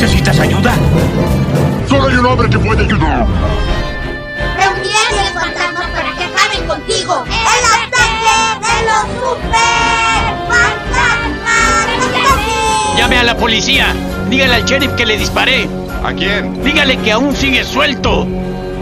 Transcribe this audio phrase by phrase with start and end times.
[0.00, 0.72] ¿Necesitas ayuda?
[1.88, 3.26] Solo hay un hombre que puede ayudar.
[4.56, 7.24] Reunirás los fantasmas para que acaben contigo.
[7.26, 11.88] ¡El ataque de los super fantasmas!
[12.96, 13.92] Llame a la policía.
[14.30, 15.68] Dígale al sheriff que le disparé.
[16.04, 16.62] ¿A quién?
[16.62, 18.24] Dígale que aún sigue suelto.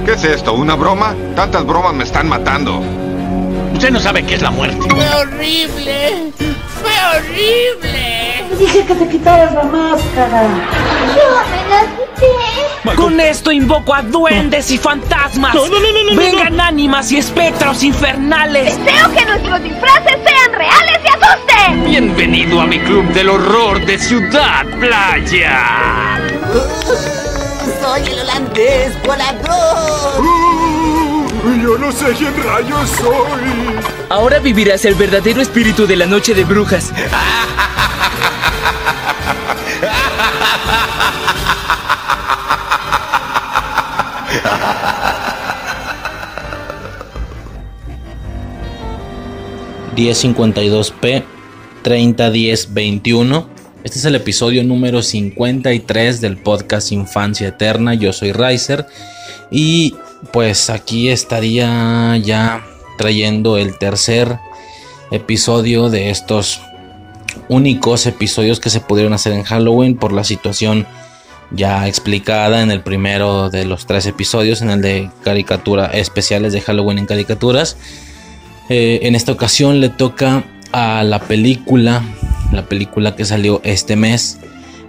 [0.04, 0.52] ¿Qué es esto?
[0.52, 1.14] ¿Una broma?
[1.34, 2.82] Tantas bromas me están matando.
[3.72, 4.86] Usted no sabe qué es la muerte.
[4.90, 6.30] ¡Fue horrible!
[6.82, 8.25] ¡Fue horrible!
[8.54, 10.42] Dije que te quitaras la máscara.
[11.14, 12.96] ¡Yo me la quité!
[12.96, 15.54] Con esto invoco a duendes y fantasmas.
[15.54, 18.78] No, no, no, no, no, Vengan ánimas y espectros infernales.
[18.84, 21.84] Deseo que nuestros disfraces sean reales y asusten.
[21.84, 26.20] Bienvenido a mi club del horror de Ciudad Playa.
[27.82, 30.24] ¡Soy el holandés volador!
[31.62, 33.80] Yo no sé quién rayos soy.
[34.08, 36.92] Ahora vivirás el verdadero espíritu de la noche de brujas.
[49.96, 51.24] P
[51.82, 53.48] 301021.
[53.82, 57.94] Este es el episodio número 53 del podcast Infancia Eterna.
[57.94, 58.86] Yo soy Riser
[59.50, 59.94] y
[60.32, 62.62] pues aquí estaría ya
[62.98, 64.38] trayendo el tercer
[65.10, 66.60] episodio de estos
[67.48, 70.86] únicos episodios que se pudieron hacer en Halloween por la situación
[71.52, 76.60] ya explicada en el primero de los tres episodios, en el de caricatura especiales de
[76.60, 77.78] Halloween en caricaturas.
[78.68, 82.02] Eh, en esta ocasión le toca a la película,
[82.52, 84.38] la película que salió este mes,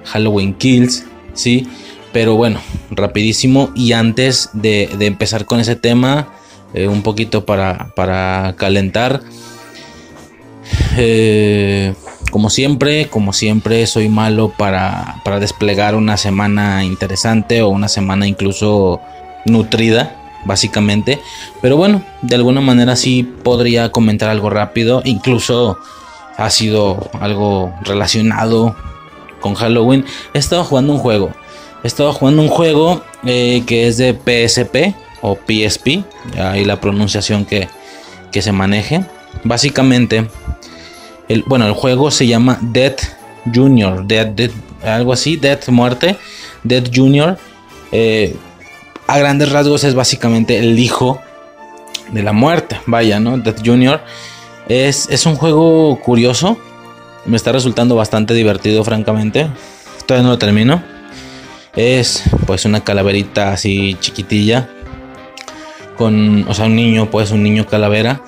[0.05, 1.67] Halloween Kills, ¿sí?
[2.11, 3.69] Pero bueno, rapidísimo.
[3.75, 6.29] Y antes de, empezar con ese tema,
[6.73, 9.21] eh, un poquito para, para calentar.
[10.97, 11.93] Eh,
[12.31, 18.27] como siempre, como siempre, soy malo para, para desplegar una semana interesante o una semana
[18.27, 18.99] incluso
[19.45, 21.19] nutrida básicamente.
[21.61, 25.01] Pero bueno, de alguna manera sí podría comentar algo rápido.
[25.05, 25.77] Incluso
[26.37, 28.75] ha sido algo relacionado
[29.39, 30.05] con Halloween.
[30.33, 31.31] He estado jugando un juego.
[31.83, 36.03] He estado jugando un juego eh, que es de PSP o PSP.
[36.39, 37.67] Ahí la pronunciación que,
[38.31, 39.05] que se maneje.
[39.43, 40.27] Básicamente,
[41.27, 43.01] el, bueno, el juego se llama Death
[43.53, 44.05] Junior.
[44.05, 46.17] Death, Death, algo así, Death Muerte.
[46.63, 47.37] Death Junior.
[47.91, 48.35] Eh,
[49.07, 51.21] a grandes rasgos es básicamente el hijo
[52.11, 52.79] de la muerte.
[52.85, 53.37] Vaya, ¿no?
[53.37, 54.01] Death Junior.
[54.67, 56.57] Es, es un juego curioso.
[57.25, 59.47] Me está resultando bastante divertido, francamente.
[60.05, 60.83] Todavía no lo termino.
[61.75, 64.69] Es pues una calaverita así chiquitilla.
[65.97, 68.21] Con, o sea, un niño, pues un niño calavera.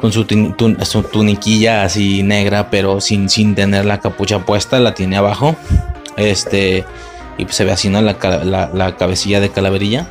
[0.00, 0.26] Con su,
[0.82, 4.78] su tuniquilla así negra, pero sin, sin tener la capucha puesta.
[4.80, 5.56] La tiene abajo.
[6.16, 6.84] Este
[7.38, 10.08] y pues se ve así, la, la, cabecilla de calaverilla.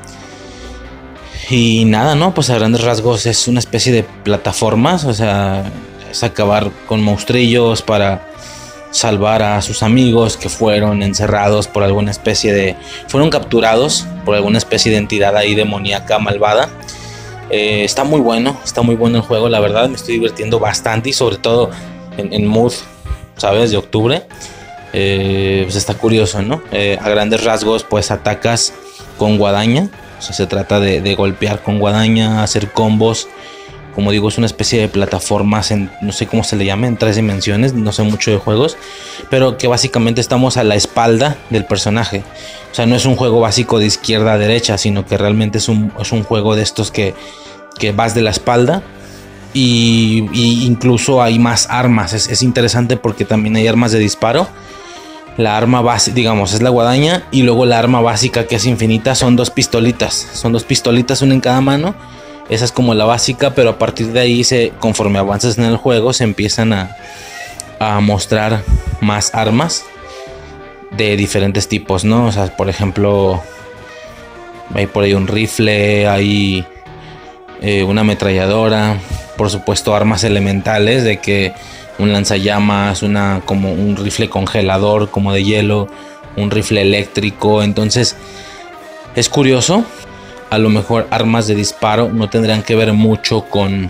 [1.50, 2.34] Y nada, ¿no?
[2.34, 5.64] Pues a grandes rasgos es una especie de plataformas, o sea,
[6.10, 8.28] es acabar con monstrillos para
[8.92, 12.78] salvar a sus amigos que fueron encerrados por alguna especie de...
[13.10, 16.70] fueron capturados por alguna especie de entidad ahí demoníaca malvada.
[17.50, 21.10] Eh, está muy bueno, está muy bueno el juego, la verdad, me estoy divirtiendo bastante
[21.10, 21.70] y sobre todo
[22.18, 22.74] en, en mood,
[23.38, 23.70] ¿sabes?
[23.70, 24.24] De octubre.
[24.98, 26.62] Eh, pues está curioso, ¿no?
[26.72, 28.74] Eh, a grandes rasgos, pues atacas
[29.18, 29.90] con guadaña.
[30.18, 33.28] O sea, se trata de, golpear con guadaña, hacer combos.
[33.94, 36.98] Como digo, es una especie de plataformas en, no sé cómo se le llama, en
[36.98, 38.78] tres dimensiones, no sé mucho de juegos,
[39.30, 42.24] pero que básicamente estamos a la espalda del personaje.
[42.72, 45.70] O sea, no es un juego básico de izquierda a derecha, sino que realmente es
[45.70, 47.14] un, es un juego de estos que,
[47.80, 48.84] que vas de la espalda
[49.56, 52.14] y, incluso hay más armas.
[52.14, 54.48] Es, interesante porque también hay armas de disparo.
[55.38, 59.16] La arma base, digamos, es la guadaña y luego la arma básica que es infinita
[59.16, 60.14] son dos pistolitas.
[60.34, 61.96] Son dos pistolitas, una en cada mano.
[62.50, 65.78] Esa es como la básica, pero a partir de ahí, se, conforme avanzas en el
[65.78, 66.96] juego, se empiezan a,
[67.80, 68.64] a mostrar
[69.02, 69.84] más armas
[70.92, 72.28] de diferentes tipos, ¿no?
[72.28, 73.42] O sea, por ejemplo,
[74.74, 76.66] hay por ahí un rifle, hay
[77.62, 78.98] eh, una ametralladora,
[79.38, 81.54] por supuesto armas elementales de que
[81.98, 85.88] un lanzallamas, una como un rifle congelador como de hielo,
[86.36, 88.16] un rifle eléctrico, entonces
[89.16, 89.86] es curioso,
[90.50, 93.90] a lo mejor armas de disparo no tendrían que ver mucho con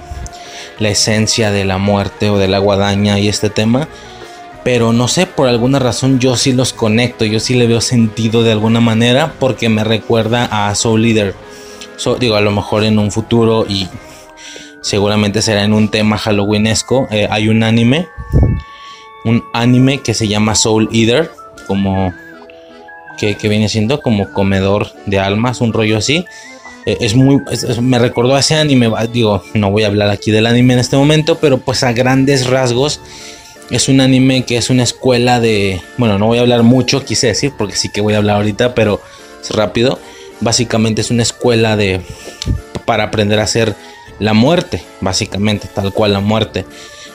[0.79, 3.87] la esencia de la muerte o de la guadaña y este tema,
[4.63, 8.43] pero no sé, por alguna razón yo sí los conecto, yo sí le veo sentido
[8.43, 11.35] de alguna manera porque me recuerda a Soul Leader.
[12.19, 13.87] Digo, a lo mejor en un futuro y
[14.85, 17.07] seguramente será en un tema halloweenesco.
[17.09, 18.07] Eh, hay un anime,
[19.23, 21.31] un anime que se llama Soul Eater,
[21.65, 22.13] como,
[23.17, 26.23] que, que viene siendo como comedor de almas, un rollo así.
[26.85, 27.41] Eh, es muy,
[27.81, 30.97] me recordó a ese anime, digo, no voy a hablar aquí del anime en este
[30.97, 32.99] momento, pero pues a grandes rasgos
[33.71, 37.25] es un anime que es una escuela de, bueno, no voy a hablar mucho, quise
[37.25, 39.01] decir, porque sí que voy a hablar ahorita, pero
[39.41, 39.97] es rápido.
[40.41, 42.01] Básicamente es una escuela de,
[42.85, 43.75] para aprender a hacer
[44.19, 46.65] la muerte, básicamente, tal cual la muerte.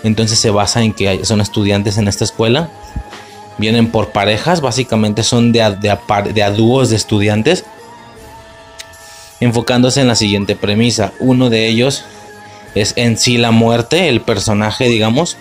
[0.03, 2.71] Entonces se basa en que son estudiantes en esta escuela,
[3.59, 5.99] vienen por parejas, básicamente son de de
[6.33, 7.65] de dúos de estudiantes,
[9.41, 11.13] enfocándose en la siguiente premisa.
[11.19, 12.05] Uno de ellos
[12.75, 15.37] es en sí la muerte, el personaje, digamos,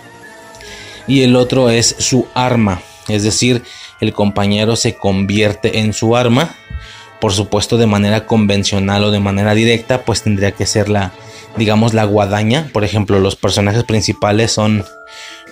[1.08, 3.64] y el otro es su arma, es decir,
[4.00, 6.56] el compañero se convierte en su arma,
[7.20, 11.12] por supuesto de manera convencional o de manera directa, pues tendría que ser la,
[11.60, 12.70] digamos, la guadaña.
[12.74, 14.84] Por ejemplo, los personajes principales son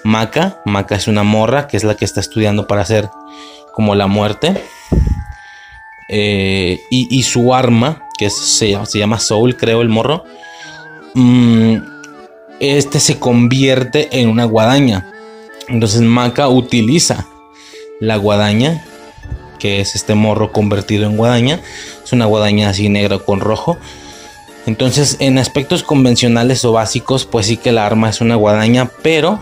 [0.03, 3.09] Maka, Maka es una morra, que es la que está estudiando para hacer
[3.73, 4.59] como la muerte.
[6.09, 10.23] Eh, y, su arma, que se, llama- Soul, creo, el morro.
[11.13, 11.75] mm,
[12.59, 15.11] este se convierte en una guadaña.
[15.67, 17.25] Entonces Maka utiliza
[17.99, 18.83] la guadaña,
[19.59, 21.59] que es este morro convertido en guadaña.
[22.03, 23.77] Es una guadaña así negra con rojo.
[24.67, 29.39] Entonces, en aspectos convencionales o básicos, pues sí que la arma es una guadaña, pero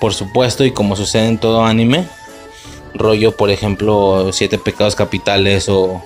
[0.00, 2.06] por supuesto, y como sucede en todo anime,
[2.92, 6.02] rollo, por ejemplo, Siete Pecados Capitales o,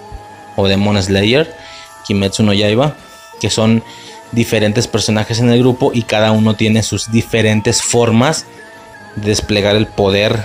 [0.57, 1.53] o Demon Slayer,
[2.07, 2.95] Kimetsu no Yaiba,
[3.41, 3.83] que son
[4.33, 8.45] diferentes personajes en el grupo y cada uno tiene sus diferentes formas
[9.17, 10.45] de desplegar el poder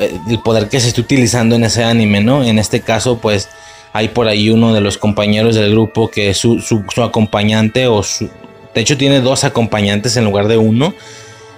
[0.00, 2.42] eh, el poder que se está utilizando en ese anime, ¿no?
[2.42, 3.48] En este caso, pues
[3.92, 8.28] hay por ahí uno de los compañeros del grupo que es su, acompañante o su...
[8.74, 10.94] De hecho tiene dos acompañantes en lugar de uno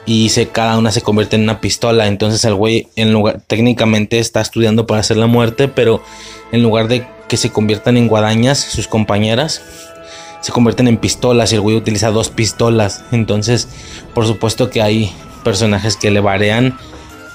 [0.05, 2.09] y se, cada una se convierte en una pistola.
[2.09, 6.03] Entonces el güey en lugar, técnicamente está estudiando para hacer la muerte, pero
[6.51, 9.63] en lugar de que se conviertan en guadañas, sus compañeras
[10.45, 13.03] se convierten en pistolas y el güey utiliza dos pistolas.
[13.13, 13.67] Entonces,
[14.13, 15.11] por supuesto que hay
[15.43, 16.77] personajes que le varean,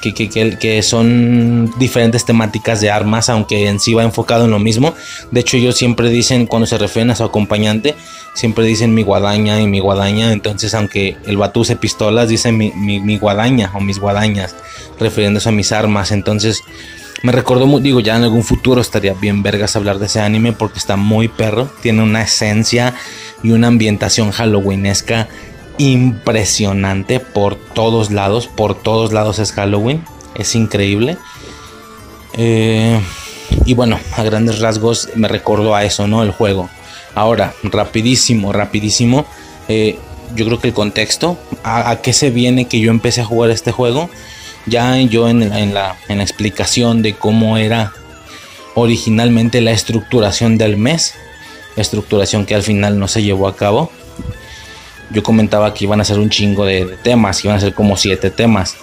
[0.02, 4.60] que, que, que, son diferentes temáticas de armas, aunque en sí va enfocado en lo
[4.60, 4.96] mismo.
[5.32, 7.96] De hecho, ellos siempre dicen, cuando se refieren a su acompañante,
[8.34, 10.32] siempre dicen mi guadaña y mi guadaña.
[10.32, 14.56] Entonces, aunque el vato use pistolas, dicen mi, mi, guadaña o mis guadañas,
[15.00, 16.12] refiriéndose a mis armas.
[16.12, 16.64] Entonces,
[17.22, 20.80] me recordó, digo, ya en algún futuro estaría bien vergas hablar de ese anime porque
[20.80, 21.70] está muy perro.
[21.82, 22.94] Tiene una esencia
[23.44, 25.28] y una ambientación halloweenesca
[25.80, 28.48] impresionante por todos lados.
[28.48, 30.06] Por todos lados es Halloween.
[30.36, 31.18] Es increíble.
[32.34, 33.02] Eh,
[33.66, 36.22] y bueno, a grandes rasgos me recordó a eso, ¿no?
[36.22, 36.70] El juego.
[37.16, 39.26] Ahora, rapidísimo, rapidísimo.
[39.68, 39.98] eh,
[40.36, 43.72] yo creo que el contexto, a, qué se viene que yo empecé a jugar este
[43.72, 44.12] juego.
[44.68, 47.94] Ya yo en, en la, en la explicación de cómo era
[48.76, 51.16] originalmente la estructuración del mes.
[51.76, 53.92] Estructuración que al final no se llevó a cabo.
[55.12, 58.30] Yo comentaba que iban a ser un chingo de, temas, iban a ser como siete
[58.30, 58.76] temas.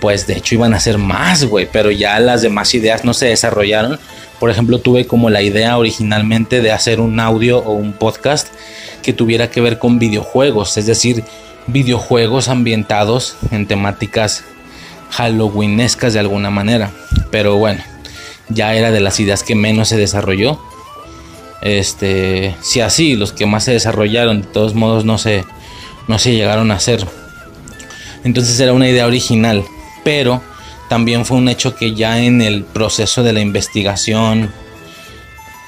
[0.00, 3.26] Pues de hecho iban a ser más, güey, pero ya las demás ideas no se
[3.26, 4.00] desarrollaron.
[4.40, 8.48] Por ejemplo, tuve como la idea originalmente de hacer un audio o un podcast
[9.02, 11.22] que tuviera que ver con videojuegos, es decir,
[11.68, 14.44] videojuegos ambientados en temáticas
[15.10, 16.90] halloweenescas de alguna manera.
[17.30, 17.82] Pero bueno,
[18.48, 20.60] ya era de las ideas que menos se desarrolló.
[21.62, 25.44] Este, si así, los que más se desarrollaron, de todos modos no se,
[26.08, 27.06] no se llegaron a hacer.
[28.24, 29.64] Entonces era una idea original,
[30.04, 30.42] pero
[30.88, 34.52] también fue un hecho que ya en el proceso de la investigación,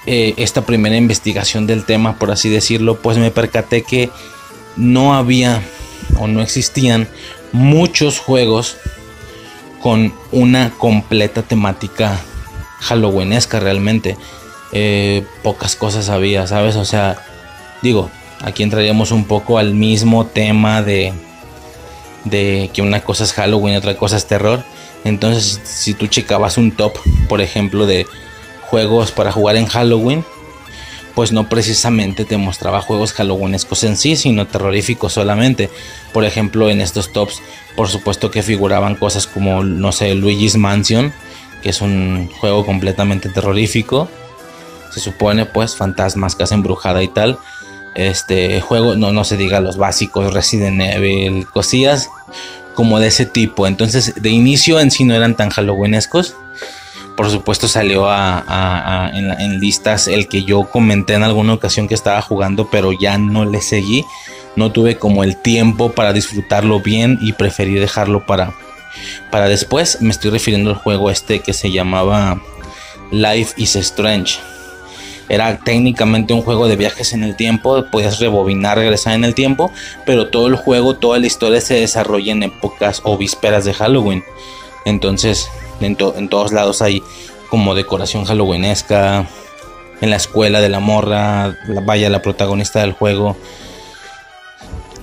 [0.07, 4.11] eh, esta primera investigación del tema, por así decirlo, pues me percaté que
[4.77, 5.63] no había
[6.19, 7.09] o no existían
[7.53, 8.77] muchos juegos
[9.81, 12.21] con una completa temática
[12.81, 14.17] halloweenesca realmente.
[14.75, 16.75] Eh, pocas cosas había, ¿sabes?
[16.77, 17.17] O sea,
[17.81, 18.11] digo,
[18.43, 21.13] aquí entraríamos un poco al mismo tema de,
[22.25, 24.65] de que una cosa es Halloween y otra cosa es terror.
[25.05, 26.95] Entonces, si tú checabas un top,
[27.29, 28.07] por ejemplo, de
[28.63, 30.25] juegos para jugar en Halloween,
[31.15, 35.71] pues no precisamente te mostraba juegos halloweenescos en sí, sino terroríficos solamente.
[36.13, 37.41] Por ejemplo, en estos tops,
[37.77, 41.13] por supuesto que figuraban cosas como, no sé, Luigi's Mansion,
[41.63, 44.09] que es un juego completamente terrorífico.
[44.95, 47.39] Se supone, pues, fantasmas, casa embrujada y tal.
[47.97, 52.09] Este juego, no, no se diga los básicos, Resident Evil, cosillas
[52.75, 53.67] como de ese tipo.
[53.67, 56.37] Entonces, de inicio en sí no eran tan halloweenescos.
[57.17, 61.95] Por supuesto salió a, en, en listas el que yo comenté en alguna ocasión que
[61.95, 64.05] estaba jugando, pero ya no le seguí.
[64.57, 68.55] No tuve como el tiempo para disfrutarlo bien y preferí dejarlo para,
[69.31, 72.41] Para después me estoy refiriendo al juego este que se llamaba
[73.11, 74.41] Life is Strange.
[75.29, 79.71] Era técnicamente un juego de viajes en el tiempo, podías rebobinar, regresar en el tiempo,
[80.05, 84.23] pero todo el juego, toda la historia se desarrolla en épocas o vísperas de Halloween.
[84.85, 85.49] Entonces,
[85.81, 87.03] en, todos lados hay
[87.49, 89.27] como decoración halloweenesca.
[90.01, 93.37] En la escuela de la morra, la, vaya la protagonista del juego.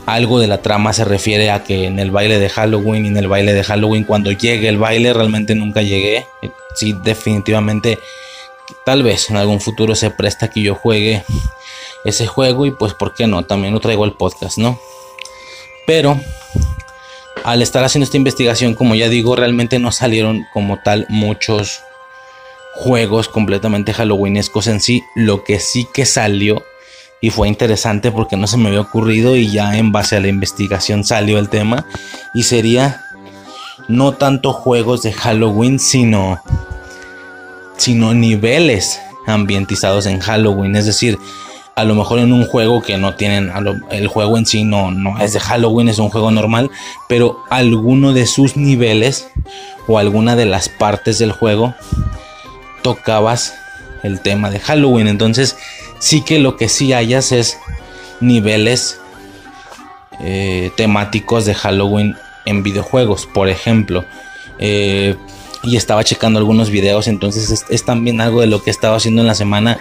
[0.06, 3.18] Algo de la trama se refiere a que en el baile de Halloween y en
[3.18, 6.26] el baile de Halloween, cuando llegue el baile, realmente nunca llegué.
[6.76, 7.98] Sí, definitivamente
[8.86, 11.24] tal vez en algún futuro se presta que yo juegue
[12.06, 14.80] ese juego y pues por qué no, también lo traigo al podcast, ¿no?
[15.86, 16.20] Pero
[17.44, 21.82] al estar haciendo esta investigación, como ya digo, realmente no salieron como tal muchos
[22.76, 25.04] juegos completamente halloweenescos en sí.
[25.16, 26.64] Lo que sí que salió
[27.20, 30.28] y fue interesante porque no se me había ocurrido y ya en base a la
[30.28, 31.86] investigación salió el tema
[32.34, 33.06] y sería
[33.88, 36.42] no tanto juegos de Halloween, sino
[37.82, 40.76] sino niveles ambientizados en Halloween.
[40.76, 41.18] Es decir,
[41.76, 43.52] a lo mejor en un juego que no tienen,
[43.90, 46.70] el juego en sí no, no es de Halloween, es un juego normal,
[47.10, 49.28] pero alguno de sus niveles
[49.88, 51.74] o alguna de las partes del juego
[52.84, 53.56] tocabas
[54.04, 55.08] el tema de Halloween.
[55.08, 55.58] Entonces,
[55.98, 57.58] sí que lo que sí hayas es
[58.20, 59.00] niveles
[60.20, 63.26] eh, temáticos de Halloween en videojuegos.
[63.26, 64.06] Por ejemplo,
[64.60, 65.16] eh,
[65.64, 69.22] y estaba checando algunos videos, entonces es, también algo de lo que he estado haciendo
[69.22, 69.78] en la semana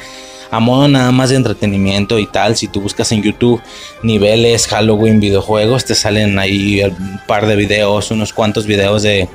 [0.51, 2.57] a modo nada más de entretenimiento y tal.
[2.57, 3.63] Si tú buscas en YouTube
[4.03, 9.29] niveles Halloween videojuegos, te salen ahí un par de videos, unos cuantos videos de,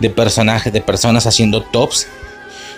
[0.00, 2.08] de personajes, de personas haciendo tops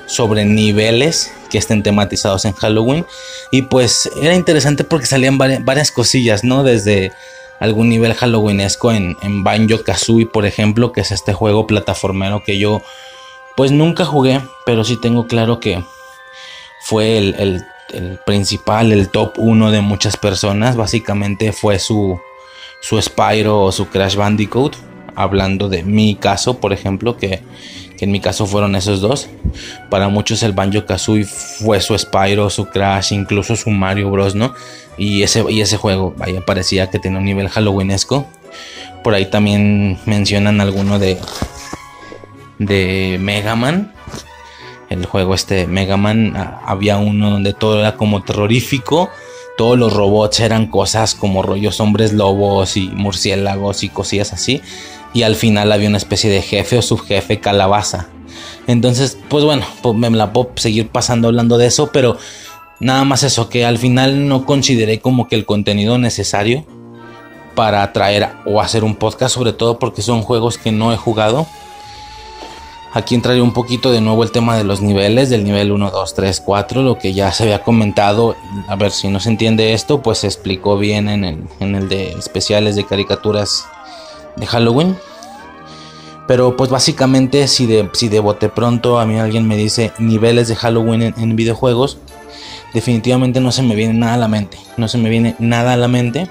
[0.06, 3.06] sobre niveles que estén tematizados en Halloween.
[3.50, 6.64] Y pues era interesante porque salían varias, varias cosillas, ¿no?
[6.64, 7.12] Desde
[7.64, 12.58] algún nivel halloweenesco en, en Banjo Kazooie, por ejemplo, que es este juego plataformero que
[12.58, 12.82] yo
[13.56, 15.82] pues nunca jugué, pero sí tengo claro que
[16.80, 17.64] fue el,
[18.26, 20.76] principal, el top uno de muchas personas.
[20.76, 22.20] Básicamente fue su,
[22.80, 24.76] su Spyro o su Crash Bandicoot.
[25.16, 27.42] Hablando de mi caso, por ejemplo, que,
[27.96, 29.28] que en mi caso fueron esos dos.
[29.90, 34.54] Para muchos el Banjo Kazooie fue su Spyro, su Crash, incluso su Mario Bros, ¿no?
[34.96, 38.26] Y ese, y ese juego, vaya, parecía que tenía un nivel halloweenesco.
[39.02, 41.18] Por ahí también mencionan alguno de,
[42.58, 43.92] de Mega Man.
[44.90, 46.34] El juego este Mega Man,
[46.64, 49.10] había uno donde todo era como terrorífico.
[49.56, 54.62] Todos los robots eran cosas como rollos hombres lobos y murciélagos y cosillas así.
[55.14, 58.08] Y al final había una especie de jefe o subjefe calabaza.
[58.66, 62.18] Entonces, pues bueno, pues me la puedo seguir pasando hablando de eso, pero
[62.80, 66.66] Nada más eso, que al final no consideré como que el contenido necesario
[67.54, 71.46] para traer o hacer un podcast, sobre todo porque son juegos que no he jugado.
[72.92, 76.14] Aquí entraría un poquito de nuevo el tema de los niveles, del nivel 1, 2,
[76.14, 78.36] 3, 4, lo que ya se había comentado.
[78.68, 81.88] A ver si no se entiende esto, pues se explicó bien en el, en el
[81.88, 83.66] de especiales de caricaturas
[84.36, 84.96] de Halloween.
[86.26, 90.48] Pero pues básicamente si de, si de bote pronto a mí alguien me dice niveles
[90.48, 91.98] de Halloween en videojuegos,
[92.72, 94.58] definitivamente no se me viene nada a la mente.
[94.76, 96.28] No se me viene nada a la mente.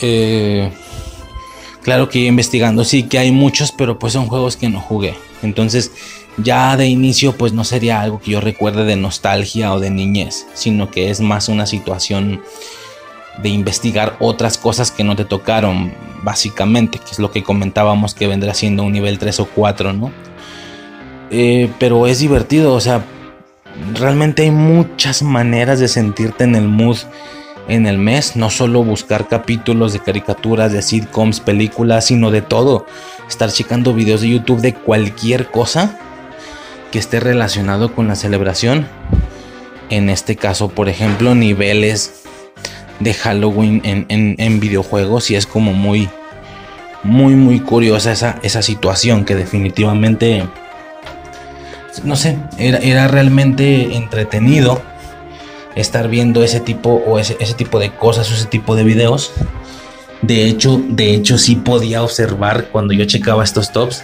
[0.00, 0.70] Eh,
[1.82, 5.14] claro que investigando sí que hay muchos, pero pues son juegos que no jugué.
[5.42, 5.92] Entonces
[6.38, 10.46] ya de inicio pues no sería algo que yo recuerde de nostalgia o de niñez,
[10.54, 12.42] sino que es más una situación
[13.42, 15.92] de investigar otras cosas que no te tocaron,
[16.26, 20.10] básicamente, que es lo que comentábamos que vendrá siendo un nivel 3 o 4, ¿no?
[21.30, 23.04] Eh, pero es divertido, o sea,
[23.94, 26.98] realmente hay muchas maneras de sentirte en el mood
[27.68, 32.86] en el mes, no solo buscar capítulos de caricaturas, de sitcoms, películas, sino de todo.
[33.28, 35.98] Estar checando videos de YouTube de cualquier cosa
[36.90, 38.88] que esté relacionado con la celebración.
[39.90, 42.25] En este caso, por ejemplo, niveles
[43.00, 46.08] de Halloween en, videojuegos y es como muy,
[47.02, 50.44] muy, muy curiosa esa, esa situación que definitivamente
[52.04, 54.82] no sé, era, realmente entretenido
[55.74, 59.32] estar viendo ese tipo o ese, tipo de cosas o ese tipo de videos.
[60.22, 64.02] De hecho, de hecho sí podía observar cuando yo checaba estos tops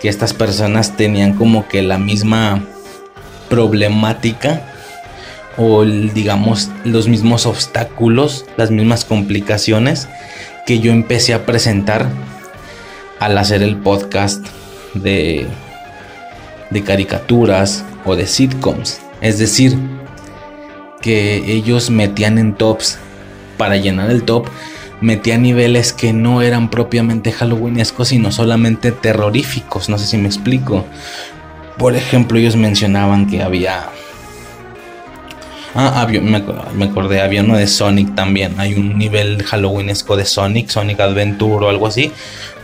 [0.00, 2.62] que estas personas tenían como que la misma
[3.48, 4.71] problemática
[5.56, 10.08] o digamos los mismos obstáculos, las mismas complicaciones
[10.66, 12.08] que yo empecé a presentar
[13.18, 14.46] al hacer el podcast
[14.94, 15.46] de
[16.72, 19.00] de caricaturas o de sitcoms.
[19.20, 19.76] Es decir,
[21.00, 22.98] que ellos metían en tops
[23.58, 24.48] para llenar el top
[25.00, 29.88] metía niveles que no eran propiamente halloweenescos, sino solamente terroríficos.
[29.88, 30.86] No sé si me explico.
[31.76, 33.90] Por ejemplo, ellos mencionaban que había.
[35.74, 36.20] Ah, me,
[36.74, 38.54] me acordé, había uno de Sonic también.
[38.58, 42.12] Hay un nivel halloweenesco de Sonic, Sonic Adventure o algo así.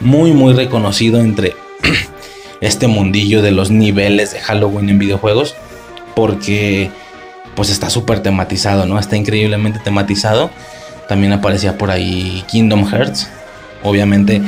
[0.00, 1.54] Muy, muy reconocido entre
[2.60, 5.54] este mundillo de los niveles de Halloween en videojuegos.
[6.14, 6.90] Porque
[7.54, 8.98] pues está súper tematizado, ¿no?
[8.98, 10.50] Está increíblemente tematizado.
[11.08, 13.28] También aparecía por ahí Kingdom Hearts.
[13.82, 14.42] Obviamente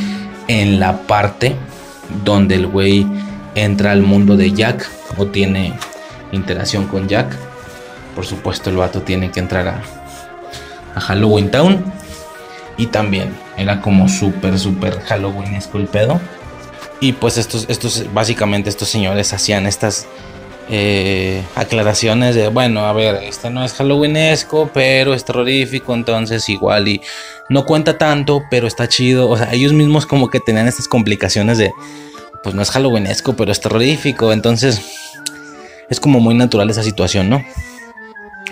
[0.48, 1.54] en la parte
[2.24, 3.06] donde el güey
[3.54, 5.72] entra al mundo de Jack o tiene
[6.32, 7.36] interacción con Jack.
[8.14, 9.82] Por supuesto el vato tiene que entrar a,
[10.94, 11.84] a Halloween Town.
[12.76, 16.20] Y también era como súper, súper Halloweenesco el pedo.
[17.00, 20.06] Y pues estos, estos, básicamente estos señores hacían estas
[20.68, 26.86] eh, aclaraciones de, bueno, a ver, este no es halloweenesco, pero es terrorífico, entonces igual
[26.88, 27.00] y
[27.48, 29.28] no cuenta tanto, pero está chido.
[29.28, 31.72] O sea, ellos mismos como que tenían estas complicaciones de,
[32.42, 34.80] pues no es halloweenesco, pero es terrorífico, entonces
[35.88, 37.44] es como muy natural esa situación, ¿no?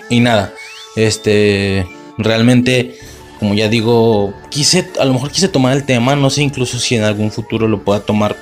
[0.09, 0.53] Y nada,
[0.95, 1.87] este,
[2.17, 2.97] realmente,
[3.39, 6.95] como ya digo, quise, a lo mejor quise tomar el tema, no sé incluso si
[6.95, 8.35] en algún futuro lo pueda tomar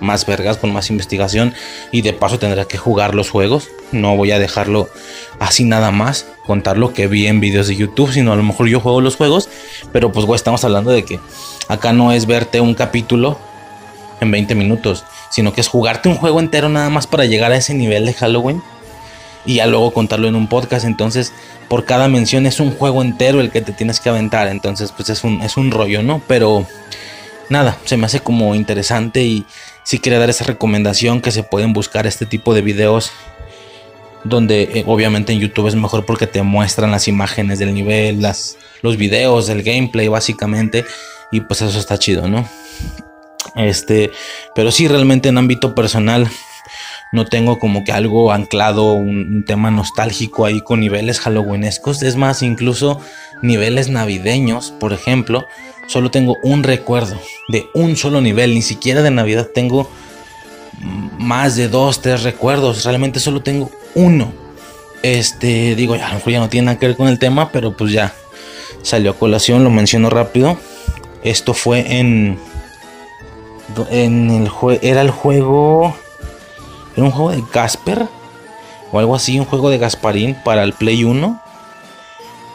[0.00, 1.54] más vergas, con más investigación
[1.90, 3.68] y de paso tendré que jugar los juegos.
[3.92, 4.88] No voy a dejarlo
[5.38, 8.68] así nada más, contar lo que vi en videos de YouTube, sino a lo mejor
[8.68, 9.48] yo juego los juegos,
[9.92, 11.20] pero pues güey, estamos hablando de que
[11.68, 13.38] acá no es verte un capítulo
[14.20, 17.56] en 20 minutos, sino que es jugarte un juego entero nada más para llegar a
[17.56, 18.62] ese nivel de Halloween
[19.46, 20.84] y ya luego contarlo en un podcast.
[20.84, 21.32] Entonces,
[21.68, 24.48] por cada mención es un juego entero el que te tienes que aventar.
[24.48, 26.20] Entonces, pues es un, es un rollo, ¿no?
[26.26, 26.66] Pero
[27.48, 29.46] nada, se me hace como interesante y
[29.84, 33.12] sí quería dar esa recomendación que se pueden buscar este tipo de videos.
[34.24, 38.56] Donde eh, obviamente en YouTube es mejor porque te muestran las imágenes del nivel, las,
[38.82, 40.84] los videos, el gameplay básicamente.
[41.30, 42.48] Y pues eso está chido, ¿no?
[43.54, 44.10] Este,
[44.54, 46.28] pero sí, realmente en ámbito personal
[47.12, 52.02] no tengo como que algo anclado, un, un tema nostálgico ahí con niveles halloweenescos.
[52.02, 53.00] Es más, incluso
[53.42, 55.46] niveles navideños, por ejemplo,
[55.86, 59.88] solo tengo un recuerdo de un solo nivel, ni siquiera de Navidad tengo
[61.18, 64.32] más de dos, tres recuerdos, realmente solo tengo uno.
[65.02, 67.92] Este, digo, ya, lo ya no tiene nada que ver con el tema, pero pues
[67.92, 68.12] ya
[68.82, 70.58] salió a colación, lo menciono rápido.
[71.22, 72.38] Esto fue en
[73.90, 75.96] en el juego era el juego
[76.96, 78.06] era un juego de Casper
[78.92, 81.40] o algo así, un juego de Gasparín para el Play 1.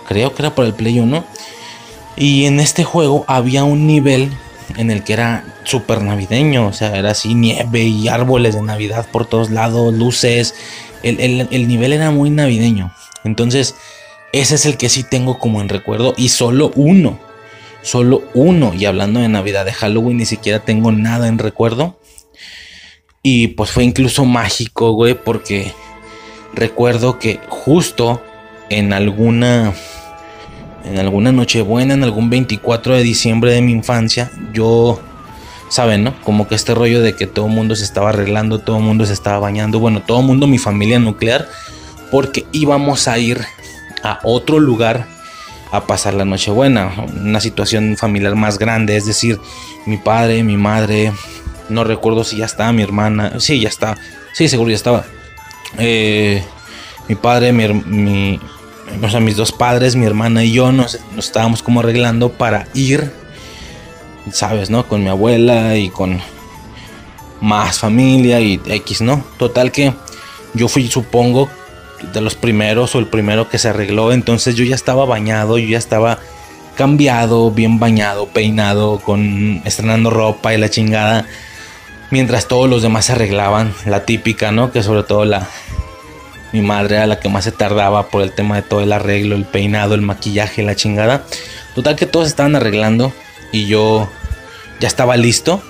[0.08, 1.24] Creo que era para el Play 1.
[2.18, 4.32] Y en este juego había un nivel
[4.78, 9.06] en el que era súper navideño, o sea, era así nieve y árboles de Navidad
[9.12, 10.56] por todos lados, luces.
[11.04, 12.94] El, el- el nivel era muy navideño.
[13.24, 13.76] Entonces,
[14.34, 17.20] ese es el que sí tengo como en recuerdo y solo uno.
[17.82, 18.74] Solo uno.
[18.74, 21.98] Y hablando de Navidad, de Halloween, ni siquiera tengo nada en recuerdo.
[23.24, 25.74] Y pues fue incluso mágico, güey, porque
[26.54, 28.22] recuerdo que justo
[28.70, 29.74] en alguna
[30.84, 35.00] en alguna nochebuena, en algún 24 de diciembre de mi infancia, yo
[35.70, 36.20] saben, ¿no?
[36.24, 39.06] Como que este rollo de que todo el mundo se estaba arreglando, todo el mundo
[39.06, 41.48] se estaba bañando, bueno, todo el mundo, mi familia nuclear,
[42.10, 43.42] porque íbamos a ir
[44.04, 45.06] a otro lugar
[45.72, 49.40] a pasar la Nochebuena, una situación familiar más grande, es decir,
[49.86, 51.14] mi padre, mi madre,
[51.72, 53.98] no recuerdo si ya estaba mi hermana, sí, ya está,
[54.34, 55.06] sí, seguro ya estaba.
[55.78, 56.44] Eh,
[57.08, 58.40] mi padre, mi, mi-
[59.02, 62.68] o sea, mis dos padres, mi hermana y yo nos, nos estábamos como arreglando para
[62.74, 63.12] ir,
[64.32, 64.88] sabes, ¿no?
[64.88, 66.20] Con mi abuela y con
[67.40, 69.24] más familia y X, ¿no?
[69.38, 69.94] Total que
[70.54, 71.50] yo fui, supongo,
[72.14, 75.70] de los primeros o el primero que se arregló, entonces yo ya estaba bañado, yo
[75.70, 76.20] ya estaba
[76.76, 81.26] cambiado, bien bañado, peinado, con estrenando ropa y la chingada,
[82.12, 84.72] mientras todos los demás se arreglaban, la típica, ¿no?
[84.72, 85.50] Que sobre todo la
[86.52, 89.36] mi madre era la que más se tardaba por el tema de todo el arreglo,
[89.36, 91.24] el peinado, el maquillaje, la chingada.
[91.76, 93.14] Total que todos estaban arreglando
[93.52, 94.10] y yo
[94.80, 95.62] ya estaba listo.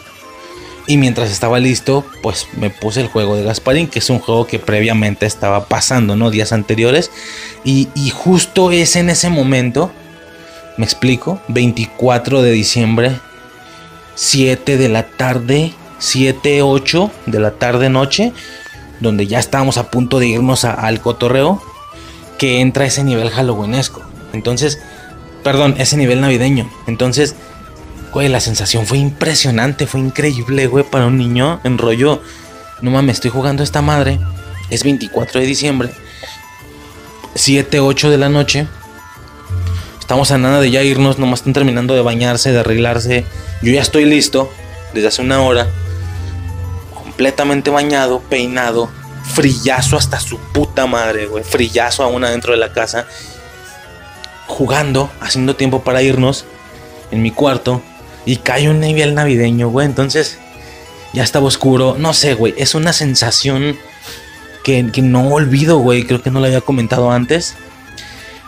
[0.88, 4.48] Y mientras estaba listo, pues me puse el juego de Gasparín, que es un juego
[4.48, 6.32] que previamente estaba pasando, ¿no?
[6.32, 7.12] Días anteriores.
[7.64, 9.92] Y, y justo es en ese momento,
[10.78, 13.12] me explico, 24 de diciembre,
[14.16, 18.34] 7 de la tarde, 7, 8 de la tarde noche,
[19.00, 21.62] donde ya estábamos a punto de irnos a- al cotorreo,
[22.40, 24.02] que entra ese nivel halloweenesco.
[24.34, 24.80] Entonces,
[25.44, 26.68] perdón, ese nivel navideño.
[26.88, 27.36] Entonces,
[28.12, 32.22] güey, la sensación fue impresionante, fue increíble, güey, para un niño en rollo.
[32.82, 34.20] No mames, estoy jugando esta madre.
[34.72, 35.92] Es 24 de diciembre.
[37.36, 38.68] 7, 8 de la noche.
[40.00, 43.24] Estamos a nada de ya irnos, nomás están terminando de bañarse, de arreglarse.
[43.62, 44.52] Yo ya estoy listo
[44.94, 45.68] desde hace una hora.
[47.22, 48.90] Completamente bañado, peinado,
[49.36, 51.44] frillazo hasta su puta madre, güey.
[51.44, 53.06] Frillazo aún adentro de la casa.
[54.48, 56.46] Jugando, haciendo tiempo para irnos
[57.12, 57.84] en mi cuarto.
[58.26, 59.86] Y cae un nivel navideño, güey.
[59.86, 60.40] Entonces,
[61.14, 61.96] ya estaba oscuro.
[61.96, 62.56] No sé, güey.
[62.58, 63.78] Es una sensación
[64.64, 66.08] que, no olvido, güey.
[66.08, 67.54] Creo que no lo había comentado antes.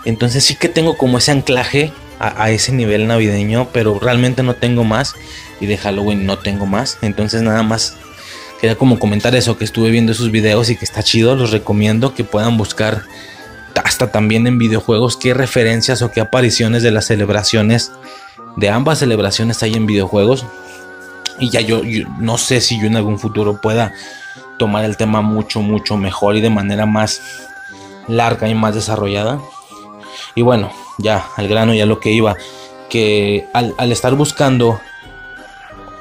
[0.04, 4.56] Entonces sí que tengo como ese anclaje a, a, ese nivel navideño, pero realmente no
[4.56, 5.14] tengo más.
[5.62, 6.98] Y de Halloween no tengo más.
[7.04, 7.98] Entonces nada más
[8.64, 11.36] quería como comentar eso, que estuve viendo esos videos y que está chido.
[11.36, 13.04] Los recomiendo que puedan buscar
[13.84, 17.92] hasta también en videojuegos qué referencias o qué apariciones de las celebraciones,
[18.56, 20.46] de ambas celebraciones hay en videojuegos.
[21.40, 23.92] Y ya yo, yo no sé si yo en algún futuro pueda
[24.58, 27.22] tomar el tema mucho, mucho mejor y de manera más
[28.08, 29.42] larga y más desarrollada.
[30.36, 32.38] Y bueno, ya al grano, ya lo que iba,
[32.90, 34.80] que al, al, estar buscando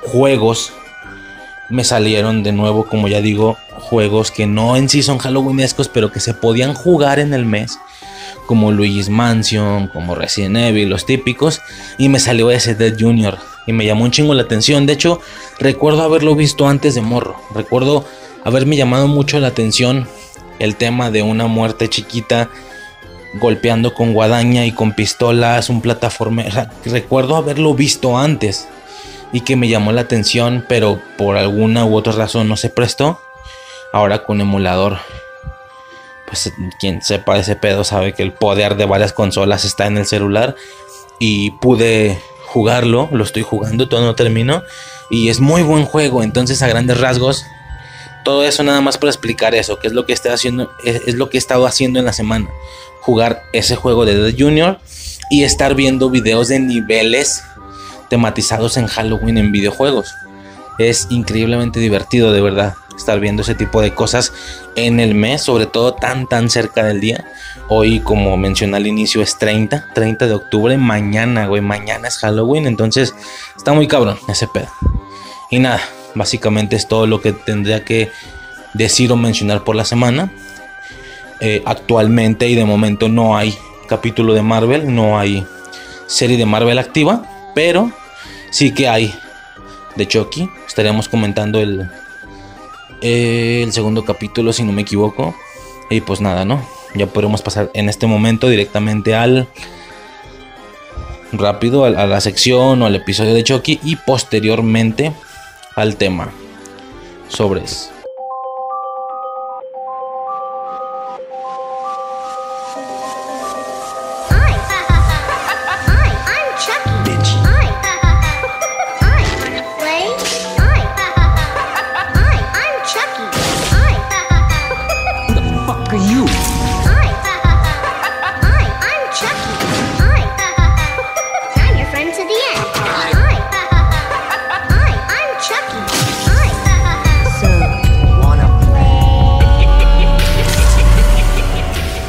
[0.04, 0.72] juegos,
[1.72, 6.12] me salieron de nuevo, como ya digo, juegos que no en sí son Halloweenescos, pero
[6.12, 7.78] que se podían jugar en el mes,
[8.46, 11.62] como Luigi's Mansion, como Resident Evil, los típicos,
[11.96, 14.84] y me salió ese Dead Junior, y me llamó un chingo la atención.
[14.84, 15.20] De hecho,
[15.58, 18.04] recuerdo haberlo visto antes de morro, recuerdo
[18.44, 20.06] haberme llamado mucho la atención
[20.58, 22.50] el tema de una muerte chiquita
[23.40, 26.44] golpeando con guadaña y con pistolas, un plataforma.
[26.84, 28.68] Recuerdo haberlo visto antes
[29.32, 33.20] y que me llamó la atención, pero por alguna u otra razón no se prestó.
[33.92, 34.98] Ahora con emulador,
[36.26, 40.06] pues quien sepa ese pedo sabe que el poder de varias consolas está en el
[40.06, 40.56] celular
[41.18, 44.62] y pude jugarlo, lo estoy jugando, todo no termino
[45.10, 47.44] y es muy buen juego, entonces a grandes rasgos
[48.22, 51.28] todo eso nada más para explicar eso, que es lo que estoy haciendo, es, lo
[51.28, 52.48] que he estado haciendo en la semana.
[53.00, 54.78] Jugar ese juego de The Junior
[55.30, 57.42] y estar viendo videos de niveles
[58.12, 60.14] tematizados en Halloween en videojuegos.
[60.78, 64.34] Es increíblemente divertido, de verdad, estar viendo ese tipo de cosas
[64.76, 67.24] en el mes, sobre todo tan tan cerca del día.
[67.68, 72.66] Hoy, como mencioné al inicio, es 30, 30 de octubre, mañana, güey, mañana es Halloween,
[72.66, 73.14] entonces
[73.56, 74.68] está muy cabrón ese pedo.
[75.50, 75.80] Y nada,
[76.14, 78.10] Básicamente es todo lo que tendría que
[78.74, 80.30] decir o mencionar por la semana.
[81.40, 83.56] Eh, actualmente y de momento no hay
[83.88, 85.44] capítulo de Marvel, no hay
[86.06, 87.90] serie de Marvel activa, pero
[88.52, 89.12] sí que hay
[89.96, 90.48] de Chucky.
[90.68, 91.90] Estaríamos comentando el,
[93.00, 95.34] el segundo capítulo, si no me equivoco.
[95.90, 96.64] Y pues nada, ¿no?
[96.94, 99.48] Ya podemos pasar en este momento directamente al
[101.32, 105.12] rápido a, a la sección o al episodio de Chucky y posteriormente
[105.74, 106.30] al tema.
[107.28, 107.90] Sobres.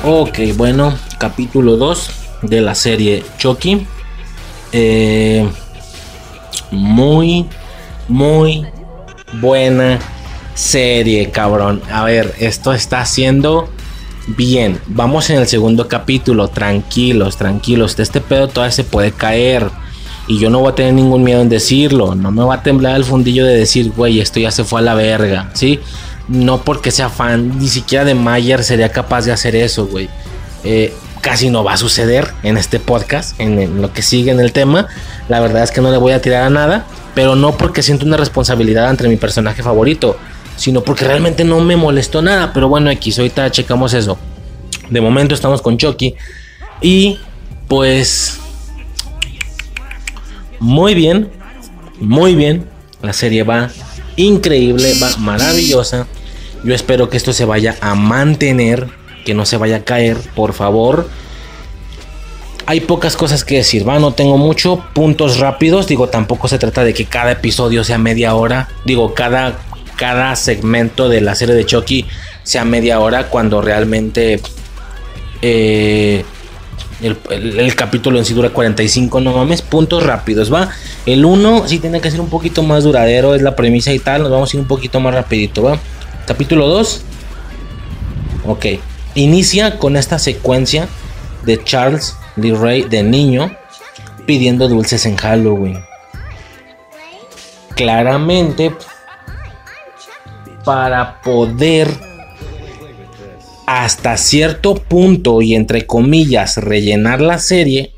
[0.06, 2.10] Ok, bueno, capítulo 2
[2.42, 3.88] de la serie Chucky.
[4.74, 5.48] Eh,
[6.72, 7.46] muy,
[8.10, 8.66] muy
[9.40, 10.00] buena
[10.56, 11.82] serie, cabrón.
[11.90, 13.70] A ver, esto está haciendo
[14.28, 14.78] bien.
[14.88, 16.50] Vamos en el segundo capítulo.
[16.50, 17.96] Tranquilos, tranquilos.
[17.96, 19.70] De este pedo todavía se puede caer.
[20.28, 22.14] Y yo no voy a tener ningún miedo en decirlo.
[22.14, 24.84] No me va a temblar el fundillo de decir, güey, esto ya se fue a
[24.84, 25.50] la verga.
[25.54, 25.80] ¿Sí?
[26.28, 30.10] No porque sea fan, ni siquiera de Mayer sería capaz de hacer eso, güey.
[30.64, 34.40] Eh, casi no va a suceder en este podcast, en, en, lo que sigue en
[34.40, 34.88] el tema.
[35.30, 38.06] La verdad es que no le voy a tirar a nada, pero no porque siento
[38.06, 40.18] una responsabilidad entre mi personaje favorito,
[40.56, 42.54] sino porque realmente no me molestó nada.
[42.54, 44.18] Pero bueno, X, ahorita checamos eso.
[44.90, 46.16] De momento estamos con Chucky
[46.82, 47.20] y
[47.68, 48.40] pues
[50.60, 51.30] muy bien,
[52.00, 52.70] muy bien.
[53.02, 53.70] La serie va
[54.16, 56.08] increíble, va maravillosa.
[56.64, 58.88] Yo espero que esto se vaya a mantener,
[59.26, 61.10] que no se vaya a caer, por favor.
[62.66, 66.84] Hay pocas cosas que decir, va, no tengo mucho, puntos rápidos, digo, tampoco se trata
[66.86, 69.60] de que cada episodio sea media hora, digo, cada,
[69.98, 72.06] cada segmento de la serie de Chucky
[72.44, 74.40] sea media hora cuando realmente
[75.42, 76.24] eh,
[77.04, 80.70] el, capítulo en sí dura 45, no mames, puntos rápidos, va.
[81.06, 84.24] El 1 sí tiene que ser un poquito más duradero, es la premisa y tal,
[84.24, 85.80] nos vamos a ir un poquito más rapidito, va.
[86.26, 87.02] Capítulo 2.
[88.48, 88.66] Ok.
[89.16, 90.88] Inicia con esta secuencia
[91.46, 93.56] de Charles Lee Ray de niño
[94.26, 95.80] pidiendo dulces en Halloween.
[97.76, 98.74] Claramente,
[100.64, 102.13] para poder
[103.66, 107.94] hasta cierto punto y entre comillas rellenar la serie,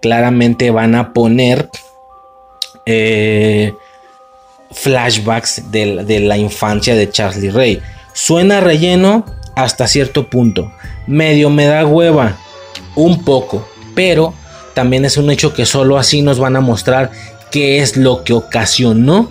[0.00, 1.68] claramente van a poner
[2.86, 3.72] eh,
[4.70, 7.80] flashbacks de, de, la infancia de Charlie Ray.
[8.12, 9.24] Suena relleno
[9.54, 10.72] hasta cierto punto.
[11.06, 12.36] Medio me da hueva.
[12.94, 13.68] Un poco.
[13.94, 14.34] Pero
[14.74, 17.10] también es un hecho que solo así nos van a mostrar
[17.50, 19.28] qué es lo que ocasionó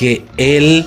[0.00, 0.86] que él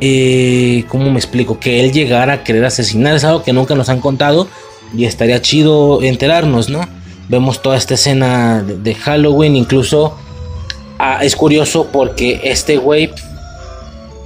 [0.00, 1.58] eh, ¿cómo me explico?
[1.58, 4.48] Que él llegara a querer asesinar es algo que nunca nos han contado
[4.94, 6.80] y estaría chido enterarnos, ¿no?
[7.28, 10.16] Vemos toda esta escena de, Halloween, incluso
[10.98, 13.10] ah, es curioso porque este güey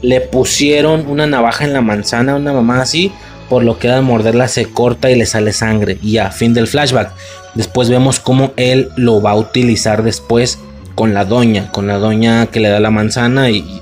[0.03, 3.13] le pusieron una navaja en la manzana, una mamá así,
[3.49, 6.67] por lo que al morderla se corta y le sale sangre y ya, fin del
[6.67, 7.13] flashback.
[7.55, 10.59] Después vemos cómo él lo va a utilizar después
[10.95, 13.81] con la doña, con la doña que le da la manzana y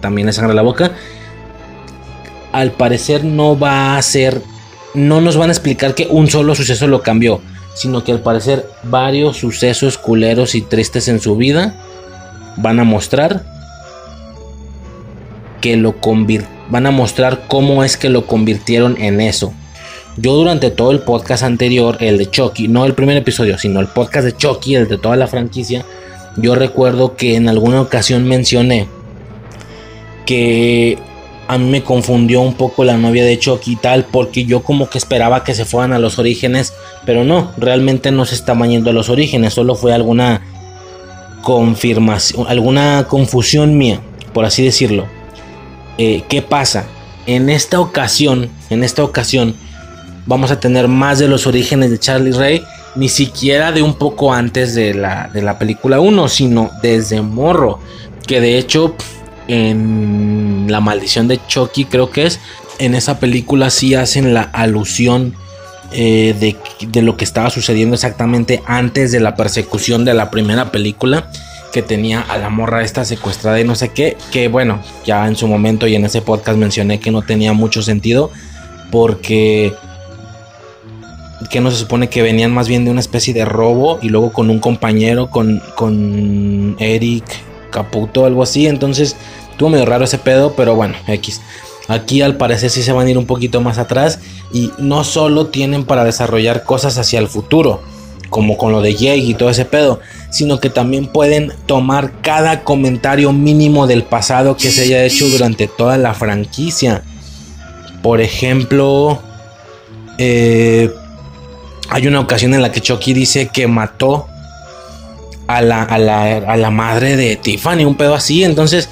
[0.00, 0.92] también le sangra la boca
[2.52, 4.42] al parecer no va a ser,
[4.94, 7.40] no nos van a explicar que un solo suceso lo cambió,
[7.74, 11.74] sino que al parecer varios sucesos culeros y tristes en su vida
[12.56, 13.44] van a mostrar
[15.60, 15.94] que lo
[16.70, 19.52] van a mostrar cómo es que lo convirtieron en eso.
[20.16, 23.86] Yo durante todo el podcast anterior, el de Chucky, no el primer episodio, sino el
[23.86, 25.84] podcast de Chucky, el de toda la franquicia,
[26.36, 28.88] yo recuerdo que en alguna ocasión mencioné
[30.26, 30.98] que
[31.50, 34.88] a mí me confundió un poco la novia de Chucky y tal, porque yo como
[34.88, 36.72] que esperaba que se fueran a los orígenes,
[37.04, 40.42] pero no, realmente no se estaban yendo a los orígenes, solo fue alguna
[41.42, 44.00] confirmación, alguna confusión mía,
[44.32, 45.06] por así decirlo.
[45.98, 46.84] Eh, ¿Qué pasa?
[47.26, 49.56] En esta ocasión, en esta ocasión,
[50.26, 52.62] vamos a tener más de los orígenes de Charlie Ray,
[52.94, 57.80] ni siquiera de un poco antes de la, de la película 1, sino desde morro,
[58.24, 58.94] que de hecho
[59.48, 62.40] en La maldición de Chucky, creo que es.
[62.78, 65.34] En esa película sí hacen la alusión
[65.92, 66.56] eh, de,
[66.86, 71.30] de, lo que estaba sucediendo exactamente antes de la persecución de la primera película.
[71.72, 74.16] Que tenía a la morra esta secuestrada y no sé qué.
[74.32, 77.82] Que bueno, ya en su momento y en ese podcast mencioné que no tenía mucho
[77.82, 78.30] sentido.
[78.90, 79.72] Porque
[81.48, 84.32] que no se supone que venían más bien de una especie de robo y luego
[84.32, 87.24] con un compañero, con, con Eric
[87.70, 88.66] Caputo, algo así.
[88.66, 89.16] Entonces
[89.60, 91.42] Estuvo medio raro ese pedo, pero bueno, X.
[91.86, 94.18] Aquí al parecer sí se van a ir un poquito más atrás
[94.54, 97.82] y no solo tienen para desarrollar cosas hacia el futuro,
[98.30, 102.64] como con lo de Jake y todo ese pedo, sino que también pueden tomar cada
[102.64, 107.02] comentario mínimo del pasado que se haya hecho durante toda la franquicia.
[108.02, 109.20] Por ejemplo,
[110.16, 110.90] eh,
[111.90, 114.26] hay una ocasión en la que Chucky dice que mató
[115.48, 118.88] a la, a la, a la madre de Tiffany, un pedo así, entonces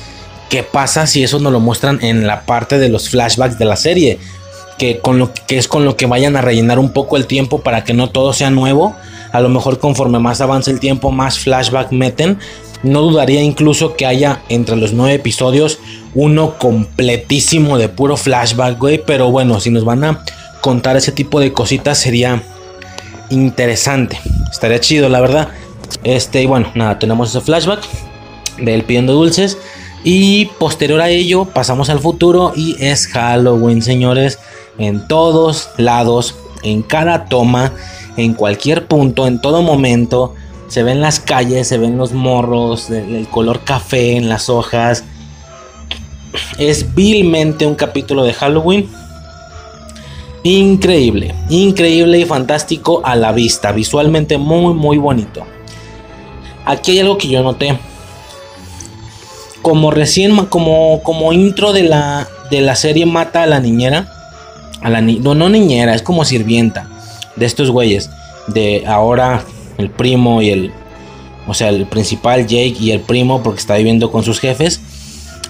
[0.48, 3.76] ¿Qué pasa si eso nos lo muestran en la parte de los flashbacks de la
[3.76, 4.18] serie?
[4.78, 7.60] Que, con lo, que es con lo que vayan a rellenar un poco el tiempo
[7.60, 8.94] para que no todo sea nuevo.
[9.32, 12.38] A lo mejor conforme más avance el tiempo, más flashback meten.
[12.82, 15.80] No dudaría incluso que haya entre los nueve episodios
[16.14, 19.02] uno completísimo de puro flashback, güey.
[19.04, 20.24] Pero bueno, si nos van a
[20.60, 22.42] contar ese tipo de cositas sería
[23.30, 24.18] interesante.
[24.50, 25.48] Estaría chido, la verdad.
[26.04, 27.80] Este, y bueno, nada, tenemos ese flashback
[28.58, 29.58] de él pidiendo dulces.
[30.04, 34.38] Y posterior a ello pasamos al futuro y es Halloween, señores,
[34.78, 37.72] en todos lados, en cada toma,
[38.16, 40.34] en cualquier punto, en todo momento.
[40.68, 45.04] Se ven las calles, se ven los morros, el color café en las hojas.
[46.58, 48.88] Es vilmente un capítulo de Halloween.
[50.44, 53.72] Increíble, increíble y fantástico a la vista.
[53.72, 55.42] Visualmente muy, muy bonito.
[56.64, 57.78] Aquí hay algo que yo noté
[59.62, 64.12] como recién, como, como intro de la, de la serie mata a la niñera.
[64.80, 66.88] A la no, no niñera, es como sirvienta
[67.36, 68.10] de estos güeyes.
[68.46, 69.44] De ahora
[69.76, 70.72] el primo y el.
[71.46, 74.80] O sea, el principal Jake y el primo, porque está viviendo con sus jefes.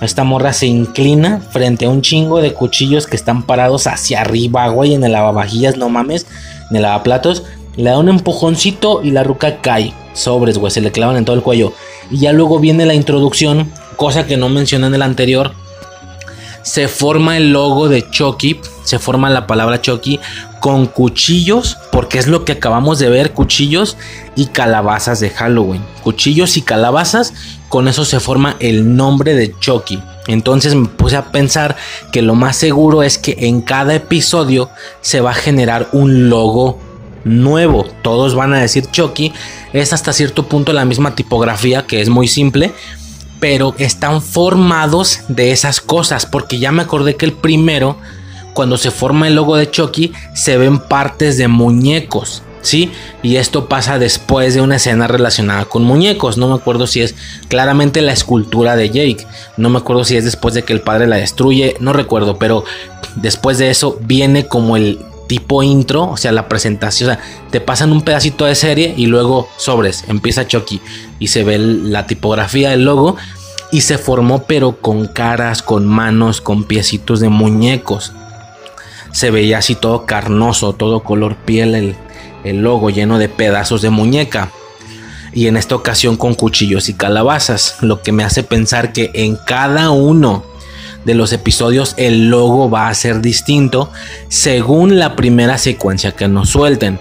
[0.01, 4.68] Esta morra se inclina frente a un chingo de cuchillos que están parados hacia arriba,
[4.68, 6.27] güey, en el lavavajillas, no mames,
[6.71, 7.42] en el lavaplatos.
[7.77, 9.92] Le da un empujoncito y la ruca cae.
[10.12, 11.73] Sobres, güey, se le clavan en todo el cuello.
[12.11, 15.53] Y ya luego viene la introducción cosa que no mencioné en el anterior,
[16.63, 20.21] se forma el logo de Chucky, se forma la palabra Chucky
[20.61, 23.97] con cuchillos, porque es lo que acabamos de ver, cuchillos
[24.37, 25.83] y calabazas de Halloween.
[26.03, 27.35] Cuchillos y calabazas
[27.69, 30.01] con eso se forma el nombre de Chucky.
[30.29, 31.77] Entonces me puse a pensar
[32.13, 36.79] que lo más seguro es que en cada episodio se va a generar un logo
[37.25, 37.85] nuevo.
[38.03, 39.33] Todos van a decir Chucky.
[39.73, 42.73] Es hasta cierto punto la misma tipografía que es muy simple.
[43.40, 46.27] Pero están formados de esas cosas.
[46.27, 47.96] Porque ya me acordé que el primero,
[48.55, 52.42] cuando se forma el logo de Chucky, se ven partes de muñecos.
[52.62, 52.90] ¿sí?
[53.22, 56.38] Y esto pasa después de una escena relacionada con muñecos.
[56.38, 57.14] No me acuerdo si es
[57.48, 59.27] claramente la escultura de Jake.
[59.57, 61.77] No me acuerdo si es después de que el padre la destruye.
[61.81, 62.64] No recuerdo, pero
[63.16, 64.98] después de eso viene como el
[65.29, 67.11] tipo intro, o sea, la presentación.
[67.11, 70.81] O sea, te pasan un pedacito de serie y luego sobres, empieza Chucky
[71.21, 73.17] y se ve la tipografía del logo.
[73.71, 78.14] Y se formó, pero con caras, con manos, con piecitos de muñecos.
[79.12, 81.97] Se veía así todo carnoso, todo color piel, el,
[82.45, 84.51] el logo lleno de pedazos de muñeca.
[85.35, 89.37] Y en esta ocasión con cuchillos y calabazas, lo que me hace pensar que en
[89.37, 90.45] cada uno
[91.09, 93.90] de los episodios el logo va a ser distinto
[94.29, 97.01] según la primera secuencia que nos suelten.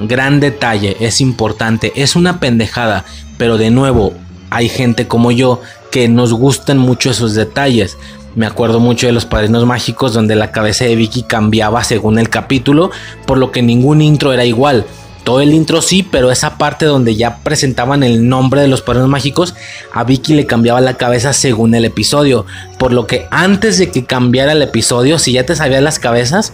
[0.00, 3.04] Gran detalle, es importante, es una pendejada,
[3.36, 4.14] pero de nuevo,
[4.48, 5.60] hay gente como yo
[5.90, 7.98] que nos gustan mucho esos detalles.
[8.34, 12.30] Me acuerdo mucho de los padrinos mágicos donde la cabeza de Vicky cambiaba según el
[12.30, 12.90] capítulo,
[13.26, 14.86] por lo que ningún intro era igual.
[15.24, 19.08] Todo el intro sí, pero esa parte donde ya presentaban el nombre de los padrinos
[19.08, 19.54] mágicos,
[19.92, 22.44] a Vicky le cambiaba la cabeza según el episodio.
[22.78, 26.52] Por lo que antes de que cambiara el episodio, si ya te sabías las cabezas,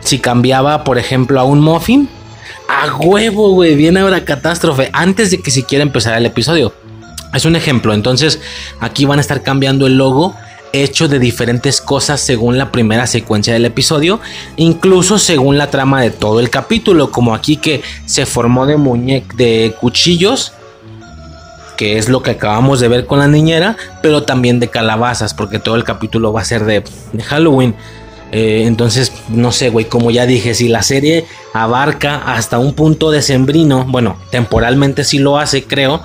[0.00, 2.08] si cambiaba, por ejemplo, a un muffin,
[2.68, 6.74] a huevo, güey, viene ahora catástrofe, antes de que siquiera empezara el episodio.
[7.32, 8.40] Es un ejemplo, entonces
[8.80, 10.34] aquí van a estar cambiando el logo
[10.72, 14.20] hecho de diferentes cosas según la primera secuencia del episodio,
[14.56, 19.36] incluso según la trama de todo el capítulo, como aquí que se formó de muñecos
[19.36, 20.52] de cuchillos,
[21.76, 25.58] que es lo que acabamos de ver con la niñera, pero también de calabazas, porque
[25.58, 26.84] todo el capítulo va a ser de,
[27.24, 27.74] Halloween.
[28.30, 33.10] Eh, entonces, no sé, güey, como ya dije, si la serie abarca hasta un punto
[33.10, 36.02] decembrino, bueno, temporalmente sí lo hace, creo,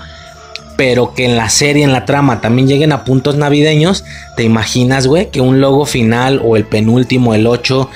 [0.78, 4.06] pero que en la serie, en la trama, también lleguen a puntos navideños,
[4.38, 5.30] ¿te imaginas, güey?
[5.32, 7.90] Que un logo final o el penúltimo, el 8,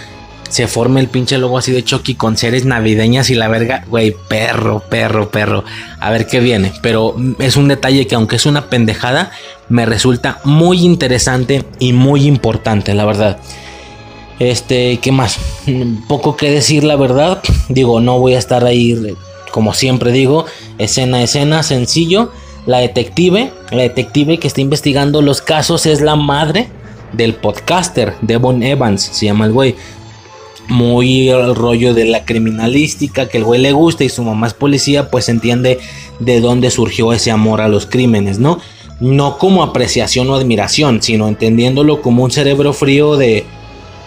[0.51, 4.13] se forme el pinche logo así de Chucky con series navideñas y la verga, güey,
[4.27, 5.63] perro, perro, perro.
[5.99, 6.73] A ver qué viene.
[6.81, 9.31] Pero es un detalle que aunque es una pendejada,
[9.69, 13.37] me resulta muy interesante y muy importante, la verdad.
[14.39, 15.37] Este, ¿qué más?
[16.09, 17.41] Poco que decir, la verdad.
[17.69, 19.15] Digo, no voy a estar ahí,
[19.51, 20.45] como siempre digo,
[20.79, 22.31] escena a escena, sencillo.
[22.65, 26.67] La detective, la detective que está investigando los casos es la madre
[27.13, 29.75] del podcaster, Devon Evans, se llama el güey.
[30.67, 34.53] Muy el rollo de la criminalística que el güey le gusta y su mamá es
[34.53, 35.79] policía, pues entiende
[36.19, 38.59] de dónde surgió ese amor a los crímenes, ¿no?
[38.99, 43.45] No como apreciación o admiración, sino entendiéndolo como un cerebro frío de,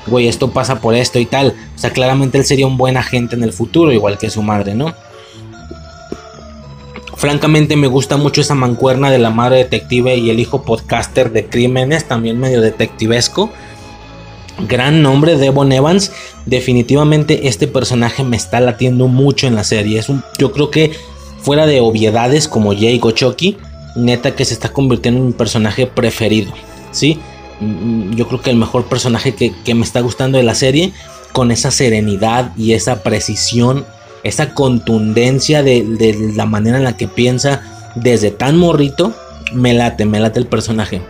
[0.07, 1.55] güey, esto pasa por esto y tal.
[1.75, 4.75] O sea, claramente él sería un buen agente en el futuro, igual que su madre,
[4.75, 4.95] ¿no?
[7.25, 11.47] Francamente me gusta mucho esa mancuerna de la madre detective y el hijo podcaster de
[11.47, 13.49] crímenes, también medio detectivesco.
[14.69, 16.13] Gran nombre, Devon Evans.
[16.45, 19.99] Definitivamente este personaje me está latiendo mucho en la serie.
[19.99, 20.93] Es un, yo creo que
[21.41, 23.15] fuera de obviedades como Jake o
[23.97, 26.53] neta que se está convirtiendo en un personaje preferido.
[26.91, 27.19] ¿sí?
[27.59, 30.93] Mm, yo creo que el mejor personaje que, que me está gustando de la serie,
[31.33, 33.87] con esa serenidad y esa precisión
[34.25, 37.63] esa contundencia de, la manera en la que piensa
[37.95, 39.15] desde tan morrito,
[39.53, 41.03] me late, me late el personaje.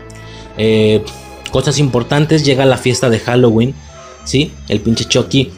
[0.58, 1.02] Eh,
[1.50, 3.74] cosas importantes, llega la fiesta de Halloween,
[4.24, 4.52] ¿sí?
[4.68, 5.50] El pinche Chucky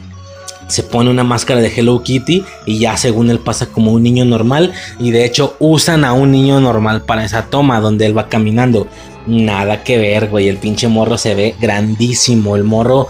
[0.68, 4.24] se pone una máscara de Hello Kitty y ya según él pasa como un niño
[4.24, 8.28] normal y de hecho usan a un niño normal para esa toma donde él va
[8.28, 8.88] caminando.
[9.26, 13.08] Nada que ver, güey, el pinche morro se ve grandísimo, el morro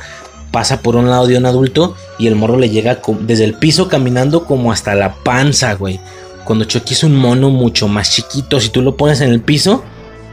[0.51, 3.89] pasa por un lado de un adulto y el morro le llega desde el piso
[3.89, 6.01] caminando como hasta la panza, güey.
[6.45, 9.83] Cuando Chucky es un mono mucho más chiquito, si tú lo pones en el piso,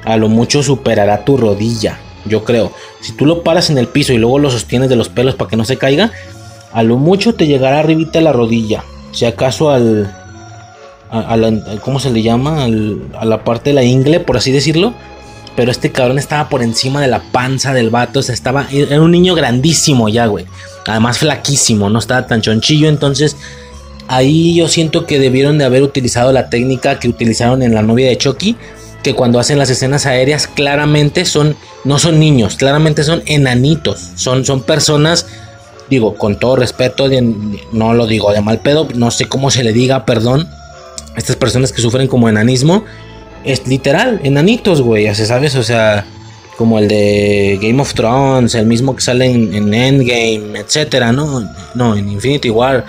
[0.06, 2.72] a lo mucho superará tu rodilla, yo creo.
[3.02, 5.50] Si tú lo paras en el piso y luego lo sostienes de los pelos para
[5.50, 6.12] que no se caiga,
[6.72, 8.84] a lo mucho te llegará arribita la rodilla.
[9.12, 10.16] Si acaso al...
[11.82, 12.64] ¿Cómo se le llama?
[12.64, 14.94] a la parte de la ingle, por así decirlo
[15.56, 18.20] pero este cabrón estaba por encima de la panza del vato.
[18.20, 18.68] Estaba.
[18.72, 20.46] Era un niño grandísimo ya, güey.
[20.88, 22.90] Además, flaquísimo, no estaba tan chonchillo.
[22.90, 23.38] Entonces,
[24.08, 28.08] ahí yo siento que debieron de haber utilizado la técnica que utilizaron en la novia
[28.08, 28.56] de Chucky.
[29.04, 31.56] Que cuando hacen las escenas aéreas, claramente son.
[31.84, 34.12] No son niños, claramente son enanitos.
[34.16, 35.28] Son, son personas.
[35.90, 37.08] Digo, con todo respeto,
[37.74, 40.48] no lo digo de mal pedo, no sé cómo se le diga, perdón.
[41.18, 42.86] Estas personas que sufren como enanismo
[43.46, 46.06] es literal, enanitos, güey, ya se sabes, o sea,
[46.58, 51.50] como el de Game of Thrones, el mismo que sale en, en Endgame, etcétera, ¿no?
[51.76, 52.86] No, en Infinity War.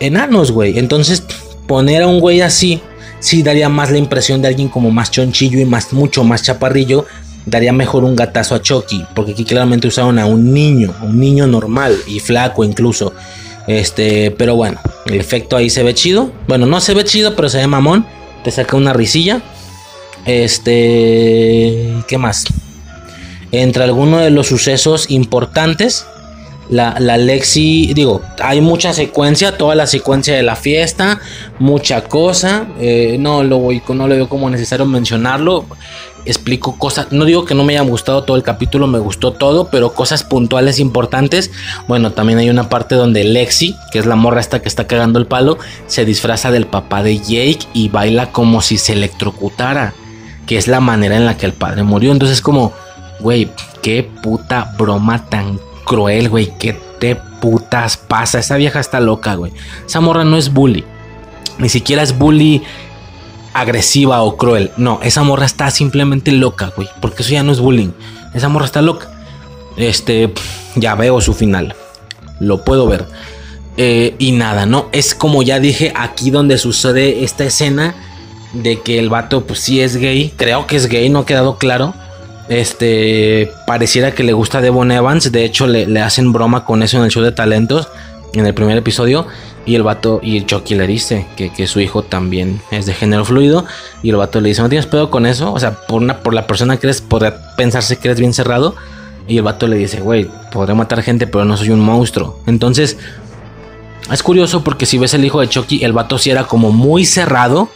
[0.00, 0.78] Enanos, güey.
[0.78, 1.22] Entonces,
[1.66, 2.80] poner a un güey así,
[3.20, 7.06] sí daría más la impresión de alguien como más chonchillo y más, mucho más chaparrillo.
[7.44, 11.46] Daría mejor un gatazo a Chucky, porque aquí claramente usaron a un niño, un niño
[11.46, 13.12] normal y flaco incluso.
[13.68, 16.32] Este, pero bueno, el efecto ahí se ve chido.
[16.48, 18.04] Bueno, no se ve chido, pero se ve mamón.
[18.46, 19.42] Te saca una risilla.
[20.24, 22.44] Este, ¿qué más?
[23.50, 26.06] Entre algunos de los sucesos importantes,
[26.70, 31.18] la, la, Lexi, digo, hay mucha secuencia, toda la secuencia de la fiesta,
[31.58, 32.68] mucha cosa.
[32.78, 35.64] Eh, no, lo voy, no lo veo como necesario mencionarlo.
[36.26, 39.68] Explico cosas, no digo que no me haya gustado todo el capítulo, me gustó todo,
[39.70, 41.52] pero cosas puntuales importantes.
[41.86, 45.20] Bueno, también hay una parte donde Lexi, que es la morra esta que está cagando
[45.20, 45.56] el palo,
[45.86, 49.94] se disfraza del papá de Jake y baila como si se electrocutara,
[50.46, 52.10] que es la manera en la que el padre murió.
[52.10, 52.72] Entonces, como,
[53.20, 53.48] güey,
[53.80, 56.52] qué puta broma tan cruel, güey.
[56.58, 58.40] ¿Qué te putas pasa?
[58.40, 59.52] Esa vieja está loca, güey.
[59.86, 60.84] Esa morra no es bully.
[61.58, 62.62] Ni siquiera es bully
[63.56, 64.70] agresiva o cruel.
[64.76, 66.88] No, esa morra está simplemente loca, güey.
[67.00, 67.90] Porque eso ya no es bullying.
[68.34, 69.10] Esa morra está loca.
[69.76, 70.32] Este,
[70.74, 71.74] ya veo su final.
[72.38, 73.06] Lo puedo ver.
[73.78, 74.88] Eh, y nada, ¿no?
[74.92, 77.94] Es como ya dije, aquí donde sucede esta escena
[78.52, 80.32] de que el vato, pues sí es gay.
[80.36, 81.94] Creo que es gay, no ha quedado claro.
[82.48, 85.32] Este, pareciera que le gusta Devon Evans.
[85.32, 87.88] De hecho, le, hacen broma con eso en el show de talentos.
[88.34, 89.26] En el primer episodio.
[89.66, 93.24] Y el vato, y el Chucky le dice que, su hijo también es de género
[93.24, 93.64] fluido.
[94.02, 95.52] Y el vato le dice: ¿No tienes pedo con eso?
[95.52, 98.76] O sea, por, una, por la persona que eres, podría pensarse que eres bien cerrado.
[99.26, 102.38] Y el vato le dice: Güey, podré matar gente, pero no soy un monstruo.
[102.46, 102.96] Entonces,
[104.12, 107.04] es curioso porque si ves el hijo de Chucky, el vato sí era como muy
[107.04, 107.68] cerrado.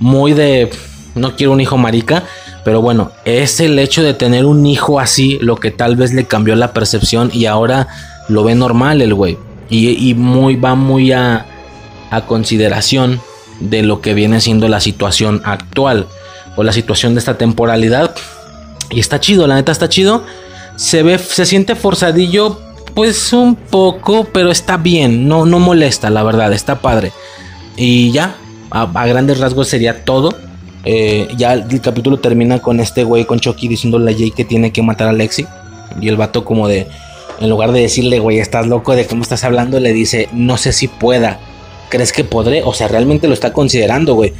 [0.00, 0.70] Muy de.
[1.14, 2.24] No quiero un hijo marica.
[2.64, 6.26] Pero bueno, es el hecho de tener un hijo así lo que tal vez le
[6.26, 7.86] cambió la percepción y ahora
[8.28, 9.38] lo ve normal el güey.
[9.70, 11.46] Y, muy, va muy a,
[12.10, 13.20] a consideración
[13.60, 16.06] de lo que viene siendo la situación actual
[16.56, 18.14] o la situación de esta temporalidad.
[18.90, 20.24] Y está chido, la neta está chido.
[20.76, 22.58] Se ve, se siente forzadillo,
[22.94, 27.12] pues un poco, pero está bien, no, no molesta, la verdad, está padre.
[27.76, 28.36] Y ya,
[28.70, 30.30] a grandes rasgos sería todo.
[30.84, 34.72] Eh, ya el capítulo termina con este güey, con Chucky, diciéndole a Jay que tiene
[34.72, 35.46] que matar a Lexi.
[36.00, 36.86] Y el vato como de,
[37.40, 40.72] en lugar de decirle, güey, estás loco, de cómo estás hablando, le dice, no sé
[40.72, 41.38] si pueda.
[41.88, 42.62] ¿Crees que podré?
[42.62, 44.32] O sea, realmente lo está considerando, güey.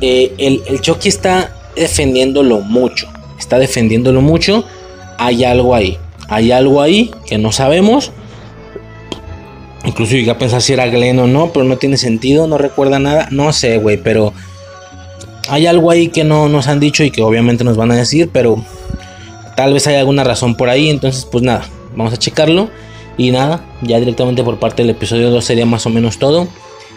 [0.00, 3.08] Eh, el, el Chucky está defendiéndolo mucho.
[3.38, 4.64] Está defendiéndolo mucho.
[5.18, 5.98] Hay algo ahí.
[6.28, 8.12] Hay algo ahí que no sabemos.
[9.84, 12.98] Incluso llegué a pensar si era Glenn o no, pero no tiene sentido, no recuerda
[12.98, 13.28] nada.
[13.30, 14.32] No sé, güey, pero
[15.48, 18.30] hay algo ahí que no nos han dicho y que obviamente nos van a decir,
[18.32, 18.64] pero
[19.56, 20.88] tal vez hay alguna razón por ahí.
[20.88, 21.64] Entonces, pues nada,
[21.96, 22.70] vamos a checarlo.
[23.16, 26.48] Y nada, ya directamente por parte del episodio 2 sería más o menos todo.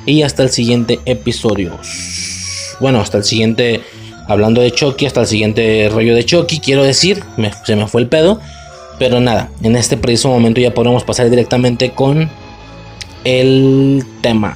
[0.05, 1.77] Y hasta el siguiente episodio.
[2.79, 3.81] Bueno, hasta el siguiente,
[4.27, 7.23] hablando de Chucky, hasta el siguiente rollo de Chucky, quiero decir,
[7.65, 8.39] se me fue el pedo.
[8.97, 12.29] Pero nada, en este preciso momento ya podemos pasar directamente con
[13.25, 14.55] el tema.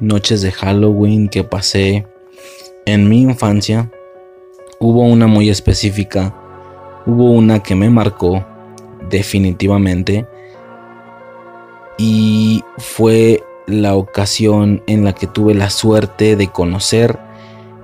[0.00, 2.06] Noches de Halloween que pasé
[2.86, 3.90] en mi infancia,
[4.78, 6.34] hubo una muy específica,
[7.06, 8.44] hubo una que me marcó
[9.08, 10.26] definitivamente
[11.98, 17.18] y fue la ocasión en la que tuve la suerte de conocer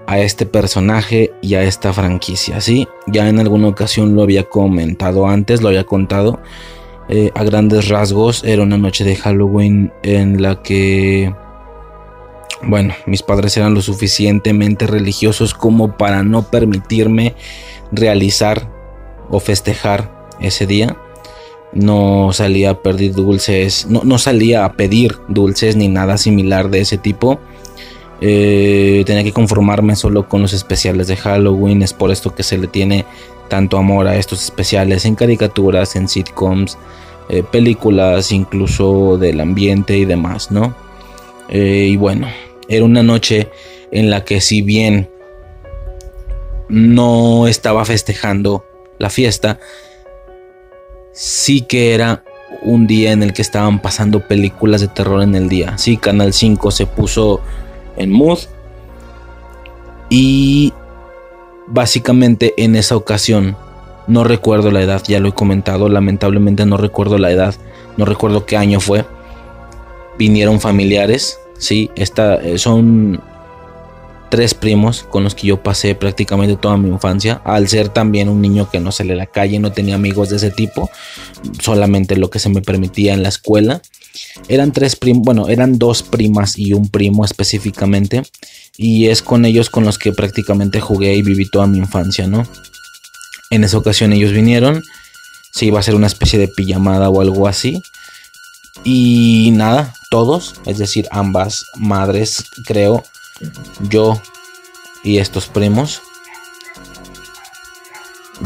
[0.07, 2.61] a este personaje y a esta franquicia.
[2.61, 6.41] Sí, ya en alguna ocasión lo había comentado antes, lo había contado
[7.09, 8.45] eh, a grandes rasgos.
[8.45, 11.33] Era una noche de Halloween en la que,
[12.63, 17.35] bueno, mis padres eran lo suficientemente religiosos como para no permitirme
[17.93, 18.71] realizar
[19.31, 20.97] o festejar ese día.
[21.73, 26.81] No salía a pedir dulces, no, no salía a pedir dulces ni nada similar de
[26.81, 27.41] ese tipo
[28.29, 31.83] eh, tenía que conformarme solo con los especiales de Halloween.
[31.83, 33.05] Es por esto que se le tiene
[33.49, 36.77] tanto amor a estos especiales en caricaturas, en sitcoms,
[37.29, 40.75] eh, películas, incluso del ambiente y demás, ¿no?
[41.49, 42.27] Eh, y bueno,
[42.69, 43.49] era una noche
[43.93, 45.09] en la que si bien
[46.69, 48.67] no estaba festejando
[48.99, 49.61] la fiesta,
[51.13, 52.25] sí que era
[52.63, 55.79] un día en el que estaban pasando películas de terror en el día.
[55.79, 57.41] Sí, Canal 5 se puso
[57.97, 58.41] en Mood.
[60.09, 60.73] Y
[61.67, 63.57] básicamente en esa ocasión,
[64.07, 67.55] no recuerdo la edad, ya lo he comentado, lamentablemente no recuerdo la edad,
[67.97, 69.05] no recuerdo qué año fue.
[70.19, 73.21] Vinieron familiares, sí, esta, eh, son
[74.29, 77.41] tres primos con los que yo pasé prácticamente toda mi infancia.
[77.45, 80.37] Al ser también un niño que no sale a la calle, no tenía amigos de
[80.37, 80.91] ese tipo,
[81.61, 83.83] solamente lo que se me permitía en la escuela.
[84.49, 88.23] Eran tres primos, bueno, eran dos primas y un primo específicamente.
[88.77, 92.47] Y es con ellos con los que prácticamente jugué y viví toda mi infancia, ¿no?
[93.51, 94.83] En esa ocasión ellos vinieron.
[95.53, 97.81] Se iba a hacer una especie de pijamada o algo así.
[98.85, 103.03] Y nada, todos, es decir, ambas madres, creo,
[103.89, 104.21] yo
[105.03, 106.03] y estos primos,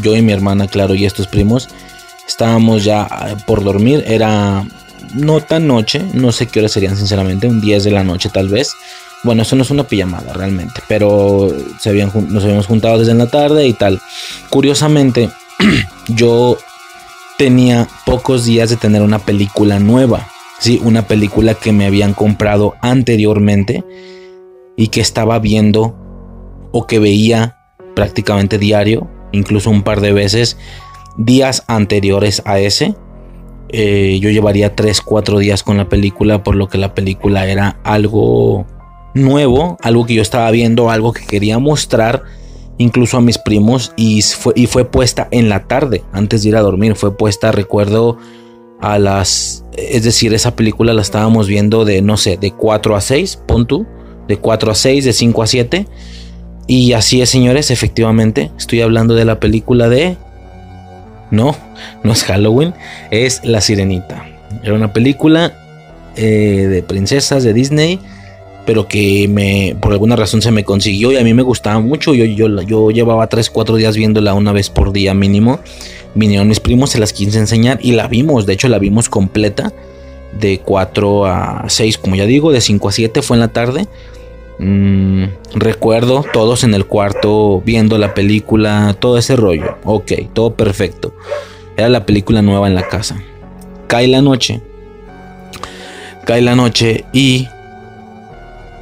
[0.03, 1.69] yo y mi hermana, claro, y estos primos,
[2.27, 4.05] estábamos ya eh, por dormir.
[4.07, 4.67] Era
[5.15, 8.49] no tan noche, no sé qué hora serían sinceramente, un 10 de la noche tal
[8.49, 8.75] vez.
[9.23, 13.75] Bueno, eso no es una pijamada realmente, pero nos habíamos juntado desde la tarde y
[13.75, 14.01] tal.
[14.49, 15.31] Curiosamente,
[16.09, 16.57] yo
[17.37, 22.75] tenía pocos días de tener una película nueva, sí, una película que me habían comprado
[22.81, 23.85] anteriormente
[24.77, 25.97] y que estaba viendo
[26.73, 27.57] o que veía
[27.95, 30.57] prácticamente diario, incluso un par de veces
[31.17, 32.95] días anteriores a ese
[33.73, 38.67] eh, yo llevaría 3-4 días con la película, por lo que la película era algo
[39.15, 42.23] nuevo, algo que yo estaba viendo, algo que quería mostrar
[42.79, 46.57] incluso a mis primos y fue, y fue puesta en la tarde, antes de ir
[46.57, 48.17] a dormir, fue puesta, recuerdo,
[48.81, 49.65] a las...
[49.77, 53.67] Es decir, esa película la estábamos viendo de, no sé, de 4 a 6, pon
[53.67, 53.87] tú,
[54.29, 55.87] de 4 a 6, de 5 a 7.
[56.67, 60.17] Y así es, señores, efectivamente, estoy hablando de la película de
[61.31, 61.57] no,
[62.03, 62.75] no es Halloween,
[63.11, 64.27] es La Sirenita.
[64.63, 65.53] Era una película
[66.17, 68.01] eh, de princesas de Disney,
[68.67, 72.15] pero que me, por alguna razón se me consiguió y a mí me gustaba mucho.
[72.15, 75.61] Yo, yo, yo llevaba 3, 4 días viéndola una vez por día mínimo.
[76.15, 79.73] Vinieron mis primos, se las quise enseñar y la vimos, de hecho la vimos completa.
[80.39, 83.89] De 4 a 6, como ya digo, de 5 a 7 fue en la tarde.
[84.63, 89.79] Mm, recuerdo todos en el cuarto viendo la película, todo ese rollo.
[89.85, 91.15] Ok, todo perfecto.
[91.79, 93.23] Era la película nueva en la casa.
[93.87, 94.61] Cae la noche.
[96.27, 97.49] Cae la noche y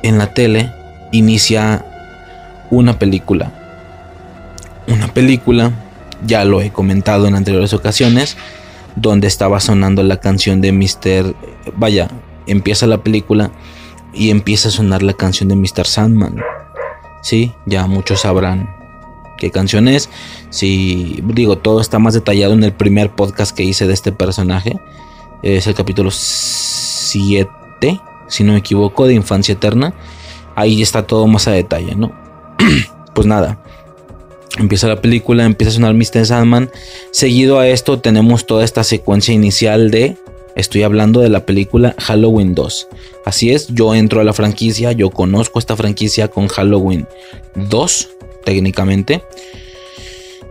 [0.03, 0.73] en la tele
[1.13, 1.85] inicia
[2.71, 3.53] una película.
[4.89, 5.71] Una película,
[6.27, 8.37] ya lo he comentado en anteriores ocasiones,
[8.97, 11.37] donde estaba sonando la canción de Mr.
[11.77, 12.09] Vaya,
[12.49, 13.53] empieza la película
[14.13, 15.87] y empieza a sonar la canción de Mr.
[15.87, 16.37] Sandman.
[17.23, 18.75] Sí, ya muchos sabrán
[19.39, 20.11] qué canción es.
[20.51, 24.79] Si digo, todo está más detallado en el primer podcast que hice de este personaje.
[25.43, 27.49] Es el capítulo 7,
[28.27, 29.95] si no me equivoco, de Infancia Eterna.
[30.55, 32.13] Ahí está todo más a detalle, ¿no?
[33.15, 33.59] pues nada.
[34.59, 36.27] Empieza la película, empieza a sonar Mr.
[36.27, 36.71] Sandman.
[37.13, 40.17] Seguido a esto tenemos toda esta secuencia inicial de
[40.59, 42.89] Estoy hablando de la película Halloween 2.
[43.25, 47.07] Así es, yo entro a la franquicia, yo conozco esta franquicia con Halloween
[47.55, 48.09] 2,
[48.45, 49.23] técnicamente.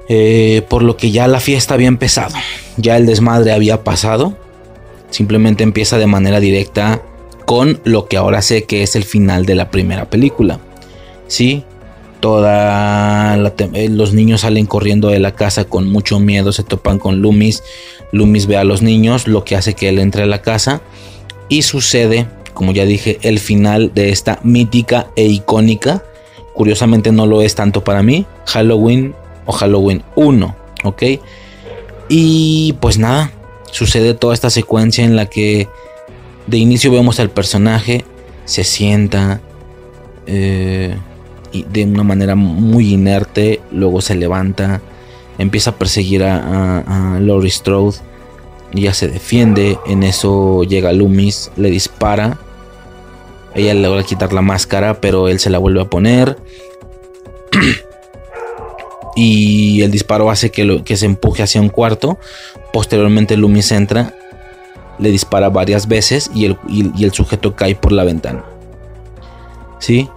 [0.07, 2.33] Eh, por lo que ya la fiesta había empezado,
[2.77, 4.37] ya el desmadre había pasado.
[5.09, 7.01] Simplemente empieza de manera directa
[7.45, 10.61] con lo que ahora sé que es el final de la primera película.
[11.27, 11.65] Sí,
[12.19, 17.21] toda eh, los niños salen corriendo de la casa con mucho miedo, se topan con
[17.21, 17.63] Loomis
[18.11, 20.81] Loomis ve a los niños, lo que hace que él entre a la casa
[21.49, 26.03] y sucede como ya dije, el final de esta mítica e icónica.
[26.55, 28.25] Curiosamente no lo es tanto para mí.
[28.47, 29.13] Halloween
[29.45, 31.03] o Halloween 1, ¿ok?
[32.09, 33.31] Y pues nada,
[33.69, 35.67] sucede toda esta secuencia en la que
[36.47, 38.05] de inicio vemos al personaje,
[38.45, 39.39] se sienta
[40.25, 40.97] eh,
[41.53, 44.81] de una manera muy inerte, luego se levanta,
[45.37, 47.97] empieza a perseguir a, a, Laurie Strode,
[48.73, 52.37] ya se defiende, en eso llega Loomis, le dispara,
[53.55, 56.37] ella le logra quitar la máscara, pero él se la vuelve a poner.
[59.15, 62.19] y el disparo hace que, que se empuje hacia un cuarto.
[62.71, 64.13] Posteriormente Loomis entra,
[64.99, 68.43] le dispara varias veces y el, y, el sujeto cae por la ventana.
[69.79, 70.09] ¿Sí?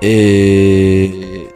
[0.00, 1.48] Eh,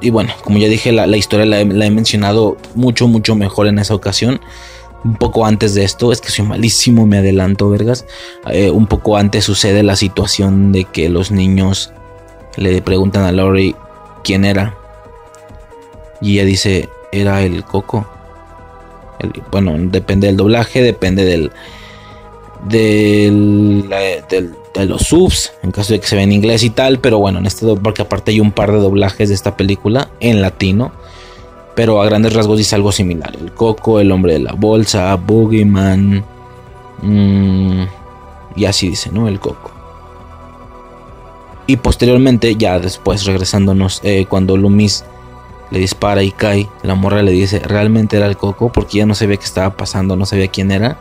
[0.00, 3.78] y bueno, como ya dije, la, la historia la he, mencionado mucho, mucho mejor en
[3.78, 4.40] esa ocasión.
[5.04, 8.06] Un poco antes de esto, es que soy malísimo, me adelanto, vergas.
[8.50, 11.92] Eh, un poco antes sucede la situación de que los niños
[12.56, 13.74] le preguntan a Laurie
[14.24, 14.76] quién era.
[16.20, 18.06] Y ella dice, era el coco.
[19.50, 21.50] Bueno, depende del doblaje, depende del,
[22.68, 23.30] de
[24.86, 26.98] los subs, en caso de que se vea en inglés y tal.
[26.98, 30.42] Pero bueno, en este porque aparte hay un par de doblajes de esta película en
[30.42, 30.92] latino.
[31.74, 33.34] Pero a grandes rasgos dice algo similar.
[33.40, 36.24] El coco, el hombre de la bolsa, Boogeyman.
[37.02, 37.84] Mmm,
[38.56, 39.28] y así dice, ¿no?
[39.28, 39.72] El coco.
[41.66, 45.04] Y posteriormente, ya después regresándonos, eh, cuando Loomis
[45.70, 49.14] le dispara y cae, la morra le dice, realmente era el coco, porque ya no
[49.14, 50.98] sabía qué estaba pasando, no sabía quién era.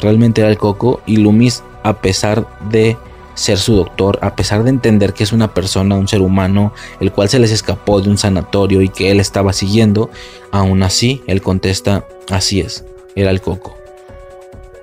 [0.00, 2.96] Realmente era el coco y Loomis, a pesar de
[3.34, 7.12] ser su doctor, a pesar de entender que es una persona, un ser humano, el
[7.12, 10.10] cual se les escapó de un sanatorio y que él estaba siguiendo,
[10.50, 12.84] aún así él contesta, así es,
[13.14, 13.76] era el coco.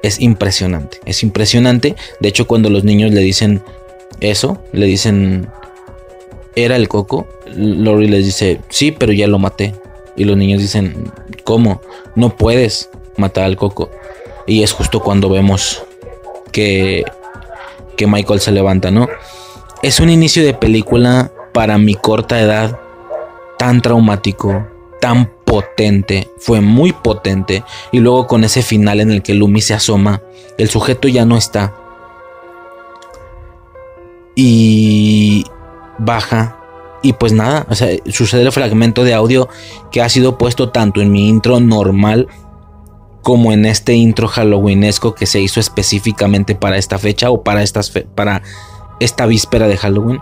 [0.03, 1.95] Es impresionante, es impresionante.
[2.20, 3.61] De hecho, cuando los niños le dicen
[4.20, 5.49] eso, le dicen,
[6.55, 9.76] era el coco, Lori les dice, sí, pero ya lo maté.
[10.15, 11.11] Y los niños dicen,
[11.43, 11.82] ¿cómo?
[12.15, 13.91] No puedes matar al coco.
[14.48, 15.84] Y es justo cuando vemos
[16.52, 17.04] que,
[17.95, 19.08] que Michael se levanta, ¿no?
[19.84, 22.80] Es un inicio de película para mi corta edad
[23.60, 24.66] tan traumático,
[25.02, 27.64] tan potente, fue muy potente.
[27.91, 30.22] Y luego con ese final en el que Lumi se asoma,
[30.58, 31.74] el sujeto ya no está.
[34.36, 35.43] Y
[35.98, 36.58] baja
[37.02, 39.48] y pues nada, o sea, sucede el fragmento de audio
[39.91, 42.28] que ha sido puesto tanto en mi intro normal
[43.28, 47.61] como en este intro halloweenesco que se hizo específicamente para esta fecha o para,
[48.15, 48.41] para
[49.01, 50.21] esta víspera de Halloween.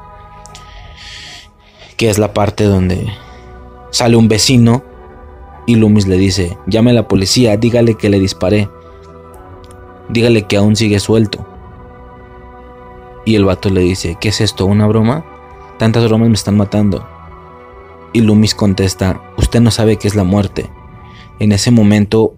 [1.97, 3.05] Que es la parte donde
[3.91, 4.83] sale un vecino
[5.67, 8.69] y Loomis le dice, llame a la policía, dígale que le disparé.
[10.09, 11.45] Dígale que aún sigue suelto.
[13.23, 14.65] Y el vato le dice, ¿qué es esto?
[14.65, 15.23] ¿Una broma?
[15.77, 17.07] Tantas bromas me están matando.
[18.13, 20.71] Y Loomis contesta, usted no sabe qué es la muerte.
[21.37, 22.37] En ese momento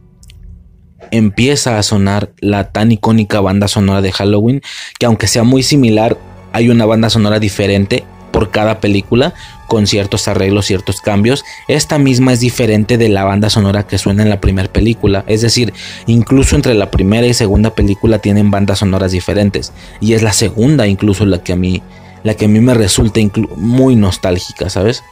[1.12, 4.62] empieza a sonar la tan icónica banda sonora de Halloween,
[5.00, 6.18] que aunque sea muy similar,
[6.54, 9.34] hay una banda sonora diferente por cada película,
[9.68, 11.44] con ciertos arreglos, ciertos cambios.
[11.68, 15.24] Esta misma es diferente de la banda sonora que suena en la primera película.
[15.28, 15.74] Es decir,
[16.06, 19.74] incluso entre la primera y segunda película tienen bandas sonoras diferentes.
[20.02, 21.82] Y es la segunda incluso la que a mí
[22.24, 23.22] la que a mí me resulta
[23.56, 25.04] muy nostálgica, ¿sabes?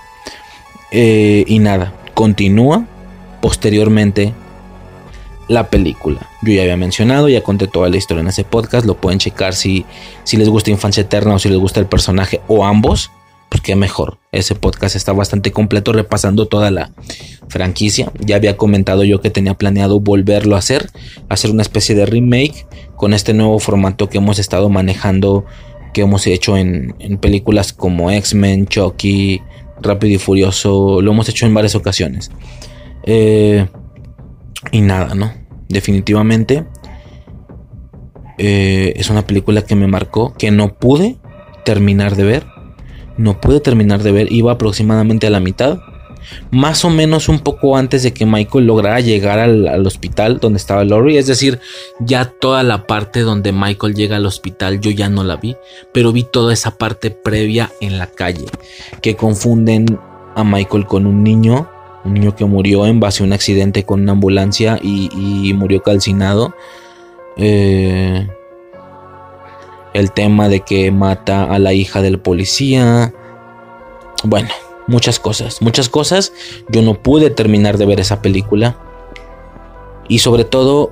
[0.91, 2.85] Eh, y nada, continúa
[3.41, 4.33] posteriormente
[5.47, 6.29] la película.
[6.41, 9.53] Yo ya había mencionado, ya conté toda la historia en ese podcast, lo pueden checar
[9.53, 9.85] si,
[10.23, 13.11] si les gusta Infancia Eterna o si les gusta el personaje o ambos,
[13.49, 14.17] pues qué mejor.
[14.31, 16.91] Ese podcast está bastante completo repasando toda la
[17.47, 18.11] franquicia.
[18.19, 20.89] Ya había comentado yo que tenía planeado volverlo a hacer,
[21.29, 25.45] hacer una especie de remake con este nuevo formato que hemos estado manejando
[25.93, 29.41] que hemos hecho en, películas como X-Men, Chucky,
[29.81, 32.31] Rápido y Furioso, lo hemos hecho en varias ocasiones.
[33.03, 33.65] Eh,
[34.71, 35.33] y nada, ¿no?
[35.69, 36.65] Definitivamente
[38.37, 41.17] eh, es una película que me marcó, que no pude
[41.63, 42.45] terminar de ver.
[43.17, 45.79] No pude terminar de ver, iba aproximadamente a la mitad
[46.51, 50.83] más o menos un poco antes de que Michael lograra llegar al, hospital donde estaba
[50.83, 51.19] Laurie.
[51.19, 51.59] Es decir,
[51.99, 55.55] ya toda la parte donde Michael llega al hospital yo ya no la vi,
[55.93, 58.45] pero vi toda esa parte previa en la calle,
[59.01, 59.99] que confunden
[60.35, 61.69] a Michael con un niño,
[62.05, 66.55] un niño que murió en base a un accidente con una ambulancia y, murió calcinado.
[67.35, 68.27] Eh,
[69.93, 73.13] el tema de que mata a la hija del policía.
[74.23, 74.49] Bueno,
[74.87, 76.33] muchas cosas, muchas cosas.
[76.69, 78.77] Yo no pude terminar de ver esa película.
[80.07, 80.91] Y sobre todo,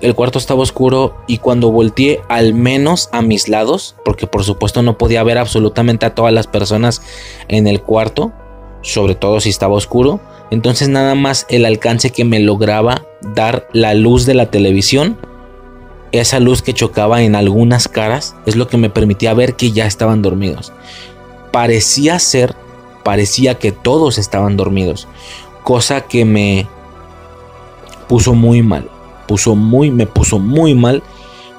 [0.00, 4.82] el cuarto estaba oscuro y cuando volteé al menos a mis lados, porque por supuesto
[4.82, 7.02] no podía ver absolutamente a todas las personas
[7.48, 8.32] en el cuarto,
[8.82, 10.20] sobre todo si estaba oscuro,
[10.50, 15.18] entonces nada más el alcance que me lograba dar la luz de la televisión,
[16.12, 19.86] esa luz que chocaba en algunas caras, es lo que me permitía ver que ya
[19.86, 20.72] estaban dormidos.
[21.52, 22.54] Parecía ser,
[23.02, 25.08] parecía que todos estaban dormidos,
[25.62, 26.66] cosa que me
[28.06, 28.90] puso muy mal
[29.26, 31.02] puso muy, me puso muy mal.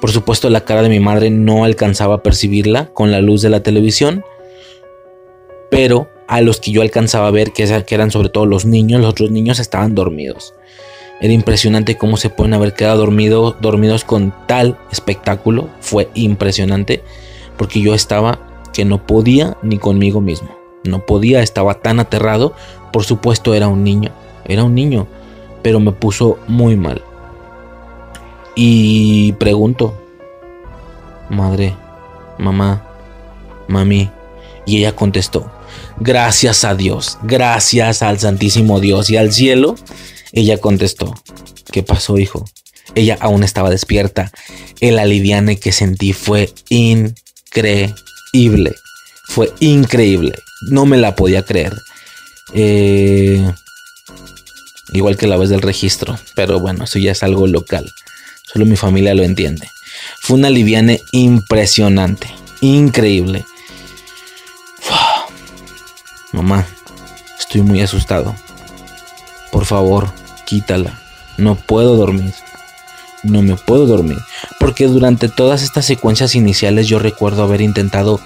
[0.00, 3.50] Por supuesto, la cara de mi madre no alcanzaba a percibirla con la luz de
[3.50, 4.24] la televisión.
[5.70, 9.10] Pero a los que yo alcanzaba a ver, que, eran sobre todo los niños, los
[9.10, 10.54] otros niños estaban dormidos.
[11.20, 15.68] Era impresionante cómo se pueden haber quedado dormido, dormidos con tal espectáculo.
[15.80, 17.02] Fue impresionante
[17.56, 18.38] porque yo estaba
[18.74, 20.50] que no podía ni conmigo mismo.
[20.84, 22.52] No podía, estaba tan aterrado.
[22.92, 24.10] Por supuesto era un niño,
[24.44, 25.06] era un niño,
[25.62, 27.02] pero me puso muy mal.
[28.54, 29.94] Y pregunto,
[31.30, 31.74] madre,
[32.38, 32.84] mamá,
[33.68, 34.10] mami.
[34.66, 35.50] Y ella contestó,
[36.00, 39.76] gracias a Dios, gracias al Santísimo Dios y al cielo.
[40.32, 41.14] Ella contestó,
[41.70, 42.44] ¿qué pasó, hijo?
[42.94, 44.32] Ella aún estaba despierta.
[44.80, 47.94] El aliviane que sentí fue increíble.
[49.28, 50.34] Fue increíble.
[50.70, 51.74] No me la podía creer.
[52.54, 53.50] Eh,
[54.92, 56.18] igual que la vez del registro.
[56.34, 57.90] Pero bueno, eso ya es algo local.
[58.52, 59.68] Solo mi familia lo entiende.
[60.20, 62.28] Fue una liviane impresionante.
[62.60, 63.44] Increíble.
[66.36, 66.66] Mamá,
[67.38, 68.34] estoy muy asustado.
[69.50, 70.06] Por favor,
[70.44, 71.00] quítala.
[71.38, 72.34] No puedo dormir.
[73.22, 74.18] No me puedo dormir.
[74.60, 78.20] Porque durante todas estas secuencias iniciales yo recuerdo haber intentado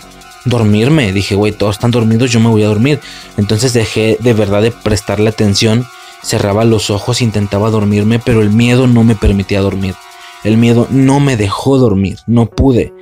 [0.44, 1.12] dormirme.
[1.12, 2.98] Dije, güey, todos están dormidos, yo me voy a dormir.
[3.36, 5.86] Entonces dejé de verdad de prestarle atención.
[6.24, 9.94] Cerraba los ojos, intentaba dormirme, pero el miedo no me permitía dormir.
[10.42, 12.92] El miedo no me dejó dormir, no pude.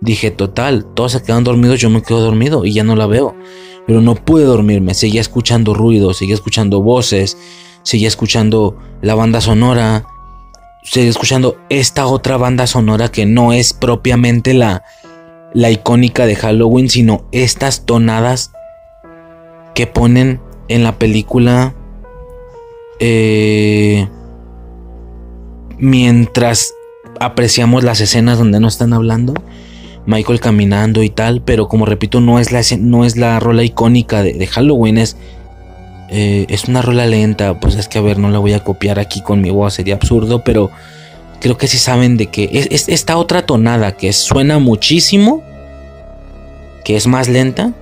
[0.00, 3.34] Dije, total, todos se quedan dormidos, yo me quedo dormido y ya no la veo.
[3.86, 7.36] Pero no pude dormirme, seguía escuchando ruidos, seguía escuchando voces,
[7.82, 10.06] seguía escuchando la banda sonora,
[10.84, 14.84] seguía escuchando esta otra banda sonora que no es propiamente la,
[15.52, 18.52] la icónica de Halloween, sino estas tonadas
[19.74, 21.74] que ponen en la película
[23.00, 24.08] eh,
[25.78, 26.72] mientras
[27.20, 29.34] apreciamos las escenas donde no están hablando.
[30.06, 34.22] Michael caminando y tal, pero como repito, no es la, no es la rola icónica
[34.22, 35.16] de, Halloween, es,
[36.10, 38.98] eh, es una rola lenta, pues es que a ver, no la voy a copiar
[38.98, 40.70] aquí con mi voz, sería absurdo, pero
[41.40, 45.42] creo que sí saben de que es, esta otra tonada que suena muchísimo,
[46.84, 47.72] que es más lenta,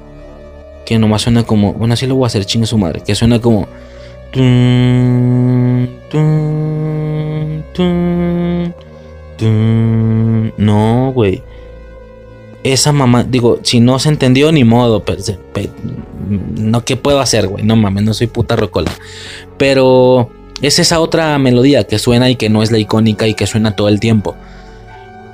[0.85, 3.41] que nomás suena como, bueno, así lo voy a hacer, chingue su madre, que suena
[3.41, 3.67] como...
[10.57, 11.43] No, güey.
[12.63, 15.03] Esa mamá, digo, si no se entendió, ni modo.
[15.03, 15.23] Pero,
[16.57, 17.65] no, ¿qué puedo hacer, güey?
[17.65, 18.91] No mames, no soy puta rocola.
[19.57, 20.31] Pero
[20.61, 23.77] es esa otra melodía que suena y que no es la icónica y que suena
[23.77, 24.37] todo el tiempo.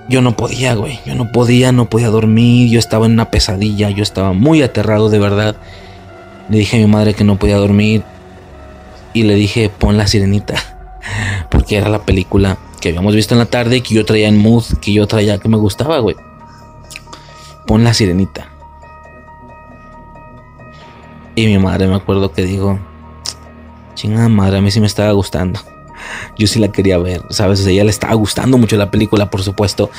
[0.08, 1.00] Yo no podía, güey.
[1.04, 2.70] Yo no podía, no podía dormir.
[2.70, 3.90] Yo estaba en una pesadilla.
[3.90, 5.56] Yo estaba muy aterrado, de verdad.
[6.48, 8.04] Le dije a mi madre que no podía dormir.
[9.14, 10.54] Y le dije, pon la sirenita.
[11.50, 14.64] Porque era la película que habíamos visto en la tarde, que yo traía en mood,
[14.80, 16.14] que yo traía, que me gustaba, güey.
[17.66, 18.48] Pon la sirenita.
[21.34, 22.78] Y mi madre me acuerdo que dijo,
[23.94, 25.60] chingada madre, a mí sí me estaba gustando.
[26.38, 27.64] Yo sí la quería ver, ¿sabes?
[27.64, 29.90] O ella le estaba gustando mucho la película, por supuesto.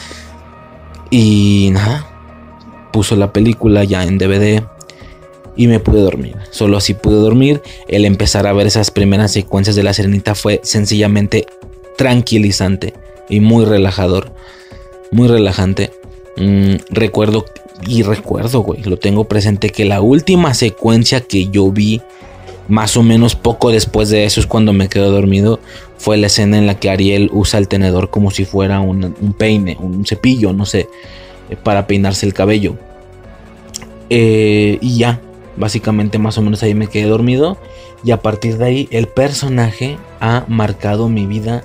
[1.09, 2.07] Y nada,
[2.91, 4.63] puso la película ya en DVD
[5.55, 6.37] y me pude dormir.
[6.51, 7.61] Solo así pude dormir.
[7.87, 11.45] El empezar a ver esas primeras secuencias de la Serenita fue sencillamente
[11.97, 12.93] tranquilizante
[13.29, 14.33] y muy relajador.
[15.11, 15.91] Muy relajante.
[16.37, 17.45] Mm, recuerdo
[17.85, 22.01] y recuerdo, güey, lo tengo presente que la última secuencia que yo vi,
[22.67, 25.59] más o menos poco después de eso es cuando me quedo dormido,
[25.97, 29.77] fue la escena en la que Ariel usa el tenedor como si fuera un, peine,
[29.79, 30.87] un cepillo, no sé,
[31.49, 32.75] eh, para peinarse el cabello.
[34.09, 35.21] Eh, y ya,
[35.55, 37.57] básicamente más o menos ahí me quedé dormido.
[38.03, 41.63] Y a partir de ahí el personaje ha marcado mi vida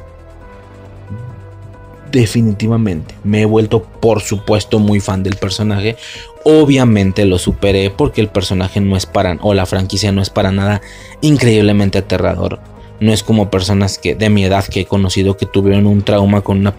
[2.12, 3.14] definitivamente.
[3.24, 5.96] Me he vuelto, por supuesto, muy fan del personaje.
[6.44, 10.52] Obviamente lo superé porque el personaje no es para, o la franquicia no es para
[10.52, 10.82] nada
[11.22, 12.60] increíblemente aterrador.
[13.00, 16.42] No es como personas que de mi edad que he conocido que tuvieron un trauma
[16.42, 16.76] con una,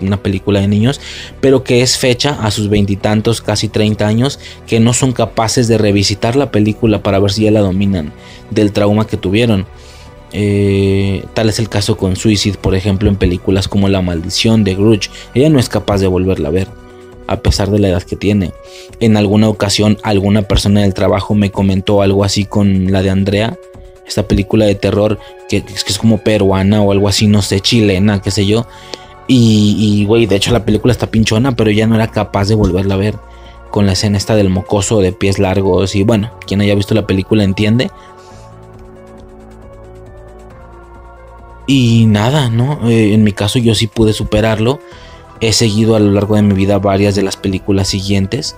[0.00, 1.02] una película de niños,
[1.42, 5.76] pero que es fecha a sus veintitantos, casi 30 años, que no son capaces de
[5.76, 8.12] revisitar la película para ver si ya la dominan
[8.50, 9.66] del trauma que tuvieron.
[10.38, 14.74] Eh, tal es el caso con Suicide, por ejemplo, en películas como La Maldición de
[14.74, 15.08] Grudge.
[15.32, 16.68] Ella no es capaz de volverla a ver,
[17.26, 18.52] a pesar de la edad que tiene.
[19.00, 23.58] En alguna ocasión, alguna persona del trabajo me comentó algo así con la de Andrea,
[24.06, 25.18] esta película de terror
[25.48, 28.66] que, es como peruana o algo así, no sé, chilena, qué sé yo.
[29.28, 32.92] Y, güey, de hecho la película está pinchona, pero ella no era capaz de volverla
[32.92, 33.14] a ver
[33.70, 35.96] con la escena esta del mocoso de pies largos.
[35.96, 37.90] Y bueno, quien haya visto la película entiende.
[41.66, 42.88] Y nada, ¿no?
[42.88, 44.78] Eh, en mi caso yo sí pude superarlo.
[45.40, 48.56] He seguido a lo largo de mi vida varias de las películas siguientes.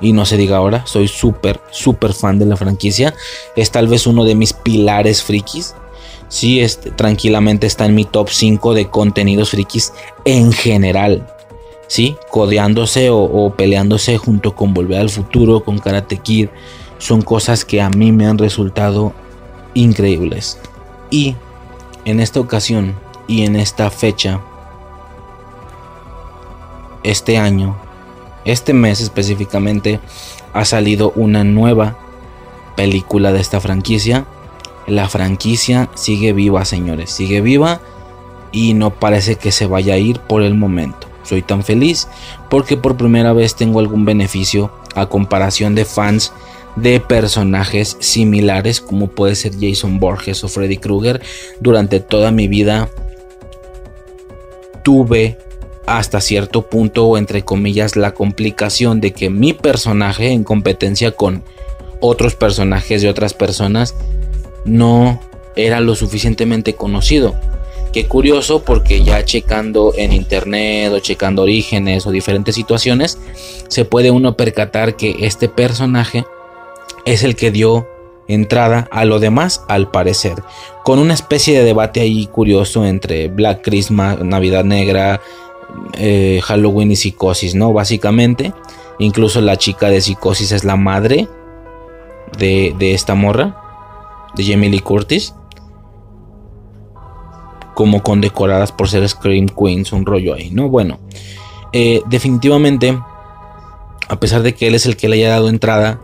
[0.00, 3.14] Y no se diga ahora, soy súper, súper fan de la franquicia.
[3.56, 5.74] Es tal vez uno de mis pilares frikis.
[6.28, 9.92] Sí, tranquilamente está en mi top 5 de contenidos frikis
[10.24, 11.26] en general.
[11.88, 16.48] Sí, codeándose o peleándose junto con Volver al Futuro, con Karate Kid.
[16.98, 19.14] Son cosas que a mí me han resultado
[19.72, 20.58] increíbles.
[21.10, 21.36] Y
[22.04, 22.94] en esta ocasión
[23.26, 24.40] y en esta fecha,
[27.02, 27.76] este año,
[28.44, 30.00] este mes específicamente,
[30.52, 31.96] ha salido una nueva
[32.76, 34.26] película de esta franquicia.
[34.86, 37.80] La franquicia sigue viva, señores, sigue viva
[38.52, 41.06] y no parece que se vaya a ir por el momento.
[41.22, 42.08] Soy tan feliz
[42.48, 46.32] porque por primera vez tengo algún beneficio a comparación de fans
[46.76, 51.20] de personajes similares como puede ser Jason Borges o Freddy Krueger.
[51.60, 52.88] Durante toda mi vida
[54.84, 55.38] tuve
[55.86, 61.42] hasta cierto punto entre comillas la complicación de que mi personaje en competencia con
[62.00, 63.94] otros personajes de otras personas
[64.64, 65.20] no
[65.56, 67.34] era lo suficientemente conocido.
[67.92, 73.18] Qué curioso porque ya checando en internet o checando orígenes o diferentes situaciones
[73.68, 76.24] se puede uno percatar que este personaje
[77.12, 77.86] es el que dio
[78.28, 80.42] entrada a lo demás al parecer,
[80.84, 85.20] con una especie de debate ahí curioso entre Black Christmas, Navidad Negra,
[85.94, 87.72] eh, Halloween y Psicosis, ¿no?
[87.72, 88.52] Básicamente,
[88.98, 91.28] incluso la chica de Psicosis es la madre
[92.38, 93.56] de, esta morra,
[94.34, 95.34] de Jamie Lee Curtis,
[97.74, 100.68] como condecoradas por ser Scream Queens, un rollo ahí, ¿no?
[100.68, 100.98] Bueno,
[101.72, 102.98] eh, definitivamente,
[104.08, 106.00] a pesar de que él es el que le haya dado entrada,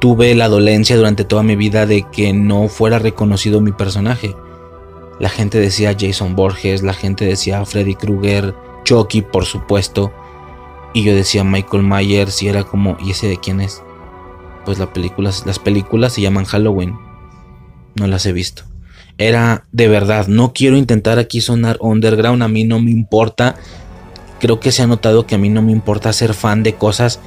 [0.00, 4.34] tuve la dolencia durante toda mi vida de que no fuera reconocido mi personaje.
[5.20, 10.10] La gente decía Jason Borges, la gente decía Freddy Krueger, Chucky, por supuesto.
[10.94, 13.82] Y yo decía Michael Myers y era como, ¿y ese de quién es?
[14.64, 16.98] Pues las películas, las películas se llaman Halloween.
[17.94, 18.62] No las he visto.
[19.18, 23.56] Era de verdad, no quiero intentar aquí sonar underground, a mí no me importa.
[24.38, 27.20] Creo que se ha notado que a mí no me importa ser fan de cosas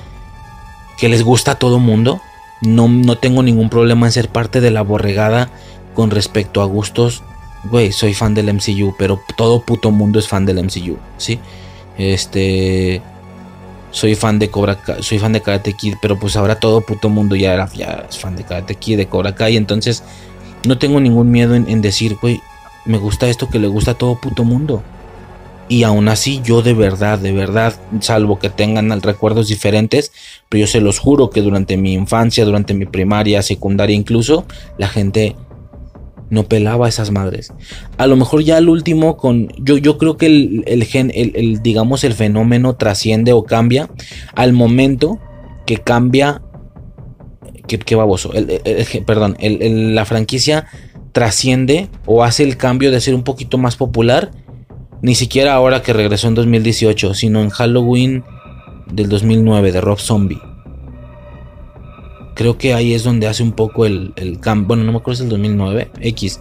[0.98, 2.20] que les gusta a todo mundo
[2.66, 5.50] no, tengo ningún problema en ser parte de la borregada
[5.94, 7.24] con respecto a gustos.
[7.70, 11.40] Güey, soy fan del MCU, pero todo puto mundo es fan del MCU, ¿sí?
[11.98, 13.02] Este
[13.92, 17.36] soy fan de Cobra soy fan de Karate Kid, pero pues ahora todo puto mundo
[17.36, 20.04] ya era ya es fan de Karate Kid, de Cobra Kai, entonces
[20.66, 22.42] no tengo ningún miedo en, en decir, güey,
[22.86, 24.84] me gusta esto que le gusta a todo puto mundo.
[25.74, 30.12] Y aún así yo de verdad, de verdad, salvo que tengan recuerdos diferentes,
[30.48, 34.46] pero yo se los juro que durante mi infancia, durante mi primaria, secundaria incluso,
[34.78, 35.36] la gente
[36.30, 37.54] no pelaba a esas madres.
[37.98, 41.64] A lo mejor ya al último con yo yo creo que el, el gen el,
[41.64, 43.90] digamos el fenómeno trasciende o cambia
[44.36, 45.18] al momento
[45.66, 46.44] que cambia
[47.68, 48.32] qué, baboso,
[49.08, 50.68] perdón, la franquicia
[51.14, 54.43] trasciende o hace el cambio de ser un poquito más popular
[55.04, 58.24] ni siquiera ahora que regresó en 2018, sino en Halloween
[58.90, 60.42] del 2009 de Rob Zombie.
[62.36, 64.70] Creo que ahí es donde hace un poco el, cambio.
[64.70, 65.92] Bueno, no me acuerdo si es el 2009.
[66.00, 66.40] X.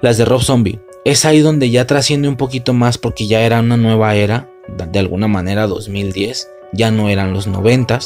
[0.00, 0.78] Las de Rob Zombie.
[1.04, 4.48] Es ahí donde ya trasciende un poquito más porque ya era una nueva era.
[4.92, 6.48] De alguna manera 2010.
[6.74, 7.98] Ya no eran los 90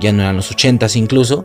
[0.00, 1.44] Ya no eran los 80 incluso.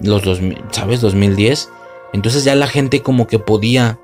[0.00, 1.00] Los 2000, ¿sabes?
[1.00, 1.68] 2010.
[2.12, 3.98] Entonces ya la gente como que podía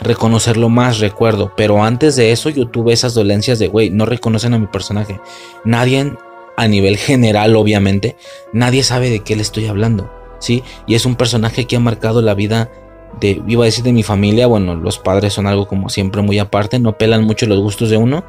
[0.00, 1.52] reconocerlo más, recuerdo.
[1.56, 5.20] Pero antes de eso yo tuve esas dolencias de, güey, no reconocen a mi personaje.
[5.64, 6.12] Nadie,
[6.56, 8.16] a nivel general, obviamente,
[8.52, 10.10] nadie sabe de qué le estoy hablando.
[10.40, 10.62] ¿Sí?
[10.86, 12.70] Y es un personaje que ha marcado la vida
[13.20, 16.38] de, iba a decir de mi familia, bueno, los padres son algo como siempre muy
[16.38, 18.24] aparte, no pelan mucho los gustos de uno,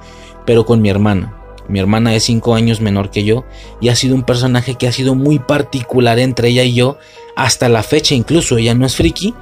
[0.46, 1.36] pero con mi hermana.
[1.68, 3.46] Mi hermana es cinco años menor que yo
[3.80, 6.98] y ha sido un personaje que ha sido muy particular entre ella y yo
[7.36, 8.58] hasta la fecha incluso.
[8.58, 9.36] Ella no es friki,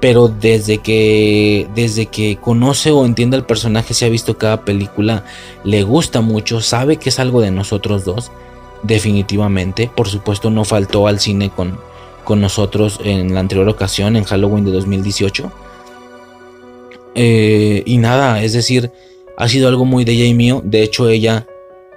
[0.00, 5.24] pero desde que desde que conoce o entiende el personaje, se ha visto cada película,
[5.64, 8.30] le gusta mucho, sabe que es algo de nosotros dos,
[8.82, 9.90] definitivamente.
[9.94, 11.78] Por supuesto, no faltó al cine con,
[12.24, 15.52] con nosotros en la anterior ocasión, en Halloween de 2018.
[17.16, 18.90] Eh, y nada, es decir,
[19.36, 20.60] ha sido algo muy de ella y mío.
[20.64, 21.46] De hecho, ella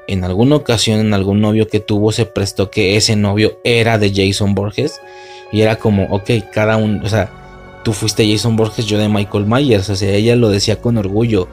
[0.07, 4.11] en alguna ocasión, en algún novio que tuvo, se prestó que ese novio era de
[4.13, 4.99] Jason Borges.
[5.51, 7.31] Y era como, ok, cada uno, o sea,
[7.87, 9.89] tú fuiste Jason Borges, yo de Michael Myers.
[9.89, 11.47] O sea, ella lo decía con orgullo.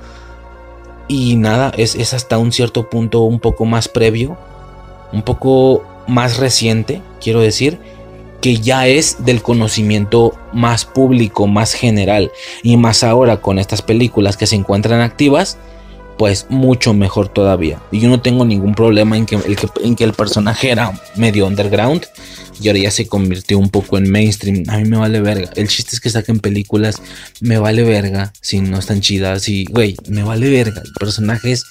[1.06, 4.36] Y nada, es, es hasta un cierto punto un poco más previo,
[5.12, 7.78] un poco más reciente, quiero decir,
[8.40, 12.32] que ya es del conocimiento más público, más general,
[12.64, 15.56] y más ahora con estas películas que se encuentran activas,
[16.18, 17.80] pues mucho mejor todavía.
[17.90, 21.46] Y yo no tengo ningún problema en que el, en que el personaje era medio
[21.46, 22.06] underground
[22.60, 24.64] y ahora ya se convirtió un poco en mainstream.
[24.68, 25.50] A mí me vale verga.
[25.56, 27.02] El chiste es que saquen películas,
[27.40, 29.48] me vale verga si no están chidas.
[29.48, 30.82] Y, güey, me vale verga.
[30.84, 31.66] El personaje es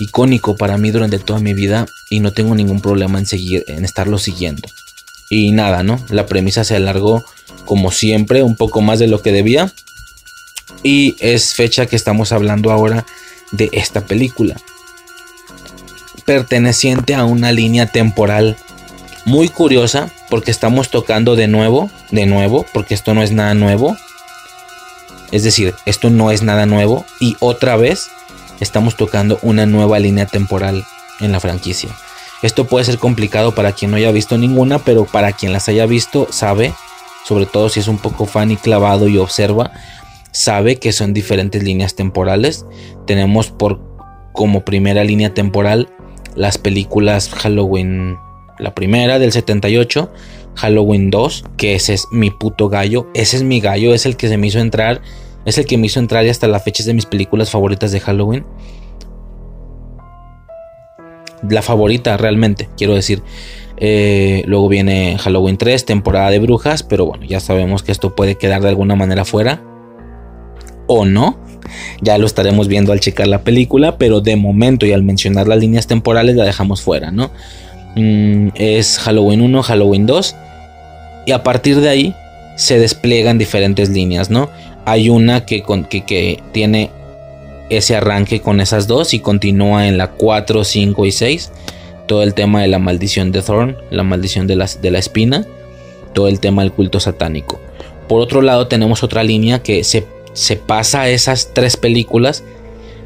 [0.00, 3.84] icónico para mí durante toda mi vida y no tengo ningún problema en seguir, en
[3.84, 4.68] estarlo siguiendo.
[5.30, 6.04] Y nada, ¿no?
[6.10, 7.24] La premisa se alargó
[7.64, 9.72] como siempre, un poco más de lo que debía.
[10.82, 13.06] Y es fecha que estamos hablando ahora
[13.52, 14.56] de esta película.
[16.24, 18.56] Perteneciente a una línea temporal
[19.24, 23.96] muy curiosa porque estamos tocando de nuevo, de nuevo, porque esto no es nada nuevo.
[25.32, 28.08] Es decir, esto no es nada nuevo y otra vez
[28.60, 30.84] estamos tocando una nueva línea temporal
[31.20, 31.90] en la franquicia.
[32.42, 35.86] Esto puede ser complicado para quien no haya visto ninguna, pero para quien las haya
[35.86, 36.74] visto sabe,
[37.24, 39.72] sobre todo si es un poco fan y clavado y observa,
[40.36, 42.66] sabe que son diferentes líneas temporales.
[43.06, 43.80] Tenemos por
[44.32, 45.88] como primera línea temporal
[46.34, 48.18] las películas Halloween,
[48.58, 50.12] la primera del 78,
[50.54, 54.28] Halloween 2, que ese es mi puto gallo, ese es mi gallo, es el que
[54.28, 55.00] se me hizo entrar,
[55.46, 57.92] es el que me hizo entrar y hasta la fecha es de mis películas favoritas
[57.92, 58.44] de Halloween
[61.48, 63.22] la favorita realmente, quiero decir.
[63.78, 68.36] Eh, luego viene Halloween 3, temporada de brujas, pero bueno, ya sabemos que esto puede
[68.36, 69.62] quedar de alguna manera fuera.
[70.86, 71.38] O no.
[72.00, 75.58] Ya lo estaremos viendo al checar la película, pero de momento y al mencionar las
[75.58, 77.30] líneas temporales la dejamos fuera, ¿no?
[77.96, 80.36] Mm, es Halloween 1, Halloween 2.
[81.26, 82.14] Y a partir de ahí
[82.56, 84.50] se despliegan diferentes líneas, ¿no?
[84.84, 86.90] Hay una que, que, que tiene
[87.70, 91.52] ese arranque con esas dos y continúa en la 4, 5 y 6.
[92.06, 95.44] Todo el tema de la maldición de Thorn, la maldición de la, de la espina,
[96.12, 97.60] todo el tema del culto satánico.
[98.08, 100.06] Por otro lado tenemos otra línea que se,
[100.36, 102.44] se pasa a esas tres películas,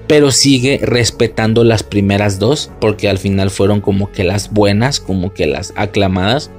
[0.08, 5.32] pero sigue respetando las primeras dos, porque al final fueron como que las buenas, como
[5.32, 6.50] que las aclamadas.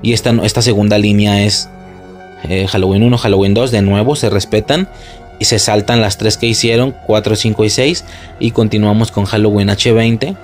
[0.00, 1.68] Y esta, esta segunda línea es
[2.48, 4.88] eh, Halloween 1, Halloween 2, de nuevo se respetan
[5.38, 8.04] y se saltan las tres que hicieron, 4, 5 y 6,
[8.40, 10.34] y continuamos con Halloween H20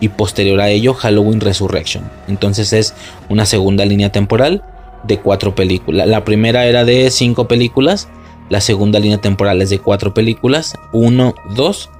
[0.00, 2.04] y posterior a ello Halloween Resurrection.
[2.28, 2.92] Entonces es
[3.30, 4.62] una segunda línea temporal
[5.04, 6.06] de cuatro películas.
[6.06, 8.08] La primera era de cinco películas,
[8.48, 11.90] la segunda línea temporal es de cuatro películas, 1, 2,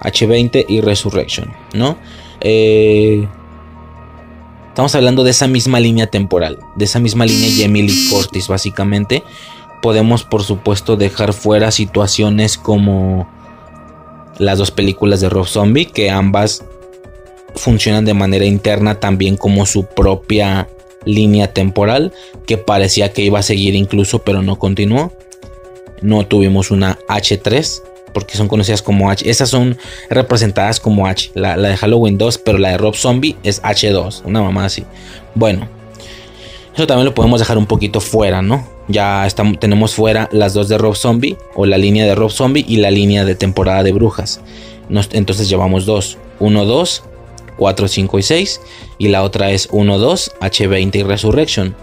[0.00, 1.96] H20 y Resurrection, ¿no?
[2.40, 3.26] Eh,
[4.68, 9.22] estamos hablando de esa misma línea temporal, de esa misma línea y Emily Cortis básicamente
[9.80, 13.28] podemos por supuesto dejar fuera situaciones como
[14.38, 16.64] las dos películas de Rob Zombie, que ambas
[17.54, 20.68] funcionan de manera interna también como su propia
[21.04, 22.12] línea temporal,
[22.46, 25.12] que parecía que iba a seguir incluso, pero no continuó.
[26.02, 27.82] No tuvimos una H3,
[28.12, 29.28] porque son conocidas como H.
[29.28, 29.78] Esas son
[30.10, 31.30] representadas como H.
[31.34, 34.84] La, de Halloween 2, pero la de Rob Zombie es H2, una mamá así.
[35.34, 35.68] Bueno,
[36.74, 38.66] eso también lo podemos dejar un poquito fuera, ¿no?
[38.88, 42.64] Ya estamos, tenemos fuera las dos de Rob Zombie o la línea de Rob Zombie
[42.66, 44.40] y la línea de temporada de brujas.
[45.12, 46.18] entonces llevamos dos.
[46.40, 47.02] 1, 2,
[47.56, 48.60] 4, 5 y 6.
[48.98, 51.76] Y la otra es 1, 2, H20 y Resurrection.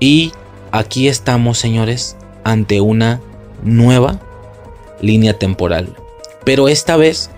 [0.00, 0.32] Y
[0.70, 3.20] aquí estamos, señores, ante una
[3.64, 4.20] nueva
[5.00, 5.88] línea temporal.
[6.44, 7.30] Pero esta vez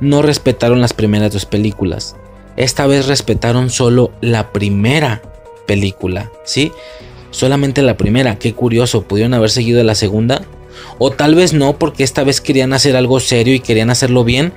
[0.00, 2.16] no respetaron las primeras dos películas.
[2.56, 5.22] Esta vez respetaron solo la primera
[5.66, 6.72] película, ¿sí?
[7.36, 8.38] solamente la primera.
[8.38, 10.42] Qué curioso, pudieron haber seguido la segunda.
[10.98, 14.52] O tal vez no, porque esta vez querían hacer algo serio y querían hacerlo bien.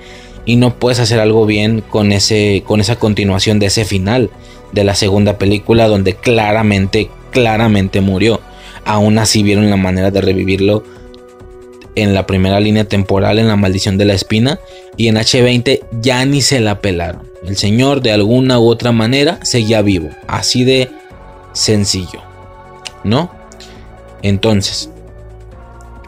[0.46, 4.30] Y no puedes hacer algo bien con, ese, con esa continuación de ese final
[4.72, 8.40] de la segunda película donde claramente, claramente murió.
[8.86, 10.84] Aún así vieron la manera de revivirlo
[11.96, 14.60] en la primera línea temporal en la maldición de la espina
[14.96, 17.30] y en H20 ya ni se la pelaron.
[17.46, 20.90] El señor de alguna u otra manera seguía vivo, así de
[21.54, 22.22] sencillo.
[23.04, 23.32] ¿no?
[24.22, 24.90] Entonces,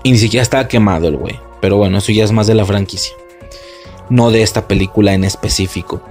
[0.04, 1.40] y ni siquiera estaba quemado el güey.
[1.62, 3.14] Pero bueno, eso ya es más de la franquicia.
[4.10, 6.02] No de esta película en específico.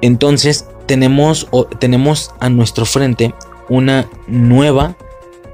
[0.00, 3.32] Entonces, tenemos, tenemos a nuestro frente
[3.68, 4.96] una nueva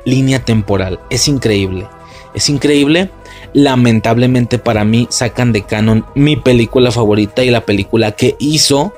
[0.04, 1.00] línea temporal.
[1.10, 1.86] Es increíble.
[2.34, 3.10] Es increíble.
[3.52, 8.92] Lamentablemente para mí sacan de canon mi película favorita y la película que hizo,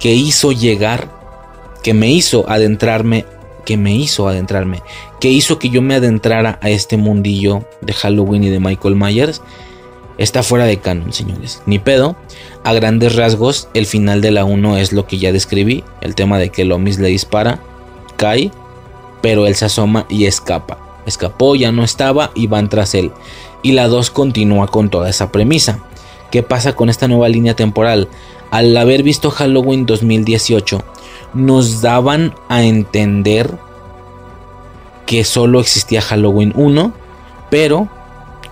[0.00, 1.08] que hizo llegar,
[1.82, 3.26] que me hizo adentrarme,
[3.64, 4.82] que me hizo adentrarme,
[5.20, 9.42] que hizo que yo me adentrara a este mundillo de Halloween y de Michael Myers.
[10.18, 11.62] Está fuera de canon, señores.
[11.66, 12.16] Ni pedo.
[12.64, 15.84] A grandes rasgos, el final de la 1 es lo que ya describí.
[16.00, 17.60] El tema de que Lomis le dispara,
[18.16, 18.50] cae,
[19.20, 20.78] pero él se asoma y escapa.
[21.06, 23.12] Escapó, ya no estaba y van tras él.
[23.62, 25.80] Y la 2 continúa con toda esa premisa.
[26.30, 28.08] ¿Qué pasa con esta nueva línea temporal?
[28.50, 30.82] Al haber visto Halloween 2018,
[31.34, 33.58] nos daban a entender
[35.06, 36.92] que solo existía Halloween 1,
[37.50, 37.88] pero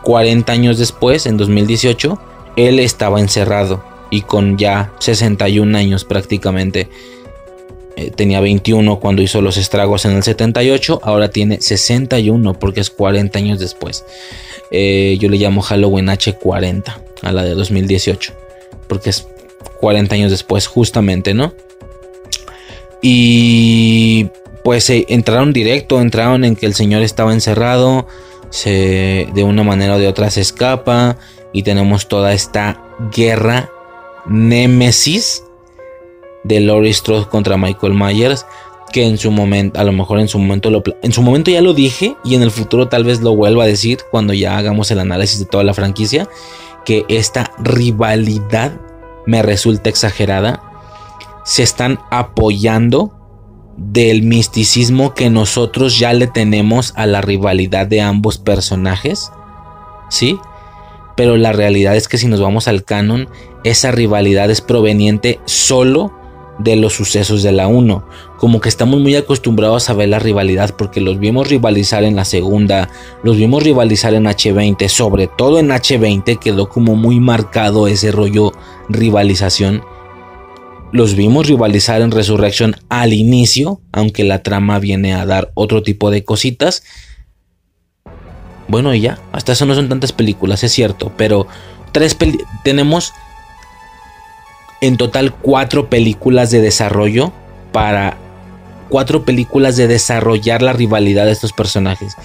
[0.03, 2.19] 40 años después, en 2018,
[2.57, 6.89] él estaba encerrado y con ya 61 años prácticamente.
[7.97, 12.91] Eh, tenía 21 cuando hizo los estragos en el 78, ahora tiene 61 porque es
[12.91, 14.05] 40 años después.
[14.71, 18.33] Eh, yo le llamo Halloween H40 a la de 2018
[18.89, 19.29] porque es
[19.81, 21.55] 40 años después justamente, ¿no?
[23.01, 24.29] Y
[24.65, 28.09] pues eh, entraron directo, entraron en que el señor estaba encerrado,
[28.65, 31.17] de una manera o de otra se escapa
[31.53, 32.81] y tenemos toda esta
[33.13, 33.69] guerra
[34.27, 35.43] némesis
[36.45, 38.47] de Laurie Strode contra Michael Myers
[38.95, 41.61] que en su momento, a lo mejor en su momento lo, en su momento ya
[41.61, 44.89] lo dije y en el futuro tal vez lo vuelva a decir cuando ya hagamos
[44.93, 46.29] el análisis de toda la franquicia,
[46.85, 48.81] que esta rivalidad
[49.27, 50.63] me resulta exagerada.
[51.45, 53.13] Se están apoyando
[53.77, 59.33] del misticismo que nosotros ya le tenemos a la rivalidad de ambos personajes.
[60.09, 60.39] ¿Sí?
[61.17, 63.29] Pero la realidad es que si nos vamos al canon,
[63.65, 66.13] esa rivalidad es proveniente solo
[66.59, 68.07] de los sucesos de la 1.
[68.39, 72.25] Como que estamos muy acostumbrados a ver la rivalidad porque los vimos rivalizar en la
[72.25, 72.91] segunda,
[73.23, 78.53] los vimos rivalizar en H20, sobre todo en H20 quedó como muy marcado ese rollo
[78.89, 79.83] rivalización.
[80.93, 86.11] Los vimos rivalizar en Resurrection al inicio, aunque la trama viene a dar otro tipo
[86.11, 86.85] de cositas.
[88.69, 91.47] Bueno, y ya, hasta eso no son tantas películas, es cierto, pero
[91.93, 92.17] tres
[92.63, 93.13] tenemos
[94.87, 97.33] en total cuatro películas de desarrollo
[97.73, 98.19] para
[98.91, 102.17] cuatro películas de desarrollar la rivalidad de estos personajes.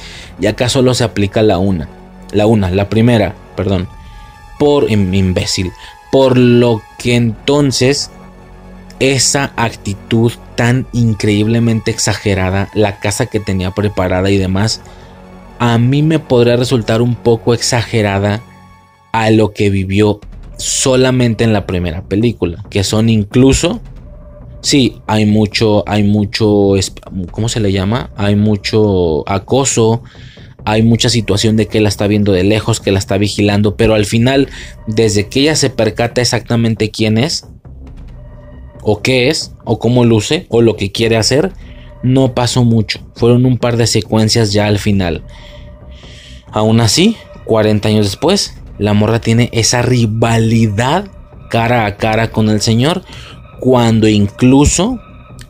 [0.41, 1.87] Y acá solo se aplica la una.
[2.31, 3.87] La una, la primera, perdón.
[4.59, 5.71] Por imbécil.
[6.11, 8.11] Por lo que entonces
[8.99, 14.81] esa actitud tan increíblemente exagerada, la casa que tenía preparada y demás,
[15.59, 18.41] a mí me podría resultar un poco exagerada
[19.13, 20.19] a lo que vivió
[20.59, 23.79] solamente en la primera película, que son incluso,
[24.61, 26.73] sí, hay mucho, hay mucho,
[27.31, 28.11] ¿cómo se le llama?
[28.17, 30.03] Hay mucho acoso,
[30.65, 33.95] hay mucha situación de que la está viendo de lejos, que la está vigilando, pero
[33.95, 34.49] al final,
[34.85, 37.47] desde que ella se percata exactamente quién es,
[38.81, 41.53] o qué es, o cómo luce, o lo que quiere hacer,
[42.03, 42.99] no pasó mucho.
[43.15, 45.23] Fueron un par de secuencias ya al final.
[46.51, 47.15] Aún así,
[47.45, 51.05] 40 años después, la morra tiene esa rivalidad
[51.49, 53.03] cara a cara con el Señor,
[53.59, 54.99] cuando incluso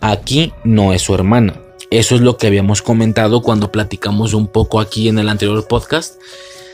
[0.02, 1.54] aquí no es su hermana.
[1.92, 6.20] Eso es lo que habíamos comentado cuando platicamos un poco aquí en el anterior podcast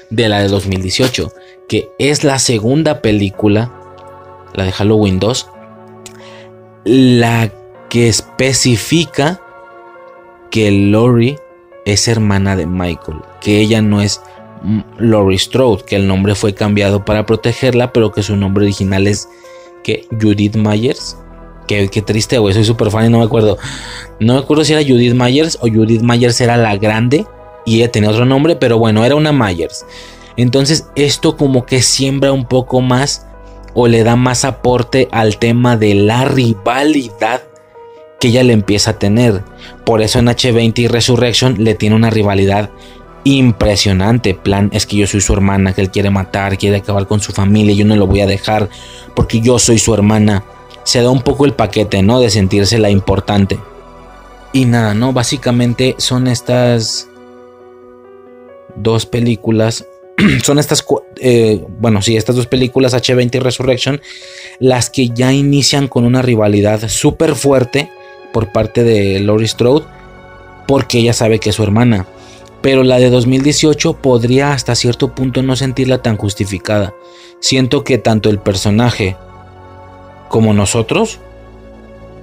[0.09, 1.31] de la de 2018,
[1.67, 3.71] que es la segunda película,
[4.53, 5.47] la de Halloween 2,
[6.85, 7.51] la
[7.89, 9.41] que especifica
[10.51, 11.37] que Lori
[11.85, 14.21] es hermana de Michael, que ella no es
[14.99, 19.27] Laurie Strode, que el nombre fue cambiado para protegerla, pero que su nombre original es
[19.83, 21.17] que Judith Myers.
[21.67, 23.57] Qué, triste, güey, soy súper fan y no me acuerdo.
[24.19, 27.25] No me acuerdo si era Judith Myers o Judith Myers era la grande
[27.65, 29.85] y ella tenía otro nombre, pero bueno, era una Myers.
[30.37, 33.25] Entonces esto como que siembra un poco más
[33.73, 37.41] o le da más aporte al tema de la rivalidad
[38.19, 39.43] que ella le empieza a tener.
[39.85, 42.69] Por eso en H20 y Resurrection le tiene una rivalidad
[43.25, 44.35] impresionante.
[44.35, 47.33] Plan es que yo soy su hermana, que él quiere matar, quiere acabar con su
[47.33, 48.69] familia, yo no lo voy a dejar
[49.13, 50.45] porque yo soy su hermana.
[50.83, 52.21] Se da un poco el paquete, ¿no?
[52.21, 53.59] De sentirse la importante.
[54.53, 55.11] Y nada, ¿no?
[55.11, 57.09] Básicamente son estas
[58.75, 59.85] dos películas.
[60.43, 60.85] son estas,
[61.17, 64.01] eh, bueno, sí, estas dos películas, H20 y Resurrection,
[64.59, 67.89] las que ya inician con una rivalidad súper fuerte
[68.31, 69.85] por parte de Laurie Strode,
[70.67, 72.05] porque ella sabe que es su hermana
[72.65, 76.95] pero la de 2018 podría hasta cierto punto no sentirla tan justificada.
[77.39, 79.15] Siento que tanto el personaje
[80.29, 81.19] como nosotros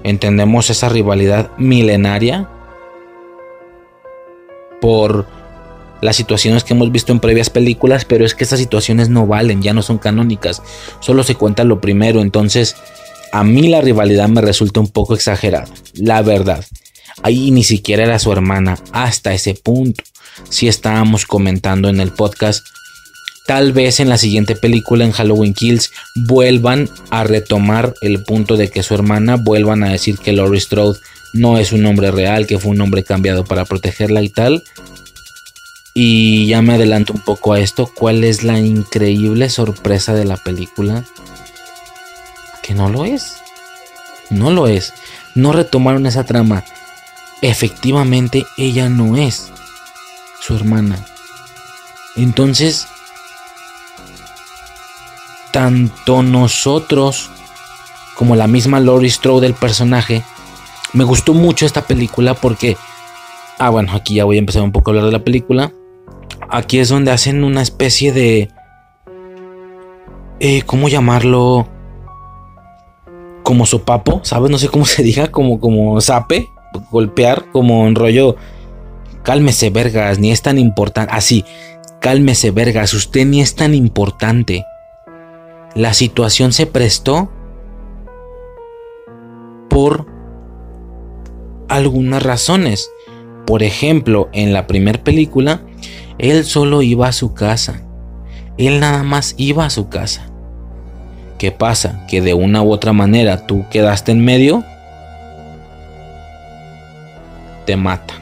[0.04, 2.48] Entendemos esa rivalidad milenaria
[4.80, 5.26] por
[6.00, 9.62] las situaciones que hemos visto en previas películas, pero es que esas situaciones no valen,
[9.62, 10.60] ya no son canónicas,
[10.98, 12.74] solo se cuenta lo primero, entonces
[13.30, 16.64] a mí la rivalidad me resulta un poco exagerada, la verdad.
[17.22, 20.02] Ahí ni siquiera era su hermana, hasta ese punto.
[20.48, 22.66] Si estábamos comentando en el podcast,
[23.46, 25.90] tal vez en la siguiente película, en Halloween Kills,
[26.26, 30.98] vuelvan a retomar el punto de que su hermana, vuelvan a decir que Laurie Strode
[31.32, 34.62] no es un nombre real, que fue un nombre cambiado para protegerla y tal.
[35.94, 37.90] Y ya me adelanto un poco a esto.
[37.94, 41.04] ¿Cuál es la increíble sorpresa de la película?
[42.62, 43.34] Que no lo es.
[44.30, 44.94] No lo es.
[45.34, 46.64] No retomaron esa trama.
[47.42, 49.52] Efectivamente, ella no es
[50.40, 50.98] su hermana.
[52.16, 52.88] Entonces,
[55.52, 57.28] tanto nosotros
[58.14, 60.22] como la misma Laurie Strode del personaje,
[60.94, 62.78] me gustó mucho esta película porque,
[63.58, 65.72] ah bueno, aquí ya voy a empezar un poco a hablar de la película
[66.52, 68.50] aquí es donde hacen una especie de...
[70.38, 71.68] Eh, ¿Cómo llamarlo?
[73.42, 74.50] Como sopapo, ¿sabes?
[74.50, 76.50] No sé cómo se diga, como, como zape,
[76.90, 78.36] golpear, como en rollo...
[79.22, 81.14] Cálmese, vergas, ni es tan importante.
[81.14, 81.44] Así,
[82.00, 84.66] cálmese, vergas, usted ni es tan importante.
[85.76, 87.30] La situación se prestó
[89.70, 90.06] por
[91.68, 92.90] algunas razones.
[93.46, 95.62] Por ejemplo, en la primera película,
[96.18, 97.82] él solo iba a su casa.
[98.58, 100.28] Él nada más iba a su casa.
[101.38, 102.06] ¿Qué pasa?
[102.06, 104.62] Que de una u otra manera tú quedaste en medio.
[107.64, 108.14] Te mata.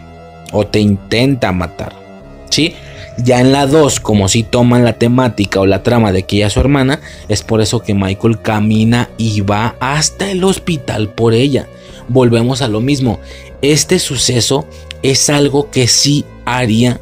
[0.53, 1.95] O te intenta matar.
[2.51, 2.75] ¿Sí?
[3.19, 6.47] Ya en la 2, como si toman la temática o la trama de que ella
[6.47, 11.35] es su hermana, es por eso que Michael camina y va hasta el hospital por
[11.35, 11.67] ella.
[12.09, 13.21] Volvemos a lo mismo.
[13.63, 14.67] Este suceso
[15.03, 17.01] es algo que sí haría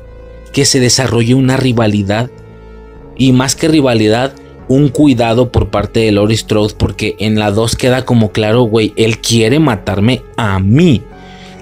[0.53, 2.31] que se desarrolle una rivalidad
[3.17, 4.33] y más que rivalidad,
[4.69, 8.93] un cuidado por parte de Laurie Strode porque en la 2 queda como claro, güey,
[8.97, 11.03] él quiere matarme a mí.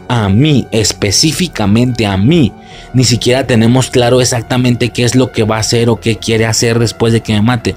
[0.09, 2.53] A mí, específicamente a mí.
[2.95, 6.47] Ni siquiera tenemos claro exactamente qué es lo que va a hacer o qué quiere
[6.47, 7.75] hacer después de que me mate.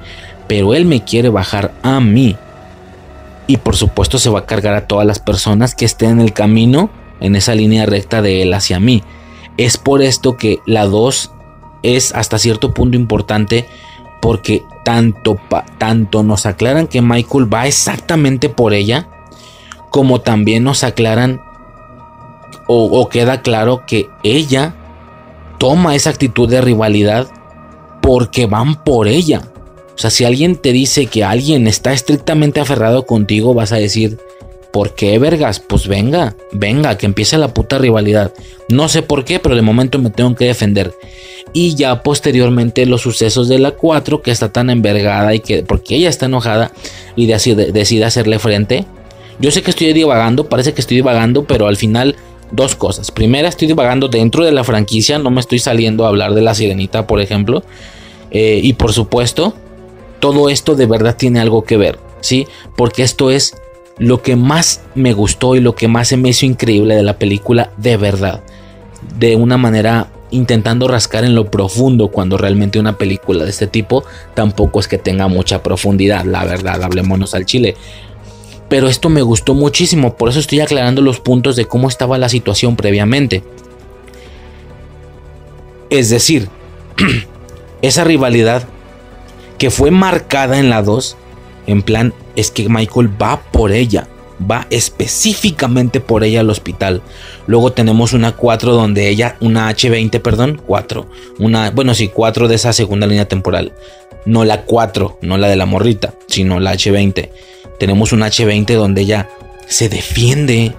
[0.47, 2.35] Pero él me quiere bajar a mí.
[3.47, 6.33] Y por supuesto se va a cargar a todas las personas que estén en el
[6.33, 9.03] camino, en esa línea recta de él hacia mí.
[9.57, 11.31] Es por esto que la 2
[11.83, 13.65] es hasta cierto punto importante
[14.21, 15.37] porque tanto,
[15.77, 19.07] tanto nos aclaran que Michael va exactamente por ella,
[19.89, 21.41] como también nos aclaran
[22.71, 24.75] o, queda claro que ella
[25.57, 27.27] toma esa actitud de rivalidad
[27.99, 29.41] porque van por ella.
[29.95, 34.19] O sea, si alguien te dice que alguien está estrictamente aferrado contigo, vas a decir,
[34.71, 35.59] ¿Por qué, vergas?
[35.59, 38.31] Pues venga, venga, que empiece la puta rivalidad.
[38.67, 40.93] No sé por qué, pero de momento me tengo que defender.
[41.53, 45.95] Y ya posteriormente los sucesos de la 4, que está tan envergada y que, porque
[45.95, 46.71] ella está enojada
[47.15, 48.85] y decide hacerle frente.
[49.39, 52.15] Yo sé que estoy divagando, parece que estoy divagando, pero al final
[52.51, 53.11] dos cosas.
[53.11, 56.55] Primera, estoy divagando dentro de la franquicia, no me estoy saliendo a hablar de la
[56.55, 57.63] sirenita, por ejemplo.
[58.31, 59.53] Eh, y por supuesto,
[60.19, 62.47] todo esto de verdad tiene algo que ver, ¿sí?
[62.75, 63.55] Porque esto es
[63.97, 67.17] lo que más me gustó y lo que más se me hizo increíble de la
[67.17, 68.41] película de verdad.
[69.17, 74.03] De una manera intentando rascar en lo profundo cuando realmente una película de este tipo
[74.35, 77.75] tampoco es que tenga mucha profundidad, la verdad, hablémonos al chile.
[78.69, 82.29] Pero esto me gustó muchísimo, por eso estoy aclarando los puntos de cómo estaba la
[82.29, 83.43] situación previamente.
[85.89, 86.49] Es decir,
[87.81, 88.63] esa rivalidad
[89.57, 91.17] que fue marcada en la 2
[91.69, 94.07] en plan, es que Michael va por ella.
[94.49, 97.03] Va específicamente por ella al hospital.
[97.45, 101.07] Luego tenemos una 4 donde ella, una H20, perdón, 4.
[101.37, 103.73] Una, bueno, sí, 4 de esa segunda línea temporal.
[104.25, 107.29] No la 4, no la de la morrita, sino la H20.
[107.79, 109.29] Tenemos una H20 donde ella
[109.67, 110.75] se defiende.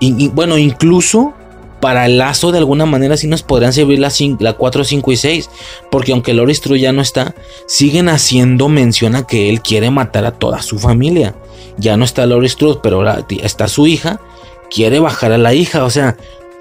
[0.00, 1.32] Y, bueno, incluso
[1.80, 5.16] para el lazo de alguna manera sí nos podrían servir la, la 4, 5 y
[5.16, 5.50] 6.
[5.90, 7.34] Porque aunque Loris True ya no está,
[7.66, 11.34] siguen haciendo mención a que él quiere matar a toda su familia.
[11.78, 14.20] Ya no está Loris True, pero ahora está su hija.
[14.70, 15.84] Quiere bajar a la hija.
[15.84, 16.16] O sea,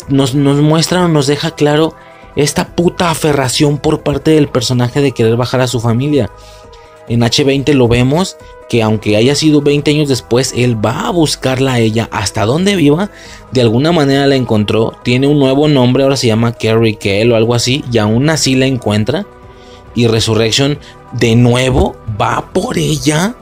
[0.08, 1.96] nos, nos muestra o nos deja claro
[2.36, 6.32] esta puta aferración por parte del personaje de querer bajar a su familia.
[7.08, 8.38] En H20 lo vemos
[8.74, 12.76] que aunque haya sido 20 años después, él va a buscarla a ella hasta donde
[12.76, 13.12] viva.
[13.52, 14.94] De alguna manera la encontró.
[15.04, 17.86] Tiene un nuevo nombre, ahora se llama Carrie Kell o algo así.
[17.92, 19.28] Y aún así la encuentra.
[19.94, 20.80] Y Resurrection
[21.12, 23.36] de nuevo va por ella.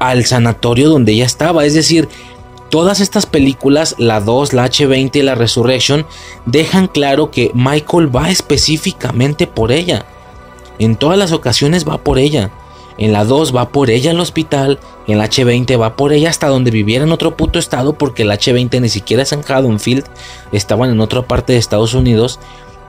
[0.00, 1.64] al sanatorio donde ella estaba.
[1.64, 2.08] Es decir,
[2.68, 6.04] todas estas películas, la 2, la H20 y la Resurrection,
[6.46, 10.04] dejan claro que Michael va específicamente por ella.
[10.80, 12.50] En todas las ocasiones va por ella.
[12.98, 14.78] En la 2 va por ella al hospital.
[15.06, 17.94] En la H20 va por ella hasta donde viviera en otro puto estado.
[17.94, 20.04] Porque el H20 ni siquiera es en Haddonfield.
[20.52, 22.38] Estaban en otra parte de Estados Unidos.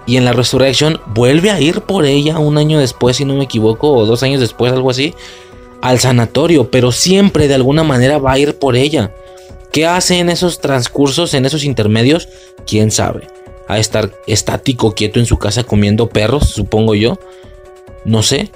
[0.06, 3.44] Y en la Resurrection vuelve a ir por ella un año después, si no me
[3.44, 5.14] equivoco, o dos años después, algo así,
[5.82, 6.72] al sanatorio.
[6.72, 9.14] Pero siempre de alguna manera va a ir por ella.
[9.72, 12.28] ¿Qué hace en esos transcursos, en esos intermedios?
[12.66, 13.28] ¿Quién sabe?
[13.70, 17.18] A estar estático, quieto en su casa comiendo perros, supongo yo.
[18.04, 18.52] No sé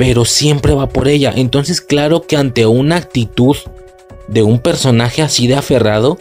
[0.00, 1.30] pero siempre va por ella.
[1.36, 3.54] Entonces, claro que ante una actitud
[4.28, 6.16] de un personaje así de aferrado,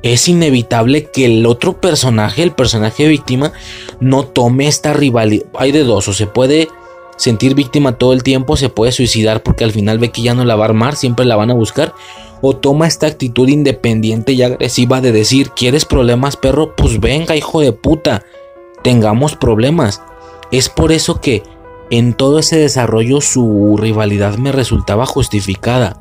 [0.00, 3.52] es inevitable que el otro personaje, el personaje víctima,
[4.00, 5.44] no tome esta rivalidad.
[5.58, 6.68] Hay de dos, o se puede
[7.18, 10.46] sentir víctima todo el tiempo, se puede suicidar porque al final ve que ya no
[10.46, 11.92] la va a armar, siempre la van a buscar,
[12.40, 16.74] o toma esta actitud independiente y agresiva de decir, ¿quieres problemas, perro?
[16.74, 18.24] Pues venga, hijo de puta,
[18.82, 20.00] tengamos problemas.
[20.50, 21.42] Es por eso que
[21.90, 26.00] en todo ese desarrollo su rivalidad me resultaba justificada.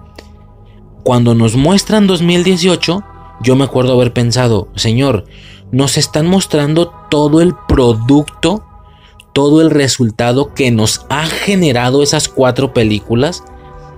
[1.03, 3.03] Cuando nos muestran 2018,
[3.41, 5.25] yo me acuerdo haber pensado, Señor,
[5.71, 8.63] nos están mostrando todo el producto,
[9.33, 13.43] todo el resultado que nos ha generado esas cuatro películas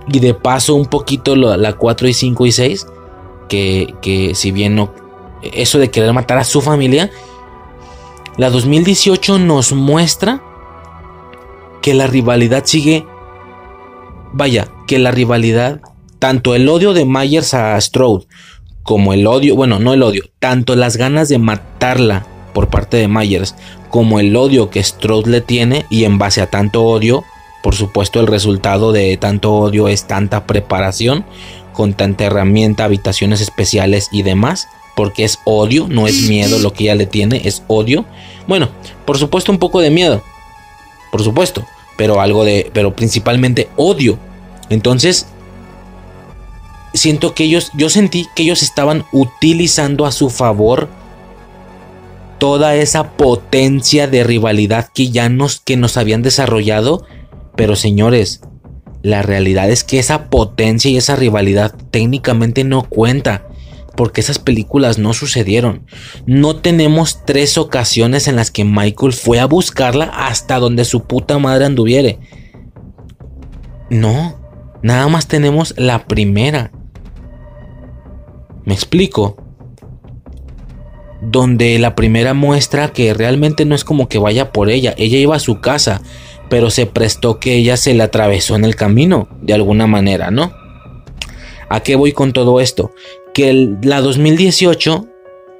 [0.08, 2.86] y de paso un poquito la 4 y 5 y 6,
[3.48, 4.92] que, que si bien no,
[5.42, 7.10] eso de querer matar a su familia,
[8.36, 10.42] la 2018 nos muestra
[11.82, 13.04] que la rivalidad sigue...
[14.32, 15.82] Vaya, que la rivalidad,
[16.18, 18.24] tanto el odio de Myers a Strode,
[18.82, 23.08] como el odio, bueno, no el odio, tanto las ganas de matarla por parte de
[23.08, 23.54] Myers,
[23.90, 27.24] como el odio que Strode le tiene, y en base a tanto odio,
[27.62, 31.26] por supuesto el resultado de tanto odio es tanta preparación,
[31.74, 36.84] con tanta herramienta, habitaciones especiales y demás, porque es odio, no es miedo lo que
[36.84, 38.04] ella le tiene, es odio.
[38.46, 38.70] Bueno,
[39.04, 40.22] por supuesto un poco de miedo,
[41.12, 41.66] por supuesto,
[41.98, 44.18] pero algo de, pero principalmente odio.
[44.70, 45.26] Entonces,
[46.94, 50.88] siento que ellos, yo sentí que ellos estaban utilizando a su favor
[52.38, 57.06] toda esa potencia de rivalidad que ya nos, que nos habían desarrollado.
[57.56, 58.40] Pero señores,
[59.02, 63.46] la realidad es que esa potencia y esa rivalidad técnicamente no cuenta
[63.96, 65.86] porque esas películas no sucedieron.
[66.26, 71.38] No tenemos tres ocasiones en las que Michael fue a buscarla hasta donde su puta
[71.38, 72.18] madre anduviere.
[73.90, 74.38] No,
[74.82, 76.72] nada más tenemos la primera.
[78.64, 79.36] ¿Me explico?
[81.20, 85.36] Donde la primera muestra que realmente no es como que vaya por ella, ella iba
[85.36, 86.00] a su casa,
[86.48, 90.52] pero se prestó que ella se le atravesó en el camino, de alguna manera, ¿no?
[91.68, 92.92] ¿A qué voy con todo esto?
[93.34, 95.06] Que la 2018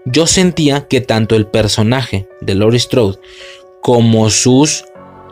[0.04, 3.18] yo sentía que tanto el personaje de Laurie Strode
[3.80, 4.84] como sus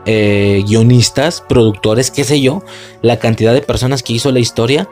[0.07, 2.63] eh, guionistas, productores, qué sé yo,
[3.03, 4.89] la cantidad de personas que hizo la historia,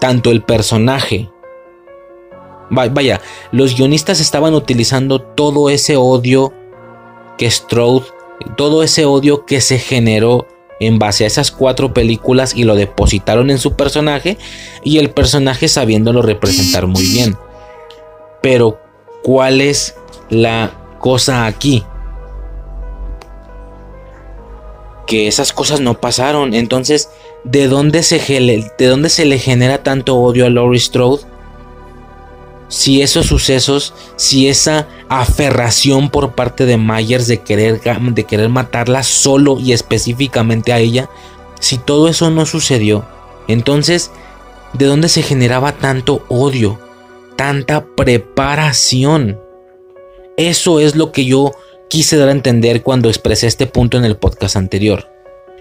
[0.00, 1.30] tanto el personaje,
[2.70, 3.20] vaya,
[3.52, 6.52] los guionistas estaban utilizando todo ese odio
[7.38, 8.06] que Strode,
[8.56, 10.46] todo ese odio que se generó
[10.80, 14.36] en base a esas cuatro películas y lo depositaron en su personaje
[14.84, 17.36] y el personaje sabiéndolo representar muy bien.
[18.42, 18.78] Pero,
[19.22, 19.96] ¿cuál es
[20.28, 21.84] la cosa aquí?
[25.06, 26.54] Que esas cosas no pasaron.
[26.54, 27.10] Entonces,
[27.44, 28.18] ¿de dónde se,
[28.78, 31.22] de dónde se le genera tanto odio a Laurie Strode?
[32.68, 39.02] Si esos sucesos, si esa aferración por parte de Myers de querer, de querer matarla
[39.02, 41.08] solo y específicamente a ella,
[41.60, 43.06] si todo eso no sucedió,
[43.48, 44.10] entonces,
[44.72, 46.78] ¿de dónde se generaba tanto odio,
[47.36, 49.40] tanta preparación?
[50.36, 51.52] Eso es lo que yo
[51.88, 55.15] quise dar a entender cuando expresé este punto en el podcast anterior.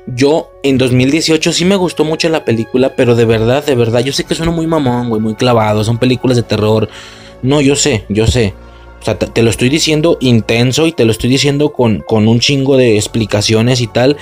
[0.08, 4.14] Yo en 2018 sí me gustó mucho la película, pero de verdad, de verdad, yo
[4.14, 6.90] sé que suena muy mamón, güey, muy clavado, son películas de terror.
[7.42, 8.54] No, yo sé, yo sé.
[9.02, 12.40] O sea, te, lo estoy diciendo intenso y te lo estoy diciendo con, con un
[12.40, 14.18] chingo de explicaciones y tal.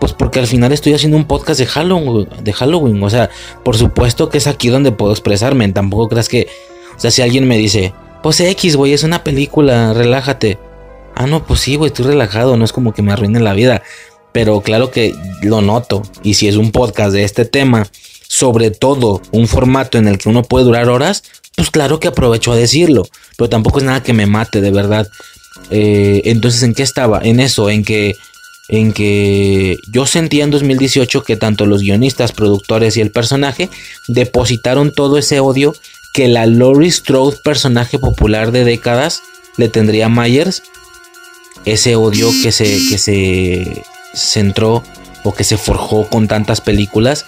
[0.00, 3.02] Pues porque al final estoy haciendo un podcast de Halloween, de Halloween.
[3.02, 3.30] O sea,
[3.64, 5.68] por supuesto que es aquí donde puedo expresarme.
[5.72, 6.48] Tampoco creas que.
[6.96, 10.58] O sea, si alguien me dice, pues X, güey, es una película, relájate.
[11.14, 12.56] Ah, no, pues sí, güey, estoy relajado.
[12.56, 13.82] No es como que me arruine la vida
[14.36, 16.02] pero claro que lo noto.
[16.22, 17.88] Y si es un podcast de este tema,
[18.28, 21.22] sobre todo un formato en el que uno puede durar horas,
[21.54, 23.04] pues claro que aprovecho a decirlo.
[23.38, 25.08] Pero tampoco es nada que me mate, de verdad.
[25.70, 27.22] Eh, entonces, ¿en qué estaba?
[27.22, 28.14] En eso, en que
[28.68, 33.70] en que yo sentía en 2018 que tanto los guionistas, productores y el personaje
[34.06, 35.74] depositaron todo ese odio
[36.12, 39.22] que la Laurie Strode, personaje popular de décadas,
[39.56, 40.62] le tendría a Myers.
[41.64, 43.82] Ese odio que se, que se
[44.16, 44.82] centró
[45.22, 47.26] o que se forjó con tantas películas.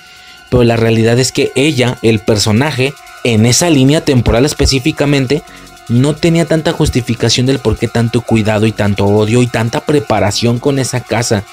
[0.50, 2.94] Pero la realidad es que ella, el personaje,
[3.24, 5.42] en esa línea temporal específicamente,
[5.88, 10.58] no tenía tanta justificación del por qué tanto cuidado y tanto odio y tanta preparación
[10.58, 11.44] con esa casa.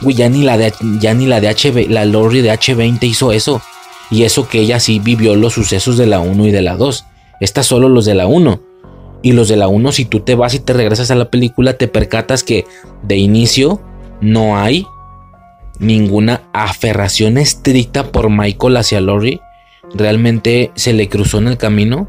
[0.00, 3.62] Güey, ya ni la de, ya ni la de la Lori de H20 hizo eso.
[4.10, 7.04] Y eso que ella sí vivió los sucesos de la 1 y de la 2.
[7.40, 8.60] Está solo los de la 1.
[9.22, 11.78] Y los de la 1, si tú te vas y te regresas a la película,
[11.78, 12.66] te percatas que
[13.02, 13.80] de inicio
[14.24, 14.86] no hay
[15.78, 19.40] ninguna aferración estricta por Michael hacia Lori.
[19.94, 22.08] Realmente se le cruzó en el camino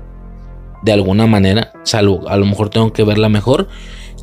[0.81, 3.67] de alguna manera, salvo a lo mejor tengo que verla mejor,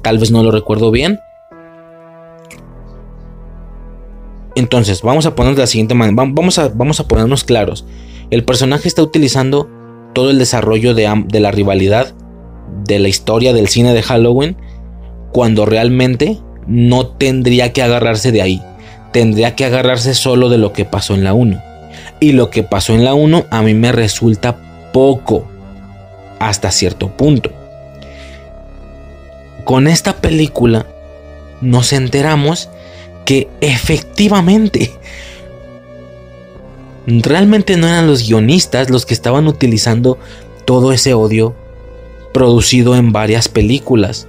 [0.01, 1.19] tal vez no lo recuerdo bien.
[4.55, 7.85] Entonces, vamos a poner de la siguiente manera, vamos a, vamos a ponernos claros.
[8.31, 9.69] El personaje está utilizando
[10.15, 12.15] todo el desarrollo de, de la rivalidad,
[12.85, 14.57] de la historia del cine de Halloween,
[15.33, 18.63] cuando realmente no tendría que agarrarse de ahí.
[19.13, 21.63] Tendría que agarrarse solo de lo que pasó en la 1.
[22.21, 24.57] Y lo que pasó en la 1 a mí me resulta
[24.93, 25.49] poco
[26.39, 27.51] hasta cierto punto.
[29.65, 30.87] Con esta película
[31.61, 32.69] nos enteramos
[33.25, 34.91] que efectivamente
[37.07, 40.19] realmente no eran los guionistas los que estaban utilizando
[40.65, 41.55] todo ese odio
[42.33, 44.27] producido en varias películas.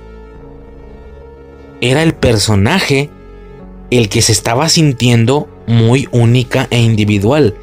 [1.83, 3.09] Era el personaje
[3.91, 7.55] el que se estaba sintiendo muy única e individual.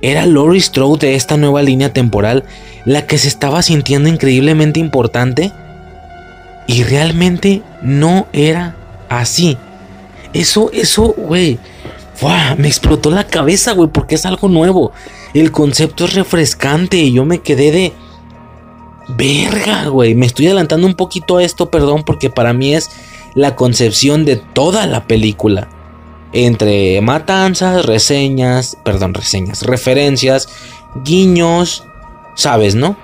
[0.00, 2.44] Era Laurie Strode de esta nueva línea temporal
[2.86, 5.52] la que se estaba sintiendo increíblemente importante
[6.66, 8.76] y realmente no era
[9.10, 9.58] así.
[10.32, 11.58] Eso, eso, güey,
[12.56, 14.92] me explotó la cabeza, güey, porque es algo nuevo.
[15.34, 17.92] El concepto es refrescante y yo me quedé de...
[19.18, 22.90] Verga, güey, me estoy adelantando un poquito a esto, perdón, porque para mí es
[23.36, 25.68] la concepción de toda la película.
[26.32, 30.48] Entre matanzas, reseñas, perdón, reseñas, referencias,
[31.04, 31.84] guiños,
[32.34, 32.96] sabes, ¿no?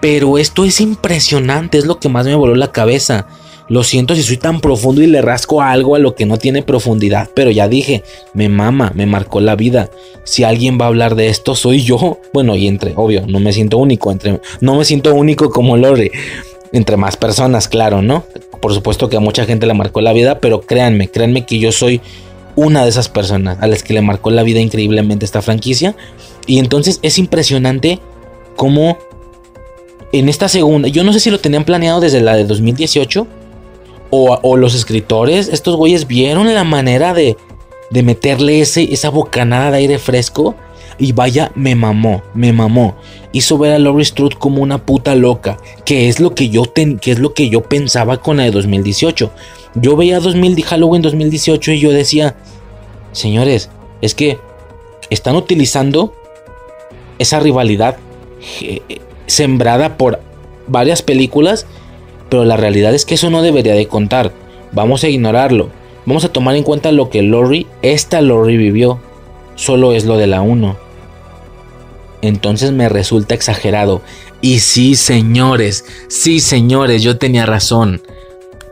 [0.00, 3.26] Pero esto es impresionante, es lo que más me voló la cabeza.
[3.68, 6.62] Lo siento si soy tan profundo y le rasco algo a lo que no tiene
[6.62, 8.02] profundidad, pero ya dije,
[8.34, 9.90] me mama, me marcó la vida.
[10.24, 12.18] Si alguien va a hablar de esto, soy yo.
[12.32, 16.10] Bueno, y entre, obvio, no me siento único, entre, no me siento único como Lore.
[16.72, 18.24] Entre más personas, claro, ¿no?
[18.60, 21.72] Por supuesto que a mucha gente le marcó la vida, pero créanme, créanme que yo
[21.72, 22.00] soy
[22.56, 25.96] una de esas personas a las que le marcó la vida increíblemente esta franquicia.
[26.46, 28.00] Y entonces es impresionante
[28.56, 28.98] como
[30.12, 33.26] en esta segunda, yo no sé si lo tenían planeado desde la de 2018
[34.10, 37.36] o, los escritores, estos güeyes vieron la manera de,
[37.90, 40.56] de meterle ese, esa bocanada de aire fresco
[41.00, 42.94] y vaya, me mamó, me mamó.
[43.32, 45.56] Hizo ver a Laurie Strode como una puta loca,
[45.86, 49.32] que es lo que yo que es lo que yo pensaba con la de 2018.
[49.74, 52.36] Yo veía 2000 Halloween 2018 y yo decía,
[53.12, 53.70] señores,
[54.02, 54.38] es que
[55.08, 56.14] están utilizando
[57.18, 57.96] esa rivalidad
[58.60, 58.80] eh,
[59.26, 60.20] sembrada por
[60.66, 61.66] varias películas,
[62.28, 64.32] pero la realidad es que eso no debería de contar.
[64.72, 65.70] Vamos a ignorarlo.
[66.04, 69.00] Vamos a tomar en cuenta lo que Lori, esta Lori vivió.
[69.54, 70.89] Solo es lo de la 1.
[72.22, 74.02] Entonces me resulta exagerado.
[74.40, 78.02] Y sí, señores, sí, señores, yo tenía razón.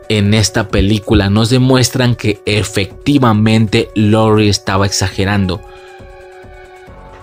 [0.07, 5.61] En esta película nos demuestran que efectivamente Lori estaba exagerando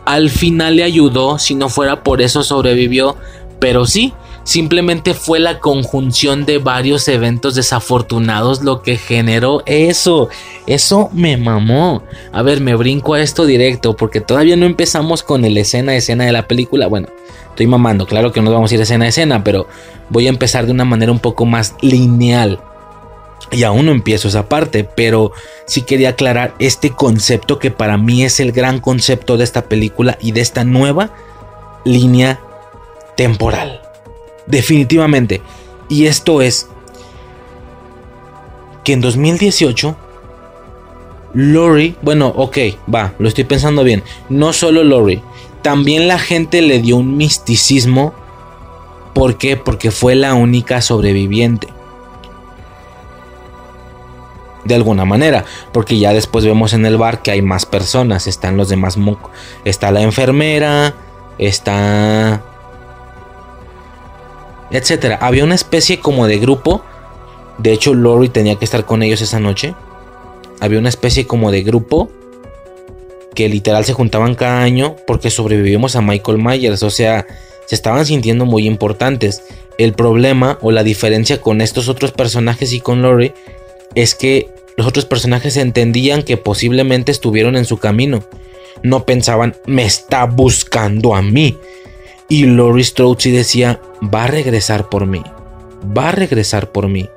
[0.06, 3.16] al final le ayudó, si no fuera por eso sobrevivió,
[3.58, 4.14] pero sí,
[4.46, 10.28] simplemente fue la conjunción de varios eventos desafortunados lo que generó eso.
[10.66, 12.04] Eso me mamó.
[12.32, 15.96] A ver, me brinco a esto directo porque todavía no empezamos con el escena a
[15.96, 16.86] escena de la película.
[16.86, 17.08] Bueno,
[17.50, 19.66] estoy mamando, claro que no vamos a ir escena a escena, pero
[20.10, 22.60] voy a empezar de una manera un poco más lineal.
[23.50, 25.32] Y aún no empiezo esa parte, pero
[25.66, 30.18] sí quería aclarar este concepto que para mí es el gran concepto de esta película
[30.20, 31.10] y de esta nueva
[31.84, 32.40] línea
[33.16, 33.85] temporal.
[34.46, 35.42] Definitivamente.
[35.88, 36.68] Y esto es
[38.84, 39.96] que en 2018
[41.34, 42.58] Lori, bueno, ok,
[42.92, 44.02] va, lo estoy pensando bien.
[44.28, 45.22] No solo Lori,
[45.62, 48.14] también la gente le dio un misticismo.
[49.12, 49.56] ¿Por qué?
[49.56, 51.68] Porque fue la única sobreviviente
[54.64, 58.56] de alguna manera, porque ya después vemos en el bar que hay más personas, están
[58.56, 58.98] los demás,
[59.64, 60.94] está la enfermera,
[61.38, 62.42] está
[64.70, 65.18] etcétera.
[65.20, 66.84] Había una especie como de grupo,
[67.58, 69.74] de hecho Lori tenía que estar con ellos esa noche
[70.60, 72.10] había una especie como de grupo
[73.34, 77.26] que literal se juntaban cada año porque sobrevivimos a Michael Myers, o sea,
[77.66, 79.42] se estaban sintiendo muy importantes.
[79.76, 83.32] El problema o la diferencia con estos otros personajes y con Lori
[83.94, 88.24] es que los otros personajes entendían que posiblemente estuvieron en su camino.
[88.82, 91.58] No pensaban, me está buscando a mí.
[92.28, 95.22] Y Lori Strode sí decía, va a regresar por mí.
[95.96, 97.08] Va a regresar por mí.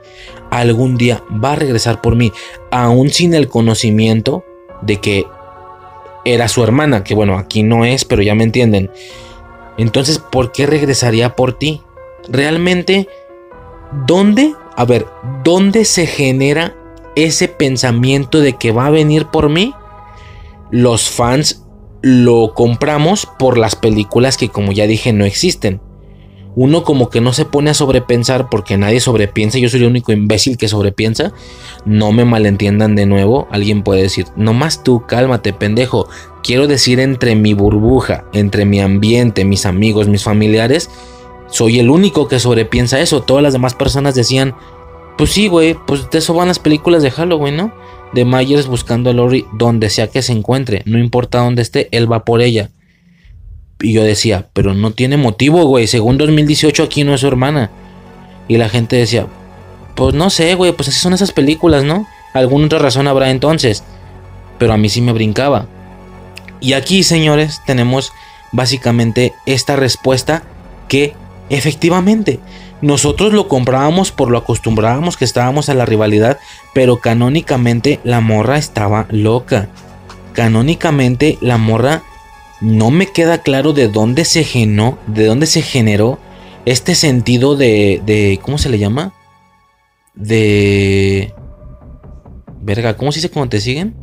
[0.52, 2.32] Algún día va a regresar por mí.
[2.72, 4.44] Aún sin el conocimiento
[4.82, 5.26] de que
[6.26, 8.92] era su hermana, que bueno, aquí no es, pero ya me entienden.
[9.78, 11.82] Entonces, ¿por qué regresaría por ti?
[12.28, 13.08] Realmente,
[14.06, 14.54] ¿dónde?
[14.76, 15.08] A ver,
[15.44, 16.76] ¿dónde se genera
[17.16, 19.74] ese pensamiento de que va a venir por mí?
[20.70, 21.66] Los fans
[22.02, 25.82] lo compramos por las películas que como ya dije no existen
[26.56, 30.12] uno como que no se pone a sobrepensar porque nadie sobrepiensa, yo soy el único
[30.12, 31.32] imbécil que sobrepiensa.
[31.86, 36.10] No me malentiendan de nuevo, alguien puede decir, nomás tú, cálmate, pendejo.
[36.44, 40.90] Quiero decir entre mi burbuja, entre mi ambiente, mis amigos, mis familiares,
[41.48, 43.22] soy el único que sobrepiensa eso.
[43.22, 44.56] Todas las demás personas decían,
[45.18, 47.74] pues sí, güey, pues de eso van las películas de Halloween, ¿no?
[48.14, 52.12] De Myers buscando a Lori donde sea que se encuentre, no importa dónde esté, él
[52.12, 52.72] va por ella.
[53.82, 55.88] Y yo decía, pero no tiene motivo, güey.
[55.88, 57.72] Según 2018 aquí no es su hermana.
[58.48, 59.28] Y la gente decía,
[59.96, 62.08] pues no sé, güey, pues así son esas películas, ¿no?
[62.34, 63.84] Alguna otra razón habrá entonces.
[64.58, 65.68] Pero a mí sí me brincaba.
[66.60, 68.12] Y aquí, señores, tenemos
[68.52, 70.44] básicamente esta respuesta
[70.88, 71.14] que
[71.50, 72.40] efectivamente
[72.82, 76.40] nosotros lo comprábamos por lo acostumbrábamos que estábamos a la rivalidad,
[76.74, 79.70] pero canónicamente la morra estaba loca.
[80.34, 82.04] Canónicamente la morra
[82.62, 86.20] no me queda claro de dónde se generó, de dónde se generó
[86.66, 89.14] este sentido de, de ¿cómo se le llama?
[90.14, 91.34] De
[92.62, 93.96] verga, ¿cómo se dice cuando te siguen?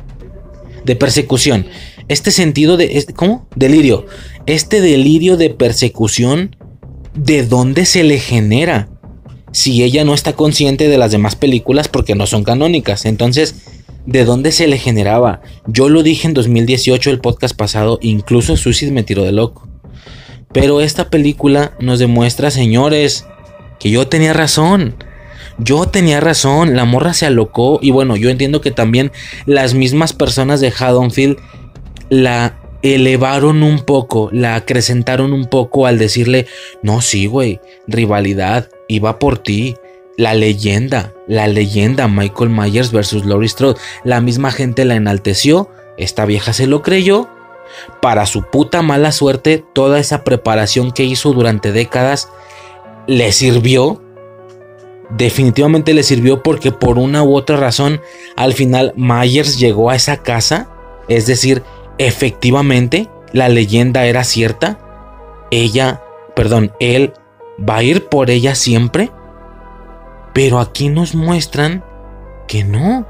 [0.84, 1.66] De persecución.
[2.08, 3.48] Este sentido de ¿cómo?
[3.56, 4.06] Delirio.
[4.46, 6.56] Este delirio de persecución
[7.16, 8.88] ¿de dónde se le genera?
[9.52, 13.06] Si ella no está consciente de las demás películas porque no son canónicas.
[13.06, 13.54] Entonces,
[14.04, 15.40] de dónde se le generaba.
[15.66, 19.68] Yo lo dije en 2018, el podcast pasado, incluso Suicide me tiró de loco.
[20.52, 23.26] Pero esta película nos demuestra, señores,
[23.78, 24.94] que yo tenía razón.
[25.58, 29.10] Yo tenía razón, la morra se alocó y bueno, yo entiendo que también
[29.46, 31.38] las mismas personas de Haddonfield
[32.10, 36.46] la elevaron un poco, la acrecentaron un poco al decirle,
[36.82, 39.76] no, sí, güey, rivalidad, iba por ti,
[40.16, 43.78] la leyenda, la leyenda Michael Myers versus Laurie Strode.
[44.04, 47.28] La misma gente la enalteció, esta vieja se lo creyó.
[48.00, 52.30] Para su puta mala suerte, toda esa preparación que hizo durante décadas
[53.06, 54.02] le sirvió.
[55.10, 58.00] Definitivamente le sirvió porque por una u otra razón
[58.34, 60.70] al final Myers llegó a esa casa.
[61.08, 61.62] Es decir,
[61.98, 64.78] efectivamente la leyenda era cierta.
[65.50, 66.02] Ella,
[66.34, 67.12] perdón, él
[67.58, 69.10] va a ir por ella siempre.
[70.32, 71.82] Pero aquí nos muestran
[72.46, 73.06] que no,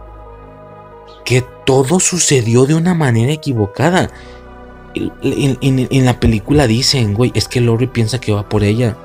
[1.24, 4.10] que todo sucedió de una manera equivocada.
[4.94, 8.96] En, la película dicen, güey, es que Lori piensa que va por ella.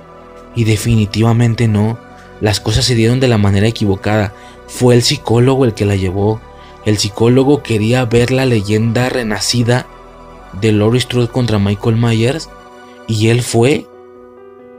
[0.56, 1.98] Y definitivamente no.
[2.40, 4.34] Las cosas se dieron de la manera equivocada.
[4.68, 6.40] Fue el psicólogo el que la llevó.
[6.86, 9.88] El psicólogo quería ver la leyenda renacida
[10.60, 12.50] de Lori Strode contra Michael Myers.
[13.08, 13.86] Y él fue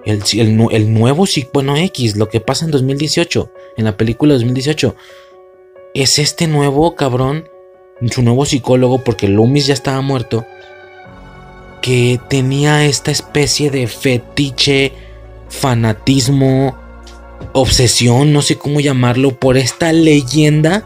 [0.04, 0.22] el,
[0.70, 4.96] el, nuevo, bueno, X, lo que pasa en 2018, en la película 2018,
[5.94, 7.48] es este nuevo cabrón,
[8.10, 10.44] su nuevo psicólogo, porque Loomis ya estaba muerto,
[11.82, 14.92] que tenía esta especie de fetiche,
[15.48, 16.76] fanatismo,
[17.52, 20.84] obsesión, no sé cómo llamarlo, por esta leyenda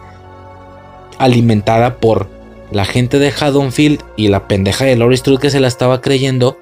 [1.19, 2.29] alimentada por
[2.71, 6.59] la gente de Haddonfield y la pendeja de Laurie Strode que se la estaba creyendo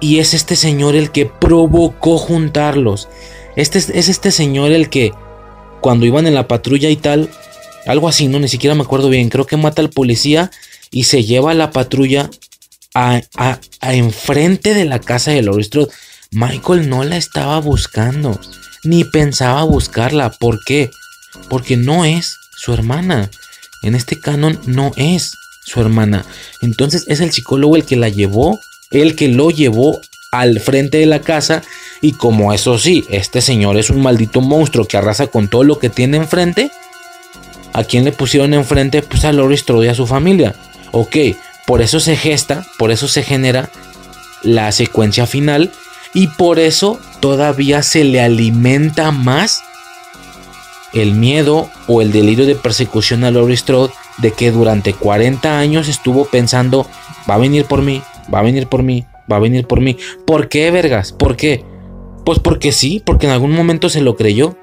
[0.00, 3.08] y es este señor el que provocó juntarlos.
[3.54, 5.12] Este es este señor el que
[5.80, 7.30] cuando iban en la patrulla y tal,
[7.86, 10.50] algo así, no, ni siquiera me acuerdo bien, creo que mata al policía
[10.90, 12.30] y se lleva a la patrulla
[12.94, 13.20] a,
[13.80, 15.92] enfrente de la casa de Laurie Strode.
[16.32, 18.40] Michael no la estaba buscando,
[18.84, 20.30] ni pensaba buscarla.
[20.30, 20.90] ¿Por qué?
[21.48, 23.30] Porque no es su hermana.
[23.82, 25.32] En este canon no es
[25.64, 26.24] su hermana.
[26.60, 28.60] Entonces es el psicólogo el que la llevó
[28.92, 31.62] el que lo llevó al frente de la casa
[32.00, 35.78] y como eso sí, este señor es un maldito monstruo que arrasa con todo lo
[35.78, 36.70] que tiene enfrente,
[37.72, 39.02] ¿a quién le pusieron enfrente?
[39.02, 40.54] Pues a Loris Strode y a su familia.
[40.90, 41.16] Ok,
[41.66, 43.70] por eso se gesta, por eso se genera
[44.42, 45.70] la secuencia final
[46.14, 49.62] y por eso todavía se le alimenta más
[50.92, 55.88] el miedo o el delirio de persecución a Laurie Strode de que durante 40 años
[55.88, 56.86] estuvo pensando,
[57.28, 58.02] va a venir por mí,
[58.32, 59.96] va a venir por mí, va a venir por mí.
[60.26, 61.12] ¿Por qué, vergas?
[61.12, 61.64] ¿Por qué?
[62.24, 64.56] Pues porque sí, porque en algún momento se lo creyó.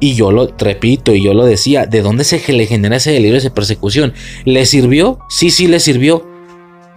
[0.00, 3.36] Y yo lo repito y yo lo decía, ¿de dónde se le genera ese delirio,
[3.36, 4.12] esa persecución?
[4.44, 5.18] ¿Le sirvió?
[5.28, 6.24] Sí, sí, le sirvió.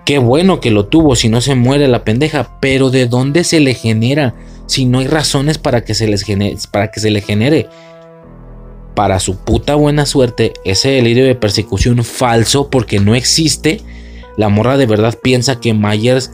[0.05, 3.59] Qué bueno que lo tuvo, si no se muere la pendeja, pero ¿de dónde se
[3.59, 4.35] le genera?
[4.67, 7.69] Si no hay razones para que se, les genere, para que se le genere.
[9.01, 13.81] Para su puta buena suerte, ese delirio de persecución falso, porque no existe,
[14.37, 16.29] la morra de verdad piensa que Myers,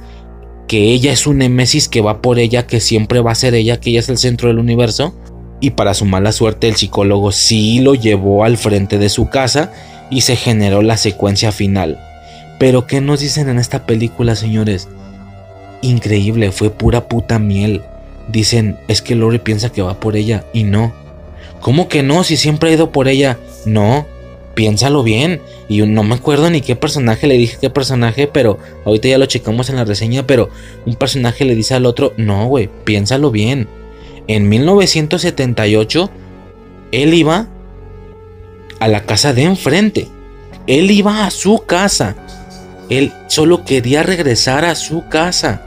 [0.68, 3.80] que ella es un Nemesis que va por ella, que siempre va a ser ella,
[3.80, 5.16] que ella es el centro del universo.
[5.62, 9.72] Y para su mala suerte, el psicólogo sí lo llevó al frente de su casa
[10.10, 11.98] y se generó la secuencia final.
[12.60, 14.90] Pero ¿qué nos dicen en esta película, señores?
[15.82, 17.84] Increíble, fue pura puta miel.
[18.28, 21.07] Dicen, es que Lori piensa que va por ella y no.
[21.68, 22.24] ¿Cómo que no?
[22.24, 23.38] Si siempre ha ido por ella.
[23.66, 24.08] No,
[24.56, 25.42] piénsalo bien.
[25.68, 29.26] Y no me acuerdo ni qué personaje le dije qué personaje, pero ahorita ya lo
[29.26, 30.50] checamos en la reseña, pero
[30.86, 33.68] un personaje le dice al otro, no, güey, piénsalo bien
[34.28, 36.10] en 1978,
[36.92, 37.48] él iba
[38.80, 40.08] a la casa de enfrente.
[40.68, 42.16] Él iba a su casa.
[42.90, 45.62] Él solo quería regresar a su casa.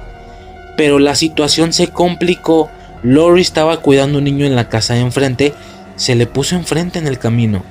[0.76, 2.70] Pero la situación se complicó.
[3.02, 5.54] Lori estaba cuidando a un niño en la casa de enfrente.
[6.00, 7.62] Se le puso enfrente en el camino.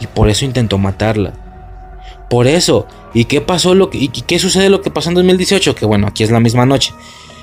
[0.00, 1.32] Y por eso intentó matarla.
[2.28, 2.88] Por eso.
[3.14, 3.72] ¿Y qué pasó?
[3.92, 5.76] ¿Y qué sucede lo que pasó en 2018?
[5.76, 6.92] Que bueno, aquí es la misma noche.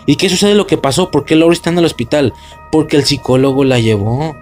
[0.06, 1.10] ¿Y qué sucede lo que pasó?
[1.10, 2.34] ¿Por qué Lori está en el hospital?
[2.70, 4.36] Porque el psicólogo la llevó.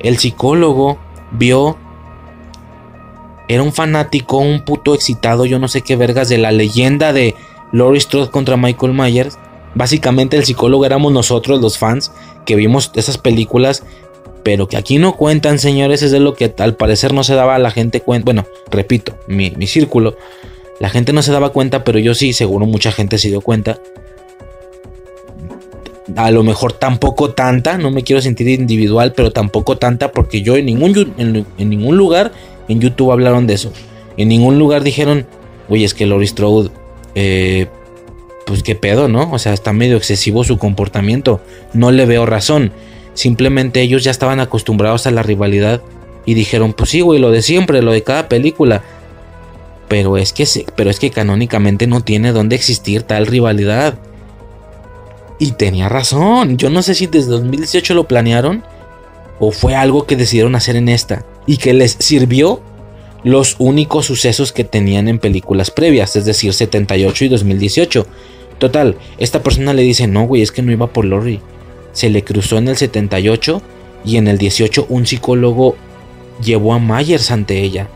[0.00, 0.98] El psicólogo
[1.30, 1.78] vio.
[3.48, 7.34] Era un fanático, un puto excitado, yo no sé qué vergas, de la leyenda de
[7.72, 9.38] Laurie Strode contra Michael Myers.
[9.74, 12.12] Básicamente el psicólogo éramos nosotros los fans
[12.44, 13.84] que vimos esas películas,
[14.48, 17.56] pero que aquí no cuentan, señores, es de lo que al parecer no se daba
[17.56, 18.24] a la gente cuenta.
[18.24, 20.16] Bueno, repito, mi, mi círculo,
[20.80, 23.78] la gente no se daba cuenta, pero yo sí, seguro mucha gente se dio cuenta
[26.16, 30.56] a lo mejor tampoco tanta, no me quiero sentir individual, pero tampoco tanta porque yo
[30.56, 32.32] en ningún, en, ningún lugar
[32.70, 33.70] en YouTube hablaron de eso.
[34.16, 35.26] En ningún lugar dijeron,
[35.68, 36.70] oye, es que Laurie Strode,
[37.14, 37.66] eh,
[38.46, 39.30] pues qué pedo, ¿no?
[39.30, 41.42] O sea, está medio excesivo su comportamiento,
[41.74, 42.72] no le veo razón.
[43.18, 45.82] Simplemente ellos ya estaban acostumbrados a la rivalidad
[46.24, 48.84] y dijeron, pues sí, güey, lo de siempre, lo de cada película.
[49.88, 50.46] Pero es que,
[50.76, 53.98] pero es que canónicamente no tiene dónde existir tal rivalidad.
[55.40, 56.58] Y tenía razón.
[56.58, 58.62] Yo no sé si desde 2018 lo planearon
[59.40, 62.62] o fue algo que decidieron hacer en esta y que les sirvió
[63.24, 68.06] los únicos sucesos que tenían en películas previas, es decir, 78 y 2018.
[68.60, 71.40] Total, esta persona le dice, no, güey, es que no iba por Lori.
[71.98, 73.60] Se le cruzó en el 78
[74.04, 75.74] y en el 18 un psicólogo
[76.40, 77.88] llevó a Myers ante ella.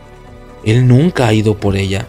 [0.65, 2.05] Él nunca ha ido por ella.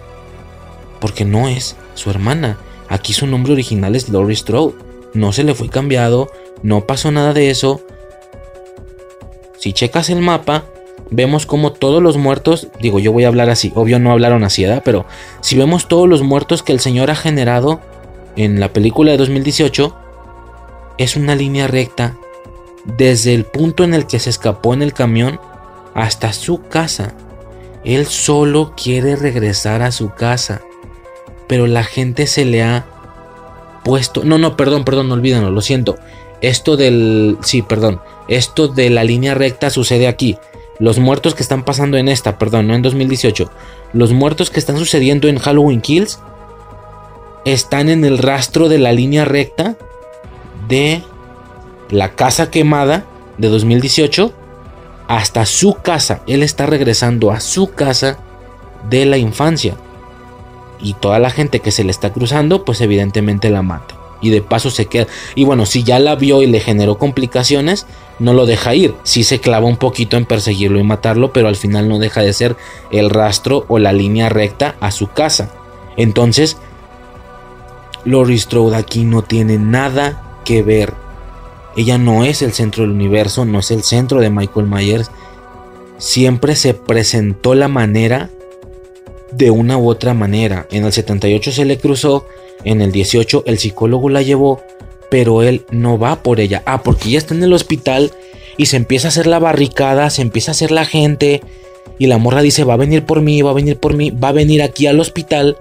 [1.00, 2.58] Porque no es su hermana.
[2.88, 4.74] Aquí su nombre original es Lori Strode
[5.12, 6.32] no se le fue cambiado,
[6.64, 7.80] no pasó nada de eso.
[9.56, 10.64] Si checas el mapa,
[11.10, 14.64] vemos como todos los muertos, digo yo voy a hablar así, obvio no hablaron así,
[14.64, 14.82] ¿verdad?
[14.84, 15.06] Pero
[15.42, 17.80] si vemos todos los muertos que el Señor ha generado
[18.34, 19.94] en la película de 2018,
[20.98, 22.16] es una línea recta
[22.84, 25.40] desde el punto en el que se escapó en el camión
[25.94, 27.14] hasta su casa.
[27.84, 30.62] Él solo quiere regresar a su casa,
[31.46, 32.86] pero la gente se le ha
[33.84, 34.24] puesto.
[34.24, 35.96] No, no, perdón, perdón, olvídenlo, lo siento.
[36.40, 37.38] Esto del.
[37.42, 38.00] Sí, perdón.
[38.28, 40.38] Esto de la línea recta sucede aquí.
[40.78, 43.50] Los muertos que están pasando en esta, perdón, no en 2018.
[43.92, 46.18] Los muertos que están sucediendo en Halloween Kills
[47.44, 49.76] están en el rastro de la línea recta
[50.68, 51.02] de
[51.90, 53.04] la casa quemada
[53.38, 54.32] de 2018
[55.08, 56.22] hasta su casa.
[56.26, 58.18] Él está regresando a su casa
[58.88, 59.76] de la infancia
[60.80, 63.96] y toda la gente que se le está cruzando, pues evidentemente la mata.
[64.20, 65.06] Y de paso se queda.
[65.34, 67.86] Y bueno, si ya la vio y le generó complicaciones,
[68.18, 68.94] no lo deja ir.
[69.02, 72.32] Sí se clava un poquito en perseguirlo y matarlo, pero al final no deja de
[72.32, 72.56] ser
[72.90, 75.50] el rastro o la línea recta a su casa.
[75.96, 76.56] Entonces,
[78.04, 80.92] Laurie Strode aquí no tiene nada que ver.
[81.76, 85.10] Ella no es el centro del universo, no es el centro de Michael Myers.
[85.98, 88.30] Siempre se presentó la manera
[89.32, 90.66] de una u otra manera.
[90.70, 92.26] En el 78 se le cruzó,
[92.62, 94.62] en el 18 el psicólogo la llevó,
[95.10, 96.62] pero él no va por ella.
[96.66, 98.12] Ah, porque ya está en el hospital
[98.56, 101.42] y se empieza a hacer la barricada, se empieza a hacer la gente
[101.98, 104.28] y la morra dice, va a venir por mí, va a venir por mí, va
[104.28, 105.56] a venir aquí al hospital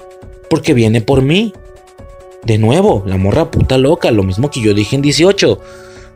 [0.49, 1.53] porque viene por mí.
[2.45, 5.59] De nuevo, la morra puta loca, lo mismo que yo dije en 18.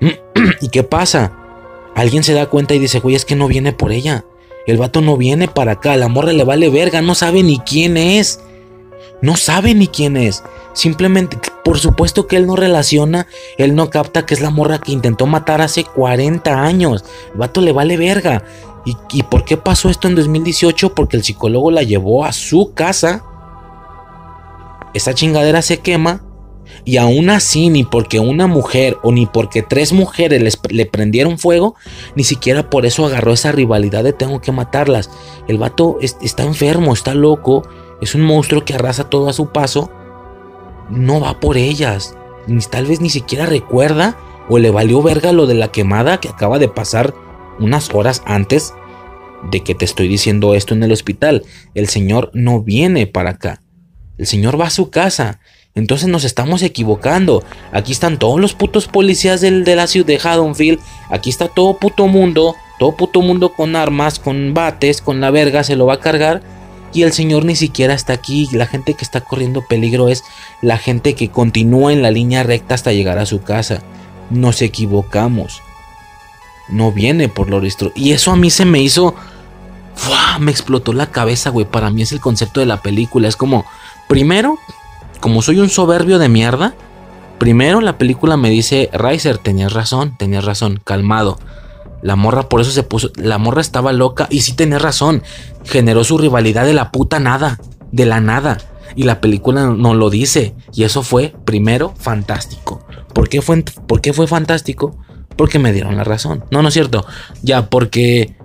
[0.61, 1.31] ¿Y qué pasa?
[1.97, 4.23] alguien se da cuenta y dice, güey, es que no viene por ella.
[4.67, 7.97] El vato no viene para acá, la morra le vale verga, no sabe ni quién
[7.97, 8.39] es.
[9.23, 10.43] No sabe ni quién es.
[10.73, 13.25] Simplemente, por supuesto que él no relaciona,
[13.57, 17.03] él no capta que es la morra que intentó matar hace 40 años.
[17.33, 18.43] El vato le vale verga.
[18.85, 20.93] ¿Y, y por qué pasó esto en 2018?
[20.93, 23.23] Porque el psicólogo la llevó a su casa.
[24.97, 26.23] Esa chingadera se quema.
[26.83, 31.37] Y aún así, ni porque una mujer o ni porque tres mujeres les- le prendieron
[31.37, 31.75] fuego,
[32.15, 35.09] ni siquiera por eso agarró esa rivalidad de tengo que matarlas.
[35.47, 37.63] El vato es- está enfermo, está loco,
[38.01, 39.89] es un monstruo que arrasa todo a su paso.
[40.89, 42.15] No va por ellas.
[42.47, 44.17] Ni, tal vez ni siquiera recuerda
[44.49, 47.13] o le valió verga lo de la quemada que acaba de pasar
[47.59, 48.73] unas horas antes
[49.51, 51.43] de que te estoy diciendo esto en el hospital.
[51.75, 53.61] El señor no viene para acá.
[54.17, 55.39] El señor va a su casa.
[55.75, 57.43] Entonces nos estamos equivocando.
[57.71, 60.79] Aquí están todos los putos policías del- de la ciudad de Haddonfield.
[61.09, 62.55] Aquí está todo puto mundo.
[62.79, 66.41] Todo puto mundo con armas, con bates, con la verga, se lo va a cargar.
[66.93, 68.47] Y el señor ni siquiera está aquí.
[68.53, 70.23] La gente que está corriendo peligro es
[70.61, 73.83] la gente que continúa en la línea recta hasta llegar a su casa.
[74.31, 75.61] Nos equivocamos.
[76.69, 77.91] No viene por Loristro.
[77.95, 79.13] Y eso a mí se me hizo.
[79.95, 80.37] ¡Fua!
[80.39, 81.65] Me explotó la cabeza, güey.
[81.65, 83.27] Para mí es el concepto de la película.
[83.27, 83.65] Es como,
[84.07, 84.57] primero,
[85.19, 86.75] como soy un soberbio de mierda,
[87.37, 91.39] primero la película me dice, Riser, tenías razón, tenías razón, calmado.
[92.01, 95.23] La morra por eso se puso, la morra estaba loca y sí tenía razón.
[95.65, 97.59] Generó su rivalidad de la puta nada,
[97.91, 98.57] de la nada.
[98.95, 100.55] Y la película no lo dice.
[100.73, 102.85] Y eso fue, primero, fantástico.
[103.13, 104.97] ¿Por qué fue, por qué fue fantástico?
[105.35, 106.45] Porque me dieron la razón.
[106.51, 107.05] No, no es cierto.
[107.41, 108.35] Ya, porque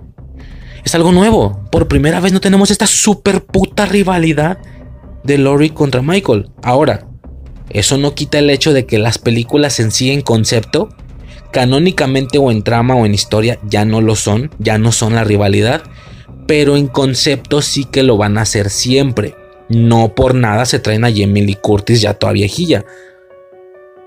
[0.83, 1.61] es algo nuevo.
[1.71, 4.59] Por primera vez no tenemos esta super puta rivalidad
[5.23, 6.49] de Lori contra Michael.
[6.61, 7.07] Ahora,
[7.69, 10.89] eso no quita el hecho de que las películas en sí en concepto,
[11.51, 15.23] canónicamente o en trama o en historia, ya no lo son, ya no son la
[15.23, 15.83] rivalidad,
[16.47, 19.35] pero en concepto sí que lo van a hacer siempre.
[19.69, 22.85] No por nada se traen a Jamie Lee Curtis ya toda viejilla.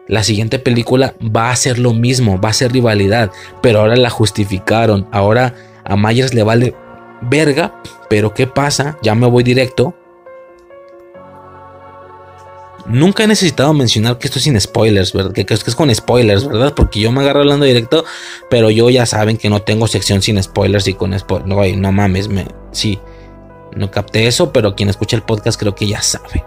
[0.06, 3.32] La siguiente película va a ser lo mismo, va a ser rivalidad,
[3.62, 5.08] pero ahora la justificaron.
[5.10, 6.74] Ahora a Myers le vale
[7.22, 8.98] verga, pero ¿qué pasa?
[9.02, 9.96] Ya me voy directo.
[12.88, 15.32] Nunca he necesitado mencionar que esto es sin spoilers, ¿verdad?
[15.32, 16.72] Que, que es que es con spoilers, ¿verdad?
[16.74, 18.04] Porque yo me agarro hablando directo,
[18.48, 21.48] pero yo ya saben que no tengo sección sin spoilers y con spoilers.
[21.48, 22.98] No, no mames, me, sí,
[23.74, 26.44] no capté eso, pero quien escucha el podcast creo que ya sabe.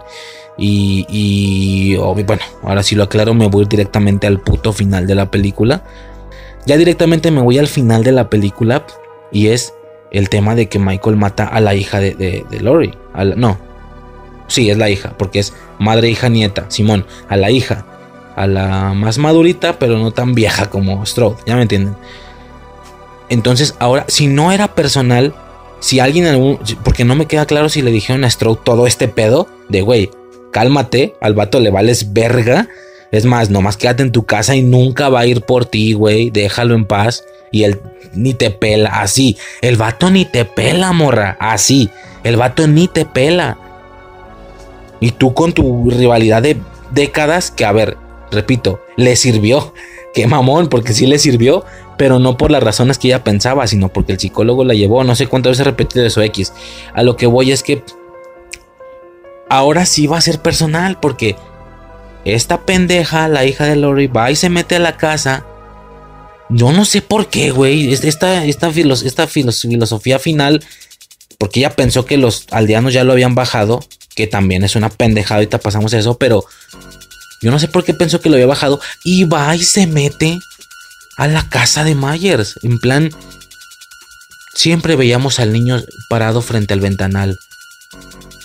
[0.56, 5.14] Y, y oh, bueno, ahora sí lo aclaro, me voy directamente al puto final de
[5.14, 5.84] la película.
[6.66, 8.86] Ya directamente me voy al final de la película
[9.32, 9.74] y es
[10.10, 12.92] el tema de que Michael mata a la hija de, de, de Lori.
[13.14, 13.58] A la- no,
[14.48, 16.66] sí, es la hija, porque es madre, hija, nieta.
[16.68, 17.84] Simón, a la hija.
[18.36, 21.36] A la más madurita, pero no tan vieja como Strode.
[21.46, 21.96] Ya me entienden.
[23.28, 25.34] Entonces, ahora, si no era personal,
[25.80, 29.08] si alguien, algún, porque no me queda claro si le dijeron a Strode todo este
[29.08, 30.10] pedo de, güey,
[30.52, 32.68] cálmate, al vato le vales verga.
[33.10, 36.30] Es más, nomás quédate en tu casa y nunca va a ir por ti, güey.
[36.30, 37.24] Déjalo en paz.
[37.50, 37.80] Y él
[38.14, 39.36] ni te pela, así.
[39.60, 41.90] El vato ni te pela, morra, así.
[42.22, 43.58] El vato ni te pela.
[45.00, 46.58] Y tú con tu rivalidad de
[46.90, 47.96] décadas, que a ver,
[48.30, 49.72] repito, le sirvió.
[50.14, 51.64] Qué mamón, porque sí le sirvió,
[51.96, 55.04] pero no por las razones que ella pensaba, sino porque el psicólogo la llevó.
[55.04, 56.52] No sé cuántas veces repetido eso X.
[56.94, 57.84] A lo que voy es que
[59.48, 61.36] ahora sí va a ser personal, porque
[62.24, 65.44] esta pendeja, la hija de Lori, va y se mete a la casa.
[66.48, 67.92] Yo no sé por qué, güey.
[67.92, 70.62] es- Esta, esta, filos- esta filos- filosofía final,
[71.38, 73.80] porque ella pensó que los aldeanos ya lo habían bajado,
[74.20, 76.44] que también es una pendejada, ahorita pasamos eso, pero
[77.40, 78.80] yo no sé por qué pensó que lo había bajado.
[79.02, 80.40] Y va y se mete
[81.16, 82.58] a la casa de Myers.
[82.62, 83.10] En plan,
[84.52, 87.38] siempre veíamos al niño parado frente al ventanal.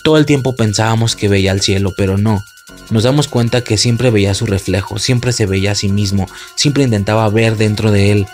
[0.02, 2.42] Todo el tiempo pensábamos que veía al cielo, pero no.
[2.88, 6.84] Nos damos cuenta que siempre veía su reflejo, siempre se veía a sí mismo, siempre
[6.84, 8.26] intentaba ver dentro de él,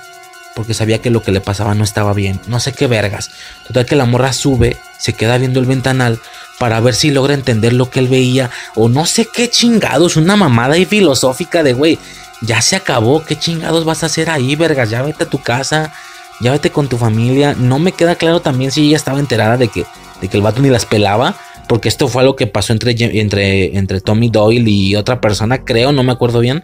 [0.55, 2.39] porque sabía que lo que le pasaba no estaba bien.
[2.47, 3.31] No sé qué vergas.
[3.67, 6.21] Total que la morra sube, se queda viendo el ventanal
[6.63, 10.37] para ver si logra entender lo que él veía, o no sé qué chingados, una
[10.37, 11.99] mamada y filosófica de güey.
[12.41, 14.89] Ya se acabó, ¿qué chingados vas a hacer ahí, vergas?
[14.89, 15.93] Ya vete a tu casa,
[16.41, 17.57] ya vete con tu familia.
[17.59, 19.85] No me queda claro también si ella estaba enterada de que,
[20.21, 21.35] de que el vato ni las pelaba.
[21.67, 25.91] Porque esto fue algo que pasó entre, entre, entre Tommy Doyle y otra persona, creo,
[25.91, 26.63] no me acuerdo bien.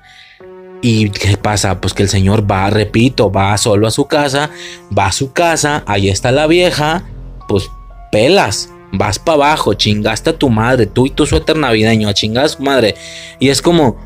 [0.80, 1.80] ¿Y qué pasa?
[1.80, 4.50] Pues que el señor va, repito, va solo a su casa,
[4.96, 7.02] va a su casa, ahí está la vieja,
[7.48, 7.68] pues
[8.12, 12.46] pelas, vas para abajo, chingaste a tu madre, tú y tu suéter navideño, a chingar
[12.46, 12.94] a madre.
[13.38, 13.96] Y es como,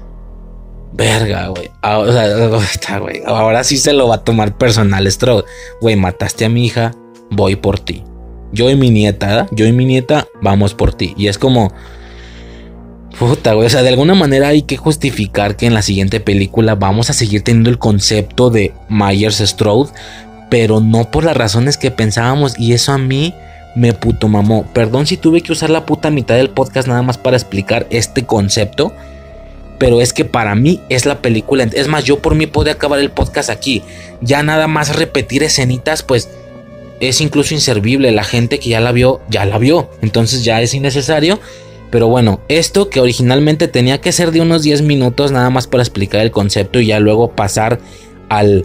[0.92, 1.70] verga, güey.
[1.82, 1.98] Ah,
[3.00, 3.22] güey.
[3.26, 5.44] Ahora sí se lo va a tomar personal, Stroud.
[5.80, 6.92] Güey, mataste a mi hija,
[7.30, 8.04] voy por ti.
[8.52, 11.14] Yo y mi nieta, yo y mi nieta, vamos por ti.
[11.16, 11.72] Y es como,
[13.18, 13.66] puta, güey.
[13.66, 17.14] O sea, de alguna manera hay que justificar que en la siguiente película vamos a
[17.14, 19.88] seguir teniendo el concepto de Myers Stroud,
[20.50, 22.58] pero no por las razones que pensábamos.
[22.58, 23.34] Y eso a mí
[23.74, 24.66] me puto mamó.
[24.72, 28.24] Perdón si tuve que usar la puta mitad del podcast nada más para explicar este
[28.24, 28.92] concepto.
[29.78, 31.64] Pero es que para mí es la película.
[31.64, 33.82] Es más, yo por mí podría acabar el podcast aquí.
[34.20, 36.28] Ya nada más repetir escenitas, pues
[37.00, 38.12] es incluso inservible.
[38.12, 39.90] La gente que ya la vio, ya la vio.
[40.00, 41.40] Entonces ya es innecesario.
[41.90, 45.82] Pero bueno, esto que originalmente tenía que ser de unos 10 minutos nada más para
[45.82, 47.80] explicar el concepto y ya luego pasar
[48.28, 48.64] al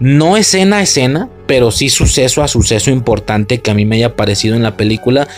[0.00, 4.16] no escena a escena, pero sí suceso a suceso importante que a mí me haya
[4.16, 5.28] parecido en la película.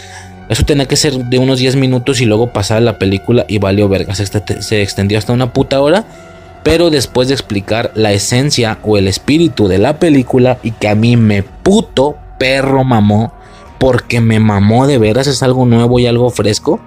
[0.48, 3.88] Eso tenía que ser de unos 10 minutos y luego pasar la película y valió
[3.88, 4.14] verga.
[4.14, 6.04] Se, extendió hasta una puta hora.
[6.62, 10.94] Pero después de explicar la esencia o el espíritu de la película y que a
[10.94, 13.32] mí me puto perro mamó,
[13.78, 16.78] porque me mamó de veras, es algo nuevo y algo fresco.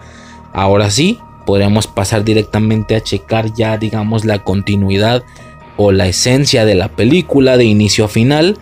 [0.53, 5.23] Ahora sí, podríamos pasar directamente a checar ya, digamos, la continuidad
[5.77, 8.57] o la esencia de la película de inicio a final.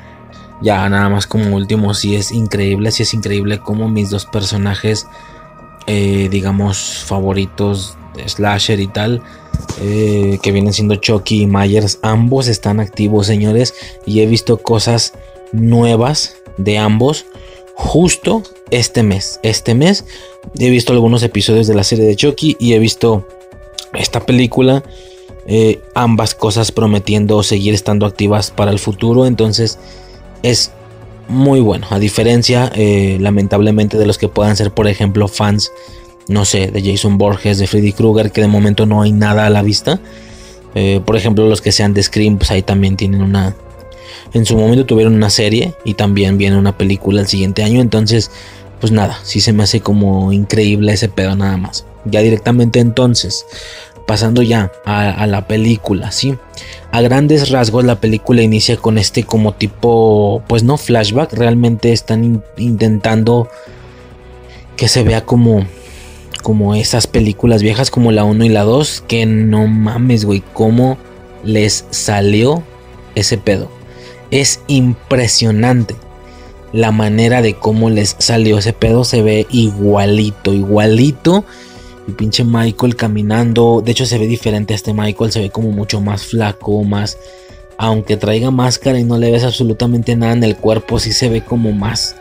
[0.62, 5.08] Ya nada más como último, si es increíble, si es increíble como mis dos personajes,
[5.88, 9.22] eh, digamos, favoritos de slasher y tal,
[9.82, 13.74] eh, que vienen siendo Chucky y Myers, ambos están activos, señores,
[14.06, 15.14] y he visto cosas
[15.52, 17.26] nuevas de ambos
[17.76, 19.40] justo este mes.
[19.44, 20.06] Este mes
[20.58, 23.28] he visto algunos episodios de la serie de Chucky y he visto
[23.94, 24.84] esta película
[25.46, 29.26] eh, ambas cosas prometiendo seguir estando activas para el futuro.
[29.26, 29.80] Entonces
[30.42, 30.72] es
[31.28, 31.88] muy bueno.
[31.90, 35.72] A diferencia, eh, lamentablemente, de los que puedan ser, por ejemplo, fans,
[36.28, 39.50] no sé, de Jason Borges, de Freddy Krueger, que de momento no hay nada a
[39.50, 40.00] la vista.
[40.76, 43.56] Eh, por ejemplo, los que sean de Scream, pues ahí también tienen una.
[44.34, 47.82] En su momento tuvieron una serie y también viene una película el siguiente año.
[47.82, 48.32] Entonces,
[48.80, 51.86] pues nada, sí se me hace como increíble ese pedo nada más.
[52.06, 53.46] Ya directamente entonces,
[54.06, 56.38] pasando ya a, la película, ¿sí?
[56.92, 62.44] A grandes rasgos la película inicia con este como tipo, pues no flashback, realmente están
[62.58, 63.48] intentando
[64.76, 65.66] que se vea como
[66.42, 70.98] como esas películas viejas como la 1 y la 2, que no mames, güey, cómo
[71.46, 72.64] les salió
[73.16, 73.70] ese pedo.
[74.30, 75.96] Es impresionante
[76.74, 81.46] la manera de cómo les salió ese pedo, se ve igualito, igualito
[82.08, 83.82] el pinche Michael caminando.
[83.84, 85.32] De hecho, se ve diferente a este Michael.
[85.32, 87.18] Se ve como mucho más flaco, más.
[87.78, 91.44] Aunque traiga máscara y no le ves absolutamente nada en el cuerpo, sí se ve
[91.44, 92.16] como más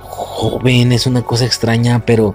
[0.00, 0.92] joven.
[0.92, 2.34] Es una cosa extraña, pero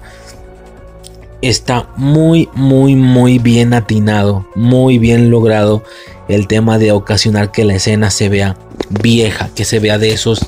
[1.42, 4.48] está muy, muy, muy bien atinado.
[4.56, 5.84] Muy bien logrado
[6.28, 8.56] el tema de ocasionar que la escena se vea
[8.90, 10.46] vieja, que se vea de esos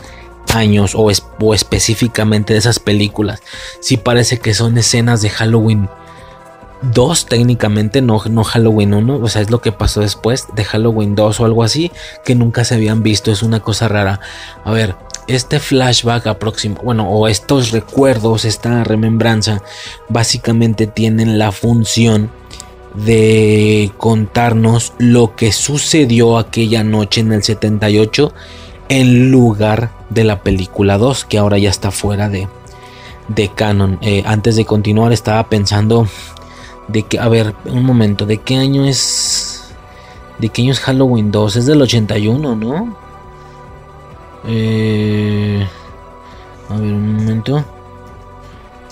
[0.53, 1.11] años o,
[1.41, 3.41] o específicamente de esas películas.
[3.81, 5.89] Sí parece que son escenas de Halloween
[6.93, 11.15] 2 técnicamente, no, no Halloween 1, o sea, es lo que pasó después de Halloween
[11.15, 11.91] 2 o algo así,
[12.23, 14.19] que nunca se habían visto, es una cosa rara.
[14.63, 14.95] A ver,
[15.27, 19.61] este flashback aproximado, bueno, o estos recuerdos, esta remembranza,
[20.09, 22.29] básicamente tienen la función
[22.95, 28.33] de contarnos lo que sucedió aquella noche en el 78
[28.87, 32.47] en lugar de la película 2, que ahora ya está fuera de,
[33.27, 33.97] de canon.
[34.01, 36.07] Eh, antes de continuar estaba pensando
[36.87, 39.73] de que, a ver, un momento, ¿de qué año es?
[40.39, 41.55] ¿De qué año es Halloween 2?
[41.55, 42.97] Es del 81, ¿no?
[44.47, 45.67] Eh,
[46.69, 47.65] a ver, un momento.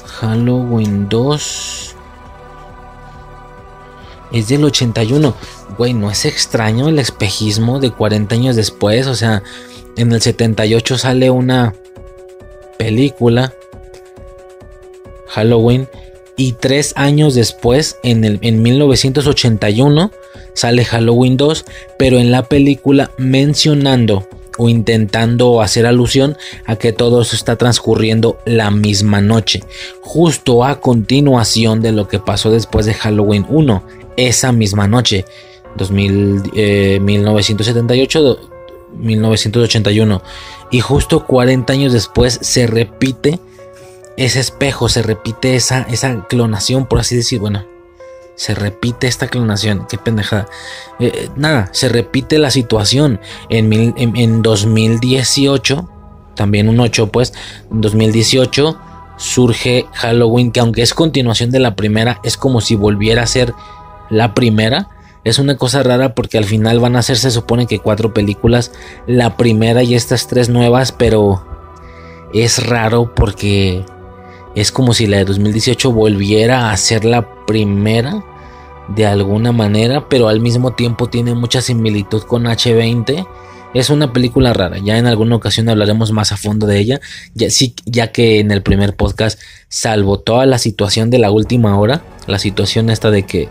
[0.05, 1.95] Halloween 2
[4.31, 5.35] es del 81.
[5.77, 9.07] Güey, no es extraño el espejismo de 40 años después.
[9.07, 9.43] O sea,
[9.95, 11.73] en el 78 sale una
[12.77, 13.53] película.
[15.27, 15.87] Halloween
[16.35, 20.11] y tres años después, en, el, en 1981,
[20.53, 21.65] sale Halloween 2,
[21.97, 24.27] pero en la película mencionando
[24.57, 29.63] o intentando hacer alusión a que todo eso está transcurriendo la misma noche,
[30.01, 33.83] justo a continuación de lo que pasó después de Halloween 1,
[34.17, 35.25] esa misma noche,
[35.75, 38.39] 2000, 1978,
[38.95, 40.21] 1981,
[40.71, 43.39] y justo 40 años después se repite
[44.17, 47.65] ese espejo, se repite esa, esa clonación, por así decir, bueno,
[48.35, 50.47] se repite esta clonación, qué pendejada.
[50.99, 53.19] Eh, eh, nada, se repite la situación
[53.49, 55.89] en, en, 2018,
[56.35, 57.33] también un 8 pues,
[57.71, 58.79] en 2018
[59.17, 63.53] surge Halloween, que aunque es continuación de la primera, es como si volviera a ser
[64.09, 64.89] la primera.
[65.23, 68.71] Es una cosa rara porque al final van a ser, se supone que cuatro películas.
[69.07, 71.45] La primera y estas tres nuevas, pero
[72.33, 73.85] es raro porque
[74.55, 78.23] es como si la de 2018 volviera a ser la primera
[78.87, 83.27] de alguna manera, pero al mismo tiempo tiene mucha similitud con H20.
[83.73, 87.01] Es una película rara, ya en alguna ocasión hablaremos más a fondo de ella,
[87.33, 91.79] ya, sí, ya que en el primer podcast, salvo toda la situación de la última
[91.79, 93.49] hora, la situación esta de que,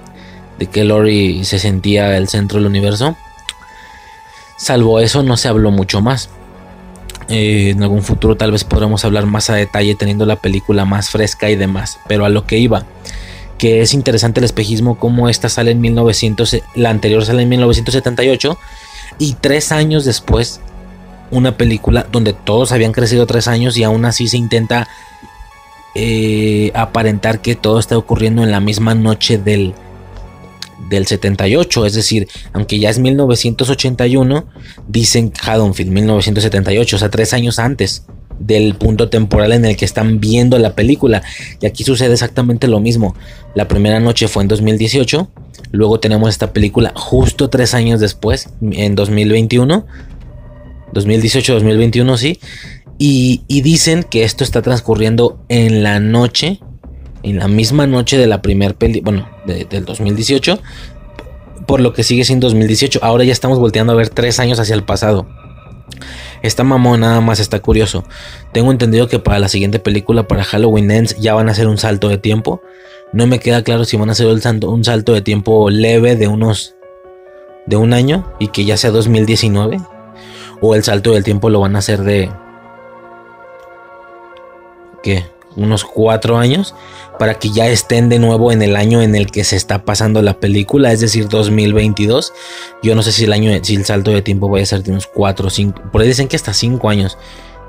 [0.60, 3.16] de que Lori se sentía el centro del universo,
[4.56, 6.30] salvo eso no se habló mucho más.
[7.28, 11.10] Eh, en algún futuro tal vez podremos hablar más a detalle teniendo la película más
[11.10, 12.84] fresca y demás, pero a lo que iba
[13.62, 18.58] que es interesante el espejismo como esta sale en 1900, la anterior sale en 1978
[19.18, 20.60] y tres años después
[21.30, 24.88] una película donde todos habían crecido tres años y aún así se intenta
[25.94, 29.74] eh, aparentar que todo está ocurriendo en la misma noche del,
[30.88, 34.46] del 78, es decir, aunque ya es 1981,
[34.88, 38.04] dicen Haddonfield 1978, o sea, tres años antes
[38.38, 41.22] del punto temporal en el que están viendo la película.
[41.60, 43.14] Y aquí sucede exactamente lo mismo.
[43.54, 45.30] La primera noche fue en 2018,
[45.70, 49.86] luego tenemos esta película justo tres años después, en 2021,
[50.92, 52.38] 2018-2021, sí.
[52.98, 56.60] Y, dicen que esto está transcurriendo en la noche,
[57.22, 60.58] en la misma noche de la primera película, bueno, del 2018,
[61.66, 63.00] por lo que sigue siendo 2018.
[63.02, 65.26] Ahora ya estamos volteando a ver tres años hacia el pasado.
[66.42, 68.04] Está mamón, nada más está curioso.
[68.52, 71.78] Tengo entendido que para la siguiente película, para Halloween Ends, ya van a hacer un
[71.78, 72.60] salto de tiempo.
[73.12, 76.74] No me queda claro si van a hacer un salto de tiempo leve de unos.
[77.66, 79.78] de un año y que ya sea 2019.
[80.60, 82.30] O el salto del tiempo lo van a hacer de.
[85.02, 85.31] ¿Qué?
[85.56, 86.74] Unos cuatro años
[87.18, 90.22] para que ya estén de nuevo en el año en el que se está pasando
[90.22, 92.32] la película, es decir, 2022.
[92.82, 94.90] Yo no sé si el año, si el salto de tiempo va a ser de
[94.90, 97.18] unos 4 o 5, por ahí dicen que hasta 5 años.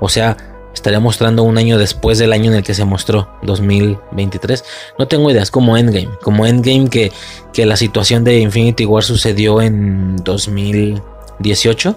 [0.00, 0.36] O sea,
[0.74, 4.64] estaría mostrando un año después del año en el que se mostró, 2023.
[4.98, 6.10] No tengo ideas, como Endgame.
[6.20, 7.12] Como Endgame que,
[7.52, 11.96] que la situación de Infinity War sucedió en 2018.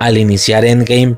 [0.00, 1.16] Al iniciar Endgame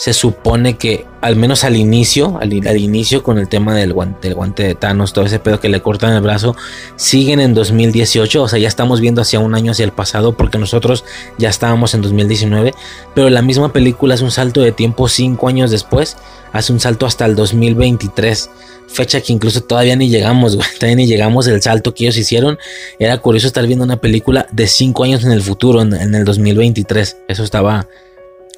[0.00, 4.62] se supone que al menos al inicio, al, inicio con el tema del guante, guante
[4.62, 6.56] de Thanos, todo ese pedo que le cortan el brazo,
[6.96, 10.56] siguen en 2018, o sea, ya estamos viendo hacia un año hacia el pasado porque
[10.56, 11.04] nosotros
[11.36, 12.72] ya estábamos en 2019,
[13.14, 16.16] pero la misma película hace un salto de tiempo cinco años después,
[16.54, 18.48] hace un salto hasta el 2023
[18.88, 22.58] fecha que incluso todavía ni llegamos, todavía ni llegamos el salto que ellos hicieron.
[22.98, 27.18] Era curioso estar viendo una película de cinco años en el futuro, en el 2023.
[27.28, 27.86] Eso estaba,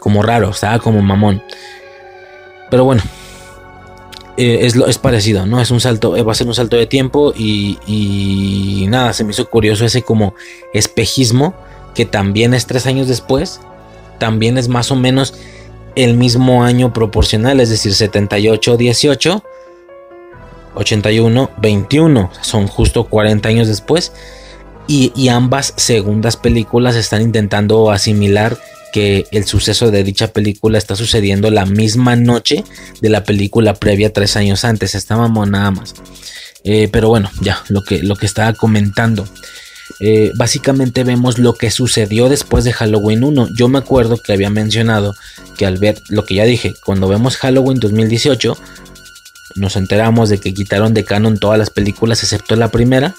[0.02, 1.44] como raro, estaba como mamón.
[2.70, 3.02] Pero bueno,
[4.36, 5.60] eh, es, es, parecido, ¿no?
[5.60, 9.30] Es un salto, eh, va a ser un salto de tiempo y, nada, se me
[9.30, 10.34] hizo curioso ese como
[10.74, 11.54] espejismo
[11.94, 13.60] que también es tres años después,
[14.18, 15.34] también es más o menos
[15.94, 19.44] el mismo año proporcional, es decir, 78, 18,
[20.74, 24.12] 81, 21, son justo 40 años después
[24.88, 28.58] y ambas segundas películas están intentando asimilar
[28.93, 32.64] que el suceso de dicha película está sucediendo la misma noche
[33.01, 34.94] de la película previa tres años antes.
[34.94, 35.94] Estábamos nada más.
[36.64, 39.27] Eh, pero bueno, ya, lo que, lo que estaba comentando.
[40.01, 43.48] Eh, básicamente vemos lo que sucedió después de Halloween 1.
[43.56, 45.14] Yo me acuerdo que había mencionado
[45.56, 48.56] que al ver lo que ya dije, cuando vemos Halloween 2018,
[49.56, 53.14] nos enteramos de que quitaron de canon todas las películas excepto la primera.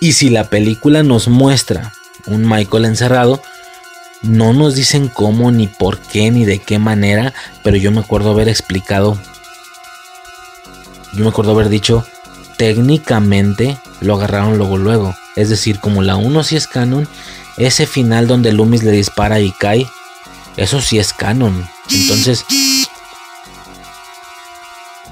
[0.00, 1.92] Y si la película nos muestra
[2.26, 3.42] un Michael encerrado,
[4.22, 7.32] no nos dicen cómo, ni por qué, ni de qué manera,
[7.62, 9.18] pero yo me acuerdo haber explicado.
[11.14, 12.04] Yo me acuerdo haber dicho,
[12.56, 15.14] técnicamente lo agarraron luego luego.
[15.36, 17.08] Es decir, como la 1 sí es canon,
[17.56, 19.86] ese final donde Loomis le dispara y cae,
[20.56, 21.68] eso sí es canon.
[21.90, 22.44] Entonces,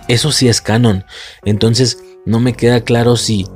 [0.09, 1.05] eso sí es canon.
[1.45, 3.47] Entonces, no me queda claro si,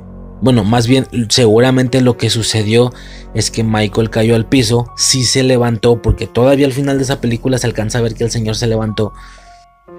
[0.43, 2.91] bueno, más bien seguramente lo que sucedió
[3.33, 7.21] es que Michael cayó al piso, sí se levantó, porque todavía al final de esa
[7.21, 9.13] película se alcanza a ver que el señor se levantó.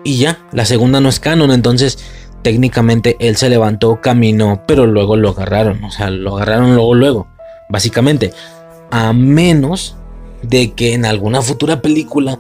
[0.05, 1.99] Y ya, la segunda no es canon, entonces
[2.43, 7.27] técnicamente él se levantó, caminó, pero luego lo agarraron, o sea, lo agarraron luego, luego,
[7.71, 8.35] básicamente.
[8.91, 9.97] A menos
[10.43, 12.39] de que en alguna futura película,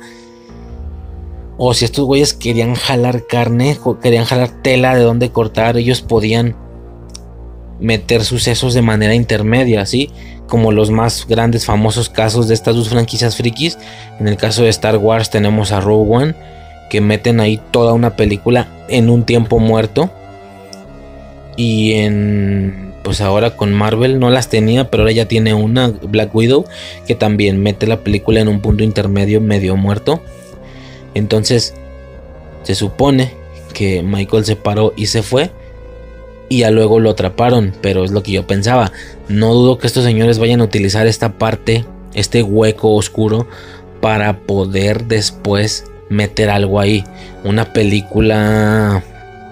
[1.56, 6.54] o si estos güeyes querían jalar carne, querían jalar tela de donde cortar, ellos podían
[7.84, 10.10] meter sucesos de manera intermedia, ¿sí?
[10.48, 13.78] como los más grandes famosos casos de estas dos franquicias frikis.
[14.18, 16.34] En el caso de Star Wars tenemos a Rogue One,
[16.90, 20.10] que meten ahí toda una película en un tiempo muerto.
[21.56, 26.34] Y en pues ahora con Marvel no las tenía, pero ahora ya tiene una Black
[26.34, 26.64] Widow
[27.06, 30.22] que también mete la película en un punto intermedio medio muerto.
[31.12, 31.74] Entonces,
[32.62, 33.32] se supone
[33.74, 35.50] que Michael se paró y se fue
[36.48, 38.92] y ya luego lo atraparon, pero es lo que yo pensaba.
[39.28, 41.84] No dudo que estos señores vayan a utilizar esta parte,
[42.14, 43.48] este hueco oscuro
[44.00, 47.04] para poder después meter algo ahí.
[47.44, 49.02] Una película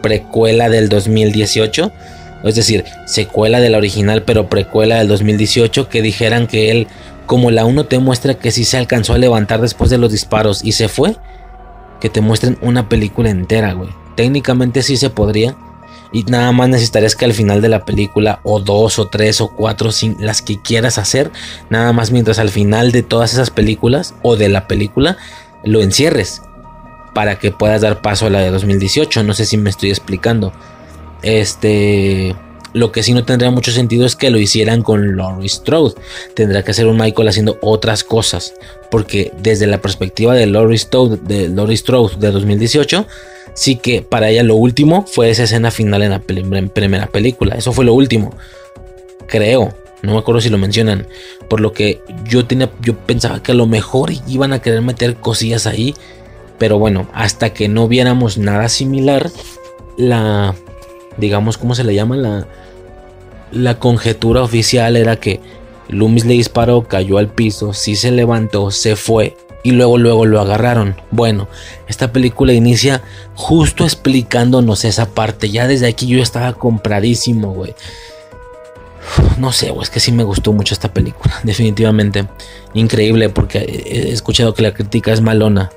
[0.03, 1.91] precuela del 2018.
[2.45, 5.89] Es decir, secuela de la original, pero precuela del 2018.
[5.89, 6.87] Que dijeran que él,
[7.27, 10.65] como la 1 te muestra que sí se alcanzó a levantar después de los disparos
[10.65, 11.17] y se fue.
[12.01, 13.91] Que te muestren una película entera, güey.
[14.17, 15.57] Técnicamente sí se podría.
[16.13, 19.49] Y nada más necesitarías que al final de la película, o dos, o tres, o
[19.49, 21.31] cuatro, las que quieras hacer,
[21.71, 25.17] nada más mientras al final de todas esas películas, o de la película,
[25.65, 26.43] lo encierres
[27.15, 29.23] para que puedas dar paso a la de 2018.
[29.23, 30.53] No sé si me estoy explicando.
[31.23, 32.35] Este.
[32.75, 35.95] Lo que sí no tendría mucho sentido es que lo hicieran con Laurie Strode.
[36.35, 38.55] Tendrá que ser un Michael haciendo otras cosas.
[38.91, 43.07] Porque desde la perspectiva de Laurie Strode de, Laurie Strode de 2018,
[43.55, 47.55] sí que para ella lo último fue esa escena final en la primera película.
[47.55, 48.35] Eso fue lo último.
[49.27, 49.75] Creo.
[50.03, 51.07] No me acuerdo si lo mencionan.
[51.49, 52.71] Por lo que yo tenía.
[52.81, 55.95] Yo pensaba que a lo mejor iban a querer meter cosillas ahí
[56.63, 59.33] pero bueno, hasta que no viéramos nada similar,
[59.97, 60.55] la,
[61.17, 62.17] digamos, ¿cómo se le llama?
[62.17, 62.47] La,
[63.51, 65.41] la conjetura oficial era que
[65.89, 70.41] Loomis le disparó, cayó al piso, sí se levantó, se fue y luego luego lo
[70.41, 70.97] agarraron.
[71.11, 71.49] Bueno,
[71.89, 73.03] esta película inicia
[73.35, 75.51] justo explicándonos esa parte.
[75.51, 77.75] Ya desde aquí yo estaba compradísimo, güey.
[79.39, 82.27] No sé, es que sí me gustó mucho esta película, definitivamente.
[82.75, 85.71] Increíble porque he escuchado que la crítica es malona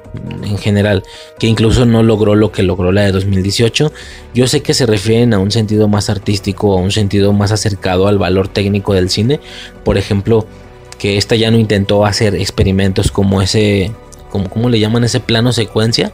[0.43, 1.03] en general,
[1.39, 3.91] que incluso no logró lo que logró la de 2018.
[4.33, 8.07] Yo sé que se refieren a un sentido más artístico, a un sentido más acercado
[8.07, 9.39] al valor técnico del cine.
[9.83, 10.47] Por ejemplo,
[10.97, 13.91] que esta ya no intentó hacer experimentos como ese,
[14.29, 16.11] como, ¿cómo le llaman ese plano secuencia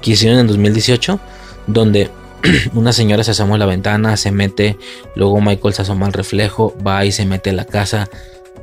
[0.00, 1.20] que hicieron en 2018?
[1.66, 2.10] Donde
[2.74, 4.78] una señora se asoma a la ventana, se mete,
[5.14, 8.08] luego Michael se asoma al reflejo, va y se mete en la casa,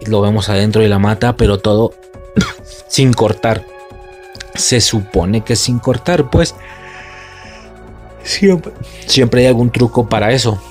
[0.05, 1.93] lo vemos adentro y la mata, pero todo
[2.87, 3.65] sin cortar.
[4.55, 6.55] Se supone que sin cortar, pues
[8.23, 8.73] siempre,
[9.05, 10.61] siempre hay algún truco para eso.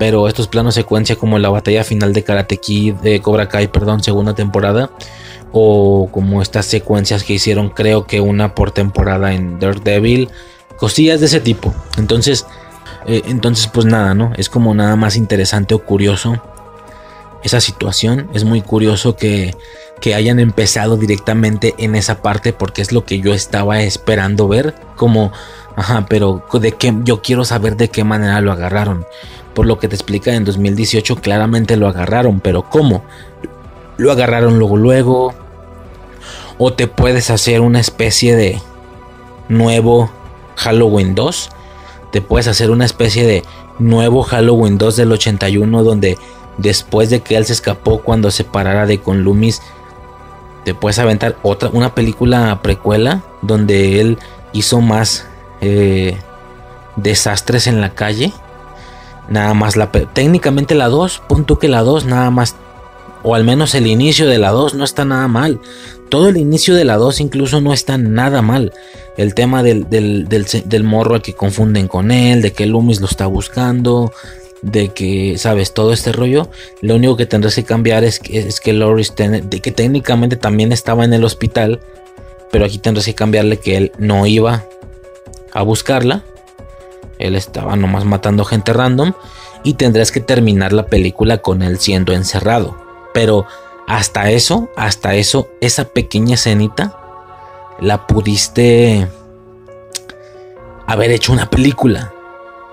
[0.00, 4.02] Pero estos planos secuencia como la batalla final de Karate Kid, de Cobra Kai, perdón,
[4.02, 4.90] segunda temporada,
[5.52, 10.30] o como estas secuencias que hicieron, creo que una por temporada en Daredevil,
[10.78, 11.74] cosillas de ese tipo.
[11.98, 12.46] Entonces,
[13.06, 14.32] eh, entonces pues nada, ¿no?
[14.38, 16.42] Es como nada más interesante o curioso
[17.42, 18.30] esa situación.
[18.32, 19.54] Es muy curioso que,
[20.00, 24.74] que hayan empezado directamente en esa parte porque es lo que yo estaba esperando ver.
[24.96, 25.30] Como,
[25.76, 29.06] ajá, pero de qué, yo quiero saber de qué manera lo agarraron.
[29.54, 33.02] Por lo que te explica en 2018, claramente lo agarraron, pero ¿cómo?
[33.96, 35.34] Lo agarraron luego, luego.
[36.58, 38.60] O te puedes hacer una especie de
[39.48, 40.10] nuevo
[40.56, 41.50] Halloween 2.
[42.12, 43.42] Te puedes hacer una especie de
[43.78, 46.18] nuevo Halloween 2 del 81 donde
[46.58, 49.62] después de que él se escapó cuando se parara de con Loomis,
[50.64, 54.18] te puedes aventar otra, una película precuela donde él
[54.52, 55.26] hizo más
[55.60, 56.16] eh,
[56.96, 58.32] desastres en la calle.
[59.28, 62.56] Nada más la técnicamente la 2, punto que la 2 nada más
[63.22, 65.60] o al menos el inicio de la 2 no está nada mal.
[66.08, 68.72] Todo el inicio de la 2 incluso no está nada mal.
[69.16, 73.26] El tema del, del, morro al que confunden con él, de que Loomis lo está
[73.26, 74.12] buscando,
[74.62, 76.48] de que, sabes, todo este rollo.
[76.80, 81.04] Lo único que tendrás que cambiar es, es que Loris, de que técnicamente también estaba
[81.04, 81.80] en el hospital,
[82.50, 84.64] pero aquí tendrás que cambiarle que él no iba
[85.52, 86.22] a buscarla.
[87.18, 89.12] Él estaba nomás matando gente random.
[89.62, 92.76] Y tendrás que terminar la película con él siendo encerrado.
[93.12, 93.46] Pero
[93.86, 96.96] hasta eso, hasta eso, esa pequeña escenita,
[97.80, 99.08] la pudiste
[100.86, 102.12] haber hecho una película.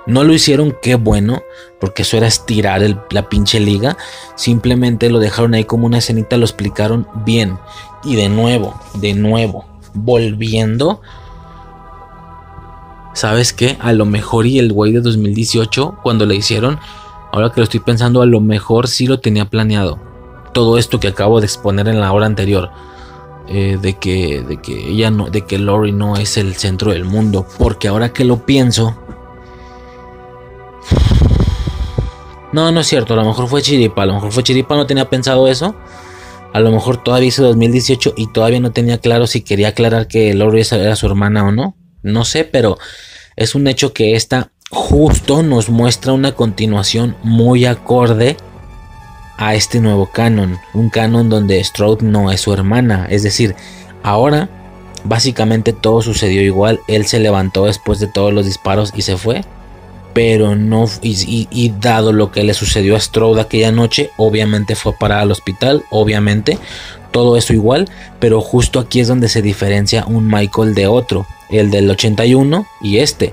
[0.06, 1.44] No lo hicieron, qué bueno,
[1.80, 3.98] porque eso era estirar la pinche liga.
[4.36, 7.58] Simplemente lo dejaron ahí como una escenita, lo explicaron bien.
[8.04, 11.02] Y de nuevo, de nuevo, volviendo.
[13.18, 13.78] ¿Sabes qué?
[13.80, 16.78] A lo mejor y el güey de 2018, cuando le hicieron,
[17.32, 20.00] ahora que lo estoy pensando, a lo mejor sí lo tenía planeado
[20.54, 22.70] todo esto que acabo de exponer en la hora anterior.
[23.48, 27.06] Eh, de que de que ella no de que Lori no es el centro del
[27.06, 28.98] mundo porque ahora que lo pienso
[32.52, 34.86] no no es cierto a lo mejor fue Chiripa a lo mejor fue Chiripa no
[34.86, 35.76] tenía pensado eso
[36.52, 40.34] a lo mejor todavía hizo 2018 y todavía no tenía claro si quería aclarar que
[40.34, 42.78] Lori era su hermana o no no sé pero
[43.38, 48.36] es un hecho que esta justo nos muestra una continuación muy acorde
[49.38, 50.58] a este nuevo canon.
[50.74, 53.08] Un canon donde Strode no es su hermana.
[53.10, 53.56] Es decir,
[54.04, 54.50] ahora
[55.04, 56.82] básicamente todo sucedió igual.
[56.88, 59.46] Él se levantó después de todos los disparos y se fue.
[60.14, 65.22] Pero no, y, dado lo que le sucedió a Strode aquella noche, obviamente fue para
[65.22, 66.58] el hospital, obviamente,
[67.12, 67.90] todo eso igual,
[68.20, 72.98] pero justo aquí es donde se diferencia un Michael de otro, el del 81 y
[72.98, 73.32] este,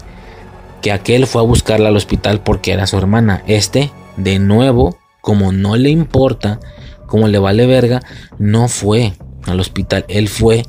[0.83, 5.53] que aquel fue a buscarla al hospital porque era su hermana, este, de nuevo, como
[5.53, 6.61] no le importa,
[7.07, 8.03] como le vale verga,
[8.39, 9.15] no fue
[9.47, 10.65] al hospital, él fue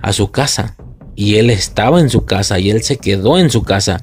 [0.00, 0.76] a su casa
[1.16, 4.02] y él estaba en su casa y él se quedó en su casa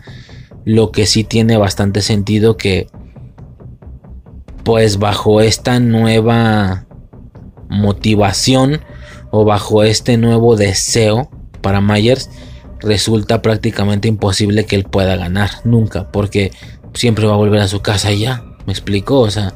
[0.66, 2.88] lo que sí tiene bastante sentido que
[4.64, 6.86] pues bajo esta nueva
[7.72, 8.82] motivación
[9.32, 11.30] o bajo este nuevo deseo
[11.62, 12.30] para Myers
[12.80, 16.52] resulta prácticamente imposible que él pueda ganar nunca porque
[16.94, 19.54] siempre va a volver a su casa ya me explicó o sea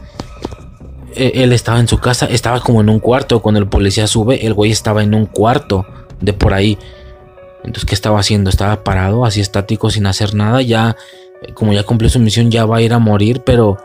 [1.16, 4.46] e-, él estaba en su casa estaba como en un cuarto cuando el policía sube
[4.46, 5.86] el güey estaba en un cuarto
[6.22, 6.78] de por ahí
[7.66, 8.50] entonces, ¿qué estaba haciendo?
[8.50, 10.62] Estaba parado, así estático, sin hacer nada.
[10.62, 10.96] Ya,
[11.56, 13.78] como ya cumplió su misión, ya va a ir a morir, pero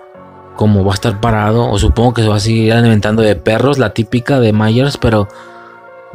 [0.61, 3.79] como va a estar parado, o supongo que se va a seguir alimentando de perros,
[3.79, 5.27] la típica de Myers, pero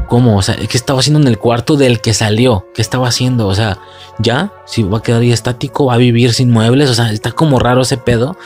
[0.07, 0.37] ¿cómo?
[0.37, 2.67] O sea, ¿qué estaba haciendo en el cuarto del que salió?
[2.75, 3.47] ¿Qué estaba haciendo?
[3.47, 3.79] O sea,
[4.19, 7.31] ya, si va a quedar ahí estático, va a vivir sin muebles, o sea, está
[7.31, 8.37] como raro ese pedo.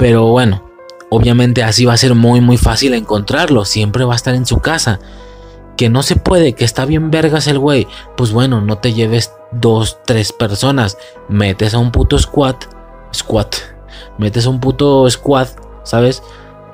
[0.00, 0.68] Pero bueno,
[1.10, 3.64] obviamente así va a ser muy, muy fácil encontrarlo.
[3.64, 4.98] Siempre va a estar en su casa
[5.76, 7.86] que no se puede, que está bien vergas el güey,
[8.16, 12.56] pues bueno, no te lleves dos, tres personas, metes a un puto squad,
[13.14, 13.46] squad,
[14.18, 15.48] metes un puto squad,
[15.82, 16.22] ¿sabes?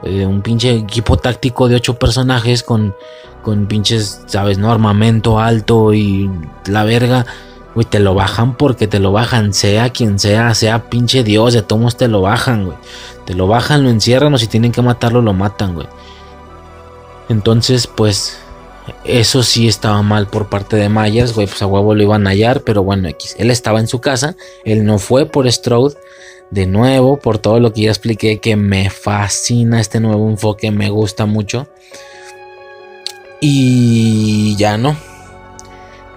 [0.03, 2.95] Eh, un pinche equipo táctico de ocho personajes con,
[3.43, 4.59] con pinches, ¿sabes?
[4.59, 6.31] No, armamento alto y
[6.67, 7.27] la verga.
[7.75, 11.63] Güey, te lo bajan porque te lo bajan, sea quien sea, sea pinche Dios, de
[11.63, 12.77] todos te lo bajan, güey.
[13.25, 15.87] Te lo bajan, lo encierran o si tienen que matarlo, lo matan, güey.
[17.29, 18.39] Entonces, pues,
[19.05, 22.31] eso sí estaba mal por parte de Myers, güey, pues a huevo lo iban a
[22.31, 23.37] hallar, pero bueno, X.
[23.39, 25.95] Él estaba en su casa, él no fue por Strode.
[26.51, 30.91] De nuevo, por todo lo que ya expliqué, que me fascina este nuevo enfoque, me
[30.91, 31.69] gusta mucho.
[33.41, 34.97] Y ya no.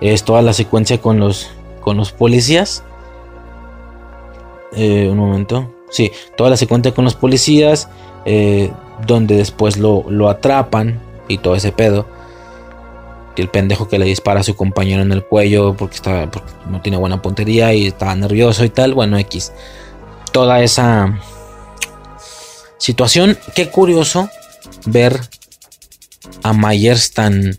[0.02, 1.50] Es toda la secuencia con los,
[1.82, 2.84] con los policías.
[4.76, 5.72] Eh, un momento.
[5.90, 7.90] Sí, toda la secuencia con los policías.
[8.26, 8.72] Eh,
[9.06, 12.06] donde después lo, lo atrapan y todo ese pedo
[13.42, 16.30] el pendejo que le dispara a su compañero en el cuello porque, está,
[16.70, 18.94] no tiene buena puntería y estaba nervioso y tal.
[18.94, 19.52] Bueno, X.
[20.34, 21.20] Toda esa
[22.78, 23.38] situación.
[23.56, 24.30] Qué curioso
[24.86, 25.22] ver
[26.44, 27.58] a Myers tan...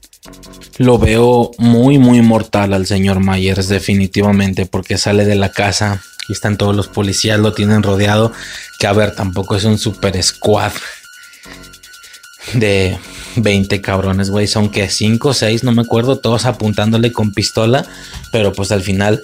[0.76, 6.32] Lo veo muy, muy mortal al señor Myers definitivamente porque sale de la casa y
[6.32, 8.32] están todos los policías, lo tienen rodeado.
[8.78, 10.72] Que a ver, tampoco es un super squad
[12.54, 12.98] de
[13.36, 14.46] 20 cabrones, güey.
[14.46, 16.18] Son que 5 o 6, no me acuerdo.
[16.18, 17.86] Todos apuntándole con pistola.
[18.32, 19.22] Pero pues al final,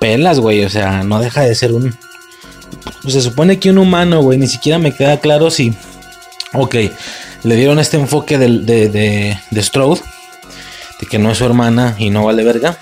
[0.00, 0.64] pelas, güey.
[0.64, 1.96] O sea, no deja de ser un.
[3.06, 4.38] Se supone que un humano, güey.
[4.38, 5.74] Ni siquiera me queda claro si.
[6.52, 6.76] Ok,
[7.44, 10.00] le dieron este enfoque de, de, de, de Strode.
[11.00, 12.78] De que no es su hermana y no vale verga.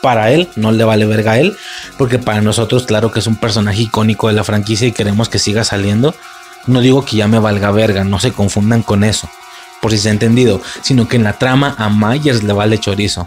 [0.00, 1.56] Para él, no le vale verga a él.
[1.98, 5.38] Porque para nosotros, claro que es un personaje icónico de la franquicia y queremos que
[5.38, 6.14] siga saliendo.
[6.66, 9.28] No digo que ya me valga verga, no se confundan con eso
[9.82, 13.26] por si se ha entendido, sino que en la trama a Myers le vale chorizo.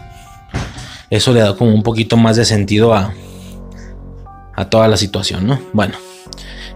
[1.09, 3.13] Eso le da como un poquito más de sentido a,
[4.55, 5.59] a toda la situación, ¿no?
[5.73, 5.95] Bueno,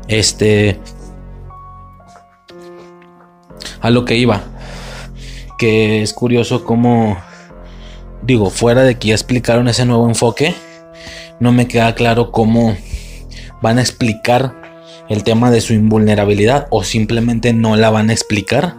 [0.07, 0.79] este.
[3.81, 4.43] A lo que iba.
[5.57, 7.17] Que es curioso cómo.
[8.21, 10.53] Digo, fuera de que ya explicaron ese nuevo enfoque,
[11.39, 12.75] no me queda claro cómo
[13.61, 14.55] van a explicar
[15.07, 18.75] el tema de su invulnerabilidad o simplemente no la van a explicar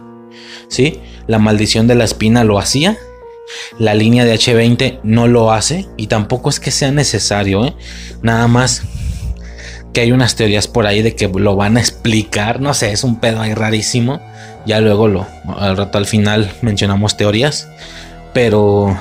[0.71, 0.99] ¿sí?
[1.27, 2.97] La maldición de la espina lo hacía.
[3.79, 7.75] La línea de H20 no lo hace y tampoco es que sea necesario, ¿eh?
[8.21, 8.83] Nada más
[9.93, 13.03] que hay unas teorías por ahí de que lo van a explicar, no sé, es
[13.03, 14.21] un pedo ahí rarísimo.
[14.65, 15.25] Ya luego lo
[15.57, 17.67] al rato al final mencionamos teorías,
[18.33, 18.97] pero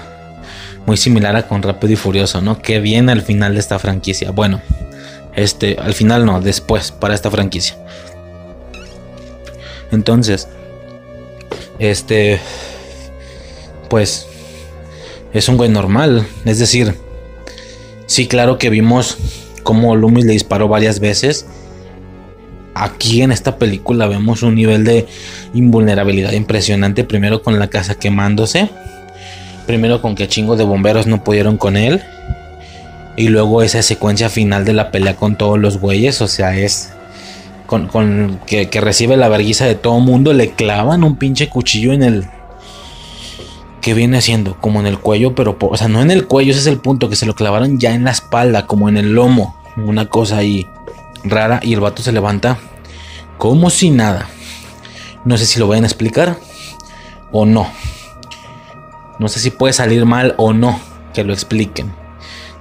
[0.87, 2.61] muy similar a con Rápido y Furioso, ¿no?
[2.61, 4.31] Que viene al final de esta franquicia.
[4.31, 4.61] Bueno,
[5.37, 7.77] este al final no, después para esta franquicia.
[9.93, 10.49] Entonces,
[11.79, 12.41] este,
[13.89, 14.27] pues,
[15.33, 16.27] es un güey normal.
[16.45, 16.95] Es decir,
[18.07, 19.19] sí, claro que vimos
[19.63, 21.47] cómo Loomis le disparó varias veces.
[22.75, 25.07] Aquí en esta película vemos un nivel de
[25.55, 27.05] invulnerabilidad impresionante.
[27.05, 28.71] Primero con la casa quemándose.
[29.67, 32.03] Primero con que chingos de bomberos no pudieron con él.
[33.17, 36.91] Y luego esa secuencia final de la pelea con todos los güeyes, o sea, es
[37.67, 41.93] con, con que, que recibe la verguiza de todo mundo, le clavan un pinche cuchillo
[41.93, 42.25] en el,
[43.81, 46.61] que viene siendo como en el cuello, pero o sea, no en el cuello, ese
[46.61, 49.57] es el punto, que se lo clavaron ya en la espalda, como en el lomo,
[49.77, 50.67] una cosa ahí
[51.25, 52.59] rara y el vato se levanta
[53.39, 54.29] como si nada.
[55.25, 56.37] No sé si lo vayan a explicar
[57.33, 57.71] o no.
[59.19, 60.79] No sé si puede salir mal o no
[61.13, 61.93] que lo expliquen.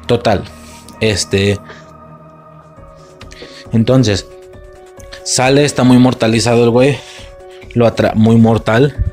[0.07, 0.43] Total,
[0.99, 1.59] este
[3.71, 4.27] entonces
[5.23, 6.97] sale, está muy mortalizado el güey,
[7.73, 9.08] lo atra muy mortal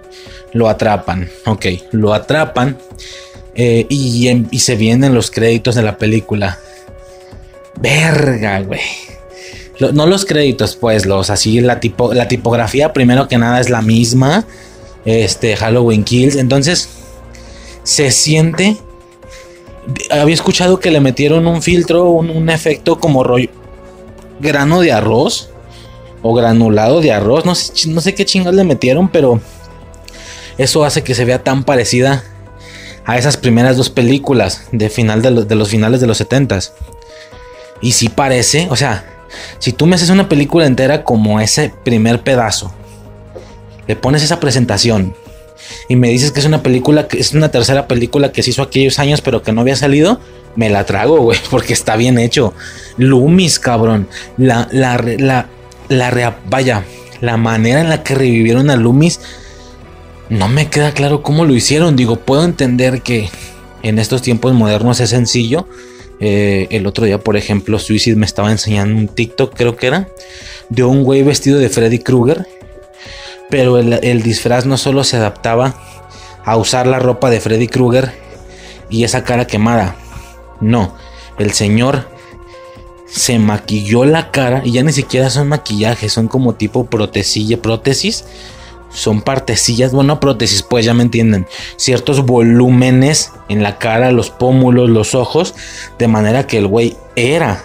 [0.56, 1.28] lo atrapan.
[1.44, 2.78] Ok, lo atrapan.
[3.54, 6.58] Eh, y, se vienen los créditos de la película.
[7.80, 8.80] Verga, güey.
[9.92, 13.82] no los créditos, pues, los así, la, tipo, la tipografía, primero que nada, es la
[13.82, 14.46] misma.
[15.04, 16.36] Este, Halloween Kills.
[16.36, 16.88] Entonces,
[17.82, 18.76] se siente.
[20.10, 23.50] Había escuchado que le metieron un filtro, un, efecto como rollo.
[24.40, 25.50] Grano de arroz.
[26.22, 27.44] O granulado de arroz.
[27.44, 29.40] No sé, no sé qué chingas le metieron, pero
[30.58, 32.24] eso hace que se vea tan parecida
[33.04, 36.58] a esas primeras dos películas de, final de, los finales de los 70
[37.80, 39.04] Y si parece, o sea,
[39.58, 42.72] si tú me haces una película entera como ese primer pedazo,
[43.86, 45.14] le pones esa presentación
[45.88, 48.62] y me dices que es una película, que es una tercera película que se hizo
[48.62, 50.20] aquellos años pero que no había salido,
[50.56, 52.54] me la trago, güey, porque está bien hecho.
[52.96, 54.08] Loomis, cabrón.
[54.36, 55.46] La, la, la,
[55.88, 56.84] la, vaya,
[57.20, 59.20] la manera en la que revivieron a Loomis
[60.28, 61.96] no me queda claro cómo lo hicieron.
[61.96, 63.30] Digo, puedo entender que
[63.82, 65.68] en estos tiempos modernos es sencillo.
[66.18, 70.08] Eh, el otro día, por ejemplo, Suicide me estaba enseñando un TikTok, creo que era,
[70.68, 72.46] de un güey vestido de Freddy Krueger.
[73.50, 75.74] Pero el, el disfraz no solo se adaptaba
[76.44, 78.12] a usar la ropa de Freddy Krueger
[78.90, 79.96] y esa cara quemada.
[80.60, 80.94] No,
[81.38, 82.08] el señor
[83.06, 88.24] se maquilló la cara y ya ni siquiera son maquillajes, son como tipo protesilla, prótesis
[88.90, 91.46] son partecillas, bueno, prótesis, pues ya me entienden,
[91.76, 95.54] ciertos volúmenes en la cara, los pómulos, los ojos,
[95.98, 97.62] de manera que el güey era,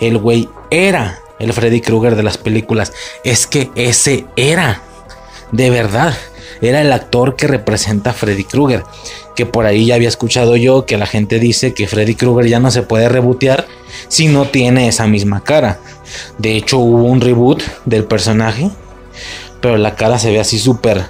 [0.00, 2.92] el güey era el Freddy Krueger de las películas,
[3.24, 4.82] es que ese era,
[5.52, 6.14] de verdad,
[6.60, 8.84] era el actor que representa a Freddy Krueger,
[9.34, 12.60] que por ahí ya había escuchado yo que la gente dice que Freddy Krueger ya
[12.60, 13.66] no se puede rebotear
[14.08, 15.80] si no tiene esa misma cara.
[16.38, 18.70] De hecho hubo un reboot del personaje
[19.62, 21.06] pero la cara se ve así súper,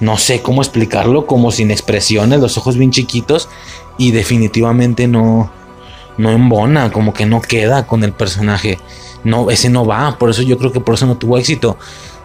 [0.00, 3.50] no sé cómo explicarlo, como sin expresiones, los ojos bien chiquitos
[3.98, 5.50] y definitivamente no,
[6.16, 8.78] no embona, como que no queda con el personaje.
[9.24, 11.76] No, ese no va, por eso yo creo que por eso no tuvo éxito.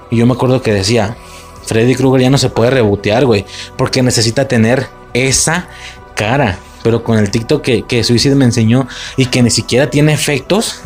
[0.09, 1.17] Y yo me acuerdo que decía,
[1.65, 3.45] Freddy Krueger ya no se puede rebotear, güey,
[3.77, 5.67] porque necesita tener esa
[6.15, 6.59] cara.
[6.83, 8.87] Pero con el TikTok que, que Suicide me enseñó
[9.17, 10.81] y que ni siquiera tiene efectos,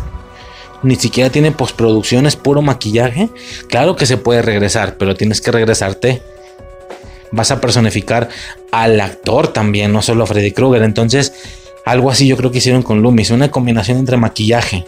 [0.83, 3.29] ni siquiera tiene postproducción, es puro maquillaje.
[3.67, 6.21] Claro que se puede regresar, pero tienes que regresarte.
[7.31, 8.29] Vas a personificar
[8.71, 10.83] al actor también, no solo a Freddy Krueger.
[10.83, 11.33] Entonces,
[11.85, 14.85] algo así yo creo que hicieron con Loomis, una combinación entre maquillaje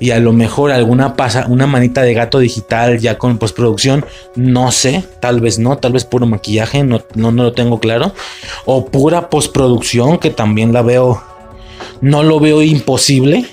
[0.00, 4.04] y a lo mejor alguna pasa, una manita de gato digital ya con postproducción,
[4.36, 8.12] no sé, tal vez no, tal vez puro maquillaje, no, no, no lo tengo claro,
[8.64, 11.22] o pura postproducción que también la veo,
[12.00, 13.46] no lo veo imposible,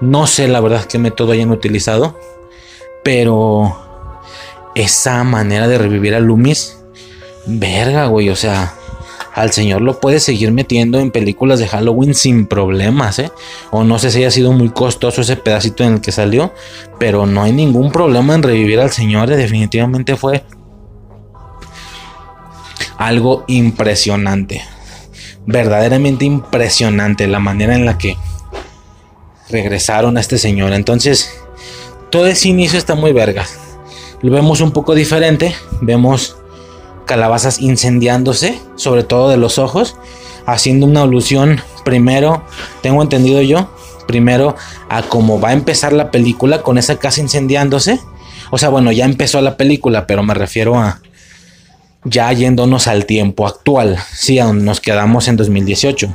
[0.00, 2.18] no sé la verdad qué método hayan utilizado,
[3.02, 3.76] pero
[4.74, 6.78] esa manera de revivir a Loomis,
[7.46, 8.74] verga, güey, o sea,
[9.34, 13.30] al señor lo puede seguir metiendo en películas de Halloween sin problemas, ¿eh?
[13.70, 16.52] O no sé si haya sido muy costoso ese pedacito en el que salió,
[16.98, 20.44] pero no hay ningún problema en revivir al señor, definitivamente fue
[22.98, 24.62] algo impresionante.
[25.46, 28.16] Verdaderamente impresionante la manera en la que
[29.50, 30.72] regresaron a este señor.
[30.72, 31.30] Entonces,
[32.10, 33.46] todo ese inicio está muy verga.
[34.22, 35.54] Lo vemos un poco diferente.
[35.80, 36.36] Vemos
[37.08, 39.96] calabazas incendiándose, sobre todo de los ojos,
[40.46, 42.44] haciendo una alusión primero,
[42.82, 43.70] tengo entendido yo,
[44.06, 44.56] primero
[44.90, 47.98] a cómo va a empezar la película con esa casa incendiándose.
[48.50, 51.00] O sea, bueno, ya empezó la película, pero me refiero a
[52.04, 56.08] ya yéndonos al tiempo actual, sí, aún nos quedamos en 2018.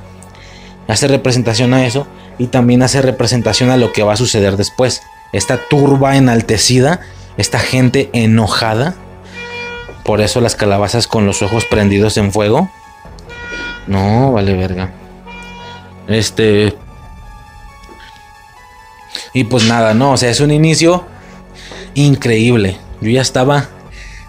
[0.88, 2.08] Hace representación a eso
[2.38, 5.02] y también hace representación a lo que va a suceder después.
[5.32, 7.02] Esta turba enaltecida,
[7.38, 8.96] esta gente enojada.
[10.04, 12.70] Por eso las calabazas con los ojos prendidos en fuego.
[13.88, 14.92] No, vale verga.
[16.08, 16.76] Este...
[19.36, 21.06] Y pues nada, no, o sea, es un inicio
[21.96, 22.78] increíble.
[23.02, 23.70] Yo ya estaba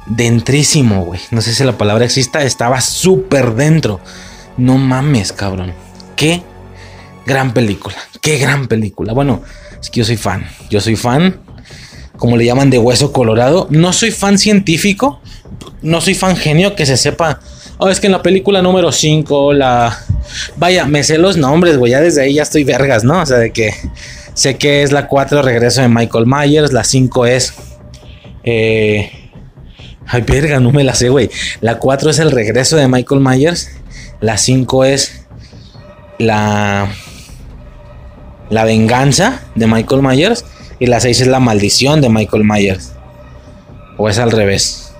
[0.06, 1.20] dentrísimo, güey.
[1.30, 4.00] No sé si la palabra exista, estaba súper dentro.
[4.56, 5.74] No mames, cabrón.
[6.16, 6.42] ¿Qué
[7.26, 7.96] Gran película.
[8.20, 9.12] Qué gran película.
[9.12, 9.42] Bueno,
[9.80, 10.46] es que yo soy fan.
[10.70, 11.40] Yo soy fan.
[12.16, 13.66] Como le llaman de hueso colorado.
[13.70, 15.20] No soy fan científico.
[15.82, 17.40] No soy fan genio que se sepa.
[17.78, 19.98] Oh, es que en la película número 5, la.
[20.56, 21.92] Vaya, me sé los nombres, güey.
[21.92, 23.20] Ya desde ahí ya estoy vergas, ¿no?
[23.20, 23.74] O sea, de que.
[24.34, 26.72] Sé que es la 4, regreso de Michael Myers.
[26.72, 27.54] La 5 es.
[28.42, 29.10] Eh.
[30.06, 31.30] Ay, verga, no me la sé, güey.
[31.60, 33.70] La 4 es el regreso de Michael Myers.
[34.20, 35.26] La 5 es.
[36.18, 36.88] La
[38.54, 40.44] la venganza de Michael Myers
[40.78, 42.92] y la 6 es la maldición de Michael Myers.
[43.96, 44.92] O es al revés.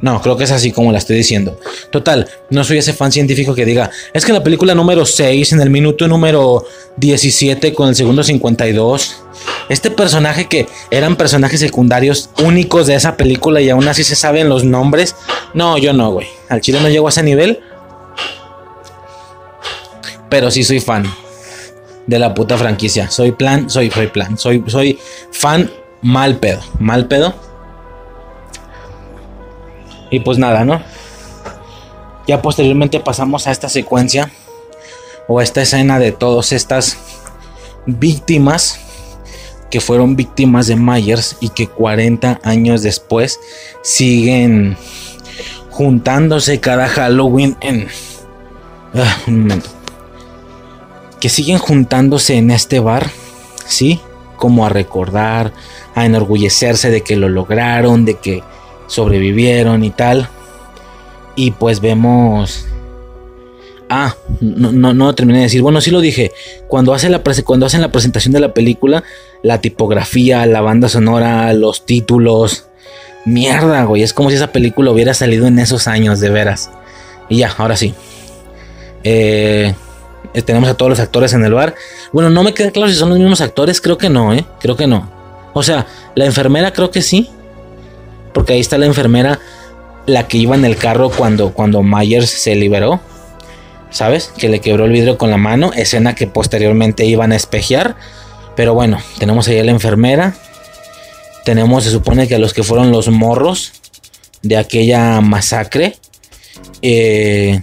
[0.00, 1.58] No, creo que es así como la estoy diciendo.
[1.90, 5.52] Total, no soy ese fan científico que diga, es que en la película número 6,
[5.52, 6.64] en el minuto número
[6.96, 9.22] 17 con el segundo 52,
[9.68, 14.48] este personaje que eran personajes secundarios únicos de esa película y aún así se saben
[14.48, 15.16] los nombres.
[15.54, 16.26] No, yo no, güey.
[16.48, 17.60] Al chile no llego a ese nivel.
[20.28, 21.21] Pero sí soy fan
[22.06, 23.10] de la puta franquicia.
[23.10, 24.98] Soy plan, soy, plan, soy, soy
[25.30, 25.70] fan
[26.02, 27.34] mal pedo, mal pedo.
[30.10, 30.82] Y pues nada, ¿no?
[32.26, 34.30] Ya posteriormente pasamos a esta secuencia
[35.26, 36.98] o a esta escena de todas estas
[37.86, 38.78] víctimas
[39.70, 43.40] que fueron víctimas de Myers y que 40 años después
[43.82, 44.76] siguen
[45.70, 47.88] juntándose cada Halloween en...
[48.94, 49.70] Ah, un momento
[51.22, 53.08] que siguen juntándose en este bar,
[53.64, 54.00] ¿sí?
[54.36, 55.52] Como a recordar,
[55.94, 58.42] a enorgullecerse de que lo lograron, de que
[58.88, 60.28] sobrevivieron y tal.
[61.36, 62.66] Y pues vemos...
[63.88, 65.62] Ah, no, no, terminé de decir.
[65.62, 66.32] Bueno, sí lo dije.
[66.66, 69.04] Cuando, hace la cuando hacen la presentación de la película,
[69.44, 72.66] la tipografía, la banda sonora, los títulos.
[73.26, 74.02] Mierda, güey.
[74.02, 76.70] Es como si esa película hubiera salido en esos años, de veras.
[77.28, 77.94] Y ya, ahora sí.
[79.04, 79.72] Eh,
[80.40, 81.74] tenemos a todos los actores en el bar.
[82.12, 84.46] Bueno, no me queda claro si son los mismos actores, creo que no, ¿eh?
[84.60, 85.10] Creo que no.
[85.52, 87.28] O sea, la enfermera creo que sí.
[88.32, 89.38] Porque ahí está la enfermera,
[90.06, 93.00] la que iba en el carro cuando, cuando Myers se liberó.
[93.90, 94.32] ¿Sabes?
[94.38, 95.70] Que le quebró el vidrio con la mano.
[95.74, 97.96] Escena que posteriormente iban a espejear.
[98.56, 100.34] Pero bueno, tenemos ahí a la enfermera.
[101.44, 103.72] Tenemos, se supone que a los que fueron los morros
[104.40, 105.98] de aquella masacre.
[106.80, 107.60] Eh,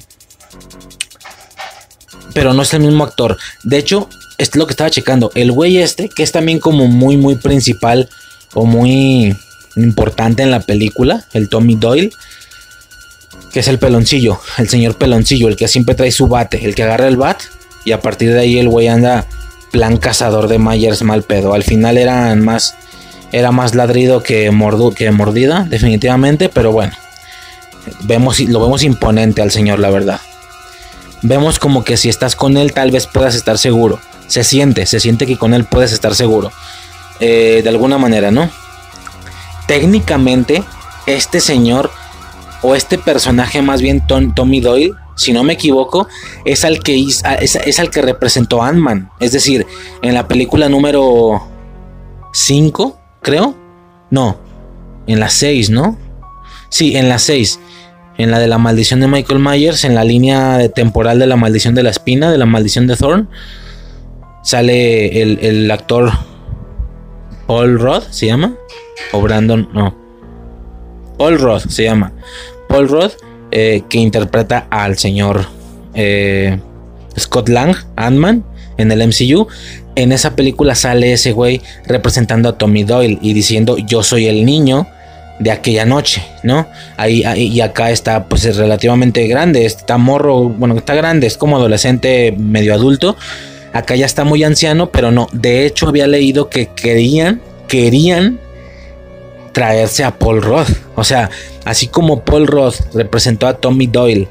[2.33, 3.37] pero no es el mismo actor.
[3.63, 5.31] De hecho, es lo que estaba checando.
[5.35, 8.09] El güey este, que es también como muy, muy principal
[8.53, 9.35] o muy
[9.75, 12.11] importante en la película, el Tommy Doyle,
[13.51, 16.83] que es el peloncillo, el señor peloncillo, el que siempre trae su bate, el que
[16.83, 17.41] agarra el bat
[17.85, 19.25] y a partir de ahí el güey anda
[19.71, 21.53] plan cazador de Myers mal pedo.
[21.53, 21.97] Al final
[22.41, 22.75] más,
[23.31, 24.51] era más ladrido que,
[24.95, 26.93] que mordida, definitivamente, pero bueno,
[28.03, 30.19] vemos, lo vemos imponente al señor, la verdad
[31.21, 33.99] vemos como que si estás con él tal vez puedas estar seguro.
[34.27, 36.51] Se siente, se siente que con él puedes estar seguro.
[37.19, 38.49] Eh, de alguna manera, ¿no?
[39.67, 40.63] Técnicamente,
[41.05, 41.91] este señor
[42.61, 46.07] o este personaje más bien Tommy Doyle, si no me equivoco,
[46.45, 49.11] es al que, es, al que representó Ant-Man.
[49.19, 49.67] Es decir,
[50.01, 51.41] en la película número
[52.33, 53.55] 5, creo.
[54.11, 54.39] No,
[55.07, 55.97] en la 6, ¿no?
[56.69, 57.59] Sí, en la 6
[58.19, 61.73] en la de la maldición de Michael Myers, en la línea temporal de la maldición
[61.73, 63.29] de la espina, de la maldición de Thorn,
[64.43, 66.11] sale el, actor
[67.47, 68.55] Paul Roth, ¿se llama?
[69.13, 69.95] O Brandon, no.
[71.17, 72.11] Paul Roth se llama.
[72.67, 73.13] Paul Roth,
[73.51, 75.45] eh, que interpreta al señor
[75.93, 76.59] eh,
[77.17, 78.43] Scott Lang, Ant-Man,
[78.75, 79.47] en el MCU.
[79.95, 84.45] En esa película sale ese güey representando a Tommy Doyle y diciendo yo soy el
[84.45, 84.87] niño
[85.39, 86.67] de aquella noche, ¿no?
[86.97, 92.33] Ahí, y acá está pues relativamente grande, está morro, bueno, está grande, es como adolescente
[92.37, 93.15] medio adulto.
[93.71, 98.39] Acá ya está muy anciano, pero no, de hecho había leído que querían, querían
[99.53, 100.69] traerse a Paul Roth.
[100.95, 101.29] O sea,
[101.65, 104.27] así como Paul Roth representó a Tommy Doyle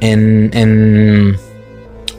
[0.00, 1.38] en, en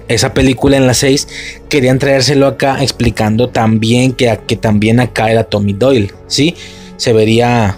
[0.08, 1.28] esa película en la 6,
[1.70, 6.56] querían traérselo acá explicando también que, que también acá era Tommy Doyle, ¿sí?
[6.98, 7.78] Se vería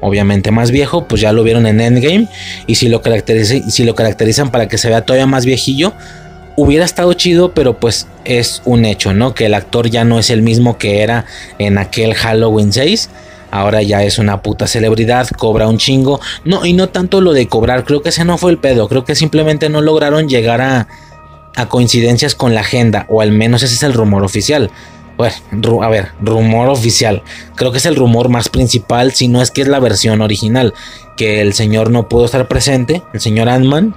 [0.00, 2.28] obviamente más viejo, pues ya lo vieron en Endgame.
[2.66, 5.92] Y si lo, caracterizan, para que se vea todavía más viejillo,
[6.56, 9.34] hubiera estado chido, pero pues es un hecho, ¿no?
[9.34, 11.24] Que el actor ya no es el mismo que era
[11.58, 13.10] en aquel Halloween 6.
[13.50, 16.20] Ahora ya es una puta celebridad, cobra un chingo.
[16.44, 18.88] No, y no tanto lo de cobrar, creo que ese no fue el pedo.
[18.88, 20.88] Creo que simplemente no lograron llegar a,
[21.56, 24.70] a coincidencias con la agenda, o al menos ese es el rumor oficial.
[25.18, 27.24] Bueno, a ver, rumor oficial.
[27.56, 30.74] Creo que es el rumor más principal, si no es que es la versión original.
[31.16, 33.96] Que el señor no pudo estar presente, el señor Ant-Man,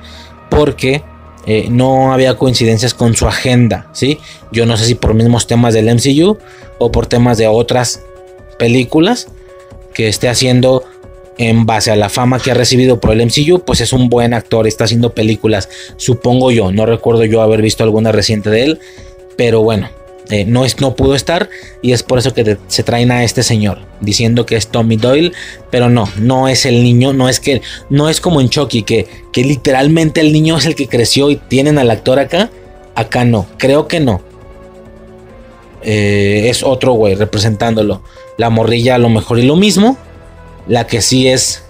[0.50, 1.04] porque
[1.46, 4.18] eh, no había coincidencias con su agenda, ¿sí?
[4.52, 6.40] Yo no sé si por mismos temas del MCU
[6.80, 8.02] o por temas de otras
[8.58, 9.28] películas
[9.94, 10.84] que esté haciendo
[11.38, 14.34] en base a la fama que ha recibido por el MCU, pues es un buen
[14.34, 18.80] actor, está haciendo películas, supongo yo, no recuerdo yo haber visto alguna reciente de él,
[19.38, 19.90] pero bueno,
[20.32, 21.50] eh, no, es, no pudo estar
[21.82, 25.34] y es por eso que se traen a este señor diciendo que es Tommy Doyle,
[25.70, 29.08] pero no, no es el niño, no es que, no es como en Chucky, que,
[29.32, 32.50] que literalmente el niño es el que creció y tienen al actor acá,
[32.96, 34.22] acá no, creo que no.
[35.84, 38.02] Eh, es otro güey representándolo.
[38.38, 39.98] La morrilla a lo mejor y lo mismo.
[40.68, 41.64] La que sí es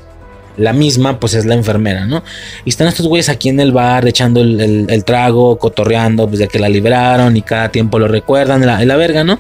[0.62, 2.24] la misma, pues es la enfermera, ¿no?
[2.66, 6.60] Y están estos güeyes aquí en el bar echando el, trago, cotorreando, pues de que
[6.60, 9.40] la libraron y cada tiempo lo recuerdan, la, la verga, ¿no?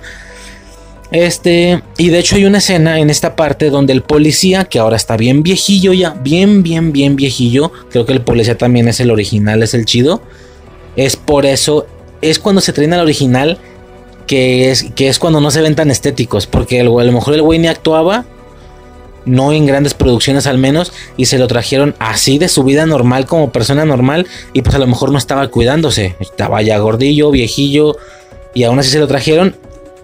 [1.11, 4.95] Este, y de hecho hay una escena en esta parte donde el policía, que ahora
[4.95, 9.11] está bien viejillo ya, bien, bien, bien viejillo, creo que el policía también es el
[9.11, 10.21] original, es el chido,
[10.95, 11.85] es por eso,
[12.21, 13.57] es cuando se traen al original,
[14.25, 17.41] que es, que es cuando no se ven tan estéticos, porque a lo mejor el
[17.41, 18.25] güey ni actuaba
[19.25, 23.25] no en grandes producciones al menos, y se lo trajeron así de su vida normal
[23.25, 27.97] como persona normal, y pues a lo mejor no estaba cuidándose, estaba ya gordillo, viejillo,
[28.53, 29.55] y aún así se lo trajeron,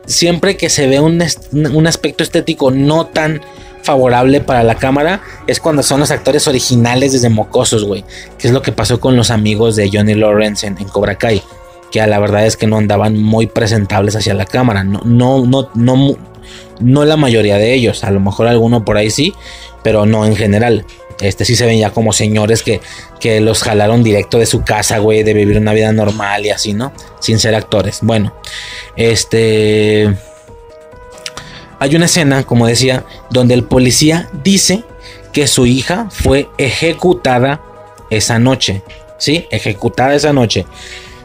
[0.06, 3.42] siempre que se ve un, un aspecto estético no tan
[3.88, 8.04] favorable para la cámara, es cuando son los actores originales desde mocosos, güey,
[8.38, 11.42] que es lo que pasó con los amigos de Johnny Lawrence en, Cobra Kai
[11.90, 14.84] que a la verdad es que no andaban muy presentables hacia la cámara.
[14.84, 15.00] No,
[15.46, 16.18] no, no,
[16.80, 19.34] no la mayoría de ellos, a lo mejor alguno por ahí sí,
[19.84, 20.86] pero no en general.
[21.20, 22.80] Este sí se ven ya como señores que,
[23.20, 26.74] que los jalaron directo de su casa, güey, de vivir una vida normal y así,
[26.74, 26.94] ¿no?
[27.20, 28.00] Sin ser actores.
[28.02, 28.34] Bueno,
[28.96, 30.16] este...
[31.80, 34.84] Hay una escena, como decía, donde el policía dice
[35.32, 37.62] que su hija fue ejecutada
[38.10, 38.82] esa noche.
[39.18, 39.48] ¿Sí?
[39.52, 40.66] Ejecutada esa noche.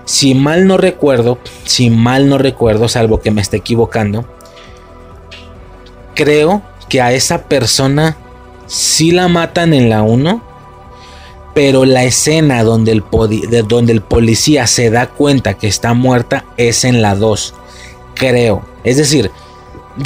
[0.05, 4.27] Si mal no recuerdo, si mal no recuerdo, salvo que me esté equivocando,
[6.15, 8.17] creo que a esa persona
[8.67, 10.43] sí la matan en la 1,
[11.55, 13.05] pero la escena donde el,
[13.49, 17.55] de donde el policía se da cuenta que está muerta es en la 2,
[18.15, 18.65] creo.
[18.85, 19.31] Es decir,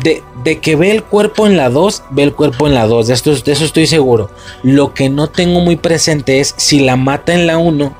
[0.02, 3.14] de, que ve el cuerpo en la 2, ve el cuerpo en la 2, de,
[3.44, 4.30] de eso estoy seguro.
[4.62, 7.96] Lo que no tengo muy presente es si la mata en la 1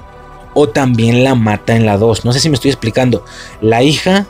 [0.55, 2.25] o también la mata en la 2.
[2.25, 3.25] No sé si me estoy explicando.
[3.61, 4.27] La hija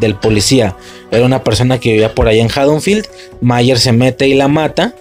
[0.00, 0.76] del policía.
[1.10, 3.06] Era una persona que vivía por ahí en Haddonfield.
[3.40, 4.94] Mayer se mete y la mata.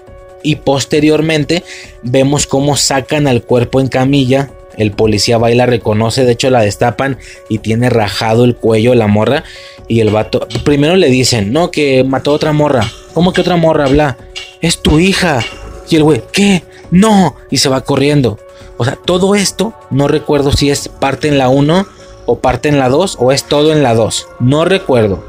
[0.43, 1.63] Y posteriormente
[2.03, 4.51] vemos cómo sacan al cuerpo en camilla.
[4.77, 6.25] El policía va y la reconoce.
[6.25, 7.17] De hecho, la destapan
[7.49, 9.43] y tiene rajado el cuello la morra.
[9.87, 10.47] Y el vato.
[10.63, 12.91] Primero le dicen, no, que mató a otra morra.
[13.13, 13.85] ¿Cómo que otra morra?
[13.85, 14.17] Habla.
[14.61, 15.41] Es tu hija.
[15.89, 16.63] Y el güey, ¿qué?
[16.91, 17.35] No.
[17.49, 18.39] Y se va corriendo.
[18.77, 21.87] O sea, todo esto, no recuerdo si es parte en la 1
[22.25, 24.27] o parte en la 2 o es todo en la 2.
[24.39, 25.23] No recuerdo.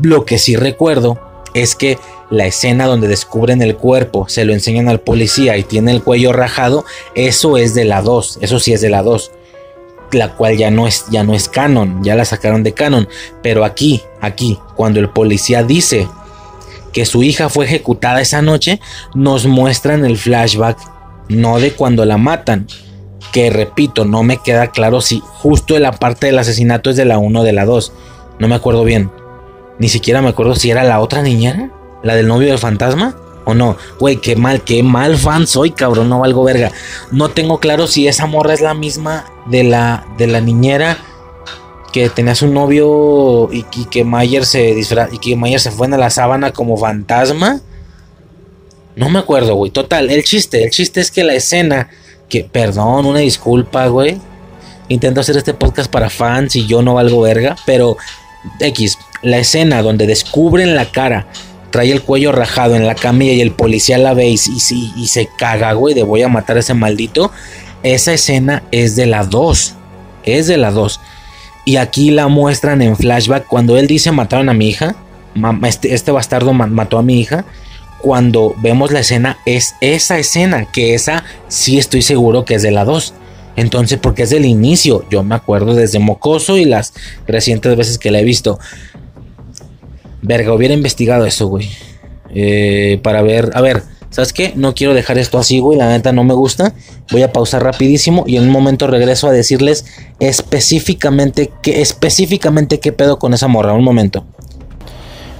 [0.00, 1.18] Lo que sí recuerdo
[1.54, 1.98] es que
[2.30, 6.32] la escena donde descubren el cuerpo, se lo enseñan al policía y tiene el cuello
[6.32, 6.84] rajado,
[7.14, 9.30] eso es de la 2, eso sí es de la 2.
[10.12, 13.08] La cual ya no es ya no es canon, ya la sacaron de canon,
[13.42, 16.08] pero aquí, aquí cuando el policía dice
[16.92, 18.80] que su hija fue ejecutada esa noche,
[19.14, 20.78] nos muestran el flashback
[21.28, 22.66] no de cuando la matan,
[23.32, 27.18] que repito, no me queda claro si justo la parte del asesinato es de la
[27.18, 27.92] 1 o de la 2.
[28.38, 29.10] No me acuerdo bien.
[29.78, 31.70] Ni siquiera me acuerdo si era la otra niñera,
[32.02, 33.16] la del novio del fantasma.
[33.44, 36.70] O no, güey, qué mal, qué mal fan soy, cabrón, no valgo verga.
[37.10, 40.98] No tengo claro si esa morra es la misma de la, de la niñera
[41.92, 45.98] que tenía su novio y, que Mayer se disfra y que Mayer se fue en
[45.98, 47.60] la sábana como fantasma.
[48.94, 49.70] No me acuerdo, güey.
[49.70, 51.90] Total, el chiste, el chiste es que la escena
[52.32, 54.18] que, perdón, una disculpa, güey.
[54.88, 57.98] Intento hacer este podcast para fans y yo no valgo verga, pero
[58.58, 61.26] X, la escena donde descubren la cara,
[61.70, 64.36] trae el cuello rajado en la camilla y el policía la ve y,
[64.96, 67.30] y, se caga, güey, de voy a matar a ese maldito.
[67.82, 69.74] Esa escena es de la 2,
[70.24, 71.00] es de la 2.
[71.66, 74.96] Y aquí la muestran en flashback cuando él dice mataron a mi hija,
[75.66, 77.44] este, este bastardo mató a mi hija
[78.02, 82.72] cuando vemos la escena es esa escena, que esa sí estoy seguro que es de
[82.72, 83.14] la 2.
[83.56, 86.92] Entonces, porque es del inicio, yo me acuerdo desde Mocoso y las
[87.26, 88.58] recientes veces que la he visto.
[90.20, 91.70] Verga, hubiera investigado eso, güey.
[92.34, 94.52] Eh, para ver, a ver, ¿sabes qué?
[94.56, 96.74] No quiero dejar esto así, güey, la neta no me gusta.
[97.10, 99.84] Voy a pausar rapidísimo y en un momento regreso a decirles
[100.18, 103.74] específicamente qué, específicamente qué pedo con esa morra.
[103.74, 104.24] Un momento.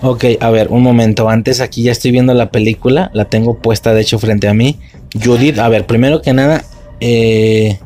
[0.03, 1.29] Ok, a ver, un momento.
[1.29, 3.11] Antes aquí ya estoy viendo la película.
[3.15, 4.79] La tengo puesta de hecho frente a mí.
[5.23, 6.65] Judith, a ver, primero que nada,
[7.01, 7.79] eh,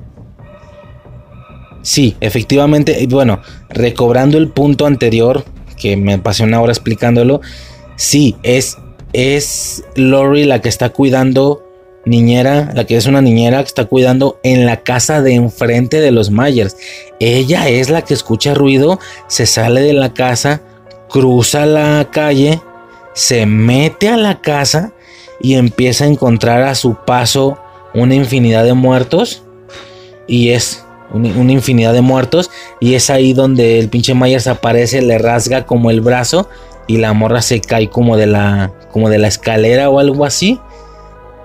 [1.86, 5.44] Sí, efectivamente, bueno, recobrando el punto anterior,
[5.76, 7.40] que me pasé una hora explicándolo,
[7.94, 8.76] sí, es,
[9.12, 11.64] es Lori la que está cuidando
[12.04, 16.10] niñera, la que es una niñera que está cuidando en la casa de enfrente de
[16.10, 16.76] los Myers.
[17.20, 18.98] Ella es la que escucha ruido,
[19.28, 20.62] se sale de la casa,
[21.08, 22.60] cruza la calle,
[23.14, 24.92] se mete a la casa
[25.40, 27.58] y empieza a encontrar a su paso
[27.94, 29.42] una infinidad de muertos.
[30.26, 32.50] Y es una infinidad de muertos.
[32.80, 36.48] Y es ahí donde el pinche Myers aparece, le rasga como el brazo
[36.86, 40.60] y la morra se cae como de la, como de la escalera o algo así.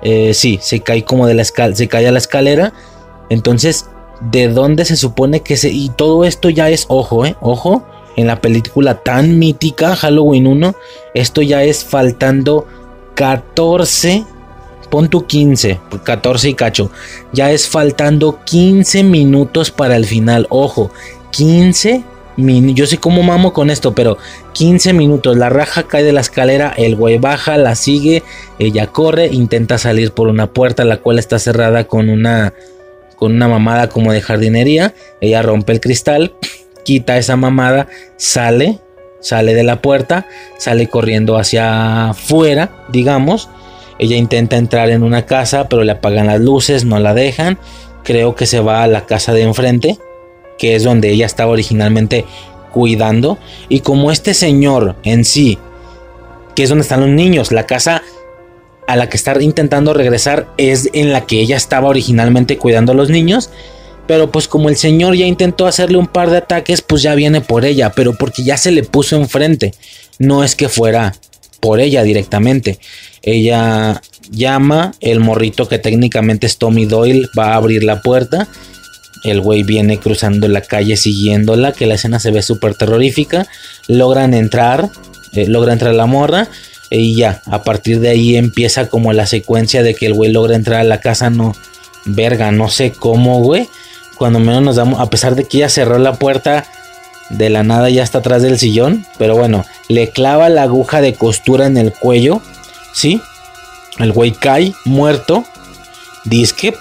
[0.04, 2.74] Eh, sí, se cae como de la escalera, se cae a la escalera.
[3.30, 3.86] Entonces,
[4.32, 5.70] ¿de dónde se supone que se...
[5.70, 7.86] Y todo esto ya es, ojo, eh, ojo,
[8.16, 10.76] en la película tan mítica, Halloween 1,
[11.14, 12.68] esto ya es faltando
[13.16, 14.26] 14,
[14.90, 16.92] pon tu 15, 14 y cacho,
[17.32, 20.92] ya es faltando 15 minutos para el final, ojo,
[21.32, 22.04] 15
[22.38, 24.18] yo sé cómo mamo con esto, pero
[24.54, 25.38] 15 minutos.
[25.38, 28.24] La raja cae de la escalera, el güey baja, la sigue,
[28.58, 32.54] ella corre, intenta salir por una puerta, la cual está cerrada con una,
[33.16, 34.94] con una mamada como de jardinería.
[35.20, 36.34] Ella rompe el cristal,
[36.84, 37.88] quita esa mamada,
[38.18, 38.80] sale,
[39.20, 40.28] sale de la puerta,
[40.58, 43.50] sale corriendo hacia afuera, digamos.
[44.00, 47.60] Ella intenta entrar en una casa, pero le apagan las luces, no la dejan.
[48.04, 50.00] Creo que se va a la casa de enfrente
[50.62, 52.24] que es donde ella estaba originalmente
[52.72, 53.40] cuidando.
[53.68, 55.58] Y como este señor en sí,
[56.56, 58.04] que es donde están los niños, la casa
[58.88, 62.96] a la que está intentando regresar es en la que ella estaba originalmente cuidando a
[62.96, 63.50] los niños.
[64.08, 67.42] Pero pues como el señor ya intentó hacerle un par de ataques, pues ya viene
[67.42, 69.74] por ella, pero porque ya se le puso enfrente.
[70.20, 71.16] No es que fuera
[71.60, 72.80] por ella directamente.
[73.22, 78.48] Ella llama, el morrito que técnicamente es Tommy Doyle va a abrir la puerta
[79.24, 83.48] el güey viene cruzando la calle siguiéndola, que la escena se ve súper terrorífica.
[83.88, 84.90] Logran entrar,
[85.34, 86.48] eh, logra entrar la morra.
[86.90, 90.56] Y ya, a partir de ahí empieza como la secuencia de que el güey logra
[90.56, 91.56] entrar a la casa, no,
[92.06, 93.70] verga, no sé cómo, güey.
[94.22, 96.64] Cuando menos nos damos, a pesar de que ya cerró la puerta,
[97.32, 99.04] de la nada ya está atrás del sillón.
[99.18, 102.40] Pero bueno, le clava la aguja de costura en el cuello,
[102.94, 103.20] ¿sí?
[103.98, 105.44] El güey cae muerto.
[106.24, 106.76] Disque,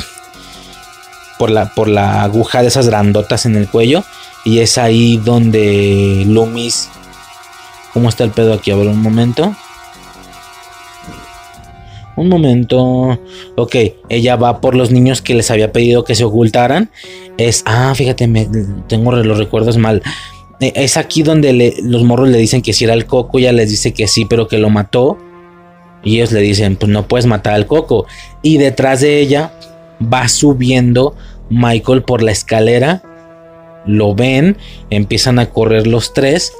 [1.38, 4.04] por la, por la aguja de esas grandotas en el cuello.
[4.44, 6.90] Y es ahí donde Loomis.
[7.94, 8.70] ¿Cómo está el pedo aquí?
[8.70, 9.56] A ver, un momento.
[12.16, 13.18] Un momento.
[13.56, 13.76] Ok,
[14.10, 16.90] ella va por los niños que les había pedido que se ocultaran.
[17.40, 17.62] Es.
[17.64, 18.48] Ah, fíjate, me,
[18.86, 20.02] tengo los recuerdos mal.
[20.60, 23.38] E, es aquí donde los morros le dicen que si era el coco.
[23.38, 25.16] Ella les dice que sí, pero que lo mató.
[26.04, 28.06] Y ellos le dicen: Pues no puedes matar al coco.
[28.42, 29.52] Y detrás de ella
[30.02, 31.14] va subiendo
[31.48, 33.02] Michael por la escalera.
[33.86, 34.58] Lo ven,
[34.90, 36.52] empiezan a correr los tres.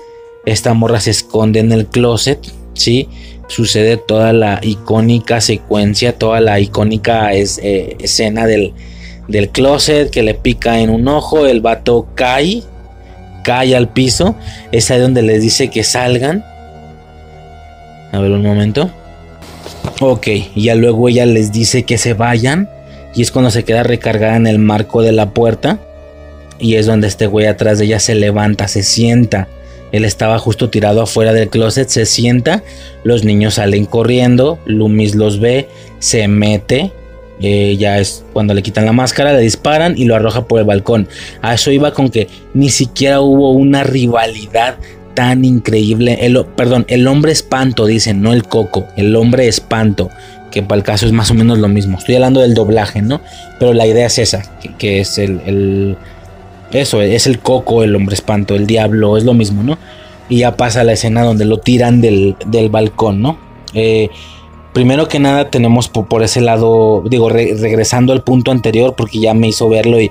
[0.47, 2.41] Esta morra se esconde en el closet,
[2.73, 3.11] ¿sí?
[3.49, 8.73] Sucede toda la icónica secuencia, toda la icónica eh, escena del,
[9.31, 12.63] del closet que le pica en un ojo, el vato cae,
[13.45, 14.35] cae al piso.
[14.73, 16.45] Es ahí donde les dice que salgan.
[18.13, 18.91] A ver un momento.
[20.01, 22.69] Ok, ya luego ella les dice que se vayan
[23.15, 25.79] y es cuando se queda recargada en el marco de la puerta.
[26.59, 29.49] Y es donde este güey atrás de ella se levanta, se sienta.
[29.93, 32.63] Él estaba justo tirado afuera del closet, se sienta.
[33.03, 34.59] Los niños salen corriendo.
[34.67, 35.69] Loomis los ve,
[35.99, 36.93] se mete.
[37.43, 40.67] Eh, ya es cuando le quitan la máscara, le disparan y lo arroja por el
[40.67, 41.09] balcón.
[41.41, 44.77] A eso iba con que ni siquiera hubo una rivalidad
[45.15, 46.19] tan increíble.
[46.21, 48.87] El, perdón, el hombre espanto, dicen, no el coco.
[48.97, 50.11] El hombre espanto
[50.51, 51.99] que para el caso es más o menos lo mismo.
[51.99, 53.21] Estoy hablando del doblaje, ¿no?
[53.59, 54.43] Pero la idea es esa,
[54.79, 55.97] que, es el,
[56.73, 59.79] Eso, es el coco, el hombre espanto, el diablo, es lo mismo, ¿no?
[60.29, 62.37] Y ya pasa la escena donde lo tiran del,
[62.71, 63.39] balcón, ¿no?
[63.75, 64.11] Eh,
[64.73, 69.49] primero que nada tenemos por, ese lado, digo, regresando al punto anterior, porque ya me
[69.49, 70.11] hizo verlo y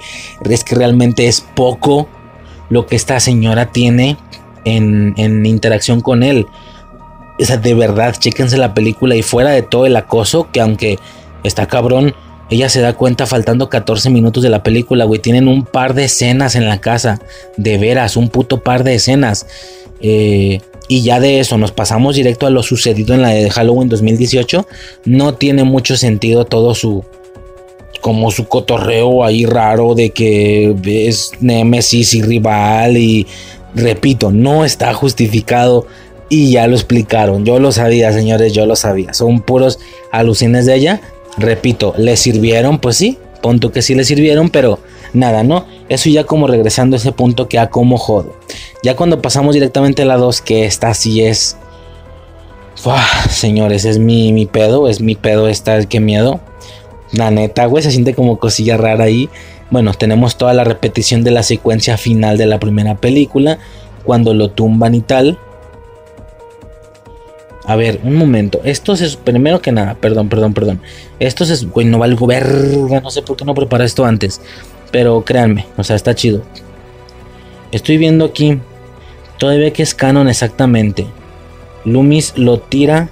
[0.49, 2.07] es que realmente es poco
[2.69, 4.17] lo que esta señora tiene
[4.65, 6.47] en, en interacción con él.
[7.39, 10.99] O sea, de verdad, chéquense la película y fuera de todo el acoso, que aunque
[11.43, 12.13] está cabrón,
[12.49, 15.21] ella se da cuenta faltando 14 minutos de la película, güey.
[15.21, 17.21] Tienen un par de escenas en la casa.
[17.57, 19.45] De veras, un puto par de escenas.
[20.01, 20.59] Eh,
[20.90, 24.68] y ya de eso nos pasamos directo a lo sucedido en la de Halloween 2018.
[25.06, 27.06] No tiene mucho sentido todo su...
[28.01, 33.27] Como su cotorreo ahí raro de que es Nemesis y rival y...
[33.76, 35.85] Repito, no está justificado
[36.27, 37.45] y ya lo explicaron.
[37.45, 39.14] Yo lo sabía, señores, yo lo sabía.
[39.14, 39.77] Son puros
[40.11, 41.01] alucines de ella.
[41.38, 42.80] Repito, ¿le sirvieron?
[42.80, 44.80] Pues sí, punto que sí le sirvieron, pero
[45.14, 45.68] nada, ¿no?
[45.88, 48.35] Eso ya como regresando a ese punto que a como jodo.
[48.82, 51.58] Ya cuando pasamos directamente a la 2, que esta sí es...
[53.30, 56.40] Señores, es mi, mi pedo, es mi pedo esta, qué miedo.
[57.11, 59.30] La neta, güey, se siente como cosilla rara ahí.
[59.69, 63.59] Bueno, tenemos toda la repetición de la secuencia final de la primera película,
[64.06, 65.38] cuando lo tumban y tal.
[67.66, 68.61] A ver, un momento.
[68.64, 70.82] Esto es primero que nada, perdón, perdón, perdón.
[71.19, 74.41] Esto es, güey, no valgo verga, no sé por qué no preparé esto antes.
[74.91, 76.41] Pero créanme, o sea, está chido.
[77.72, 78.59] Estoy viendo aquí.
[79.38, 81.07] Todavía que es canon exactamente.
[81.85, 83.09] Loomis lo tira.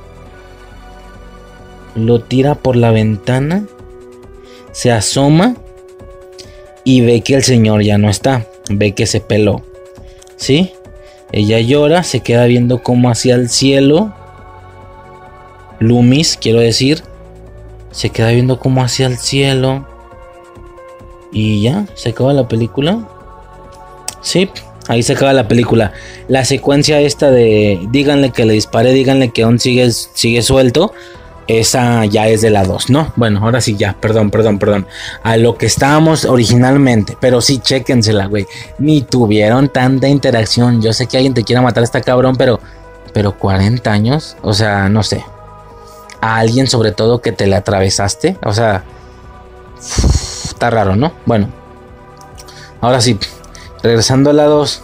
[1.95, 3.65] Lo tira por la ventana.
[4.71, 5.55] Se asoma.
[6.83, 8.47] Y ve que el señor ya no está.
[8.69, 9.61] Ve que se peló.
[10.37, 10.71] ¿Sí?
[11.31, 14.13] Ella llora, se queda viendo como hacia el cielo.
[15.79, 17.03] Loomis, quiero decir.
[17.91, 19.85] Se queda viendo como hacia el cielo.
[21.31, 23.07] Y ya, se acaba la película.
[24.21, 24.49] Sí,
[24.87, 25.93] ahí se acaba la película.
[26.27, 30.93] La secuencia esta de díganle que le disparé, díganle que aún sigue, sigue suelto.
[31.47, 33.13] Esa ya es de la 2, ¿no?
[33.15, 34.85] Bueno, ahora sí ya, perdón, perdón, perdón.
[35.23, 38.45] A lo que estábamos originalmente, pero sí, chéquensela, güey.
[38.79, 40.81] Ni tuvieron tanta interacción.
[40.81, 42.59] Yo sé que alguien te quiera matar a esta cabrón, pero,
[43.13, 45.23] pero 40 años, o sea, no sé.
[46.19, 48.83] A alguien sobre todo que te le atravesaste, o sea,
[49.79, 51.13] está raro, ¿no?
[51.25, 51.47] Bueno,
[52.81, 53.17] ahora sí,
[53.83, 54.81] regresando a la 2.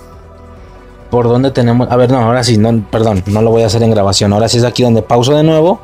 [1.09, 1.89] ¿Por dónde tenemos?
[1.91, 4.33] A ver, no, ahora sí, no, perdón, no lo voy a hacer en grabación.
[4.33, 5.79] Ahora sí es aquí donde pauso de nuevo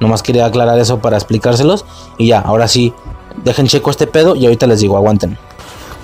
[0.00, 1.84] Nomás quería aclarar eso para explicárselos.
[2.18, 2.92] Y ya, ahora sí,
[3.44, 5.38] dejen checo este pedo y ahorita les digo, aguanten.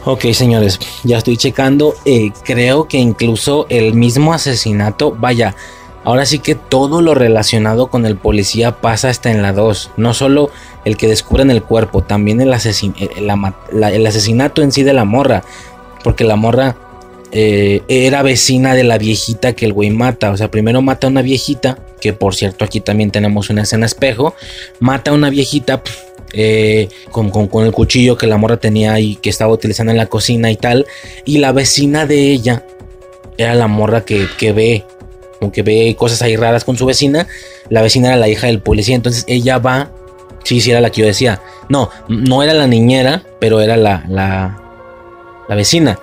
[0.05, 1.95] Ok, señores, ya estoy checando.
[2.05, 5.55] Eh, creo que incluso el mismo asesinato, vaya,
[6.05, 9.91] ahora sí que todo lo relacionado con el policía pasa hasta en la 2.
[9.97, 10.51] No solo
[10.85, 15.45] el que descubren el cuerpo, también el, el asesinato en sí de la morra.
[16.03, 16.77] Porque la morra
[17.33, 20.31] eh, era vecina de la viejita que el güey mata.
[20.31, 23.87] O sea, primero mata a una viejita, que por cierto aquí también tenemos una escena
[23.87, 24.35] espejo.
[24.79, 25.83] Mata a una viejita
[26.33, 27.31] eh, con,
[27.65, 30.87] el cuchillo que la morra tenía y que estaba utilizando en la cocina y tal.
[31.25, 32.65] Y la vecina de ella
[33.39, 34.85] era la morra que, que ve,
[35.53, 37.27] que ve cosas ahí raras con su vecina.
[37.69, 39.91] La vecina era la hija del policía, entonces ella va.
[40.43, 41.41] Sí, sí, era la que yo decía.
[41.69, 44.70] No, no era la niñera, pero era la, la,
[45.51, 45.99] la vecina.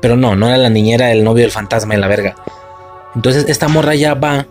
[0.00, 2.36] Pero no, no era la niñera, el novio del fantasma de la verga.
[3.16, 4.46] Entonces esta morra ya va,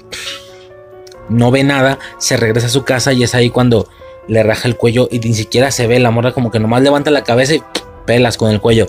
[1.30, 3.88] no ve nada, se regresa a su casa y es ahí cuando
[4.27, 5.99] le raja el cuello y ni siquiera se ve.
[5.99, 7.64] La morra como que nomás levanta la cabeza y
[8.07, 8.88] pelas con el cuello.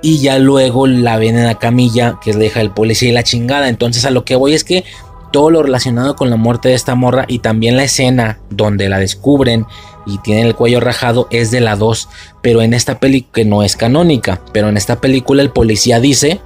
[0.00, 3.68] Y ya luego la ven en la camilla que deja el policía y la chingada.
[3.68, 4.84] Entonces a lo que voy es que
[5.32, 8.98] todo lo relacionado con la muerte de esta morra y también la escena donde la
[8.98, 9.66] descubren
[10.06, 12.08] y tiene el cuello rajado es de la 2,
[12.42, 16.40] pero en esta película que no es canónica, pero en esta película el policía dice,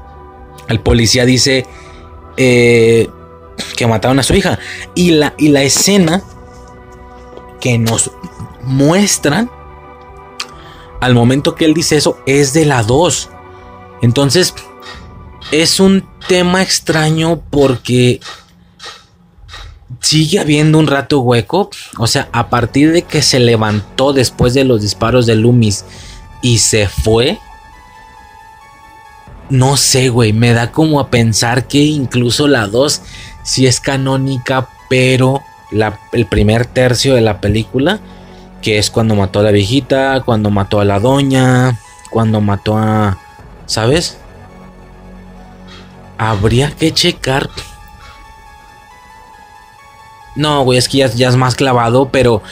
[0.68, 1.66] el policía dice
[2.36, 3.08] eh,
[3.76, 4.58] que mataron a su hija
[4.94, 6.22] y la, y la escena
[7.60, 8.10] que nos
[8.62, 9.50] muestran
[11.00, 13.30] al momento que él dice eso es de la 2.
[14.02, 14.54] Entonces
[15.50, 18.20] es un tema extraño porque
[20.00, 21.70] sigue habiendo un rato hueco.
[21.98, 25.84] O sea, a partir de que se levantó después de los disparos de Loomis
[26.42, 27.38] y se fue.
[29.50, 30.32] No sé, güey.
[30.32, 33.02] Me da como a pensar que incluso la 2
[33.42, 35.42] sí es canónica, pero
[36.12, 38.00] el primer tercio de la película,
[38.62, 41.78] que es cuando mató a la viejita, cuando mató a la doña,
[42.10, 43.18] cuando mató a.
[43.66, 44.18] ¿Sabes?
[46.16, 47.48] Habría que checar
[50.38, 52.42] no, güey, es que ya, es más clavado, pero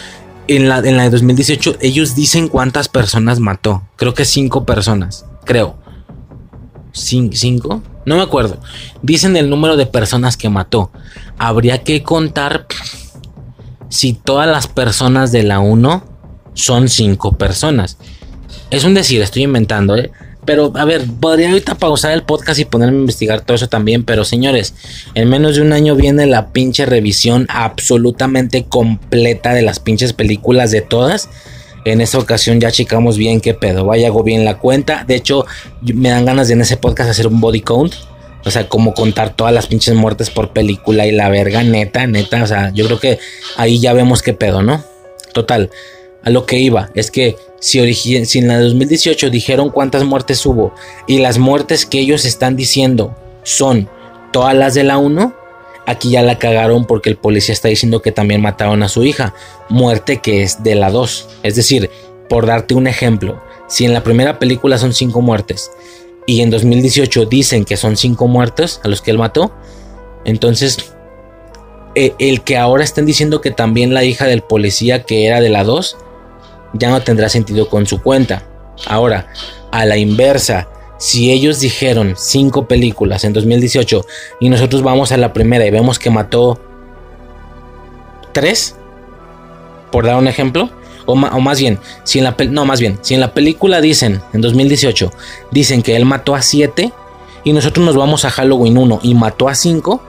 [0.49, 3.83] en la, en la de 2018 ellos dicen cuántas personas mató.
[3.97, 5.77] Creo que cinco personas, creo.
[6.93, 7.83] ¿Cinco?
[8.05, 8.59] No me acuerdo.
[9.03, 10.91] Dicen el número de personas que mató.
[11.39, 12.67] Habría que contar
[13.89, 16.05] si todas las personas de la 1
[16.55, 17.99] son cinco personas.
[18.71, 20.11] Es un decir, estoy inventando, ¿eh?
[20.47, 24.05] Pero, a ver, podría ahorita pausar el podcast y ponerme a investigar todo eso también.
[24.05, 24.75] Pero, señores,
[25.15, 30.71] en menos de un año viene la pinche revisión absolutamente completa de las pinches películas
[30.71, 31.29] de todas.
[31.85, 33.85] En esta ocasión ya checamos bien qué pedo.
[33.85, 35.05] Vaya, hago bien la cuenta.
[35.07, 35.45] De hecho,
[35.83, 37.95] me dan ganas de en ese podcast hacer un body count.
[38.45, 42.45] O sea, como contar todas las pinches muertes por película y la verga, neta, neta.
[42.45, 43.19] O sea, yo creo que
[43.57, 44.85] ahí ya vemos qué pedo, ¿no?
[45.33, 45.71] Total,
[46.23, 50.75] a lo que iba es que si, en la 2018 dijeron cuántas muertes hubo
[51.07, 53.89] y las muertes que ellos están diciendo son
[54.33, 55.35] todas las de la 1,
[55.87, 59.35] aquí ya la cagaron porque el policía está diciendo que también mataron a su hija,
[59.69, 61.29] muerte que es de la 2.
[61.43, 61.91] Es decir,
[62.29, 65.73] por darte un ejemplo, Si en la primera película son cinco muertes
[66.25, 69.53] y en 2018 dicen que son cinco muertos a los que él mató,
[70.25, 70.77] entonces
[71.97, 75.49] eh, el que ahora estén diciendo que también la hija del policía que era de
[75.49, 75.97] la 2
[76.79, 78.43] ya no tendrá sentido con su cuenta.
[78.87, 79.29] Ahora,
[79.71, 84.05] a la inversa, si ellos dijeron cinco películas en 2018
[84.41, 86.61] y nosotros vamos a la primera y vemos que mató
[88.33, 88.77] tres,
[89.91, 90.71] por dar un ejemplo,
[91.07, 94.41] o, más bien, si en la no más bien, si en la película dicen en
[94.41, 95.13] 2018
[95.53, 96.93] dicen que él mató a siete
[97.45, 100.03] y nosotros nos vamos a Halloween 1 y mató a cinco,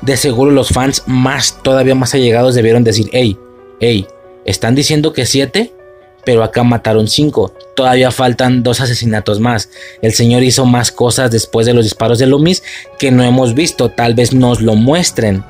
[0.00, 3.38] de seguro los fans más todavía más allegados debieron decir, hey,
[3.78, 4.06] hey,
[4.46, 5.74] están diciendo que siete
[6.28, 7.54] pero acá mataron cinco.
[7.74, 9.70] Todavía faltan dos asesinatos más.
[10.02, 12.62] El señor hizo más cosas después de los disparos de Loomis
[12.98, 13.88] que no hemos visto.
[13.88, 15.42] Tal vez nos lo muestren.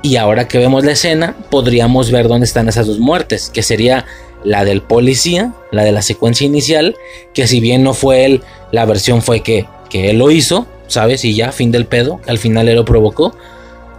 [0.00, 4.06] Y ahora que vemos la escena, podríamos ver dónde están esas dos muertes, que sería
[4.44, 6.94] la del policía, la de la secuencia inicial,
[7.34, 11.24] que si bien no fue él, la versión fue que, que él lo hizo, ¿sabes?
[11.24, 13.34] Y ya, fin del pedo, al final él lo provocó.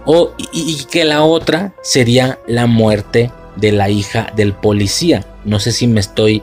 [0.06, 5.26] O, y que la otra sería la muerte de la hija del policía.
[5.44, 6.42] No sé si me estoy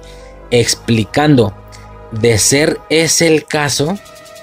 [0.52, 1.56] explicando.
[2.12, 3.98] De ser ese el caso,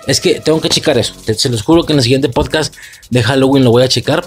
[0.06, 1.14] es que tengo que checar eso.
[1.36, 2.74] Se los juro que en el siguiente podcast
[3.10, 4.24] de Halloween lo voy a checar.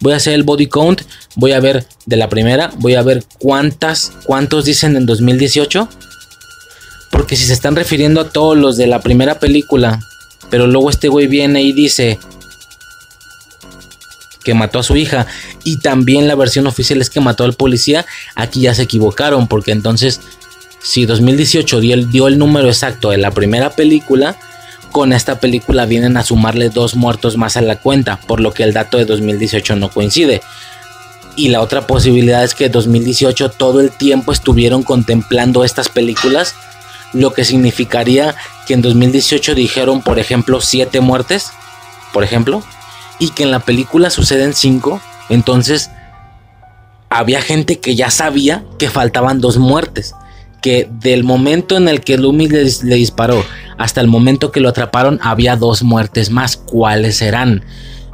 [0.00, 1.02] Voy a hacer el body count.
[1.34, 2.70] Voy a ver de la primera.
[2.78, 5.88] Voy a ver cuántas, cuántos dicen en 2018.
[7.10, 9.98] Porque si se están refiriendo a todos los de la primera película,
[10.48, 12.20] pero luego este güey viene y dice
[14.46, 15.26] que mató a su hija
[15.64, 19.72] y también la versión oficial es que mató al policía, aquí ya se equivocaron porque
[19.72, 20.20] entonces
[20.80, 24.36] si 2018 dio el, número exacto de la primera película,
[24.92, 28.62] con esta película vienen a sumarle dos muertos más a la cuenta, por lo que
[28.62, 30.42] el dato de 2018 no coincide.
[31.34, 36.54] Y la otra posibilidad es que 2018 todo el tiempo estuvieron contemplando estas películas,
[37.12, 38.36] lo que significaría
[38.68, 41.50] que en 2018 dijeron, por ejemplo, siete muertes,
[42.12, 42.62] por ejemplo,
[43.18, 45.90] y que en la película suceden cinco, entonces
[47.08, 50.14] había gente que ya sabía que faltaban dos muertes.
[50.62, 53.44] Que del momento en el que Loomis le, disparó
[53.78, 56.56] hasta el momento que lo atraparon, había dos muertes más.
[56.56, 57.64] ¿Cuáles serán?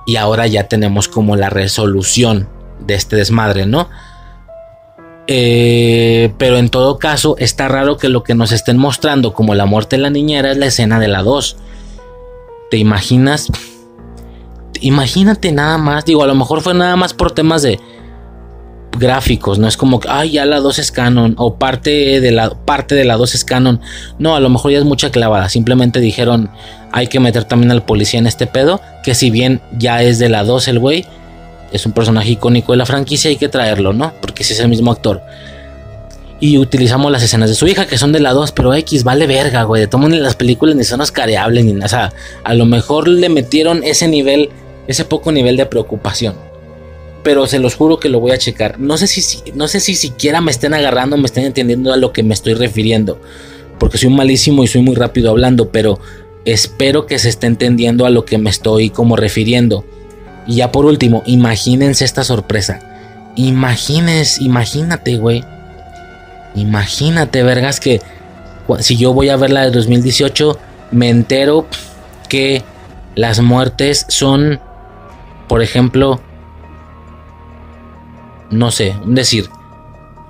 [0.07, 2.49] Y ahora ya tenemos como la resolución
[2.81, 3.89] de este desmadre, ¿no?
[5.29, 9.67] Eh, pero en todo caso, está raro que lo que nos estén mostrando como la
[9.67, 11.57] muerte de la niñera es la escena de la 2.
[12.71, 13.49] ¿Te imaginas?
[14.81, 17.79] Imagínate nada más, digo, a lo mejor fue nada más por temas de
[18.99, 22.51] gráficos, no es como que, ay, ya la 2 es canon o parte de la
[22.51, 23.81] parte de la 2 es canon.
[24.19, 26.51] No, a lo mejor ya es mucha clavada, simplemente dijeron,
[26.93, 30.29] hay que meter también al policía en este pedo, que si bien ya es de
[30.29, 31.07] la 2 el güey,
[31.73, 34.13] es un personaje icónico de la franquicia, hay que traerlo, ¿no?
[34.21, 35.23] Porque si es el mismo actor.
[36.39, 39.29] Y utilizamos las escenas de su hija, que son de la 2, pero X vale
[39.29, 39.81] verga, güey.
[39.81, 41.87] De todo las películas ni son oscareables ni nada.
[41.87, 44.51] O sea, a lo mejor le metieron ese nivel
[44.87, 46.35] ese poco nivel de preocupación.
[47.23, 48.81] Pero se los juro que lo voy a checar.
[48.81, 52.13] No sé si, no sé si siquiera me estén agarrando, me estén entendiendo a lo
[52.13, 53.21] que me estoy refiriendo.
[53.79, 56.01] Porque soy malísimo y soy muy rápido hablando, pero
[56.45, 59.85] espero que se esté entendiendo a lo que me estoy como refiriendo.
[60.47, 62.81] Y ya por último, imagínense esta sorpresa.
[63.37, 65.45] Imagínense, imagínate, güey.
[66.55, 68.01] Imagínate, vergas, que
[68.81, 70.59] si yo voy a ver la de 2018,
[70.91, 71.67] me entero
[72.29, 72.63] que
[73.15, 74.61] las muertes son
[75.53, 76.19] por ejemplo,
[78.49, 79.51] no sé, decir,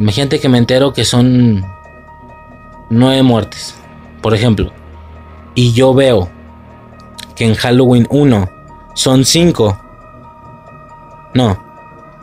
[0.01, 1.65] imagínate que me entero que son
[2.91, 3.77] nueve muertes,
[4.21, 4.73] por ejemplo,
[5.55, 6.29] y yo veo
[7.37, 8.51] que en Halloween 1
[8.97, 9.81] son cinco,
[11.35, 11.57] no,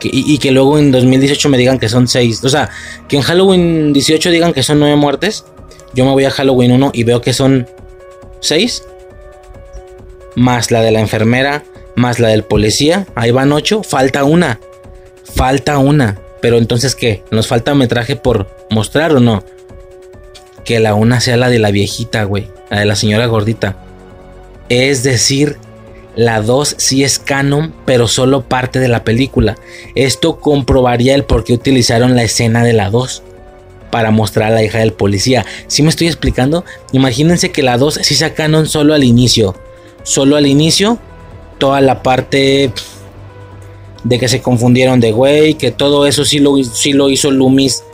[0.02, 2.68] y, que luego en 2018 me digan que son seis, o sea,
[3.08, 5.46] que en Halloween 18 digan que son nueve muertes,
[5.94, 7.66] yo me voy a Halloween 1 y veo que son
[8.40, 8.84] seis,
[10.34, 11.64] más la de la enfermera,
[11.96, 14.60] más la del policía, ahí van ocho, falta una,
[15.34, 17.22] falta una, pero entonces ¿qué?
[17.30, 19.44] ¿Nos falta metraje por mostrar o no?
[20.64, 23.76] Que la una sea la de la viejita, güey, la de la señora gordita.
[24.68, 25.56] Es decir,
[26.16, 29.56] la 2 sí es canon, pero solo parte de la película.
[29.94, 33.22] Esto comprobaría el por qué utilizaron la escena de la 2
[33.90, 35.44] para mostrar a la hija del policía.
[35.66, 36.64] Si me estoy explicando?
[36.92, 39.54] Imagínense que la 2 sí sea canon solo al inicio.
[40.02, 40.98] Solo al inicio
[41.60, 42.72] toda la parte
[44.02, 47.84] de que se confundieron de güey, que todo eso sí lo, sí lo hizo Loomis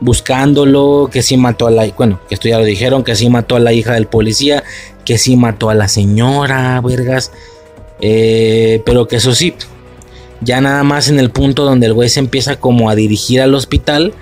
[0.00, 3.56] buscándolo, que sí mató a la, bueno, que esto ya lo dijeron, que sí mató
[3.56, 4.62] a la hija del policía,
[5.06, 7.32] que sí mató a la señora, vergas,
[8.00, 9.54] eh, pero que eso sí,
[10.42, 13.54] ya nada más en el punto donde el güey se empieza como a dirigir al
[13.54, 14.12] hospital,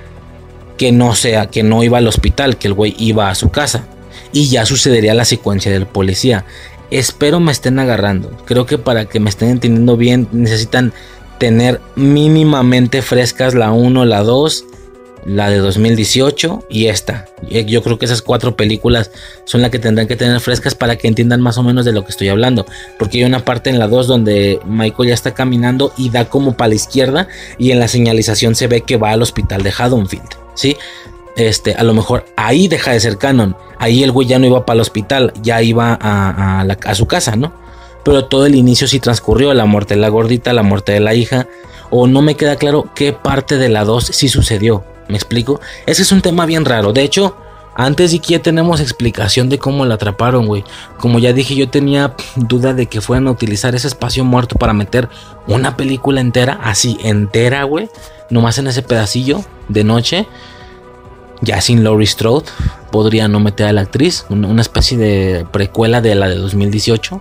[0.76, 3.86] que no sea, que no iba al hospital, que el güey iba a su casa.
[4.32, 6.44] Y ya sucedería la secuencia del policía.
[6.90, 8.30] Espero me estén agarrando.
[8.44, 10.92] Creo que para que me estén entendiendo bien necesitan
[11.38, 14.64] tener mínimamente frescas la 1, la 2,
[15.24, 17.26] la de 2018 y esta.
[17.42, 19.10] Yo creo que esas cuatro películas
[19.44, 22.04] son las que tendrán que tener frescas para que entiendan más o menos de lo
[22.04, 22.66] que estoy hablando.
[22.98, 26.56] Porque hay una parte en la 2 donde Michael ya está caminando y da como
[26.56, 30.28] para la izquierda y en la señalización se ve que va al hospital de Haddonfield.
[30.54, 30.76] ¿Sí?
[31.36, 33.56] Este, a lo mejor ahí deja de ser canon.
[33.78, 37.52] Ahí el güey ya no iba para el hospital, ya iba a, su casa, ¿no?
[38.04, 41.14] Pero todo el inicio sí transcurrió, la muerte de la gordita, la muerte de la
[41.14, 41.48] hija,
[41.90, 44.84] o no me queda claro qué parte de la 2 sí sucedió.
[45.08, 45.60] ¿Me explico?
[45.86, 46.92] Ese es un tema bien raro.
[46.92, 47.36] De hecho,
[47.74, 50.64] antes sí que ya tenemos explicación de cómo la atraparon, güey.
[50.98, 54.72] Como ya dije, yo tenía duda de que fueran a utilizar ese espacio muerto para
[54.72, 55.08] meter
[55.46, 57.88] una película entera, así entera, güey.
[58.30, 60.26] Nomás en ese pedacillo de noche.
[61.40, 62.46] Ya sin Laurie Strode.
[62.90, 64.26] Podría no meter a la actriz.
[64.28, 67.20] Una, especie de precuela de la de 2018.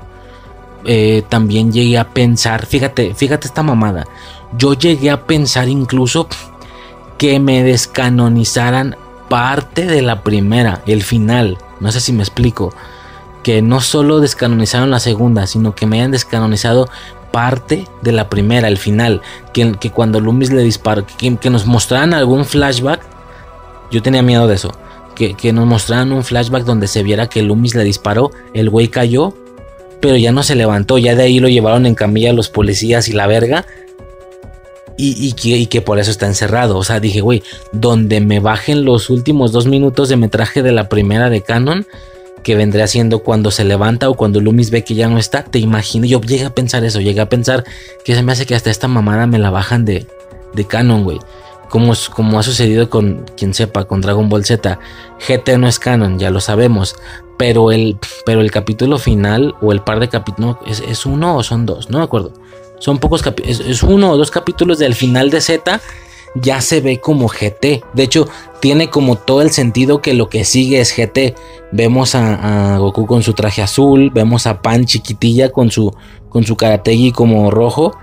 [0.85, 4.05] Eh, también llegué a pensar, fíjate, fíjate esta mamada.
[4.57, 6.27] Yo llegué a pensar incluso
[7.17, 8.97] que me descanonizaran
[9.29, 11.57] parte de la primera, el final.
[11.79, 12.73] No sé si me explico.
[13.43, 16.87] Que no solo descanonizaron la segunda, sino que me hayan descanonizado
[17.31, 19.21] parte de la primera, el final.
[19.53, 23.01] Que, que cuando Loomis le disparó, que, nos mostraran algún flashback.
[23.93, 24.71] Yo tenía miedo de eso.
[25.15, 29.35] Que, nos mostraran un flashback donde se viera que Loomis le disparó, el güey cayó,
[30.01, 30.97] pero ya no se levantó.
[30.97, 33.65] Ya de ahí lo llevaron en camilla los policías y la verga
[34.97, 36.77] y, que, por eso está encerrado.
[36.77, 40.89] O sea, dije, güey, donde me bajen los últimos dos minutos de metraje de la
[40.89, 41.85] primera de Canon,
[42.43, 45.59] que vendría siendo cuando se levanta o cuando Loomis ve que ya no está, te
[45.59, 46.05] imagino.
[46.05, 47.63] Yo llegué a pensar eso, llegué a pensar
[48.03, 50.07] que se me hace que hasta esta mamada me la bajan de,
[50.53, 51.19] de Canon, güey.
[51.73, 54.77] Como, como ha sucedido con quien sepa, con Dragon Ball Z.
[55.27, 56.95] GT no es canon, ya lo sabemos.
[57.39, 61.41] Pero el, pero el capítulo final o el par de capítulos, ¿es, ¿es, uno o
[61.41, 61.89] son dos?
[61.89, 62.31] No me acuerdo
[62.83, 65.79] son pocos capítulos, es, uno o dos capítulos del final de Z,
[66.35, 67.81] ya se ve como GT.
[67.93, 68.27] De hecho,
[68.59, 71.33] tiene como todo el sentido que lo que sigue es GT.
[71.71, 75.95] Vemos a, Goku con su traje azul, vemos a Pan chiquitilla con su,
[76.27, 77.95] con su karategi como rojo,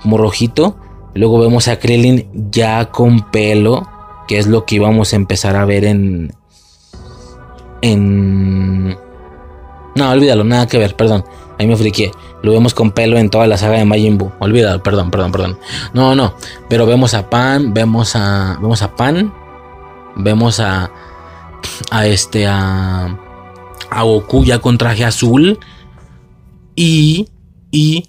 [0.00, 0.76] como rojito.
[1.14, 3.88] Luego vemos a Krillin ya con pelo,
[4.28, 6.34] que es lo que íbamos a empezar a ver en...
[7.82, 8.96] En...
[9.96, 11.24] No, olvídalo, nada que ver, perdón.
[11.58, 12.12] Ahí me friqué.
[12.42, 14.32] Lo vemos con pelo en toda la saga de Majin Buu.
[14.38, 15.58] Olvídalo, perdón, perdón, perdón.
[15.92, 16.34] No, no.
[16.68, 18.56] Pero vemos a Pan, vemos a.
[18.60, 19.32] Vemos a Pan.
[20.16, 20.90] Vemos a.
[21.90, 22.46] A este.
[22.46, 23.18] A.
[23.90, 25.58] A Goku ya con traje azul.
[26.76, 27.28] Y.
[27.70, 28.08] Y.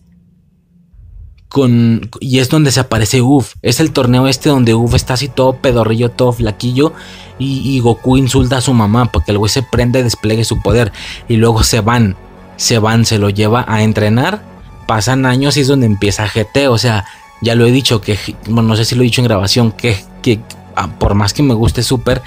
[2.20, 3.54] Y es donde se aparece Uf.
[3.62, 6.94] Es el torneo este donde Uf está así todo pedorrillo, todo flaquillo.
[7.40, 10.92] Y, y Goku insulta a su mamá porque el güey se prende, despliegue su poder.
[11.28, 12.16] Y luego se van
[12.62, 14.44] se van, se lo lleva a entrenar,
[14.86, 17.06] pasan años y es donde empieza GT, o sea,
[17.42, 19.98] ya lo he dicho, que, bueno, no sé si lo he dicho en grabación, que,
[20.22, 20.40] que
[20.76, 22.22] ah, por más que me guste Super,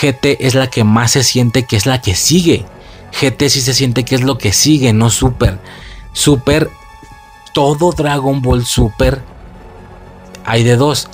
[0.00, 2.64] GT es la que más se siente que es la que sigue.
[3.12, 5.60] GT sí se siente que es lo que sigue, no Super.
[6.12, 6.68] Super,
[7.52, 9.22] todo Dragon Ball Super
[10.44, 11.08] hay de dos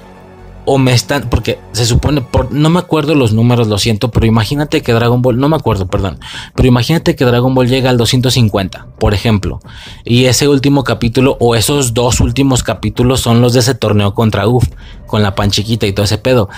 [0.68, 4.26] o me están, porque se supone, por, no me acuerdo los números, lo siento, pero
[4.26, 6.18] imagínate que Dragon Ball, no me acuerdo, perdón,
[6.56, 9.60] pero imagínate que Dragon Ball llega al 250, por ejemplo,
[10.04, 14.48] y ese último capítulo o esos dos últimos capítulos son los de ese torneo contra
[14.48, 14.66] UF,
[15.06, 16.48] con la panchiquita y todo ese pedo.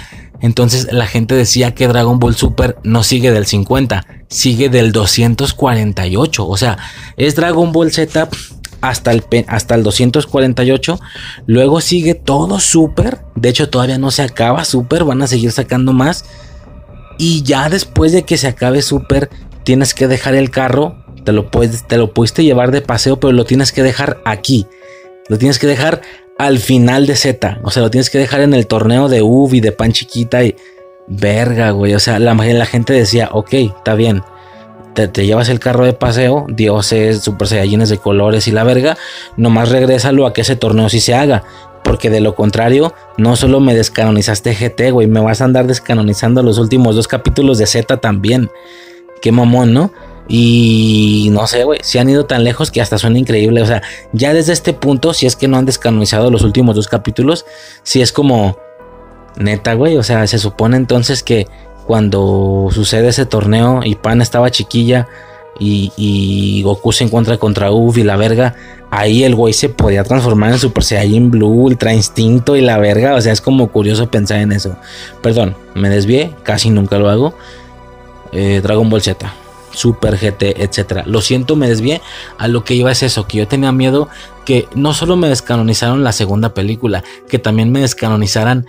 [0.40, 6.48] Entonces la gente decía que Dragon Ball Super no sigue del 50, sigue del 248,
[6.48, 6.78] o sea,
[7.16, 8.28] es Dragon Ball Z
[8.80, 11.00] hasta el, hasta el 248.
[11.46, 13.18] Luego sigue todo súper.
[13.34, 15.04] De hecho, todavía no se acaba súper.
[15.04, 16.24] Van a seguir sacando más.
[17.18, 19.30] Y ya después de que se acabe súper,
[19.64, 21.04] tienes que dejar el carro.
[21.24, 24.66] Te lo, puedes, te lo pudiste llevar de paseo, pero lo tienes que dejar aquí.
[25.28, 26.00] Lo tienes que dejar
[26.38, 27.60] al final de Z.
[27.64, 30.44] O sea, lo tienes que dejar en el torneo de y de pan chiquita.
[30.44, 30.56] Y
[31.06, 31.94] verga, güey.
[31.94, 34.22] O sea, la, la gente decía, ok, está bien
[35.06, 38.96] te, llevas el carro de paseo, dioses, super saiyajines de colores y la verga,
[39.36, 41.44] nomás regrésalo a que ese torneo sí se haga.
[41.84, 46.42] Porque de lo contrario, no solo me descanonizaste GT, güey, me vas a andar descanonizando
[46.42, 48.50] los últimos dos capítulos de Z también.
[49.22, 49.92] Qué mamón, ¿no?
[50.28, 53.62] Y no sé, güey, si han ido tan lejos que hasta suena increíble.
[53.62, 56.88] O sea, ya desde este punto, si es que no han descanonizado los últimos dos
[56.88, 57.46] capítulos,
[57.82, 58.58] si es como
[59.38, 59.96] neta, güey.
[59.96, 61.46] O sea, se supone entonces que
[61.88, 65.08] cuando sucede ese torneo y Pan estaba chiquilla
[65.58, 68.54] y, Goku se encuentra contra Uf y la verga,
[68.90, 73.14] ahí el güey se podía transformar en Super Saiyan Blue, Ultra Instinto y la verga.
[73.14, 74.76] O sea, es como curioso pensar en eso.
[75.22, 77.34] Perdón, me desvié, casi nunca lo hago.
[78.32, 79.32] Eh, Dragon Ball Z,
[79.72, 81.04] Super GT, etcétera.
[81.06, 82.02] Lo siento, me desvié.
[82.36, 84.10] A lo que iba es eso, que yo tenía miedo
[84.44, 88.66] que no solo me descanonizaron la segunda película, que también me descanonizaran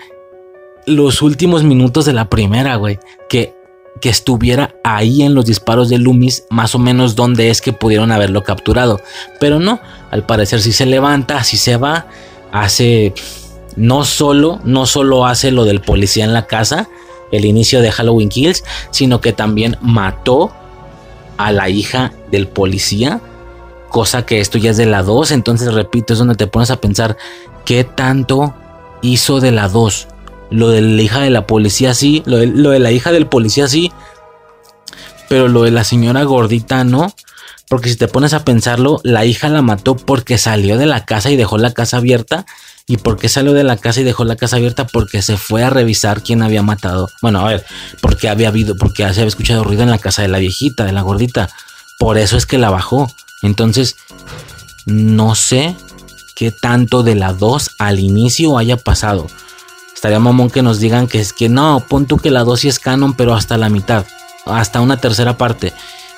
[0.86, 3.00] los últimos minutos de la primera, güey.
[3.30, 3.60] Que
[4.00, 8.12] que estuviera ahí en los disparos de Loomis, más o menos donde es que pudieron
[8.12, 9.02] haberlo capturado.
[9.40, 9.80] Pero no,
[10.12, 12.08] al parecer si se levanta, si se va,
[12.52, 13.14] hace
[13.76, 16.90] no solo, no solo hace lo del policía en la casa,
[17.32, 20.52] el inicio de Halloween Kills, sino que también mató
[21.38, 23.22] a la hija del policía,
[23.90, 26.82] cosa que esto ya es de la 2, entonces repito, es donde te pones a
[26.82, 27.18] pensar
[27.66, 28.54] qué tanto
[29.02, 30.08] hizo de la 2
[30.52, 33.92] lo de la hija de la policía sí, lo de, la hija del policía sí,
[35.28, 37.14] pero lo de la señora gordita no.
[37.68, 41.30] Porque si te pones a pensarlo, la hija la mató porque salió de la casa
[41.30, 42.48] y dejó la casa abierta.
[42.88, 44.88] ¿Y por qué salió de la casa y dejó la casa abierta?
[44.88, 47.10] Porque se fue a revisar quién había matado.
[47.22, 47.64] Bueno, a ver,
[48.02, 50.94] porque había habido, porque se había escuchado ruido en la casa de la viejita, de
[50.94, 51.52] la gordita.
[52.00, 53.12] Por eso es que la bajó.
[53.44, 53.98] Entonces,
[54.88, 55.76] no sé
[56.36, 59.28] qué tanto de la 2 al inicio haya pasado.
[60.00, 62.80] Estaría mamón que nos digan que es que no, pon tú que la dosis es
[62.80, 64.06] canon, pero hasta la mitad,
[64.46, 65.74] hasta una tercera parte.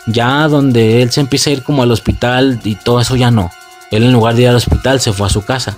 [0.05, 3.49] Ya donde él se empieza a ir como al hospital y todo eso ya no.
[3.89, 5.75] Él en lugar de ir al hospital se fue a su casa.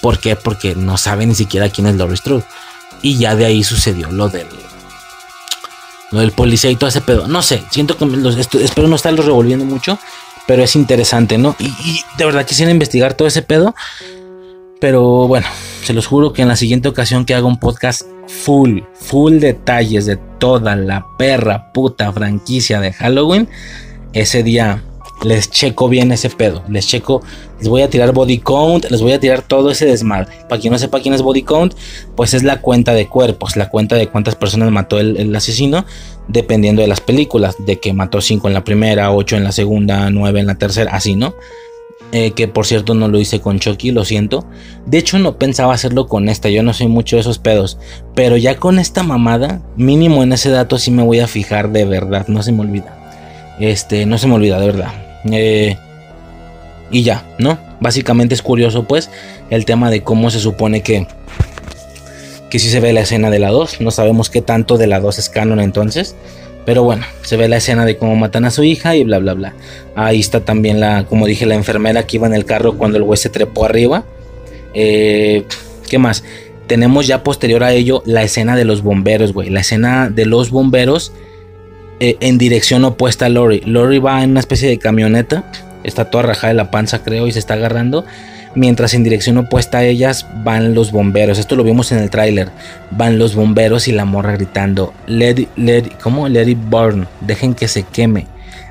[0.00, 0.34] ¿Por qué?
[0.34, 2.44] Porque no sabe ni siquiera quién es Laurie Strode.
[3.02, 4.48] Y ya de ahí sucedió lo del.
[6.10, 7.28] Lo del policía y todo ese pedo.
[7.28, 8.06] No sé, siento que
[8.64, 9.98] espero no estarlo revolviendo mucho.
[10.46, 11.54] Pero es interesante, ¿no?
[11.58, 13.74] Y, y de verdad quisiera investigar todo ese pedo.
[14.80, 15.46] Pero bueno,
[15.82, 20.06] se los juro que en la siguiente ocasión que haga un podcast full, full detalles
[20.06, 23.48] de toda la perra puta franquicia de Halloween,
[24.12, 24.82] ese día
[25.22, 26.62] les checo bien ese pedo.
[26.68, 27.22] Les checo,
[27.58, 30.30] les voy a tirar body count, les voy a tirar todo ese desmadre.
[30.48, 31.74] Para quien no sepa quién es body count,
[32.16, 35.84] pues es la cuenta de cuerpos, la cuenta de cuántas personas mató el, asesino,
[36.28, 40.10] dependiendo de las películas, de que mató 5 en la primera, 8 en la segunda,
[40.10, 41.34] 9 en la tercera, así, ¿no?
[42.12, 44.44] Eh, que por cierto no lo hice con Chucky, lo siento.
[44.84, 47.78] De hecho no pensaba hacerlo con esta, yo no soy mucho de esos pedos.
[48.14, 51.84] Pero ya con esta mamada, mínimo en ese dato sí me voy a fijar de
[51.84, 52.96] verdad, no se me olvida.
[53.60, 54.92] Este, no se me olvida, de verdad.
[55.30, 55.76] Eh,
[56.90, 57.58] y ya, ¿no?
[57.78, 59.10] Básicamente es curioso pues
[59.50, 61.06] el tema de cómo se supone que...
[62.48, 64.98] Que si se ve la escena de la 2, no sabemos qué tanto de la
[64.98, 66.16] 2 es canon entonces.
[66.64, 69.34] Pero bueno, se ve la escena de cómo matan a su hija y bla, bla,
[69.34, 69.54] bla.
[69.94, 73.04] Ahí está también la, como dije, la enfermera que iba en el carro cuando el
[73.04, 74.04] güey se trepó arriba.
[74.74, 75.44] Eh,
[75.88, 76.22] ¿Qué más?
[76.66, 79.50] Tenemos ya posterior a ello la escena de los bomberos, güey.
[79.50, 81.12] La escena de los bomberos
[81.98, 83.62] eh, en dirección opuesta a Lori.
[83.64, 85.50] Lori va en una especie de camioneta.
[85.82, 88.04] Está toda rajada de la panza, creo, y se está agarrando
[88.54, 91.38] mientras en dirección opuesta a ellas van los bomberos.
[91.38, 92.50] Esto lo vimos en el tráiler.
[92.90, 96.28] Van los bomberos y la morra gritando, let let ¿cómo?
[96.28, 98.26] Let it burn, dejen que se queme,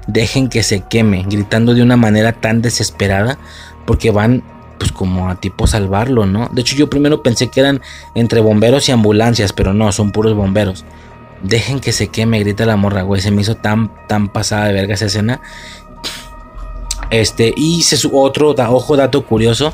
[0.08, 3.38] dejen que se queme, gritando de una manera tan desesperada
[3.86, 4.44] porque van
[4.78, 6.50] pues como a tipo salvarlo, ¿no?
[6.52, 7.82] De hecho yo primero pensé que eran
[8.16, 10.86] entre bomberos y ambulancias, pero no, son puros bomberos.
[11.44, 13.22] Dejen que se queme, grita la morra, güey.
[13.22, 15.42] Se me hizo tan, tan pasada de verga esa escena.
[17.10, 19.74] Este, y se, otro ojo dato curioso,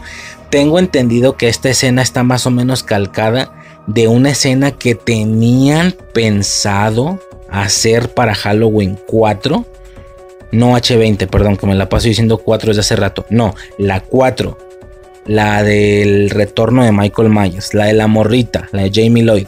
[0.50, 3.52] tengo entendido que esta escena está más o menos calcada
[3.88, 9.66] de una escena que tenían pensado hacer para Halloween 4.
[10.52, 13.26] No H20, perdón, que me la paso diciendo 4 desde hace rato.
[13.30, 14.58] No, la 4.
[15.26, 17.74] La del retorno de Michael Myers.
[17.74, 19.48] La de la morrita, la de Jamie Lloyd.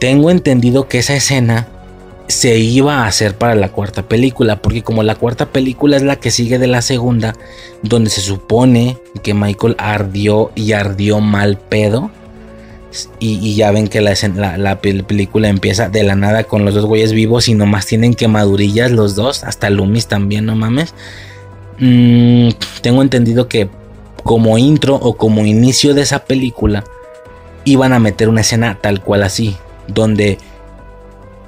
[0.00, 1.68] Tengo entendido que esa escena
[2.28, 6.16] se iba a hacer para la cuarta película, porque como la cuarta película es la
[6.16, 7.34] que sigue de la segunda,
[7.82, 12.10] donde se supone que Michael ardió y ardió mal pedo,
[13.18, 14.14] y, ya ven que la,
[14.56, 18.90] la, película empieza de la nada con los dos güeyes vivos y nomás tienen quemadurillas
[18.90, 20.94] los dos, hasta Loomis también, no mames.
[21.78, 22.48] Mm,
[22.80, 23.68] tengo entendido que
[24.22, 26.84] como intro o como inicio de esa película,
[27.64, 29.56] iban a meter una escena tal cual así,
[29.88, 30.38] donde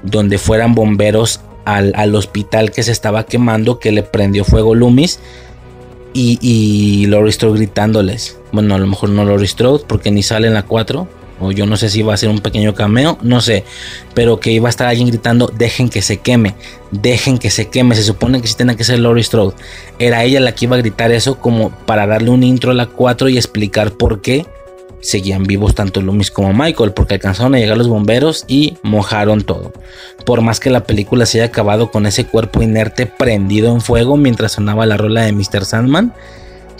[0.02, 5.20] donde fueran bomberos al, hospital que se estaba quemando, que le prendió fuego Loomis.
[6.14, 8.38] Y, y Laurie Strode gritándoles.
[8.50, 11.06] Bueno, a lo mejor no Laurie Strode, porque ni sale en la 4.
[11.40, 13.64] O yo no sé si iba a ser un pequeño cameo, no sé.
[14.14, 16.54] Pero que iba a estar alguien gritando, dejen que se queme,
[16.90, 17.94] dejen que se queme.
[17.94, 19.54] Se supone que si tenía que ser Laurie Strode.
[19.98, 22.86] Era ella la que iba a gritar eso como para darle un intro a la
[22.86, 24.46] 4 y explicar por qué
[25.00, 29.72] seguían vivos tanto Loomis como Michael, porque alcanzaron a llegar los bomberos y mojaron todo.
[30.24, 34.16] Por más que la película se haya acabado con ese cuerpo inerte prendido en fuego
[34.16, 35.64] mientras sonaba la rola de Mr.
[35.64, 36.12] Sandman,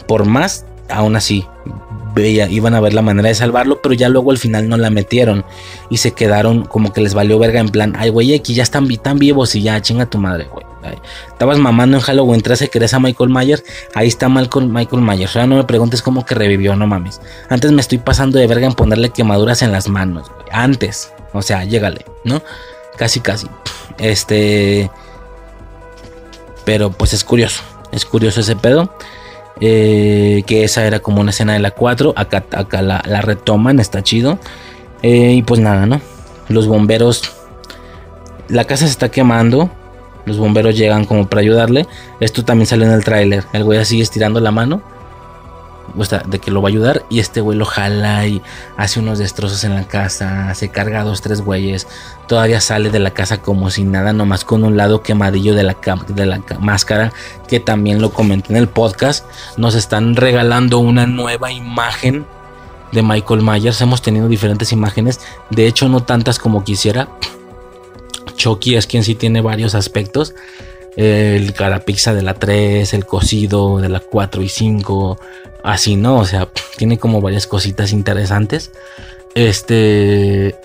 [0.07, 1.45] por más, aún así,
[2.15, 4.91] veía, iban a ver la manera de salvarlo, pero ya luego al final no la
[4.91, 5.45] metieron
[5.91, 8.89] y se quedaron como que les valió verga en plan, ay güey, aquí ya están,
[9.19, 10.68] vivos y ya, chinga tu madre, güey.
[11.29, 13.65] Estabas mamando en Halloween 13, querés a Michael Myers.
[13.95, 15.37] Ahí está Michael, Michael Myers.
[15.37, 17.21] Ahora no me preguntes cómo que revivió, no mames.
[17.49, 20.31] Antes me estoy pasando de verga en ponerle quemaduras en las manos.
[20.51, 21.13] Antes.
[21.33, 22.43] O sea, llégale, ¿no?
[22.97, 23.47] Casi, casi.
[23.99, 24.91] Este.
[26.65, 27.63] Pero pues es curioso.
[27.93, 28.93] Es curioso ese pedo.
[29.61, 32.15] Eh, que esa era como una escena de la 4.
[32.17, 34.39] Acá, acá la, retoman, está chido.
[35.03, 36.01] Eh, y pues nada, ¿no?
[36.49, 37.23] Los bomberos.
[38.49, 39.71] La casa se está quemando.
[40.29, 41.89] Los bomberos llegan como para ayudarle.
[42.21, 43.45] Esto también sale en el tráiler.
[43.53, 44.83] El güey sigue estirando la mano.
[46.29, 47.05] De que lo va a ayudar.
[47.09, 48.43] Y este güey lo jala y
[48.77, 50.55] hace unos destrozos en la casa.
[50.55, 51.89] Se carga a dos, tres güeyes.
[52.29, 55.77] Todavía sale de la casa como si nada, nomás con un lado quemadillo de la,
[56.09, 57.13] de la máscara.
[57.49, 59.25] Que también lo comenté en el podcast.
[59.57, 62.27] Nos están regalando una nueva imagen
[62.93, 63.81] de Michael Myers.
[63.81, 65.21] Hemos tenido diferentes imágenes.
[65.49, 67.09] De hecho, no tantas como quisiera
[68.39, 70.35] Chucky es quien sí tiene varios aspectos.
[70.97, 75.21] El carapizza de la 3, el cocido de la 4 y 5,
[75.63, 76.17] así, ¿no?
[76.17, 78.71] O sea, tiene como varias cositas interesantes.
[79.35, 80.57] Este.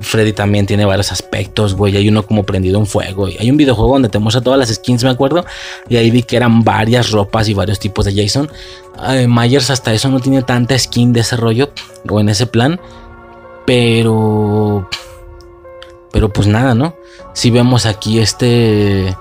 [0.00, 1.96] Freddy también tiene varios aspectos, güey.
[1.96, 3.26] Hay uno como prendido en fuego.
[3.26, 5.44] Hay un videojuego donde te muestra todas las skins, me acuerdo.
[5.88, 8.50] Y ahí vi que eran varias ropas y varios tipos de Jason.
[9.28, 11.70] Myers hasta eso no tiene tanta skin de ese rollo
[12.08, 12.80] o en ese plan.
[13.66, 14.88] Pero
[16.12, 16.94] pero pues nada, ¿no?
[17.34, 19.16] Si vemos aquí este,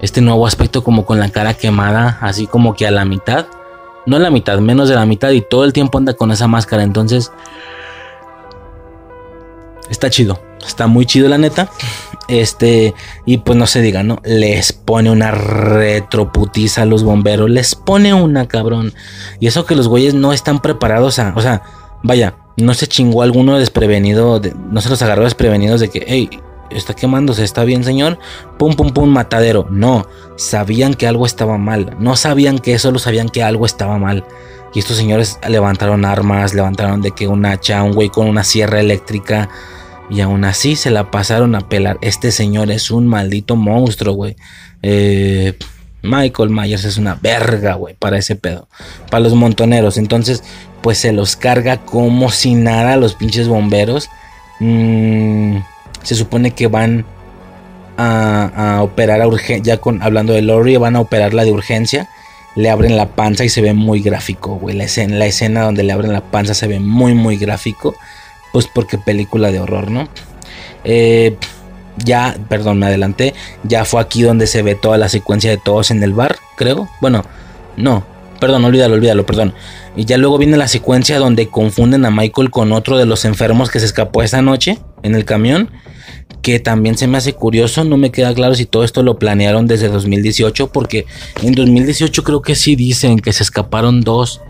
[0.00, 3.46] este nuevo aspecto como con la cara quemada, así como que a la mitad.
[4.06, 6.46] No a la mitad, menos de la mitad y todo el tiempo anda con esa
[6.46, 6.82] máscara.
[6.82, 7.30] Entonces,
[9.90, 10.40] está chido.
[10.66, 11.70] Está muy chido la neta.
[12.28, 12.94] Este,
[13.26, 14.20] y pues no se diga, ¿no?
[14.24, 17.50] Les pone una retroputiza a los bomberos.
[17.50, 18.94] Les pone una, cabrón.
[19.38, 21.32] Y eso que los güeyes no están preparados a...
[21.36, 21.62] O sea,
[22.02, 24.40] vaya, no se chingó alguno desprevenido,
[24.70, 26.30] no se los agarró desprevenidos de que, hey,
[26.70, 28.18] está quemándose, está bien, señor,
[28.58, 29.66] pum, pum, pum, matadero.
[29.70, 30.06] No,
[30.36, 34.24] sabían que algo estaba mal, no sabían que solo sabían que algo estaba mal.
[34.72, 38.80] Y estos señores levantaron armas, levantaron de que un hacha, un güey con una sierra
[38.80, 39.48] eléctrica.
[40.08, 41.98] Y aún así se la pasaron a pelar.
[42.02, 44.36] Este señor es un maldito monstruo, güey.
[44.82, 45.54] Eh,
[46.02, 48.68] Michael Myers es una verga, güey, para ese pedo.
[49.10, 49.98] Para los montoneros.
[49.98, 50.42] Entonces,
[50.82, 54.08] pues se los carga como si nada los pinches bomberos.
[54.60, 55.58] Mm,
[56.02, 57.04] se supone que van
[57.96, 62.08] a, operar a urgencia, ya con, hablando de Lori, van a operar la de urgencia.
[62.56, 64.74] Le abren la panza y se ve muy gráfico, güey.
[64.74, 67.94] La escena, la escena donde le abren la panza se ve muy, muy gráfico.
[68.52, 70.08] Pues porque película de horror, ¿no?
[70.82, 71.36] Eh,
[71.96, 73.34] ya, perdón, me adelanté.
[73.62, 76.88] Ya fue aquí donde se ve toda la secuencia de todos en el bar, creo.
[77.00, 77.24] Bueno,
[77.76, 78.04] no,
[78.40, 79.54] perdón, olvídalo, olvídalo, perdón.
[79.96, 83.70] Y ya luego viene la secuencia donde confunden a Michael con otro de los enfermos
[83.70, 85.70] que se escapó esa noche en el camión.
[86.42, 89.66] Que también se me hace curioso, no me queda claro si todo esto lo planearon
[89.66, 91.04] desde 2018, porque
[91.42, 94.40] en 2018 creo que sí dicen que se escaparon dos,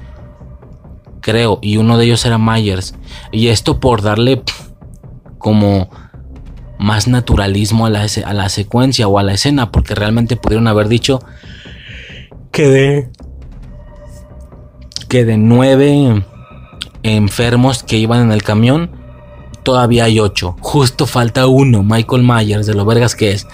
[1.20, 2.94] creo, y uno de ellos era Myers.
[3.32, 4.42] Y esto por darle
[5.38, 5.90] como
[6.80, 10.88] más naturalismo a la, a la secuencia o a la escena, porque realmente pudieron haber
[10.88, 11.20] dicho
[12.50, 13.08] que de
[15.08, 16.24] que de nueve
[17.02, 18.90] enfermos que iban en el camión,
[19.62, 20.56] todavía hay ocho.
[20.60, 23.46] Justo falta uno, Michael Myers, de lo vergas que es.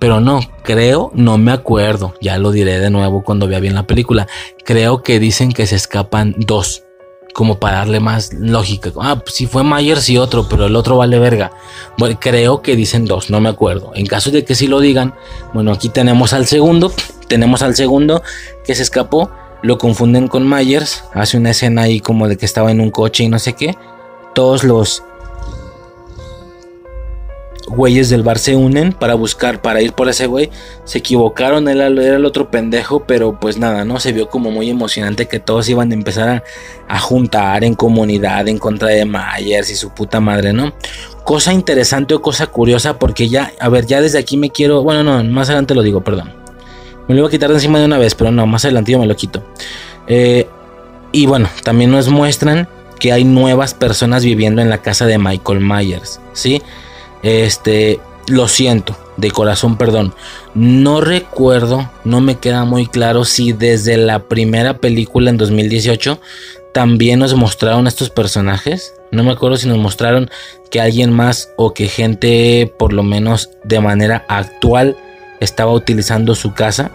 [0.00, 2.14] Pero no, creo, no me acuerdo.
[2.20, 4.26] Ya lo diré de nuevo cuando vea bien la película.
[4.64, 6.81] Creo que dicen que se escapan dos.
[7.32, 8.90] Como para darle más lógica.
[9.00, 11.52] Ah, pues si fue Myers y otro, pero el otro vale verga.
[11.96, 13.92] Bueno, creo que dicen dos, no me acuerdo.
[13.94, 15.14] En caso de que sí lo digan,
[15.54, 16.92] bueno, aquí tenemos al segundo.
[17.28, 18.22] Tenemos al segundo
[18.64, 19.30] que se escapó
[19.62, 23.24] lo confunden con Myers, hace una escena ahí como de que estaba en un coche
[23.24, 23.76] y no sé qué.
[24.34, 25.04] Todos los
[27.66, 30.50] güeyes del bar se unen para buscar, para ir por ese güey.
[30.84, 34.00] Se equivocaron, él era el otro pendejo, pero pues nada, ¿no?
[34.00, 36.44] Se vio como muy emocionante que todos iban a empezar
[36.88, 40.72] a, juntar en comunidad en contra de Myers y su puta madre, ¿no?
[41.24, 45.02] Cosa interesante o cosa curiosa, porque ya, a ver, ya desde aquí me quiero, bueno,
[45.02, 46.32] no, más adelante lo digo, perdón.
[47.08, 48.98] Me lo voy a quitar de encima de una vez, pero no, más adelante yo
[48.98, 49.42] me lo quito.
[50.06, 50.46] Eh,
[51.12, 52.68] y bueno, también nos muestran
[52.98, 56.62] que hay nuevas personas viviendo en la casa de Michael Myers, ¿sí?
[57.22, 60.14] Este, lo siento, de corazón, perdón.
[60.54, 66.20] No recuerdo, no me queda muy claro si desde la primera película en 2018
[66.72, 68.94] también nos mostraron estos personajes.
[69.10, 70.30] No me acuerdo si nos mostraron
[70.70, 74.96] que alguien más o que gente por lo menos de manera actual
[75.40, 76.90] estaba utilizando su casa.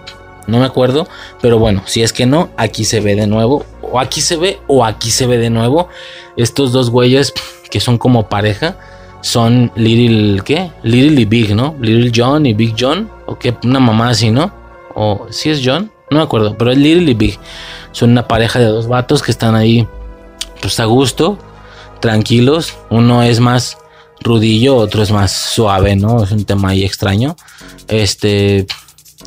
[0.47, 1.07] No me acuerdo,
[1.41, 3.65] pero bueno, si es que no, aquí se ve de nuevo.
[3.81, 5.89] O aquí se ve o aquí se ve de nuevo.
[6.37, 7.33] Estos dos güeyes
[7.69, 8.77] que son como pareja
[9.21, 10.71] son Little, ¿qué?
[10.83, 11.75] Little y Big, ¿no?
[11.79, 13.09] Little John y Big John.
[13.25, 14.51] O que una mamá así, ¿no?
[14.95, 17.39] O si es John, no me acuerdo, pero es Little y Big.
[17.91, 19.87] Son una pareja de dos vatos que están ahí,
[20.61, 21.37] pues a gusto,
[21.99, 22.77] tranquilos.
[22.89, 23.77] Uno es más
[24.21, 26.23] rudillo, otro es más suave, ¿no?
[26.23, 27.35] Es un tema ahí extraño.
[27.87, 28.65] Este,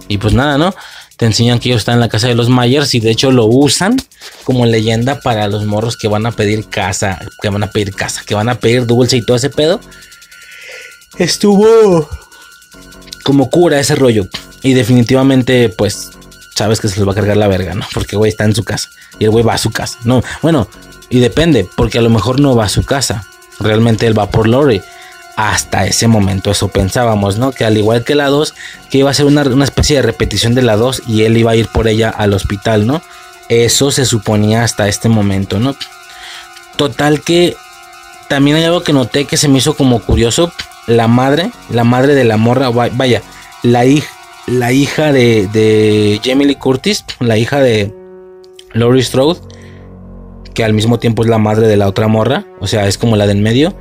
[0.09, 0.75] y pues nada, ¿no?
[1.21, 3.45] Te enseñan que ellos están en la casa de los Myers y de hecho lo
[3.45, 3.99] usan
[4.45, 8.23] como leyenda para los morros que van a pedir casa, que van a pedir casa,
[8.25, 9.83] que van a pedir dulce y todo ese pedo.
[11.19, 12.09] Estuvo
[13.23, 14.31] como cura ese rollo.
[14.63, 16.09] Y definitivamente, pues,
[16.57, 17.85] sabes que se les va a cargar la verga, ¿no?
[17.93, 18.89] Porque, güey, está en su casa.
[19.19, 19.99] Y el güey va a su casa.
[20.05, 20.69] No, bueno,
[21.11, 23.27] y depende, porque a lo mejor no va a su casa.
[23.59, 24.81] Realmente él va por Lori.
[25.41, 27.51] Hasta ese momento eso pensábamos, ¿no?
[27.51, 28.55] Que al igual que la 2,
[28.91, 31.53] que iba a ser una, una especie de repetición de la 2 y él iba
[31.53, 33.01] a ir por ella al hospital, ¿no?
[33.49, 35.75] Eso se suponía hasta este momento, ¿no?
[36.77, 37.57] Total que
[38.29, 40.53] también hay algo que noté que se me hizo como curioso.
[40.87, 43.23] La madre, la madre de la morra, vaya,
[43.63, 44.13] la hija,
[44.47, 47.95] la hija de, de Jamie Lee Curtis, la hija de
[48.75, 49.41] Laurie Strode,
[50.53, 53.17] que al mismo tiempo es la madre de la otra morra, o sea, es como
[53.17, 53.75] la del medio,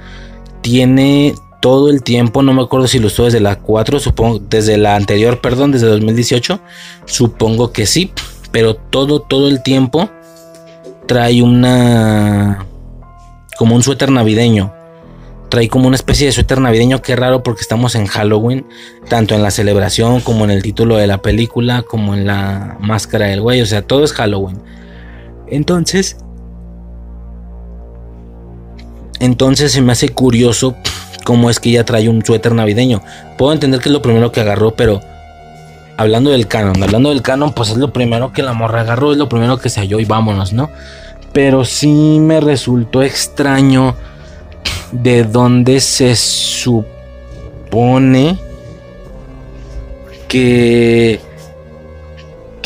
[0.61, 4.77] tiene todo el tiempo, no me acuerdo si lo estuvo desde la 4, supongo, desde
[4.77, 6.59] la anterior, perdón, desde 2018,
[7.05, 8.11] supongo que sí,
[8.51, 10.09] pero todo, todo el tiempo
[11.05, 12.65] trae una,
[13.57, 14.73] como un suéter navideño,
[15.49, 18.65] trae como una especie de suéter navideño, que raro porque estamos en Halloween,
[19.09, 23.25] tanto en la celebración como en el título de la película, como en la máscara
[23.25, 24.61] del güey, o sea, todo es Halloween.
[25.47, 26.17] Entonces,
[29.19, 30.75] entonces se me hace curioso
[31.23, 33.01] cómo es que ella trae un suéter navideño.
[33.38, 35.01] Puedo entender que es lo primero que agarró, pero
[35.98, 39.17] hablando del canon, hablando del canon, pues es lo primero que la morra agarró, es
[39.17, 40.69] lo primero que se halló y vámonos, ¿no?
[41.33, 43.95] Pero sí me resultó extraño
[44.91, 47.69] de dónde se supone
[50.27, 51.19] que...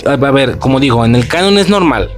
[0.05, 2.11] A ver, como digo, en el canon es normal.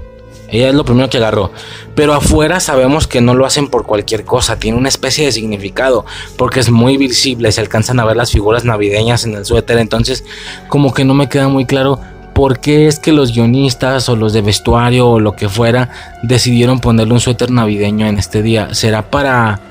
[0.50, 1.52] Ella es lo primero que agarró.
[1.96, 4.60] Pero afuera sabemos que no lo hacen por cualquier cosa.
[4.60, 6.06] Tiene una especie de significado.
[6.38, 7.52] Porque es muy visible.
[7.52, 9.78] Se alcanzan a ver las figuras navideñas en el suéter.
[9.78, 10.26] Entonces,
[10.68, 12.00] como que no me queda muy claro
[12.34, 15.90] por qué es que los guionistas o los de vestuario o lo que fuera
[16.22, 18.74] decidieron ponerle un suéter navideño en este día.
[18.74, 19.62] ¿Será para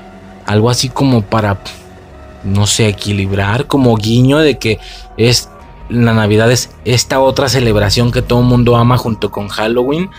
[0.47, 1.59] algo así como para,
[2.43, 3.67] no sé, equilibrar?
[3.67, 4.79] Como guiño de que
[5.15, 5.47] es
[5.89, 10.09] la Navidad es esta otra celebración que todo el mundo ama junto con Halloween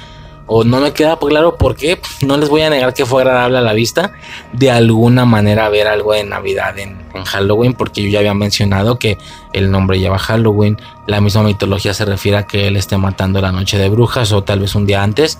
[0.46, 2.00] o no me queda claro por qué.
[2.22, 4.12] No les voy a negar que fue agradable a la vista.
[4.52, 9.18] De alguna manera ver algo de Navidad en, Halloween, porque yo ya había mencionado que
[9.52, 10.78] el nombre lleva Halloween.
[11.06, 14.44] La misma mitología se refiere a que él esté matando la noche de brujas o
[14.44, 15.38] tal vez un día antes.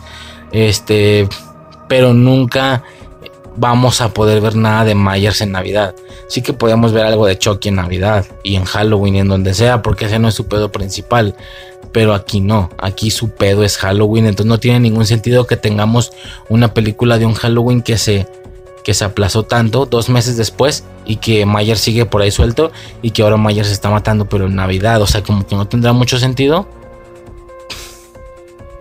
[0.53, 1.29] Este,
[1.89, 2.83] pero nunca
[3.57, 5.95] vamos a poder ver nada de Myers en Navidad.
[6.29, 9.55] Sí que podemos ver algo de Chucky en Navidad y en Halloween y en donde
[9.55, 11.37] sea, porque ese no es su pedo principal
[11.97, 16.13] pero aquí no, aquí su pedo es Halloween, entonces no tiene ningún sentido que tengamos
[16.51, 18.27] una película de un Halloween que se
[18.85, 23.13] que se aplazó tanto dos meses después y que Mayer sigue por ahí suelto y
[23.13, 25.95] que ahora Mayer se está matando pero en Navidad, o sea, como que no tendrá
[25.95, 26.69] mucho sentido.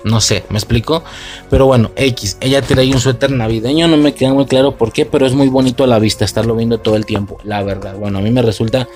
[0.03, 1.01] No sé, ¿me explico?
[1.49, 5.05] Pero bueno, X, ella trae un suéter navideño, no me queda muy claro por qué,
[5.05, 7.95] pero es muy bonito a la vista estarlo viendo todo el tiempo, la verdad.
[7.95, 8.89] Bueno, a mí me resulta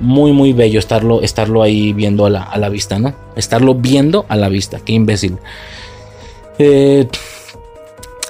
[0.00, 3.14] muy, muy bello estarlo, estarlo ahí viendo a la, vista, ¿no?
[3.36, 5.36] Estarlo viendo a la vista, qué imbécil.
[6.58, 7.06] Eh,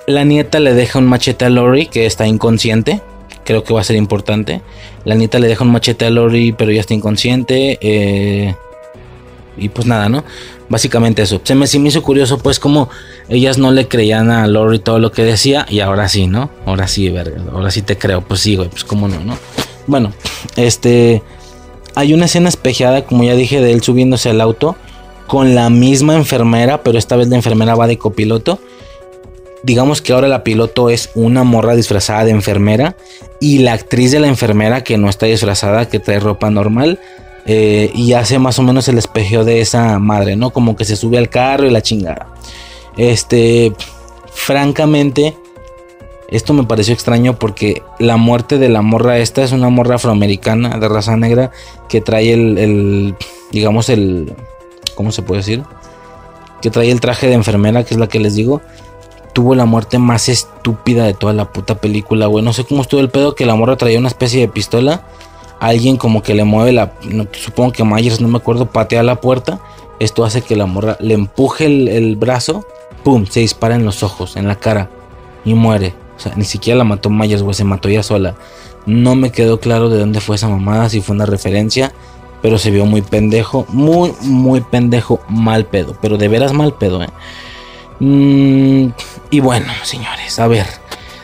[0.06, 3.00] la nieta le deja un machete a Lori que está inconsciente.
[3.44, 4.60] Creo que va a ser importante.
[5.04, 7.78] La nieta le deja un machete a Lori, pero ya está inconsciente.
[7.80, 8.54] Eh,
[9.56, 10.24] y pues nada, ¿no?
[10.68, 11.40] Básicamente eso.
[11.42, 12.88] Se me, me hizo curioso, pues, como
[13.28, 15.66] ellas no le creían a Lori todo lo que decía.
[15.68, 16.50] Y ahora sí, ¿no?
[16.66, 17.42] Ahora sí, verga.
[17.52, 18.20] Ahora sí te creo.
[18.20, 18.68] Pues sí, güey.
[18.68, 19.36] Pues cómo no, ¿no?
[19.86, 20.12] Bueno,
[20.56, 21.22] este
[21.94, 24.76] hay una escena espejeada, como ya dije, de él subiéndose al auto
[25.26, 28.58] con la misma enfermera, pero esta vez la enfermera va de copiloto.
[29.62, 32.96] Digamos que ahora la piloto es una morra disfrazada de enfermera
[33.40, 36.98] y la actriz de la enfermera que no está disfrazada, que trae ropa normal
[37.46, 40.50] eh, y hace más o menos el espejeo de esa madre, ¿no?
[40.50, 42.28] Como que se sube al carro y la chingada.
[42.96, 43.72] Este,
[44.32, 45.36] francamente,
[46.30, 50.78] esto me pareció extraño porque la muerte de la morra esta es una morra afroamericana
[50.78, 51.50] de raza negra
[51.88, 53.16] que trae el,
[53.50, 54.32] digamos el,
[54.94, 55.64] ¿cómo se puede decir?
[56.62, 58.60] Que trae el traje de enfermera, que es la que les digo.
[59.32, 62.44] tuvo la muerte más estúpida de toda la puta película, güey.
[62.44, 65.02] No sé cómo estuvo el pedo que la morra traía una especie de pistola.
[65.58, 66.92] Alguien como que le mueve la...
[67.32, 69.60] supongo que Myers, no me acuerdo, patea la puerta.
[69.98, 72.66] Esto hace que la morra le empuje el, el brazo.
[73.04, 73.26] ¡Pum!
[73.26, 74.90] Se dispara en los ojos, en la cara.
[75.44, 75.94] Y muere.
[76.20, 77.54] O sea, ni siquiera la mató Myers, güey.
[77.54, 78.34] Se mató ella sola.
[78.84, 81.94] No me quedó claro de dónde fue esa mamada, si fue una referencia.
[82.42, 83.64] Pero se vio muy pendejo.
[83.70, 85.20] Muy, muy pendejo.
[85.28, 85.96] Mal pedo.
[86.02, 87.08] Pero de veras mal pedo, eh.
[88.00, 88.92] Mm,
[89.30, 90.66] y bueno, señores, a ver.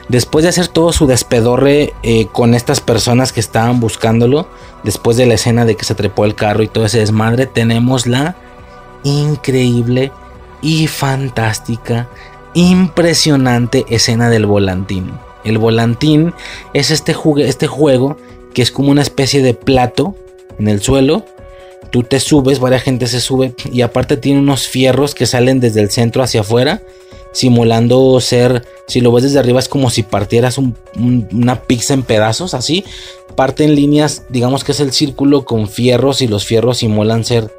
[0.09, 4.49] Después de hacer todo su despedorre eh, con estas personas que estaban buscándolo,
[4.83, 8.07] después de la escena de que se trepó el carro y todo ese desmadre, tenemos
[8.07, 8.37] la
[9.03, 10.11] increíble
[10.63, 12.09] y fantástica,
[12.57, 15.13] impresionante escena del volantín.
[15.45, 16.35] El volantín
[16.75, 18.17] es este, este juego
[18.53, 20.17] que es como una especie de plato
[20.59, 21.25] en el suelo
[21.91, 25.81] tú te subes, varias gente se sube y aparte tiene unos fierros que salen desde
[25.81, 26.83] el centro hacia afuera,
[27.33, 32.55] simulando ser, si lo ves desde arriba es como si partieras una pizza en pedazos,
[32.55, 32.85] así,
[33.35, 37.51] parte en líneas, digamos que es el círculo con fierros y los fierros simulan ser,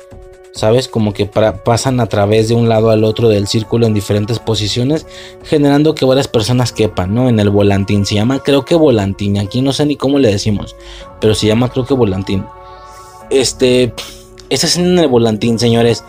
[0.58, 0.88] ¿sabes?
[0.88, 5.06] Como que pasan a través de un lado al otro del círculo en diferentes posiciones,
[5.44, 7.30] generando que varias personas quepan, ¿no?
[7.30, 10.76] En el volantín, se llama creo que volantín, aquí no sé ni cómo le decimos,
[11.22, 12.44] pero se llama creo que volantín.
[13.30, 13.94] Este,
[14.50, 16.04] esa escena en el volantín, señores.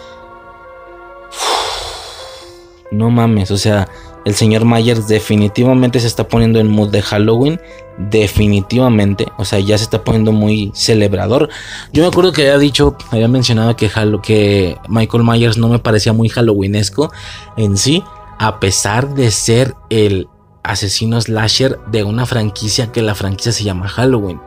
[2.91, 3.89] No mames, o sea,
[4.25, 7.61] el señor Myers definitivamente se está poniendo en mood de Halloween.
[7.99, 11.49] Definitivamente, o sea, ya se está poniendo muy celebrador.
[11.93, 16.29] Yo me acuerdo que había dicho, había mencionado que, Michael Myers no me parecía muy
[16.29, 17.13] halloweenesco
[17.57, 18.05] en sí,
[18.39, 20.29] a pesar de ser el
[20.63, 24.41] asesino slasher de una franquicia que la franquicia se llama Halloween.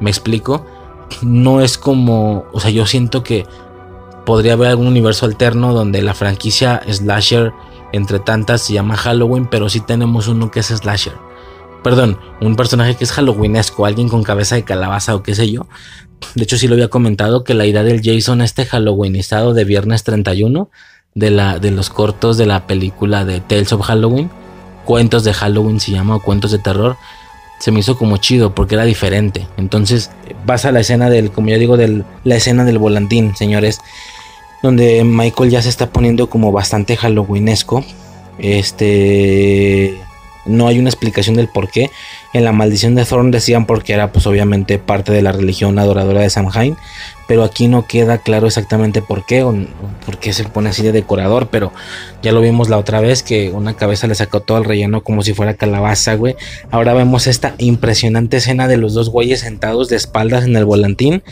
[0.00, 0.64] ¿Me explico?
[1.20, 3.46] no es como, o sea, yo siento que
[4.24, 7.52] podría haber algún universo alterno donde la franquicia slasher
[7.92, 11.14] entre tantas se llama Halloween, pero sí tenemos uno que es slasher.
[11.82, 15.66] Perdón, un personaje que es halloweenesco, alguien con cabeza de calabaza o qué sé yo.
[16.34, 20.04] De hecho, sí lo había comentado que la idea del Jason este halloweenizado de viernes
[20.04, 20.70] 31
[21.14, 24.30] de, la, de los cortos de la película de Tales of Halloween,
[24.84, 26.96] cuentos de Halloween se llama, o cuentos de terror,
[27.58, 29.46] se me hizo como chido porque era diferente.
[29.56, 30.10] Entonces
[30.46, 33.80] vas a la escena del, como ya digo, la escena del volantín, señores,
[34.62, 37.84] donde Michael ya se está poniendo como bastante halloweenesco.
[38.38, 39.98] Este
[40.44, 41.90] no hay una explicación del por qué.
[42.32, 46.20] En la maldición de Thorn decían porque era pues obviamente parte de la religión adoradora
[46.20, 46.76] de Samhain.
[47.28, 49.54] Pero aquí no queda claro exactamente por qué o
[50.04, 51.48] por qué se pone así de decorador.
[51.48, 51.72] Pero
[52.22, 55.22] ya lo vimos la otra vez que una cabeza le sacó todo el relleno como
[55.22, 56.36] si fuera calabaza, güey.
[56.70, 61.22] Ahora vemos esta impresionante escena de los dos güeyes sentados de espaldas en el volantín.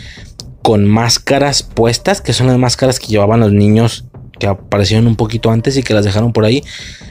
[0.63, 4.05] Con máscaras puestas, que son las máscaras que llevaban los niños
[4.39, 6.63] que aparecieron un poquito antes y que las dejaron por ahí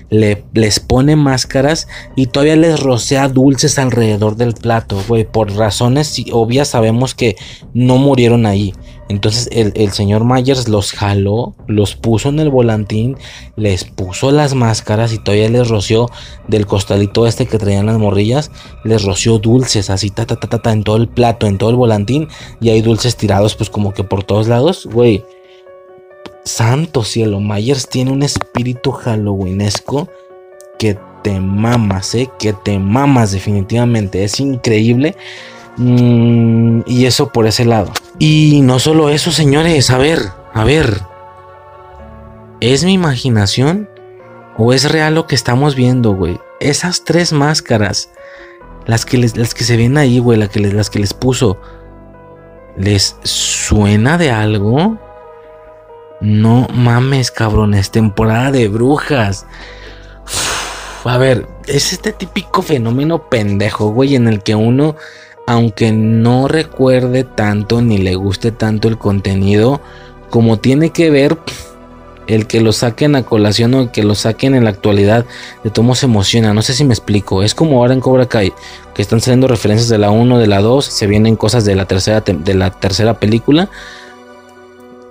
[0.09, 5.25] le, les pone máscaras y todavía les rocea dulces alrededor del plato, güey.
[5.25, 7.35] Por razones obvias sabemos que
[7.73, 8.73] no murieron ahí.
[9.09, 13.17] Entonces el, señor Myers los jaló, los puso en el volantín,
[13.55, 16.11] les puso las máscaras y todavía les roció
[16.47, 18.51] del costalito este que traían las morrillas,
[18.83, 21.71] les roció dulces así, ta, ta, ta, ta, ta en todo el plato, en todo
[21.71, 22.27] el volantín.
[22.61, 25.25] Y hay dulces tirados pues como que por todos lados, güey.
[26.45, 30.07] Santo cielo, Myers tiene un espíritu halloweenesco
[30.77, 32.29] que te mamas, ¿eh?
[32.37, 34.23] Que te mamas definitivamente.
[34.23, 35.15] Es increíble.
[35.79, 37.91] Mm, y eso por ese lado.
[38.19, 39.89] Y no solo eso, señores.
[39.89, 40.19] A ver,
[40.53, 41.01] a ver.
[42.59, 43.89] ¿Es mi imaginación?
[44.57, 46.37] ¿O es real lo que estamos viendo, güey?
[46.59, 48.09] Esas tres máscaras.
[48.85, 50.45] Las que, las que se ven ahí, güey.
[50.49, 51.59] que las que les puso.
[52.77, 54.97] ¿Les suena de algo?
[56.19, 59.45] No mames, cabrones, temporada de brujas.
[61.05, 64.97] a ver, es este típico fenómeno pendejo, güey, en el que uno,
[65.49, 69.81] aunque no recuerde tanto ni le guste tanto el contenido,
[70.29, 71.39] como tiene que ver
[72.27, 75.25] el que lo saquen a colación o el que lo saquen en la actualidad,
[75.63, 76.53] de todo se emociona.
[76.53, 77.41] No sé si me explico.
[77.41, 78.53] Es como ahora en Cobra Kai,
[78.93, 81.85] que están saliendo referencias de la 1, de la 2, se vienen cosas de la
[81.85, 83.71] tercera, de la tercera película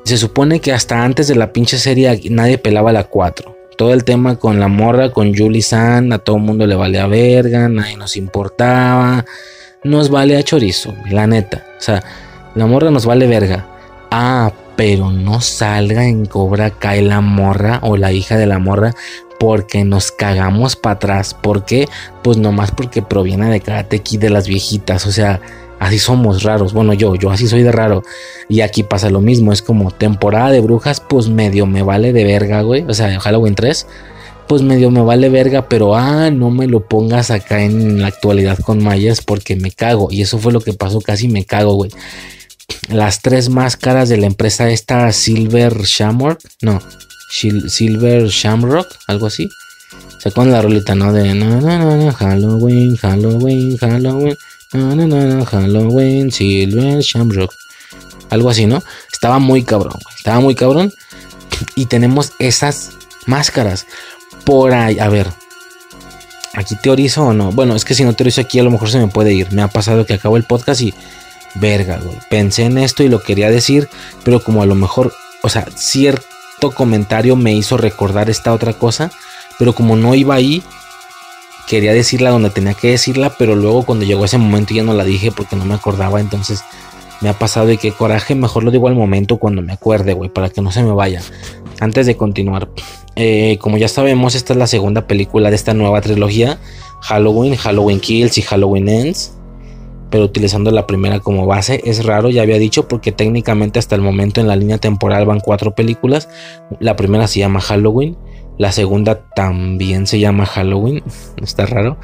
[0.05, 3.57] se supone que hasta antes de la pinche serie nadie pelaba la 4.
[3.77, 7.07] Todo el tema con la morra, con Julie San, a todo el mundo le valía
[7.09, 9.27] verga, nadie nos importaba.
[9.85, 11.65] Nos vale a chorizo, la neta.
[11.79, 12.03] O sea,
[12.55, 13.67] la morra nos vale verga.
[14.11, 18.95] Ah, pero no salga en Cobra Kai la morra o la hija de la morra
[19.39, 21.35] porque nos cagamos para atrás.
[21.35, 21.89] ¿Por qué?
[22.23, 25.07] Pues nomás porque proviene de Karate Kid de las viejitas.
[25.07, 25.41] O sea,
[25.79, 26.73] Así somos raros.
[26.73, 28.03] Bueno, yo, yo así soy de raro.
[28.49, 29.53] Y aquí pasa lo mismo.
[29.53, 32.85] Es como temporada de brujas, pues medio me vale de verga, güey.
[32.89, 33.87] O sea, Halloween 3.
[34.49, 38.59] Pues medio me vale verga, pero ah, no me lo pongas acá en la actualidad
[38.59, 40.09] con Myers porque me cago.
[40.11, 41.91] Y eso fue lo que pasó, casi me cago, güey.
[42.89, 46.81] Las tres máscaras de la empresa esta Silver Shamrock, no,
[47.31, 49.49] Silver Shamrock, algo así.
[50.35, 51.13] con la rolita, ¿no?
[51.13, 54.37] De no, no, no, no, Halloween, Halloween, Halloween,
[54.73, 57.53] no, no, no, no, Halloween, Silver Shamrock.
[58.31, 58.83] Algo así, ¿no?
[59.13, 59.99] Estaba muy cabrón.
[60.17, 60.93] Estaba muy cabrón.
[61.75, 62.93] Y tenemos esas
[63.27, 63.87] máscaras
[64.49, 64.99] por ahí.
[64.99, 65.27] A ver,
[66.55, 67.53] aquí teorizo o no.
[67.53, 69.53] Bueno, es que si no teorizo aquí, a lo mejor se me puede ir.
[69.53, 70.95] Me ha pasado que acabo el podcast y.
[71.55, 72.17] Verga, güey.
[72.31, 73.89] Pensé en esto y lo quería decir,
[74.25, 75.13] pero como a lo mejor,
[75.43, 79.11] o sea, cierto comentario me hizo recordar esta otra cosa,
[79.59, 80.63] pero como no iba ahí,
[81.67, 85.05] quería decirla donde tenía que decirla, pero luego cuando llegó ese momento ya no la
[85.05, 86.63] dije porque no me acordaba, entonces
[87.21, 90.31] me ha pasado y qué coraje, mejor lo digo al momento cuando me acuerde, güey,
[90.31, 91.23] para que no se me vaya.
[91.81, 92.69] Antes de continuar,
[93.17, 96.59] eh, como ya sabemos, esta es la segunda película de esta nueva trilogía,
[97.01, 99.35] Halloween, Halloween Kills y Halloween Ends,
[100.11, 101.81] pero utilizando la primera como base.
[101.85, 105.41] Es raro, ya había dicho, porque técnicamente hasta el momento en la línea temporal van
[105.41, 106.29] cuatro películas.
[106.81, 108.17] La primera se llama Halloween,
[108.59, 111.03] la segunda también se llama Halloween,
[111.43, 111.99] está raro.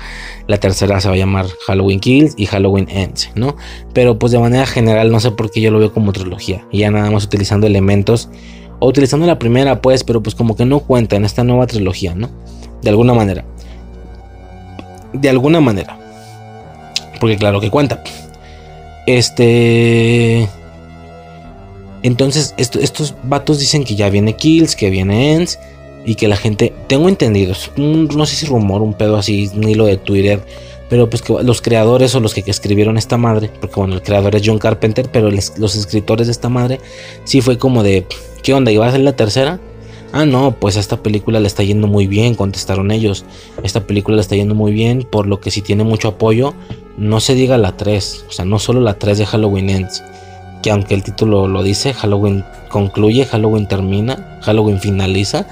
[0.47, 3.57] La tercera se va a llamar Halloween Kills y Halloween Ends, ¿no?
[3.93, 6.65] Pero pues de manera general no sé por qué yo lo veo como trilogía.
[6.71, 8.31] Y ya nada más utilizando elementos
[8.79, 12.15] o utilizando la primera pues, pero pues como que no cuenta en esta nueva trilogía,
[12.15, 12.31] ¿no?
[12.83, 13.45] De alguna manera.
[15.13, 15.99] De alguna manera.
[17.21, 18.03] Porque claro que cuenta.
[19.07, 20.49] Este...
[22.03, 25.59] Entonces estos vatos dicen que ya viene Kills, que viene Ends
[26.05, 29.87] y que la gente, tengo entendido, no sé si rumor, un pedo así, un hilo
[29.87, 30.45] de Twitter,
[30.91, 34.37] pero pues que los creadores o los que, escribieron esta madre, porque bueno, el creador
[34.37, 36.79] es John Carpenter, pero los escritores de esta madre,
[37.25, 38.07] sí fue como de,
[38.45, 38.71] ¿qué onda?
[38.71, 39.59] ¿Iba a ser la tercera?
[40.13, 43.25] Ah, no, pues esta película le está yendo muy bien, contestaron ellos.
[43.65, 46.55] Esta película le está yendo muy bien, por lo que si tiene mucho apoyo,
[46.97, 50.05] no se diga la 3, o sea, no solo la 3 de Halloween Ends,
[50.63, 55.49] que aunque el título lo dice, Halloween concluye, Halloween termina, Halloween finaliza,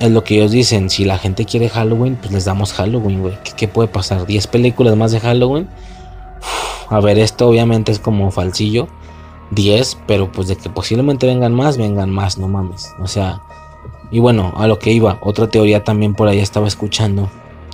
[0.00, 0.90] es lo que ellos dicen.
[0.90, 3.34] Si la gente quiere Halloween, pues les damos Halloween, güey.
[3.56, 4.26] ¿Qué, puede pasar?
[4.26, 5.68] ¿10 películas más de Halloween?
[6.90, 8.88] a ver, esto obviamente es como falsillo.
[9.50, 12.94] 10, pero pues de que posiblemente vengan más, vengan más, no mames.
[13.00, 13.42] O sea,
[14.10, 17.30] y bueno, a lo que iba, otra teoría también por ahí estaba escuchando.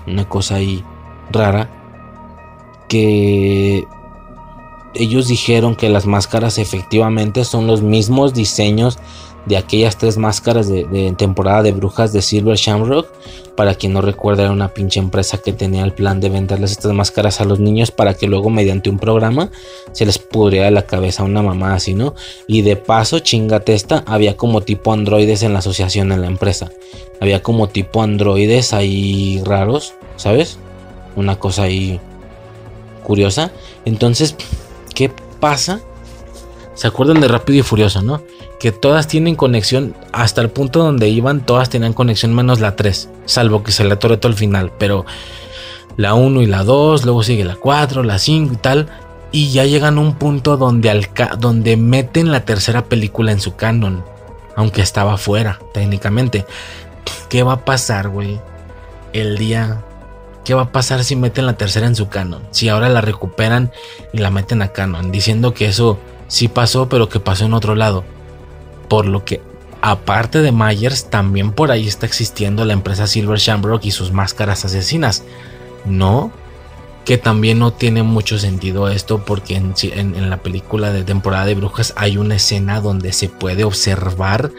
[0.06, 0.84] Una cosa ahí
[1.30, 1.70] rara.
[2.88, 3.86] Que
[4.94, 8.98] ellos dijeron que las máscaras efectivamente son los mismos diseños
[9.47, 13.08] de aquellas tres máscaras de, temporada de brujas de Silver Shamrock.
[13.57, 16.92] Para quien no recuerda, era una pinche empresa que tenía el plan de venderles estas
[16.92, 19.50] máscaras a los niños para que luego, mediante un programa,
[19.92, 22.15] se les pudriera la cabeza a una mamá así, ¿no?
[22.47, 26.70] Y de paso, chingate esta, había como tipo androides en la asociación en la empresa.
[27.20, 30.58] Había como tipo androides ahí raros, ¿sabes?
[31.15, 31.99] Una cosa ahí
[33.05, 33.52] curiosa.
[33.86, 34.36] Entonces,
[34.94, 35.10] ¿qué
[35.41, 35.81] pasa?
[36.75, 38.23] ¿Se acuerdan de Rápido y Furioso, no?
[38.59, 43.10] Que todas tienen conexión hasta el punto donde iban, todas tenían conexión menos la 3,
[43.26, 45.05] salvo que se le todo al final, pero
[45.97, 48.89] la 1 y la 2, luego sigue la 4, la 5 y tal,
[49.33, 54.05] y ya llegan a un punto donde, donde meten la tercera película en su canon,
[54.55, 56.47] aunque estaba fuera, técnicamente.
[57.28, 58.41] ¿Qué va a pasar, güey?
[59.12, 59.83] El día...
[60.44, 62.41] ¿Qué va a pasar si meten la tercera en su canon?
[62.52, 63.73] Si ahora la recuperan
[64.12, 67.75] y la meten a canon, diciendo que eso sí pasó, pero que pasó en otro
[67.75, 68.05] lado
[68.89, 69.40] por lo que,
[69.82, 74.65] aparte de Myers, también por ahí está existiendo la empresa Silver Shamrock y sus máscaras
[74.65, 75.23] asesinas.
[75.84, 76.32] No,
[77.06, 81.94] que también no tiene mucho sentido esto porque en, la película de temporada de brujas
[81.97, 84.50] hay una escena donde se puede observar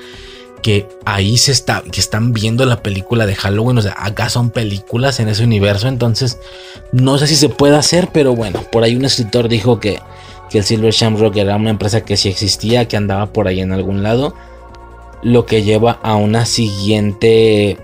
[0.62, 4.50] que ahí se está, que están viendo la película de Halloween, o sea, acá son
[4.50, 6.40] películas en ese universo, entonces
[6.94, 10.00] no sé si se puede hacer, pero bueno, por ahí un escritor dijo que
[10.50, 13.72] que el Silver Shamrock era una empresa que sí existía, que andaba por ahí en
[13.72, 14.34] algún lado.
[15.22, 17.78] Lo que lleva a una siguiente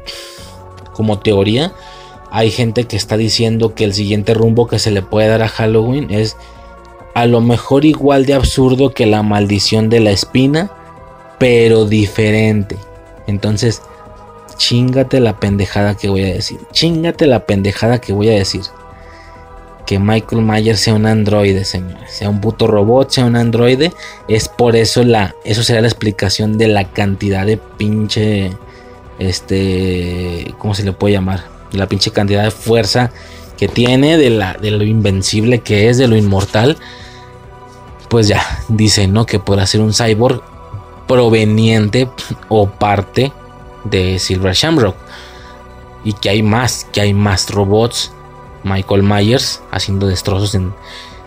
[0.94, 1.74] como teoría.
[2.32, 5.48] Hay gente que está diciendo que el siguiente rumbo que se le puede dar a
[5.48, 6.36] Halloween es
[7.14, 10.72] a lo mejor igual de absurdo que la maldición de la espina,
[11.38, 12.78] pero diferente.
[13.28, 13.82] Entonces,
[14.58, 16.60] chingate la pendejada que voy a decir.
[16.72, 18.64] Chingate la pendejada que voy a decir
[19.86, 22.12] que Michael Myers sea un androide, señores.
[22.12, 23.92] Sea un puto robot, sea un androide.
[24.28, 25.36] Es por eso la.
[25.44, 28.52] Eso será la explicación de la cantidad de pinche.
[29.20, 30.54] Este.
[30.58, 31.44] ¿Cómo se le puede llamar?
[31.72, 33.12] La pinche cantidad de fuerza
[33.58, 34.18] que tiene.
[34.18, 35.98] De, la, de lo invencible que es.
[35.98, 36.78] De lo inmortal.
[38.10, 38.42] Pues ya.
[38.70, 39.26] Dice, ¿no?
[39.26, 40.42] Que podrá ser un cyborg
[41.08, 42.10] proveniente
[42.48, 43.34] o parte
[43.84, 44.96] de Silver Shamrock.
[46.06, 48.12] y que hay más, que hay más robots.
[48.64, 50.74] Michael Myers haciendo destrozos en,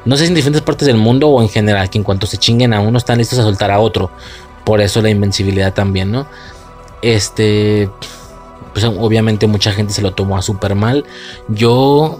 [0.04, 2.38] no sé si en diferentes partes del mundo o en general, que en cuanto se
[2.38, 4.10] chinguen a uno están listos a soltar a otro.
[4.64, 6.26] Por eso la invencibilidad también, ¿no?
[7.02, 7.88] Este,
[8.72, 11.04] pues obviamente mucha gente se lo tomó a súper mal.
[11.48, 12.18] Yo,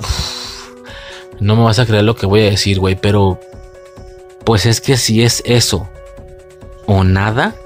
[1.40, 3.38] no me vas a creer lo que voy a decir, güey, pero
[4.44, 5.88] pues es que si es eso
[6.86, 7.56] o nada,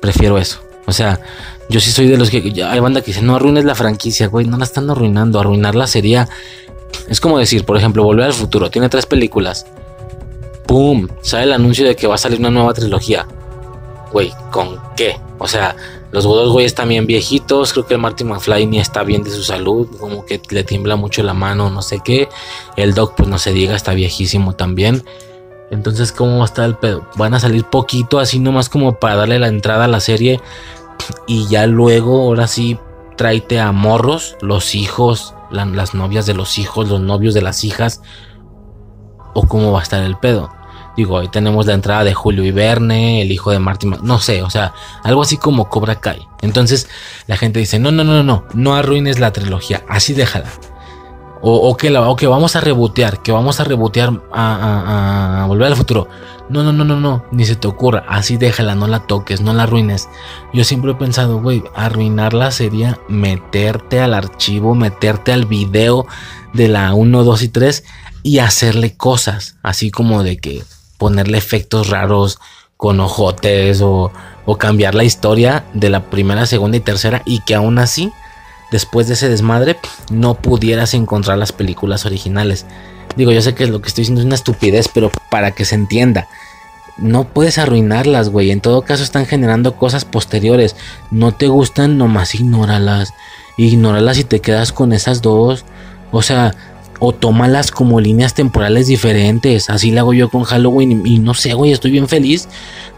[0.00, 0.60] prefiero eso.
[0.86, 1.20] O sea,
[1.70, 2.52] yo sí soy de los que.
[2.64, 4.44] Hay banda que dice, no arruines la franquicia, güey.
[4.44, 5.38] No la están arruinando.
[5.38, 6.28] Arruinarla sería.
[7.08, 8.70] Es como decir, por ejemplo, Volver al futuro.
[8.70, 9.66] Tiene tres películas.
[10.66, 11.08] ¡Pum!
[11.22, 13.26] Sale el anuncio de que va a salir una nueva trilogía.
[14.12, 15.20] Güey, ¿con qué?
[15.38, 15.76] O sea,
[16.10, 17.72] los dos güeyes bien viejitos.
[17.72, 19.86] Creo que el Martin McFly ni está bien de su salud.
[20.00, 22.28] Como que le tiembla mucho la mano, no sé qué.
[22.76, 25.04] El Doc, pues no se diga, está viejísimo también.
[25.70, 27.06] Entonces, ¿cómo va a estar el pedo?
[27.14, 30.40] Van a salir poquito, así nomás como para darle la entrada a la serie
[31.26, 32.78] y ya luego, ahora sí,
[33.16, 38.02] tráete a morros, los hijos, las novias de los hijos, los novios de las hijas,
[39.34, 40.50] o cómo va a estar el pedo.
[40.96, 44.42] Digo, ahí tenemos la entrada de Julio y Verne, el hijo de Martin, no sé,
[44.42, 46.26] o sea, algo así como Cobra Kai.
[46.42, 46.88] Entonces
[47.26, 50.50] la gente dice, no, no, no, no, no arruines la trilogía, así déjala.
[51.42, 56.06] O, que, la, que vamos a rebotear, que vamos a rebotear a, volver al futuro.
[56.50, 58.04] No, no, no, no, no, ni se te ocurra.
[58.08, 60.08] Así déjala, no la toques, no la arruines.
[60.52, 66.06] Yo siempre he pensado, güey, arruinarla sería meterte al archivo, meterte al video
[66.52, 67.84] de la 1, 2 y 3
[68.24, 69.58] y hacerle cosas.
[69.62, 70.64] Así como de que
[70.98, 72.40] ponerle efectos raros
[72.76, 74.10] con ojotes o,
[74.44, 78.10] o cambiar la historia de la primera, segunda y tercera y que aún así
[78.72, 79.76] después de ese desmadre
[80.10, 82.66] no pudieras encontrar las películas originales.
[83.16, 85.74] Digo, yo sé que lo que estoy diciendo es una estupidez, pero para que se
[85.74, 86.28] entienda.
[87.00, 88.50] No puedes arruinarlas, güey.
[88.50, 90.76] En todo caso están generando cosas posteriores.
[91.10, 93.12] No te gustan, nomás ignóralas.
[93.56, 95.64] Ignóralas y te quedas con esas dos.
[96.12, 96.54] O sea,
[96.98, 99.70] o tómalas como líneas temporales diferentes.
[99.70, 101.06] Así lo hago yo con Halloween.
[101.06, 102.48] Y, no sé, güey, estoy bien feliz.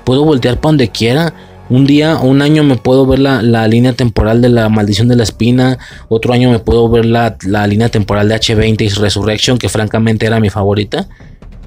[0.04, 1.32] Puedo voltear para donde quiera
[1.72, 5.22] un día, un año me puedo ver la, línea temporal de la maldición de la
[5.22, 5.78] espina.
[6.08, 10.38] Otro año me puedo ver la, línea temporal de H20 y Resurrection, que francamente era
[10.38, 11.08] mi favorita.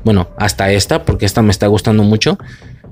[0.06, 2.38] Bueno, hasta esta, porque esta me está gustando mucho.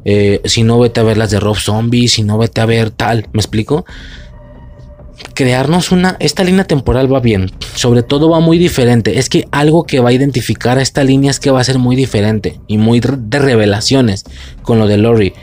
[0.03, 2.07] Eh, si no, vete a ver las de Rob Zombie.
[2.07, 3.27] Si no, vete a ver tal.
[3.31, 3.85] ¿Me explico?
[5.35, 6.17] Crearnos una.
[6.19, 7.51] Esta línea temporal va bien.
[7.75, 9.19] Sobre todo va muy diferente.
[9.19, 11.77] Es que algo que va a identificar a esta línea es que va a ser
[11.77, 12.59] muy diferente.
[12.67, 14.25] Y muy de revelaciones.
[14.63, 15.33] Con lo de Lori.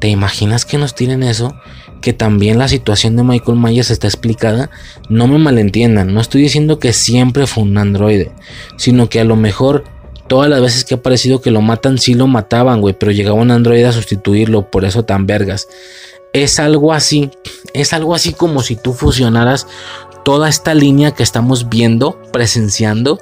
[0.00, 1.54] ¿Te imaginas que nos tienen eso?
[2.00, 4.70] Que también la situación de Michael Myers está explicada.
[5.08, 8.32] No me malentiendan, no estoy diciendo que siempre fue un androide,
[8.76, 9.84] sino que a lo mejor
[10.32, 13.36] todas las veces que ha parecido que lo matan, sí lo mataban, güey, pero llegaba
[13.36, 15.68] un androide a sustituirlo, por eso tan vergas.
[16.32, 17.30] Es algo así,
[17.74, 19.66] es algo así como si tú fusionaras
[20.24, 23.18] toda esta línea que estamos viendo, presenciando,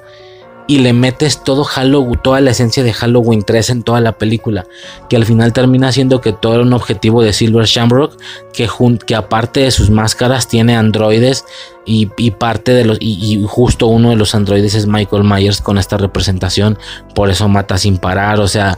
[0.71, 4.67] y le metes todo Halloween, toda la esencia de Halloween 3 en toda la película,
[5.09, 8.17] que al final termina siendo que todo era un objetivo de Silver Shamrock,
[8.53, 8.69] que,
[9.05, 11.43] que aparte de sus máscaras tiene androides
[11.85, 15.97] y, parte de los y, justo uno de los androides es Michael Myers con esta
[15.97, 16.79] representación,
[17.15, 18.77] por eso mata sin parar, o sea,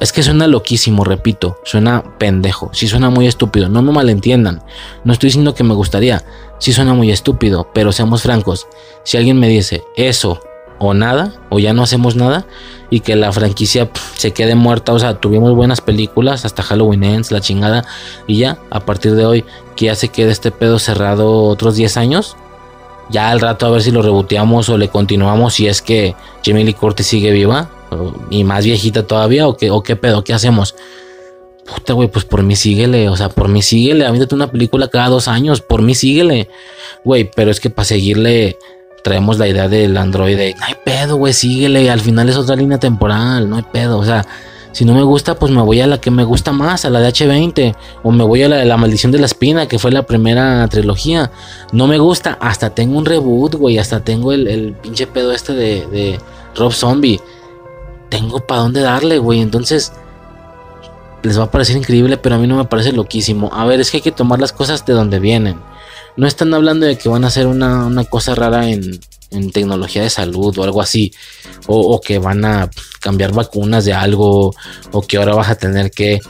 [0.00, 4.62] es que suena loquísimo, repito, suena pendejo, sí suena muy estúpido, no me malentiendan,
[5.04, 6.24] no estoy diciendo que me gustaría,
[6.58, 8.66] sí suena muy estúpido, pero seamos francos,
[9.04, 10.40] si alguien me dice eso
[10.78, 12.46] o nada, o ya no hacemos nada,
[12.90, 17.32] y que la franquicia se quede muerta, o sea, tuvimos buenas películas, hasta Halloween Ends,
[17.32, 17.84] la chingada,
[18.26, 19.44] y ya, a partir de hoy,
[19.74, 22.36] que ya se quede este pedo cerrado otros 10 años,
[23.10, 26.14] ya al rato a ver si lo reboteamos o le continuamos si es que
[26.44, 27.70] Jamie Lee Curtis sigue viva,
[28.30, 30.74] y más viejita todavía, o qué, o qué pedo, qué hacemos.
[31.66, 35.08] Puta, güey, pues por mí síguele, o sea, por mí síguele, avídate una película cada
[35.08, 36.48] dos años, por mí síguele.
[37.04, 38.58] Güey, pero es que para seguirle
[39.04, 42.78] traemos la idea del androide, no hay pedo, güey, síguele, al final es otra línea
[42.78, 44.26] temporal, no hay pedo, o sea,
[44.78, 47.00] si no me gusta, pues me voy a la que me gusta más, a la
[47.00, 47.74] de H20,
[48.04, 50.68] o me voy a la de la maldición de la espina, que fue la primera
[50.68, 51.32] trilogía.
[51.72, 55.84] No me gusta, hasta tengo un reboot, güey, hasta tengo el, pinche pedo este de,
[55.88, 56.20] de
[56.54, 57.20] Rob Zombie.
[58.08, 59.92] Tengo para dónde darle, güey, entonces
[61.24, 63.50] les va a parecer increíble, pero a mí no me parece loquísimo.
[63.52, 65.58] A ver, es que hay que tomar las cosas de donde vienen.
[66.16, 69.00] No están hablando de que van a hacer una, cosa rara en,
[69.52, 71.12] tecnología de salud o algo así.
[71.66, 74.54] O, que van a cambiar vacunas de algo.
[74.92, 76.20] O que ahora vas a tener que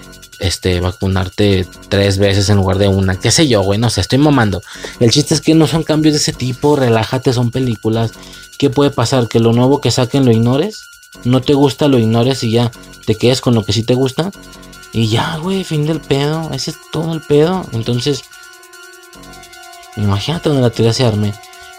[0.41, 3.19] este, vacunarte tres veces en lugar de una.
[3.19, 3.79] Qué sé yo, güey.
[3.79, 4.63] No sé, estoy mamando.
[5.01, 6.77] El chiste es que no son cambios de ese tipo.
[6.77, 8.13] Relájate, son películas.
[8.59, 9.29] ¿Qué puede pasar?
[9.29, 10.83] ¿Que lo nuevo que saquen lo ignores?
[11.25, 12.71] ¿No te gusta, lo ignores y ya
[13.07, 14.31] te quedes con lo que sí te gusta?
[14.93, 16.51] Y ya, güey, fin del pedo.
[16.53, 17.65] Ese es todo el pedo.
[17.73, 18.23] Entonces,
[19.99, 21.35] Imagínate donde la teoría se arme.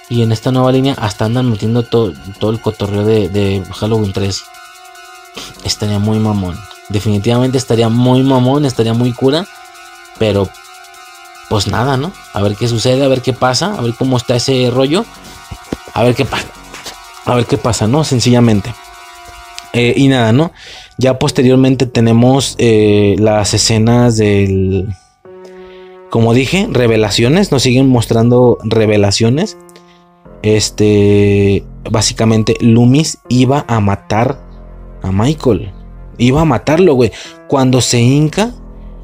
[0.10, 4.44] Y en esta nueva línea hasta andan metiendo todo, todo el cotorreo de, Halloween 3.
[5.64, 6.60] Estaría muy mamón.
[6.90, 9.46] Definitivamente estaría muy mamón, estaría muy cura.
[10.18, 10.50] Pero
[11.50, 12.12] pues nada, ¿no?
[12.34, 15.06] A ver qué sucede, a ver qué pasa, a ver cómo está ese rollo.
[15.94, 16.48] A ver qué pasa.
[17.26, 18.04] A ver qué pasa, ¿no?
[18.04, 18.74] Sencillamente.
[19.74, 20.52] Eh, y nada, ¿no?
[20.98, 24.96] Ya posteriormente tenemos eh, las escenas del...
[26.10, 27.52] Como dije, revelaciones.
[27.52, 29.58] Nos siguen mostrando revelaciones.
[30.42, 31.64] Este...
[31.90, 34.40] Básicamente, Loomis iba a matar
[35.02, 35.72] a Michael.
[36.18, 37.12] Iba a matarlo, güey.
[37.48, 38.54] Cuando se hinca,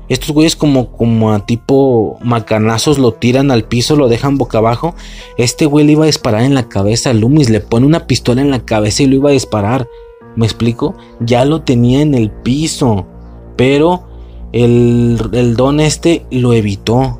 [0.07, 4.93] estos güeyes como, como a tipo macanazos lo tiran al piso, lo dejan boca abajo.
[5.37, 8.41] Este güey le iba a disparar en la cabeza a Loomis, le pone una pistola
[8.41, 9.87] en la cabeza y lo iba a disparar.
[10.35, 10.95] ¿Me explico?
[11.21, 13.07] Ya lo tenía en el piso.
[13.55, 14.03] Pero
[14.51, 17.19] el, el don este lo evitó.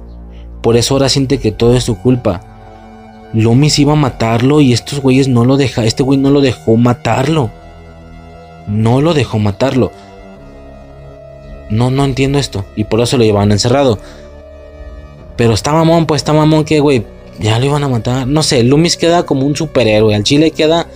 [0.62, 2.55] Por eso ahora siente que todo es su culpa.
[3.36, 6.78] Loomis iba a matarlo y estos güeyes no lo deja, este güey no lo dejó
[6.78, 7.52] matarlo.
[8.68, 9.92] No lo dejó matarlo.
[11.70, 12.66] No, no entiendo esto.
[12.76, 14.00] Y por eso lo llevaban encerrado.
[15.36, 17.06] Pero está mamón, pues está mamón que, güey,
[17.40, 18.26] ya lo iban a matar.
[18.26, 20.16] No sé, Loomis queda como un superhéroe.
[20.16, 20.88] Al chile queda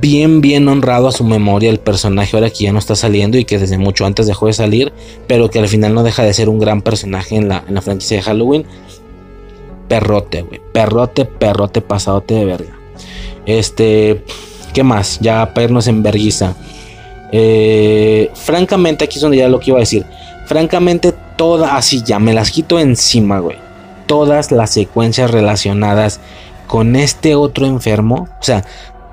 [0.00, 3.44] bien, bien honrado a su memoria el personaje ahora que ya no está saliendo y
[3.44, 4.92] que desde mucho antes dejó de salir,
[5.26, 7.82] pero que al final no deja de ser un gran personaje en la, en la
[7.82, 8.66] franquicia de Halloween.
[9.88, 10.60] Perrote, güey.
[10.72, 12.76] Perrote, perrote, pasadote de verga.
[13.46, 14.24] Este,
[14.72, 15.18] ¿qué más?
[15.20, 16.56] Ya pernos en verguiza.
[17.32, 20.04] Eh, francamente, aquí es donde ya lo que iba a decir.
[20.46, 23.58] Francamente, todas, así ya me las quito encima, güey.
[24.06, 26.20] Todas las secuencias relacionadas
[26.66, 28.64] con este otro enfermo, o sea,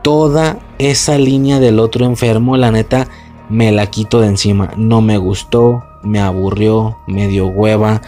[0.02, 3.08] toda esa línea del otro enfermo, la neta,
[3.50, 4.72] me la quito de encima.
[4.76, 8.02] No me gustó, me aburrió, me dio hueva.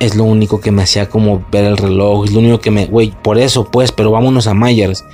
[0.00, 2.24] Es lo único que me hacía como ver el reloj.
[2.24, 2.86] Es lo único que me.
[2.86, 5.04] Güey, por eso, pues, pero vámonos a Myers.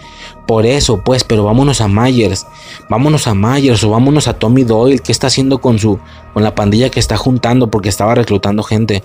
[0.46, 2.46] Por eso, pues, pero vámonos a Myers.
[2.88, 5.00] Vámonos a Myers o vámonos a Tommy Doyle.
[5.00, 5.98] ¿Qué está haciendo con su.
[6.32, 9.02] con la pandilla que está juntando porque estaba reclutando gente?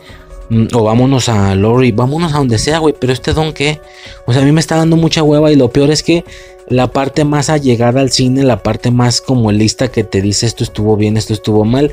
[0.50, 2.94] Mm, O vámonos a Lori, vámonos a donde sea, güey.
[2.98, 3.82] Pero este don, ¿qué?
[4.28, 5.52] O sea, a mí me está dando mucha hueva.
[5.52, 6.24] Y lo peor es que
[6.68, 10.64] la parte más allegada al cine, la parte más como lista que te dice esto
[10.64, 11.92] estuvo bien, esto estuvo mal,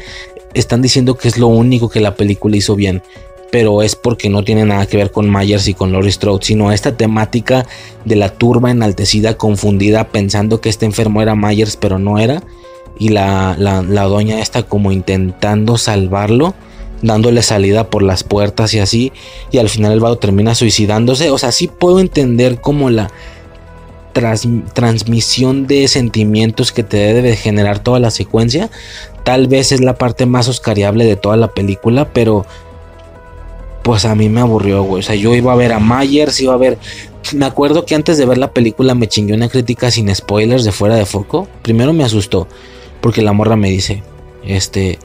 [0.54, 3.02] están diciendo que es lo único que la película hizo bien.
[3.50, 6.70] Pero es porque no tiene nada que ver con Myers y con Laurie Strode, sino
[6.70, 7.66] esta temática
[8.04, 12.42] de la turba enaltecida, confundida, pensando que este enfermo era Myers, pero no era.
[12.98, 16.54] Y la, la, doña está como intentando salvarlo,
[17.00, 19.12] dándole salida por las puertas y así.
[19.50, 21.30] Y al final el vago termina suicidándose.
[21.30, 23.10] O sea, sí puedo entender como la
[24.14, 28.68] tras- transmisión de sentimientos que te debe de generar toda la secuencia.
[29.22, 32.46] Tal vez es la parte más oscariable de toda la película, pero
[33.88, 35.00] pues a mí me aburrió, güey.
[35.00, 36.76] O sea, yo iba a ver a Myers, iba a ver.
[37.32, 40.72] Me acuerdo que antes de ver la película me chingué una crítica sin spoilers de
[40.72, 41.48] fuera de foco.
[41.62, 42.48] Primero me asustó,
[43.00, 44.02] porque la morra me dice:
[44.44, 44.98] Este.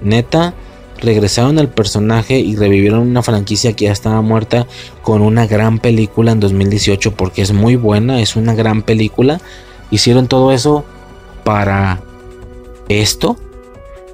[0.00, 0.54] Neta,
[1.02, 4.66] regresaron al personaje y revivieron una franquicia que ya estaba muerta
[5.02, 9.38] con una gran película en 2018 porque es muy buena, es una gran película.
[9.90, 10.86] Hicieron todo eso
[11.44, 12.00] para
[12.88, 13.36] esto.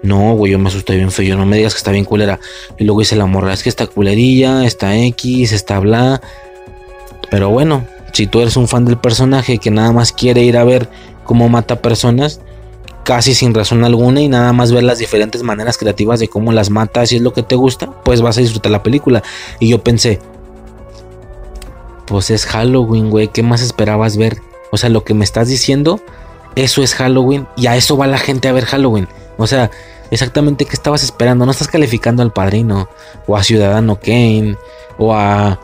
[0.02, 1.36] No, güey, yo me asusté bien feo.
[1.36, 2.38] No me digas que está bien culera.
[2.78, 6.20] Y luego dice la morra, es que está culerilla, está X, está bla.
[7.30, 10.64] Pero bueno, si tú eres un fan del personaje que nada más quiere ir a
[10.64, 10.88] ver
[11.24, 12.40] cómo mata personas,
[13.04, 16.70] casi sin razón alguna y nada más ver las diferentes maneras creativas de cómo las
[16.70, 19.22] mata, si es lo que te gusta, pues vas a disfrutar la película.
[19.60, 20.20] Y yo pensé,
[22.06, 24.38] pues es Halloween, güey, ¿qué más esperabas ver?
[24.70, 26.00] O sea, lo que me estás diciendo,
[26.54, 29.08] eso es Halloween y a eso va la gente a ver Halloween.
[29.39, 29.70] O sea,
[30.10, 31.47] exactamente qué estabas esperando.
[31.47, 32.89] No estás calificando al padrino
[33.26, 34.57] o a Ciudadano Kane
[34.99, 35.58] o a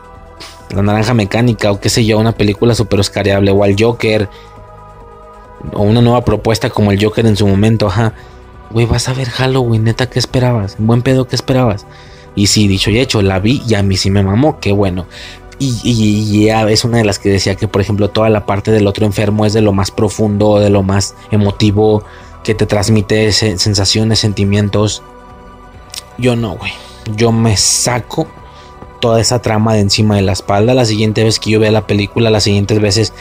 [0.73, 4.27] La Naranja Mecánica o qué sé yo, una película super oscariable o al Joker
[5.73, 8.13] o una nueva propuesta como el Joker en su momento, ajá.
[8.71, 10.75] Güey, vas a ver Halloween, neta, ¿qué esperabas?
[10.79, 11.85] Buen pedo, ¿qué esperabas?
[12.35, 15.05] Y sí, dicho y hecho, la vi y a mí sí me mamó, qué bueno.
[15.57, 18.87] Y ya es una de las que decía que, por ejemplo, toda la parte del
[18.87, 22.03] otro enfermo es de lo más profundo, de lo más emotivo,
[22.45, 25.01] que te transmite se- sensaciones, sentimientos.
[26.17, 26.71] Yo no, güey.
[27.17, 28.27] Yo me saco
[29.01, 30.73] toda esa trama de encima de la espalda.
[30.73, 33.13] La siguiente vez que yo vea la película, las siguientes veces,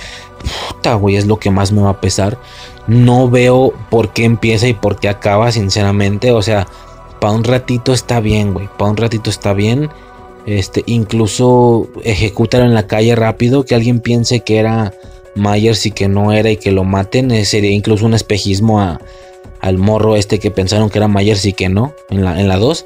[0.69, 2.39] puta, güey, es lo que más me va a pesar.
[2.87, 6.31] No veo por qué empieza y por qué acaba, sinceramente.
[6.33, 6.69] O sea,
[7.21, 8.69] para un ratito está bien, güey.
[8.79, 9.91] Para un ratito está bien.
[10.47, 14.93] Este, incluso ejecútalo en la calle rápido, que alguien piense que era
[15.35, 17.31] Myers y que no era y que lo maten.
[17.31, 19.01] eh, sería incluso un espejismo a-
[19.61, 22.57] al morro este que pensaron que era Myers y que no, en la, en la
[22.59, 22.85] 2.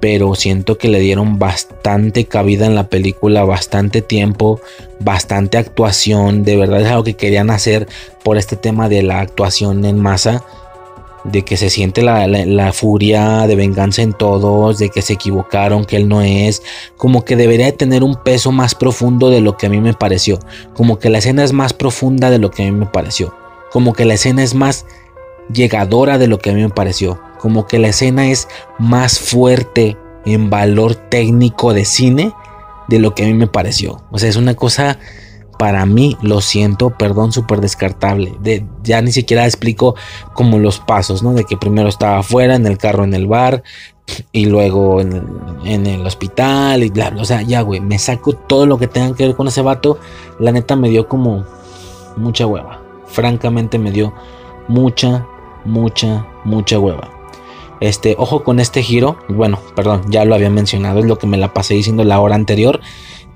[0.00, 4.60] pero siento que le dieron bastante cabida en la película, bastante tiempo,
[4.98, 7.86] bastante actuación, de verdad es algo que querían hacer
[8.24, 10.42] por este tema de la actuación en masa,
[11.24, 15.84] de que se siente la, la- furia de venganza en todos, de que se equivocaron,
[15.84, 16.62] que él no es,
[16.96, 19.94] como que debería de tener un peso más profundo de lo que a mí me
[19.94, 20.38] pareció,
[20.74, 23.34] como que la escena es más profunda de lo que a mí me pareció,
[23.70, 24.84] como que la escena es más
[25.52, 27.20] llegadora de lo que a mí me pareció.
[27.38, 28.46] Como que la escena es
[28.78, 32.32] más fuerte en valor técnico de cine
[32.88, 34.00] de lo que a mí me pareció.
[34.12, 34.98] O sea, es una cosa
[35.62, 38.34] para mí, lo siento, perdón, súper descartable.
[38.40, 39.94] De, ya ni siquiera explico
[40.34, 41.34] como los pasos, ¿no?
[41.34, 43.62] De que primero estaba afuera, en el carro, en el bar,
[44.32, 45.24] y luego en,
[45.64, 47.22] en el hospital, y bla, bla.
[47.22, 50.00] O sea, ya, güey, me saco todo lo que tenga que ver con ese vato.
[50.40, 51.44] La neta me dio como
[52.16, 52.82] mucha hueva.
[53.06, 54.12] Francamente me dio
[54.66, 55.24] mucha,
[55.64, 57.08] mucha, mucha hueva.
[57.78, 59.16] Este, ojo con este giro.
[59.28, 60.98] Bueno, perdón, ya lo había mencionado.
[60.98, 62.80] Es lo que me la pasé diciendo la hora anterior.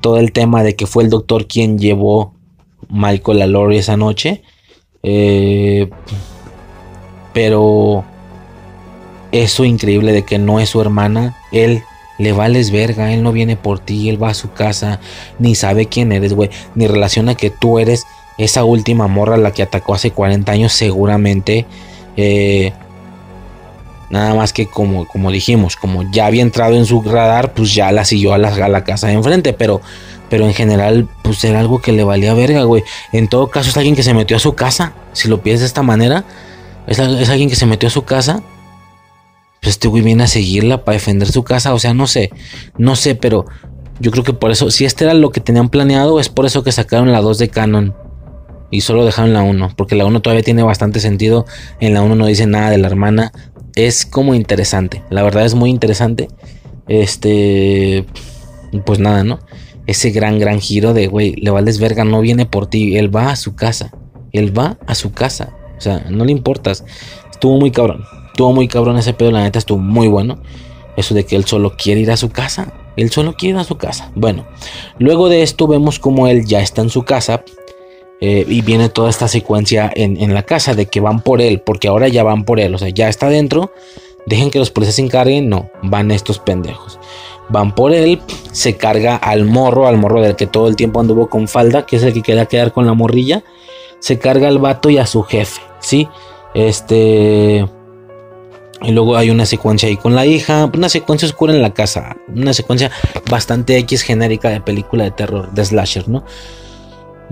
[0.06, 2.32] Todo el tema de que fue el doctor quien llevó
[2.88, 4.44] Michael a Lori esa noche.
[5.02, 5.90] Eh,
[7.32, 8.04] pero
[9.32, 11.36] eso increíble de que no es su hermana.
[11.50, 11.82] Él
[12.18, 13.12] le vales verga.
[13.12, 14.08] Él no viene por ti.
[14.08, 15.00] Él va a su casa.
[15.40, 16.50] Ni sabe quién eres, güey.
[16.76, 18.06] Ni relaciona que tú eres
[18.38, 21.66] esa última morra la que atacó hace 40 años seguramente.
[22.16, 22.72] Eh,
[24.10, 27.92] nada más que como, como dijimos, como ya había entrado en su radar, pues ya
[27.92, 29.52] la siguió a la, a la casa de enfrente.
[29.52, 29.80] Pero,
[30.28, 32.82] pero en general, pues era algo que le valía verga, güey.
[33.12, 34.92] En todo caso, es alguien que se metió a su casa.
[35.12, 36.24] Si lo piensas de esta manera,
[36.86, 38.42] es, es alguien que se metió a su casa.
[39.60, 41.74] Pues este güey viene a seguirla para defender su casa.
[41.74, 42.30] O sea, no sé,
[42.76, 43.46] no sé, pero
[43.98, 46.62] yo creo que por eso, si este era lo que tenían planeado, es por eso
[46.62, 47.94] que sacaron la 2 de Canon.
[48.70, 51.46] Y solo dejaron la 1, porque la 1 todavía tiene bastante sentido.
[51.80, 53.32] En la 1 no dice nada de la hermana.
[53.76, 56.28] Es como interesante, la verdad es muy interesante.
[56.88, 58.06] Este,
[58.84, 59.38] pues nada, ¿no?
[59.86, 62.96] Ese gran, gran giro de, güey, le vales verga, no viene por ti.
[62.96, 63.92] Él va a su casa.
[64.32, 65.54] Él va a su casa.
[65.76, 66.84] O sea, no le importas.
[67.30, 68.04] Estuvo muy cabrón.
[68.28, 70.42] Estuvo muy cabrón ese pedo, la neta estuvo muy bueno.
[70.96, 72.72] Eso de que él solo quiere ir a su casa.
[72.96, 74.10] Él solo quiere ir a su casa.
[74.14, 74.46] Bueno,
[74.98, 77.44] luego de esto vemos como él ya está en su casa.
[78.20, 81.60] Eh, y viene toda esta secuencia en, en la casa de que van por él.
[81.60, 82.74] Porque ahora ya van por él.
[82.74, 83.72] O sea, ya está dentro.
[84.26, 85.48] Dejen que los policías se encarguen.
[85.48, 86.98] No, van estos pendejos.
[87.48, 88.20] Van por él.
[88.52, 89.86] Se carga al morro.
[89.86, 91.86] Al morro del que todo el tiempo anduvo con falda.
[91.86, 93.44] Que es el que quería quedar con la morrilla.
[94.00, 95.60] Se carga al vato y a su jefe.
[95.80, 96.08] ¿Sí?
[96.54, 97.66] Este...
[98.82, 102.18] Y luego hay una secuencia ahí con la hija, una secuencia oscura en la casa,
[102.28, 102.90] una secuencia
[103.30, 106.24] bastante X genérica de película de terror, de slasher, ¿no?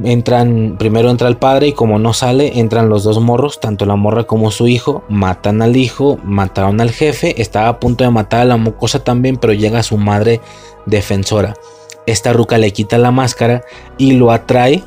[0.02, 3.94] Entran, primero entra el padre y como no sale, entran los dos morros, tanto la
[3.94, 8.40] morra como su hijo, matan al hijo, mataron al jefe, estaba a punto de matar
[8.40, 10.40] a la mocosa también, pero llega su madre
[10.84, 11.54] defensora.
[12.06, 13.62] Esta ruca le quita la máscara
[13.96, 14.82] y lo atrae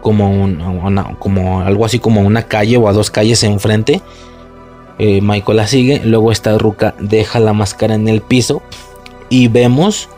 [0.00, 0.48] como,
[1.18, 4.00] como algo así como una calle o a dos calles enfrente.
[4.98, 8.62] Eh, Michael la sigue, luego esta ruca deja la máscara en el piso
[9.28, 10.08] y vemos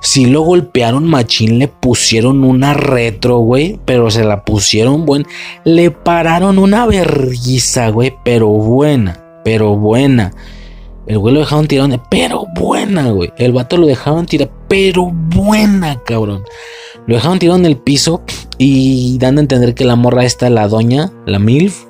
[0.00, 3.78] Si lo golpearon machín, le pusieron una retro, güey.
[3.84, 5.26] Pero se la pusieron buen.
[5.64, 8.14] Le pararon una vergüenza, güey.
[8.24, 10.32] Pero buena, pero buena.
[11.06, 13.32] El güey lo dejaron tirado, pero buena, güey.
[13.36, 16.44] El vato lo dejaron tirado, pero buena, cabrón.
[17.06, 18.22] Lo dejaron tirado en el piso
[18.58, 21.84] y dando a entender que la morra esta, la doña, la MILF,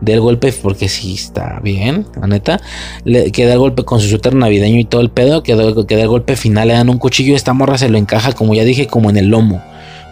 [0.00, 2.60] del golpe, porque sí está bien, la neta.
[3.04, 5.42] Le queda el golpe con su suéter navideño y todo el pedo.
[5.42, 7.34] Queda, el golpe final, le dan un cuchillo.
[7.34, 9.62] Esta morra se lo encaja, como ya dije, como en el lomo.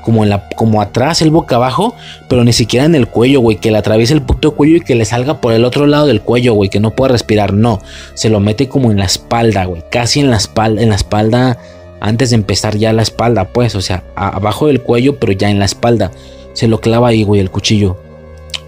[0.06, 1.96] Como, en la, como atrás, el boca abajo,
[2.28, 3.56] pero ni siquiera en el cuello, güey.
[3.56, 6.20] Que le atraviese el puto cuello y que le salga por el otro lado del
[6.20, 6.70] cuello, güey.
[6.70, 7.52] Que no pueda respirar.
[7.52, 7.80] No,
[8.14, 9.82] se lo mete como en la espalda, güey.
[9.90, 11.58] Casi en la espalda, en la espalda,
[11.98, 13.74] antes de empezar ya la espalda, pues.
[13.74, 16.12] O sea, abajo del cuello, pero ya en la espalda.
[16.52, 17.98] Se lo clava ahí, güey, el cuchillo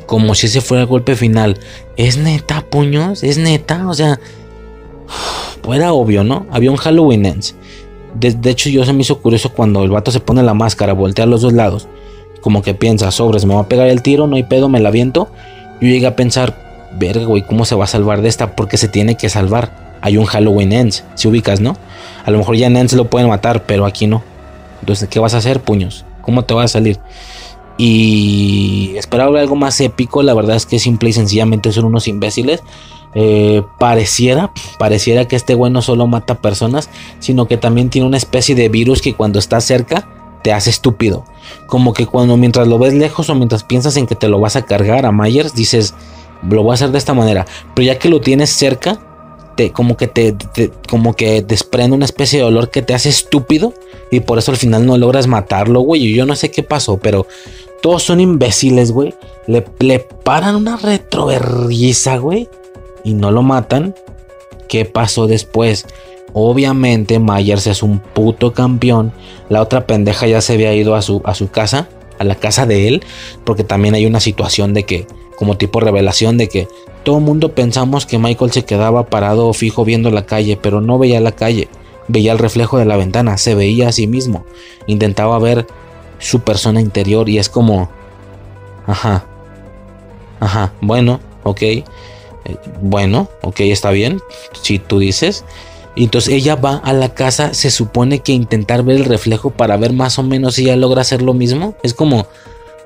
[0.08, 1.58] como si ese fuera el golpe final.
[1.99, 3.23] ¿Es neta, puños?
[3.23, 3.86] ¿Es neta?
[3.86, 4.18] O sea,
[5.73, 6.47] era obvio, ¿no?
[6.50, 7.55] Había un Halloween Ends.
[8.15, 11.25] De, hecho, yo se me hizo curioso cuando el vato se pone la máscara, voltea
[11.25, 11.89] a los dos lados.
[12.41, 14.91] Como que piensa, sobres, me va a pegar el tiro, no hay pedo, me la
[14.91, 15.28] viento.
[15.81, 18.57] Yo llegué a pensar, verga, güey, ¿cómo se va a salvar de esta?
[18.57, 19.99] Porque se tiene que salvar.
[20.01, 21.77] Hay un Halloween Ends, si ubicas, ¿no?
[22.25, 24.23] A lo mejor ya en Ends lo pueden matar, pero aquí no.
[24.81, 26.05] Entonces, ¿qué vas a hacer, puños?
[26.23, 26.99] ¿Cómo te va a salir?
[27.78, 30.23] Y esperaba algo más épico.
[30.23, 32.62] La verdad es que simple y sencillamente son unos imbéciles.
[33.15, 38.17] Eh, pareciera, pareciera que este güey no solo mata personas, sino que también tiene una
[38.17, 40.07] especie de virus que cuando está cerca
[40.43, 41.25] te hace estúpido.
[41.67, 44.57] Como que cuando mientras lo ves lejos o mientras piensas en que te lo vas
[44.57, 45.95] a cargar a Myers, dices,
[46.49, 47.47] lo voy a hacer de esta manera.
[47.75, 49.01] Pero ya que lo tienes cerca,
[49.57, 50.37] te, como que te,
[50.89, 53.75] como que desprende una especie de olor que te hace estúpido
[54.11, 56.15] y por eso al final no logras matarlo, güey.
[56.15, 57.27] Yo no sé qué pasó, pero
[57.83, 59.15] todos son imbéciles, güey.
[59.47, 62.49] Le, le paran una retroverguiza, güey.
[63.05, 63.94] Y no lo matan.
[64.68, 65.86] ¿Qué pasó después?
[66.33, 69.12] Obviamente Myers es un puto campeón.
[69.49, 72.67] La otra pendeja ya se había ido a su, a su casa, a la casa
[72.67, 73.02] de él,
[73.44, 76.68] porque también hay una situación de que, como tipo revelación, de que
[77.05, 80.99] todo el mundo pensamos que Michael se quedaba parado fijo viendo la calle, pero no
[80.99, 81.68] veía la calle,
[82.07, 84.44] veía el reflejo de la ventana, se veía a sí mismo,
[84.86, 85.67] intentaba ver
[86.18, 87.89] su persona interior y es como,
[88.86, 89.25] ajá,
[90.41, 91.62] ajá, bueno, ok,
[92.81, 94.20] bueno, ok, está bien,
[94.62, 95.44] si tú dices.
[95.94, 99.77] Y entonces ella va a la casa, se supone que intentar ver el reflejo para
[99.77, 101.75] ver más o menos si ella logra hacer lo mismo.
[101.83, 102.27] Es como,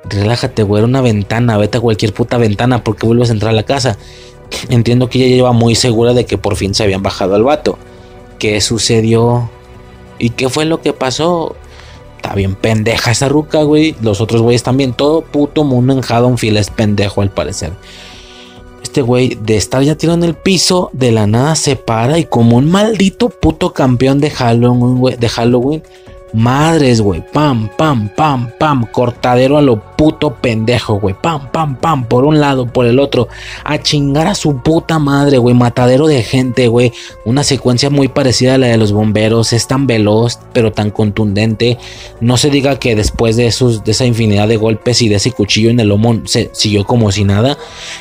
[0.05, 3.57] relájate, güey, era una ventana, vete a cualquier puta ventana porque vuelves a entrar a
[3.57, 3.99] la casa.
[4.71, 7.79] Entiendo que ella lleva muy segura de que por fin se habían bajado al vato.
[8.39, 9.51] ¿Qué sucedió?
[10.19, 11.57] ¿Y qué fue lo que pasó?
[12.17, 13.95] Está bien pendeja esa ruca, güey.
[14.01, 14.93] Los otros güeyes también.
[14.93, 17.73] Todo puto mundo en Haddonfield es pendejo al parecer.
[18.93, 22.27] Este güey de estar ya tirado en el piso, de la nada se para y
[22.27, 25.83] como un maldito puto campeón de Halloween, de Halloween
[26.33, 27.23] Madres, güey.
[27.33, 28.87] Pam, pam, pam, pam.
[28.91, 31.15] Cortadero a lo puto pendejo, güey.
[31.21, 32.05] Pam, pam, pam.
[32.07, 33.29] Por un lado, por el otro.
[33.65, 35.55] A chingar a su puta madre, güey.
[35.55, 36.93] Matadero de gente, güey.
[37.27, 39.53] Una secuencia muy parecida a la de los bomberos.
[39.53, 41.79] Es tan veloz, pero tan contundente.
[42.21, 45.69] No se diga que después de, de esa infinidad de golpes y de ese cuchillo
[45.69, 47.59] en el lomo se siguió como si nada.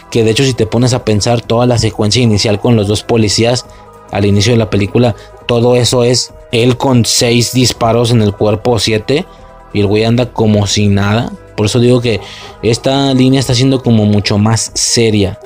[0.10, 3.04] Que de hecho, si te pones a pensar toda la secuencia inicial con los dos
[3.04, 3.66] policías
[4.12, 5.16] al inicio de la película,
[5.48, 9.26] todo eso es él con seis disparos en el cuerpo, siete,
[9.74, 11.32] y el güey anda como si nada.
[11.56, 12.20] Por eso digo que
[12.62, 15.40] esta línea está siendo como mucho más seria.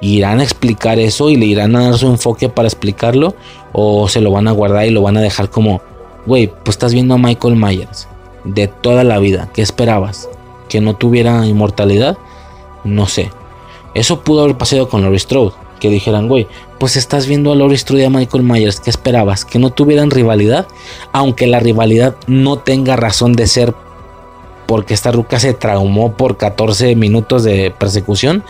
[0.00, 3.34] ¿Irán a explicar eso y le irán a dar su enfoque para explicarlo?
[3.72, 5.80] ¿O se lo van a guardar y lo van a dejar como,
[6.26, 8.08] güey, pues estás viendo a Michael Myers
[8.44, 9.48] de toda la vida?
[9.52, 10.28] ¿Qué esperabas?
[10.68, 12.18] ¿Que no tuviera inmortalidad?
[12.82, 13.30] No sé.
[13.94, 16.46] Eso pudo haber pasado con Laurie Strode que dijeran, güey,
[16.78, 19.44] pues estás viendo a Laurie Strode y a Michael Myers, ¿qué esperabas?
[19.44, 20.66] ¿Que no tuvieran rivalidad?
[21.12, 23.74] Aunque la rivalidad no tenga razón de ser
[24.64, 28.44] porque esta ruca se traumó por 14 minutos de persecución.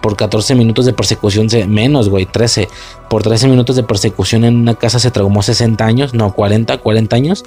[0.00, 2.68] Por 14 minutos de persecución, menos, güey, 13.
[3.10, 7.16] Por 13 minutos de persecución en una casa se traumó 60 años, no, 40, 40
[7.16, 7.44] años.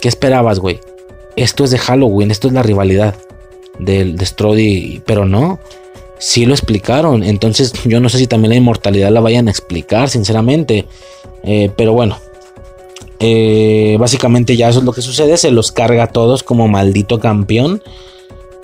[0.00, 0.78] ¿Qué esperabas, güey?
[1.34, 3.16] Esto es de Halloween, esto es la rivalidad
[3.80, 5.58] del de Strode, pero no
[6.20, 7.24] sí lo explicaron.
[7.24, 10.86] Entonces yo no sé si también la inmortalidad la vayan a explicar, sinceramente.
[11.42, 12.16] Eh, pero bueno.
[13.22, 15.36] Eh, básicamente ya eso es lo que sucede.
[15.36, 17.82] Se los carga a todos como maldito campeón.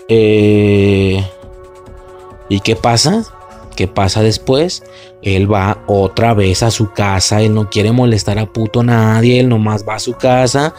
[0.09, 1.25] Eh,
[2.49, 3.25] ¿Y qué pasa?
[3.77, 4.83] ¿Qué pasa después?
[5.23, 9.49] Él va otra vez a su casa, él no quiere molestar a puto nadie, él
[9.49, 10.75] nomás va a su casa,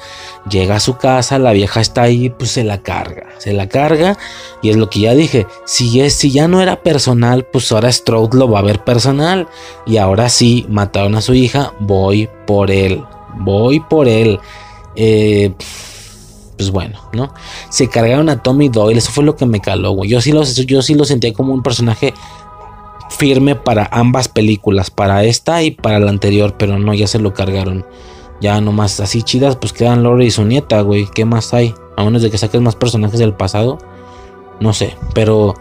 [0.50, 4.18] llega a su casa, la vieja está ahí, pues se la carga, se la carga
[4.62, 7.92] y es lo que ya dije, si es si ya no era personal, pues ahora
[7.92, 9.48] Strode lo va a ver personal
[9.86, 13.04] y ahora sí mataron a su hija, voy por él,
[13.40, 14.40] Voy por él.
[14.96, 15.54] Eh,
[16.58, 17.32] pues bueno, ¿no?
[17.70, 20.04] Se cargaron a Tommy Doyle, eso fue lo que me caló.
[20.06, 22.14] Yo sí lo, yo sí lo sentía como un personaje
[23.10, 27.34] firme para ambas películas, para esta y para la anterior, pero no, ya se lo
[27.34, 27.86] cargaron.
[28.40, 31.08] Ya nomás así chidas, pues quedan Lori y su nieta, güey.
[31.14, 31.74] ¿Qué más hay?
[31.96, 33.80] A menos de que saques más personajes del pasado.
[34.60, 35.56] No sé, pero...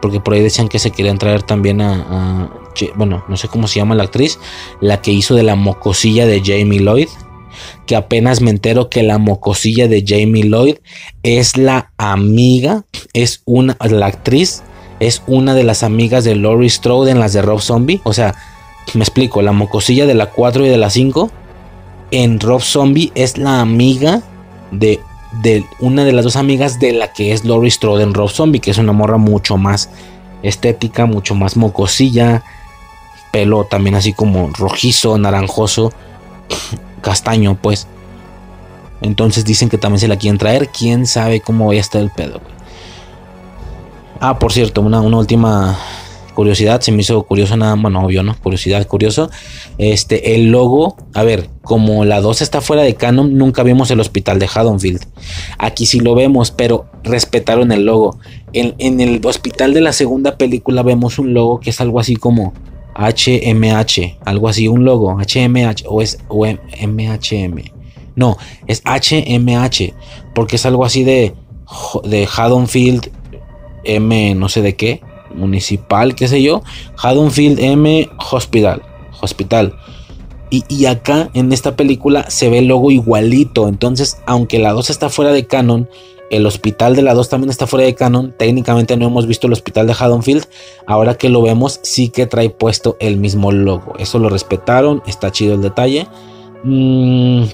[0.00, 2.50] Porque por ahí decían que se querían traer también a,
[2.94, 4.38] Bueno, no sé cómo se llama la actriz.
[4.80, 7.08] La que hizo de la mocosilla de Jamie Lloyd.
[7.86, 10.76] Que apenas me entero que la mocosilla de Jamie Lloyd
[11.24, 12.84] es la amiga.
[13.12, 13.76] Es una...
[13.80, 14.62] La actriz
[15.00, 18.00] es una de las amigas de Laurie Strode en las de Rob Zombie.
[18.04, 18.34] O sea,
[18.94, 19.42] me explico.
[19.42, 21.30] La mocosilla de la 4 y de la 5
[22.10, 24.22] en Rob Zombie es la amiga
[24.70, 25.00] de,
[25.42, 28.60] de, una de las dos amigas de la que es Laurie Strode en Rob Zombie,
[28.60, 29.90] que es una morra mucho más
[30.42, 32.42] estética, mucho más mocosilla,
[33.30, 35.92] pelo también así como rojizo, naranjoso,
[37.02, 37.86] castaño, pues.
[39.00, 40.70] Entonces dicen que también se la quieren traer.
[40.70, 42.40] Quién sabe cómo vaya a estar el pedo,
[44.20, 45.78] Ah, por cierto, una, última
[46.34, 48.36] curiosidad, se me hizo curioso nada, bueno, obvio, ¿no?
[48.36, 49.30] Curiosidad, curioso.
[49.78, 54.00] Este, el logo, a ver, como la 2 está fuera de canon, nunca vimos el
[54.00, 55.04] hospital de Haddonfield.
[55.58, 58.18] Aquí sí lo vemos, pero respetaron el logo.
[58.52, 62.54] En, el hospital de la segunda película vemos un logo que es algo así como
[62.96, 67.62] HMH, algo así, un logo, HMH o es o MHM.
[68.16, 69.94] No, es HMH,
[70.34, 71.34] porque es algo así de,
[72.02, 73.12] de Haddonfield
[73.84, 75.00] M, no sé de qué,
[75.34, 76.62] municipal, qué sé yo,
[76.96, 78.82] Haddonfield M Hospital,
[79.20, 79.74] hospital.
[80.50, 83.68] Y, acá en esta película se ve el logo igualito.
[83.68, 85.90] Entonces, aunque la 2 está fuera de canon,
[86.30, 88.34] el hospital de la 2 también está fuera de canon.
[88.36, 90.46] Técnicamente no hemos visto el hospital de Haddonfield.
[90.86, 93.92] Ahora que lo vemos, sí que trae puesto el mismo logo.
[93.98, 95.02] Eso lo respetaron.
[95.06, 96.06] Está chido el detalle.
[96.64, 97.44] Mm,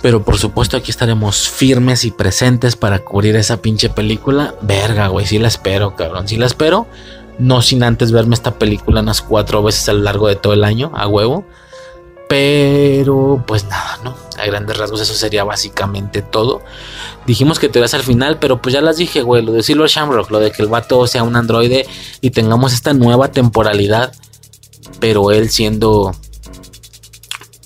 [0.00, 4.54] Pero por supuesto aquí estaremos firmes y presentes para cubrir esa pinche película.
[4.62, 5.26] Verga, güey.
[5.26, 6.28] Sí la espero, cabrón.
[6.28, 6.86] Sí la espero.
[7.38, 10.64] No sin antes verme esta película unas cuatro veces a lo largo de todo el
[10.64, 11.44] año, a huevo.
[12.28, 14.14] Pero pues nada, ¿no?
[14.38, 16.62] A grandes rasgos eso sería básicamente todo.
[17.26, 19.42] Dijimos que te vas al final, pero pues ya las dije, güey.
[19.42, 21.86] Lo de Silver Shamrock, lo de que el vato sea un androide
[22.20, 24.12] y tengamos esta nueva temporalidad.
[25.00, 26.14] Pero él siendo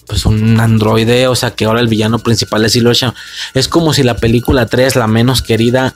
[0.06, 3.18] pues un androide, o sea que ahora el villano principal es Silver Shamrock.
[3.54, 5.94] Es como si la película 3, la menos querida,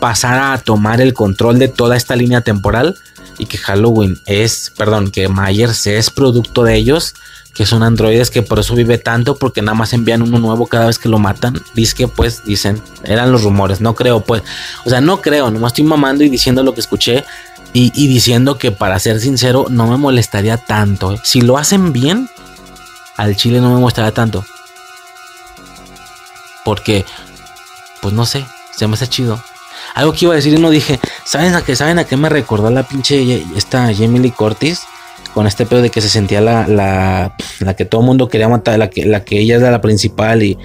[0.00, 2.96] pasara a tomar el control de toda esta línea temporal
[3.38, 7.14] y que Halloween es, perdón, que Myers es producto de ellos
[7.60, 10.86] que son androides que por eso vive tanto porque nada más envían uno nuevo cada
[10.86, 11.62] vez que lo matan.
[11.74, 14.42] Dice que pues dicen, eran los rumores, no creo pues,
[14.86, 17.22] o sea, no creo, nomás estoy mamando y diciendo lo que escuché
[17.74, 21.12] y, diciendo que para ser sincero no me molestaría tanto.
[21.12, 21.20] ¿eh?
[21.22, 22.30] Si lo hacen bien,
[23.18, 24.42] al chile no me molestaría tanto.
[26.64, 27.04] Porque,
[28.00, 29.38] pues no sé, se me hace chido.
[29.94, 32.30] Algo que iba a decir y no dije, ¿saben a qué, ¿saben a qué me
[32.30, 34.80] recordó la pinche esta Jamie Lee Curtis?
[35.34, 38.78] Con este pedo de que se sentía la, la, que todo el mundo quería matar,
[38.78, 40.58] la que, la que ella es la principal y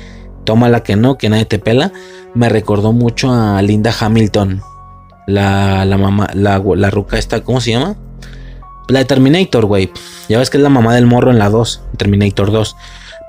[0.44, 1.92] toma la que no, que nadie te pela,
[2.34, 4.62] me recordó mucho a Linda Hamilton,
[5.28, 7.96] la, la mamá, la, la ruca esta, ¿cómo se llama?
[8.88, 9.92] La de Terminator, güey.
[10.30, 12.76] Ya ves que es la mamá del morro en la 2, Terminator 2.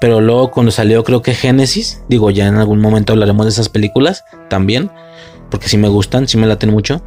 [0.01, 3.71] Pero luego cuando salió creo que Genesis, digo, ya en algún momento hablaremos de esas
[3.71, 4.91] películas también,
[5.51, 7.03] porque si me gustan, si me laten mucho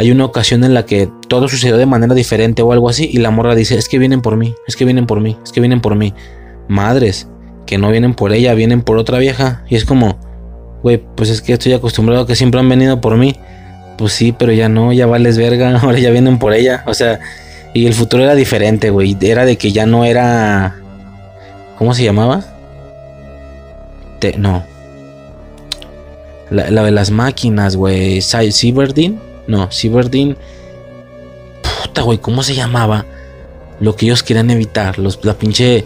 [0.00, 3.18] hay una ocasión en la que todo sucedió de manera diferente o algo así y
[3.18, 5.58] la morra dice, es que vienen por mí, es que vienen por mí, es que
[5.60, 6.14] vienen por mí.
[6.68, 7.26] Madres,
[7.66, 9.64] que no vienen por ella, vienen por otra vieja.
[9.68, 10.16] Y es como,
[10.84, 13.34] güey, pues es que estoy acostumbrado a que siempre han venido por mí.
[13.96, 16.84] Pues sí, pero ya no, ya vales verga, ahora ya vienen por ella.
[16.86, 17.18] O sea,
[17.74, 19.16] y el futuro era diferente, güey.
[19.20, 20.76] Era de que ya no era...
[21.76, 22.44] ¿Cómo se llamaba?
[24.20, 24.62] Te- no.
[26.50, 28.18] La, de las máquinas, güey.
[28.20, 29.18] Cy- Cyberdin.
[29.48, 30.36] No, Cyberdin.
[31.82, 33.04] Puta, güey, ¿cómo se llamaba?
[33.80, 34.98] Lo que ellos querían evitar.
[34.98, 35.84] Los, la pinche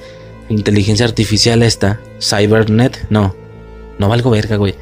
[0.50, 2.00] inteligencia artificial esta.
[2.20, 3.06] Cybernet.
[3.08, 3.34] No.
[3.98, 4.74] No valgo verga, güey.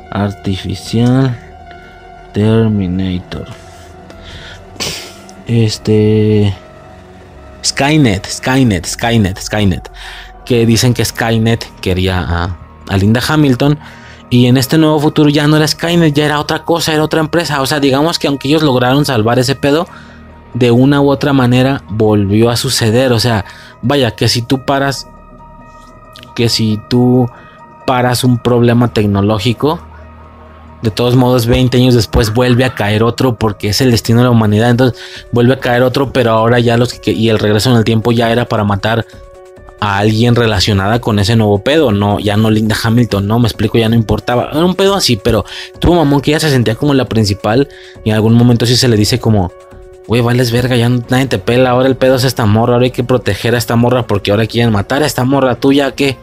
[0.09, 1.37] artificial
[2.33, 3.45] Terminator.
[5.45, 6.55] Este.
[7.65, 9.91] Skynet, Skynet, Skynet, Skynet.
[10.45, 13.79] Que dicen que Skynet quería a, Linda Hamilton.
[14.29, 17.19] Y en este nuevo futuro ya no era Skynet, ya era otra cosa, era otra
[17.19, 17.61] empresa.
[17.61, 19.87] O sea, digamos que aunque ellos lograron salvar ese pedo,
[20.53, 23.11] de una u otra manera volvió a suceder.
[23.11, 23.45] O sea,
[23.81, 25.07] vaya, que si tú paras,
[26.35, 27.29] que si tú
[27.85, 29.79] paras un problema tecnológico,
[30.85, 34.25] de todos modos 20 años después vuelve a caer otro porque es el destino de
[34.25, 34.69] la humanidad.
[34.69, 34.97] Entonces
[35.31, 37.11] vuelve a caer otro, pero ahora ya los que...
[37.11, 39.05] Y el regreso en el tiempo ya era para matar
[39.79, 41.91] a alguien relacionada con ese nuevo pedo.
[41.91, 44.49] No, ya no Linda Hamilton, no, me explico, ya no importaba.
[44.51, 45.43] Era un pedo así, pero
[45.79, 47.67] tuvo mamón que ya se sentía como la principal
[48.03, 49.51] y en algún momento sí se le dice como...
[50.07, 51.71] Güey, vales verga, ya nadie te pela.
[51.71, 52.75] Ahora el pedo es esta morra.
[52.75, 55.95] Ahora hay que proteger a esta morra porque ahora quieren matar a esta morra tuya.
[55.95, 56.15] que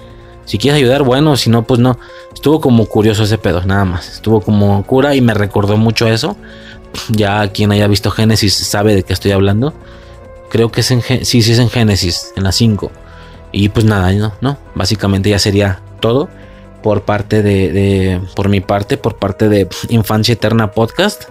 [0.44, 1.36] Si quieres ayudar, bueno.
[1.36, 1.98] Si no, pues no.
[2.34, 4.08] Estuvo como curioso ese pedo, nada más.
[4.08, 6.36] Estuvo como cura y me recordó mucho eso.
[7.08, 9.72] Ya quien haya visto Génesis sabe de qué estoy hablando.
[10.50, 12.90] Creo que es en sí, sí es en Génesis, en la 5.
[13.50, 14.58] Y pues nada, no, no.
[14.74, 16.28] Básicamente ya sería todo
[16.82, 21.24] por parte de- por mi parte, por parte de Infancia Eterna Podcast.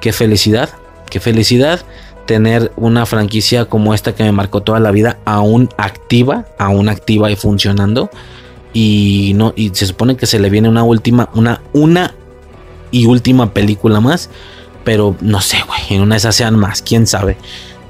[0.00, 0.68] Qué felicidad,
[1.10, 1.80] qué felicidad
[2.26, 7.30] tener una franquicia como esta que me marcó toda la vida aún activa, aún activa
[7.30, 8.10] y funcionando.
[8.72, 12.14] Y no, y se supone que se le viene una última, una, una
[12.90, 14.30] y última película más.
[14.84, 15.80] Pero no sé, güey.
[15.90, 17.36] En una de esas sean más, quién sabe.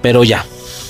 [0.03, 0.45] Pero ya,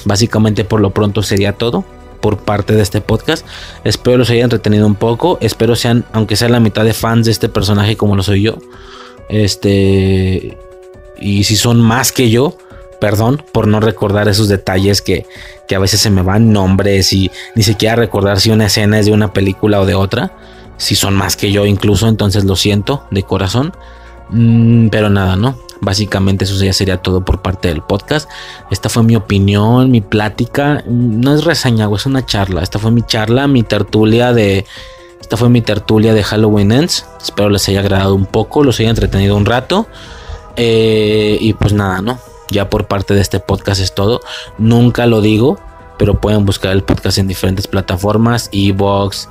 [0.05, 1.85] básicamente por lo pronto sería todo
[2.21, 3.47] por parte de este podcast.
[3.85, 5.39] Espero los haya entretenido un poco.
[5.41, 8.59] Espero sean, aunque sea la mitad de fans de este personaje como lo soy yo.
[9.29, 10.59] Este.
[11.21, 12.59] Y si son más que yo,
[13.05, 15.27] perdón por no recordar esos detalles que,
[15.69, 19.05] que a veces se me van nombres y ni siquiera recordar si una escena es
[19.05, 20.33] de una película o de otra.
[20.79, 23.75] Si son más que yo incluso, entonces lo siento de corazón.
[24.31, 25.59] Mm, pero nada, ¿no?
[25.83, 28.27] Básicamente eso ya sería todo por parte del podcast.
[28.71, 30.83] Esta fue mi opinión, mi plática.
[30.87, 32.63] No es reseña, es una charla.
[32.63, 34.65] Esta fue mi charla, mi tertulia de...
[35.21, 37.05] Esta fue mi tertulia de Halloween Ends.
[37.23, 39.89] Espero les haya agradado un poco, los haya entretenido un rato.
[40.57, 42.19] Eh, y pues nada, ¿no?
[42.51, 44.21] Ya por parte de este podcast es todo.
[44.59, 45.59] Nunca lo digo,
[45.99, 49.29] pero pueden buscar el podcast en diferentes plataformas, Evox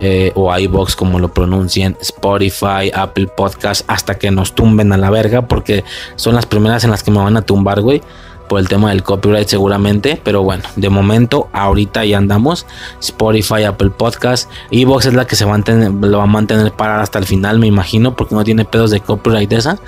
[0.00, 5.10] eh, o iBox como lo pronuncien, Spotify, Apple Podcast, hasta que nos tumben a la
[5.10, 5.84] verga, porque
[6.16, 8.02] son las primeras en las que me van a tumbar, güey.
[8.48, 12.66] Por el tema del copyright seguramente, pero bueno, de momento, ahorita ya andamos.
[13.00, 16.72] Spotify, Apple Podcast, Evox es la que se va a mantener, lo va a mantener
[16.72, 19.78] parada hasta el final, me imagino, porque no tiene pedos de copyright esa.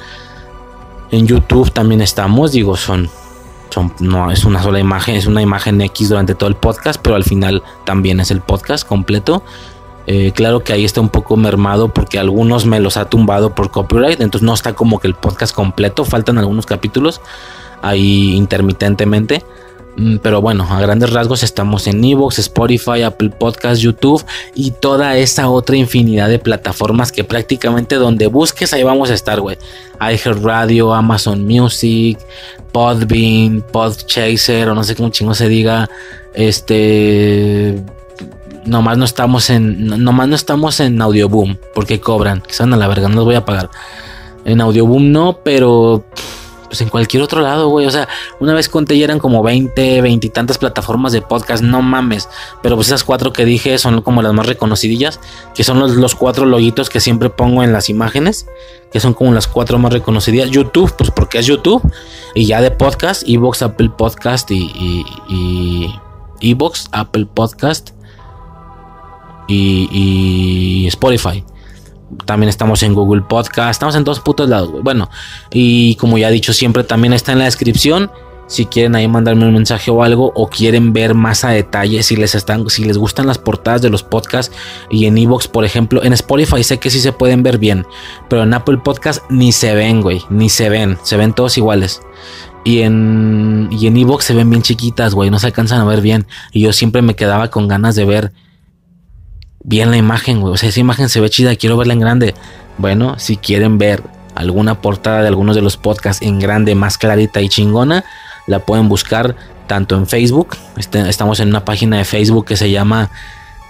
[1.10, 3.08] En YouTube también estamos, digo, son,
[3.70, 7.16] son, no es una sola imagen, es una imagen X durante todo el podcast, pero
[7.16, 9.42] al final también es el podcast completo.
[10.08, 13.70] Eh, claro que ahí está un poco mermado porque algunos me los ha tumbado por
[13.70, 17.20] copyright, entonces no está como que el podcast completo, faltan algunos capítulos
[17.82, 19.44] ahí intermitentemente.
[19.96, 24.22] Mm, Pero bueno, a grandes rasgos estamos en Evox, Spotify, Apple Podcast, YouTube
[24.54, 29.40] y toda esa otra infinidad de plataformas que prácticamente donde busques ahí vamos a estar,
[29.40, 29.56] güey.
[30.00, 32.18] iHeartRadio, Amazon Music,
[32.72, 35.88] Podbean, Podchaser o no sé cómo chingo se diga.
[36.34, 37.82] Este
[38.66, 42.88] nomás no estamos en no- nomás no estamos en Audioboom porque cobran, que a la
[42.88, 43.70] verga, no los voy a pagar.
[44.44, 46.04] En Audioboom no, pero
[46.66, 47.86] pues en cualquier otro lado, güey.
[47.86, 48.08] O sea,
[48.40, 52.28] una vez conté y eran como 20, 20 y tantas plataformas de podcast, no mames.
[52.62, 55.20] Pero pues esas cuatro que dije son como las más reconocidillas,
[55.54, 58.46] que son los, los cuatro loguitos que siempre pongo en las imágenes,
[58.92, 60.50] que son como las cuatro más reconocidillas.
[60.50, 61.82] YouTube, pues porque es YouTube.
[62.34, 65.04] Y ya de podcast, Evox, Apple Podcast y, y,
[66.40, 67.90] y Evox, Apple Podcast
[69.48, 71.44] y, y Spotify.
[72.24, 73.72] También estamos en Google Podcast.
[73.72, 74.70] Estamos en todos putos lados.
[74.82, 75.10] Bueno,
[75.50, 78.10] y como ya he dicho siempre, también está en la descripción.
[78.48, 82.14] Si quieren ahí mandarme un mensaje o algo, o quieren ver más a detalle, si
[82.14, 84.54] les están, si les gustan las portadas de los podcasts
[84.88, 87.84] y en Evox, por ejemplo, en Spotify sé que sí se pueden ver bien,
[88.28, 92.00] pero en Apple Podcast ni se ven, güey, ni se ven, se ven todos iguales.
[92.62, 96.00] Y en, y en Evox se ven bien chiquitas, güey, no se alcanzan a ver
[96.00, 96.26] bien.
[96.52, 98.32] Y yo siempre me quedaba con ganas de ver
[99.66, 100.54] bien la imagen, güey.
[100.54, 102.34] O sea, esa imagen se ve chida, quiero verla en grande.
[102.78, 104.02] Bueno, si quieren ver
[104.34, 108.04] alguna portada de algunos de los podcasts en grande, más clarita y chingona,
[108.46, 109.34] la pueden buscar
[109.66, 110.56] tanto en Facebook.
[110.76, 113.10] Este, estamos en una página de Facebook que se llama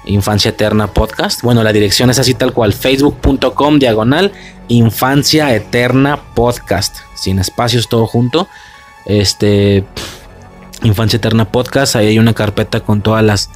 [0.05, 1.43] Infancia Eterna Podcast.
[1.43, 4.33] Bueno, la dirección es así tal cual, facebook.com diagonal
[4.69, 8.49] Infancia Eterna Podcast, sin espacios todo junto.
[9.07, 9.85] Este
[10.83, 13.51] Infancia Eterna Podcast, ahí hay una carpeta con todas las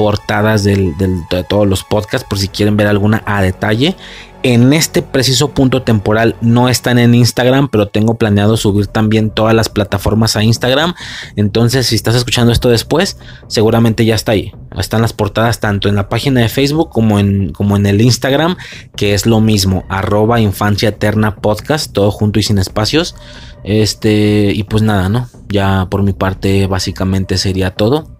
[0.00, 3.94] portadas de todos los podcasts por si quieren ver alguna a detalle
[4.42, 9.54] en este preciso punto temporal no están en Instagram, pero tengo planeado subir también todas
[9.54, 10.94] las plataformas a Instagram.
[11.36, 14.52] Entonces, si estás escuchando esto después, seguramente ya está ahí.
[14.78, 18.56] Están las portadas tanto en la página de Facebook como en, como en el Instagram,
[18.96, 23.16] que es lo mismo, arroba infancia eterna podcast, todo junto y sin espacios.
[23.62, 25.28] Este, y pues nada, ¿no?
[25.50, 28.19] Ya por mi parte, básicamente sería todo.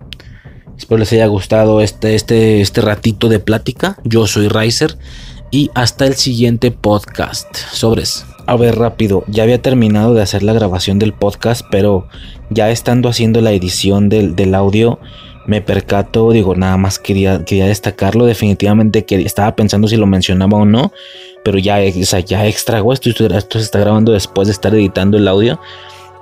[0.80, 3.98] Espero les haya gustado este, este, este ratito de plática.
[4.02, 4.96] Yo soy Riser
[5.50, 7.54] y hasta el siguiente podcast.
[7.54, 8.24] Sobres.
[8.46, 12.08] A ver, rápido, ya había terminado de hacer la grabación del podcast, pero
[12.48, 14.98] ya estando haciendo la edición del, audio,
[15.46, 20.56] me percato, digo, nada más quería, quería destacarlo, definitivamente que estaba pensando si lo mencionaba
[20.56, 20.92] o no,
[21.44, 25.18] pero ya, o sea, ya extrago esto, esto se está grabando después de estar editando
[25.18, 25.60] el audio.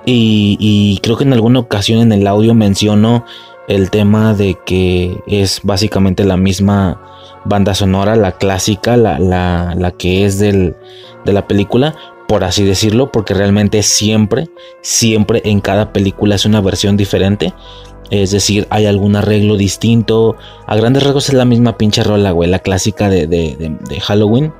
[0.05, 3.25] Y, y creo que en alguna ocasión en el audio menciono
[3.69, 6.99] el tema de que es básicamente la misma
[7.45, 10.75] banda sonora, la clásica, la, la, que es del,
[11.23, 11.95] de la película,
[12.27, 14.49] por así decirlo, porque realmente siempre,
[14.81, 17.53] siempre en cada película es una versión diferente.
[18.09, 20.35] Es decir, hay algún arreglo distinto.
[20.65, 24.51] A grandes rasgos es la misma pinche rola, güey, la clásica de, de, de Halloween.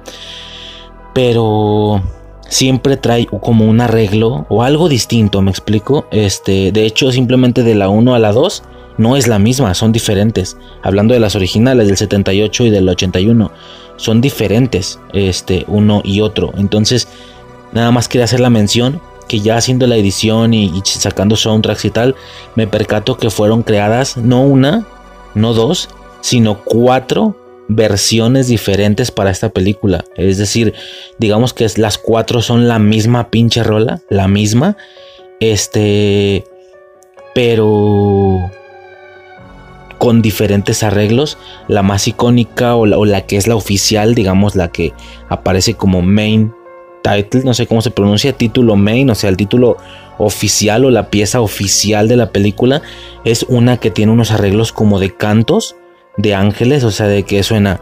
[1.16, 2.04] Pero
[2.48, 6.06] siempre trae como un arreglo o algo distinto, me explico.
[6.12, 8.64] Este, de hecho, simplemente de la 1 a la 2
[9.00, 10.58] no es la misma, son diferentes.
[10.84, 13.50] Hablando de las originales del 78 y del 81,
[13.96, 16.52] son diferentes este uno y otro.
[16.58, 17.08] Entonces,
[17.72, 21.86] nada más quería hacer la mención que ya haciendo la edición y, y sacando soundtracks
[21.86, 22.16] y tal,
[22.56, 24.86] me percato que fueron creadas no una,
[25.34, 25.88] no dos,
[26.20, 27.38] sino cuatro
[27.70, 30.04] versiones diferentes para esta película.
[30.18, 30.74] Es decir,
[31.20, 34.76] digamos que las cuatro son la misma pinche rola, la misma.
[35.40, 36.44] Este,
[37.34, 38.52] pero
[40.00, 41.38] con diferentes arreglos.
[41.68, 44.94] La más icónica o la, que es la oficial, digamos, la que
[45.30, 46.52] aparece como main
[47.04, 49.78] title, no sé cómo se pronuncia, título main, o sea, el título
[50.18, 52.82] oficial o la pieza oficial de la película,
[53.24, 55.76] es una que tiene unos arreglos como de cantos
[56.18, 57.80] de ángeles, o sea, de que suena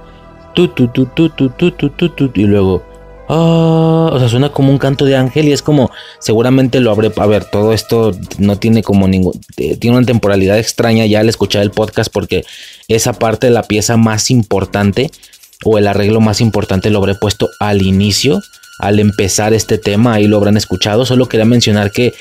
[0.53, 2.83] tu tu tu tu tu tu tu tu y luego
[3.29, 7.11] Ah, o sea, suena como un canto de ángel y es como, seguramente lo habré,
[7.15, 11.61] a ver, todo esto no tiene como ningún, tiene una temporalidad extraña ya al escuchar
[11.61, 12.45] el podcast porque
[12.87, 15.11] esa parte de la pieza más importante
[15.65, 18.41] o el arreglo más importante lo habré puesto al inicio,
[18.79, 22.13] al empezar este tema, ahí lo habrán escuchado, solo quería mencionar que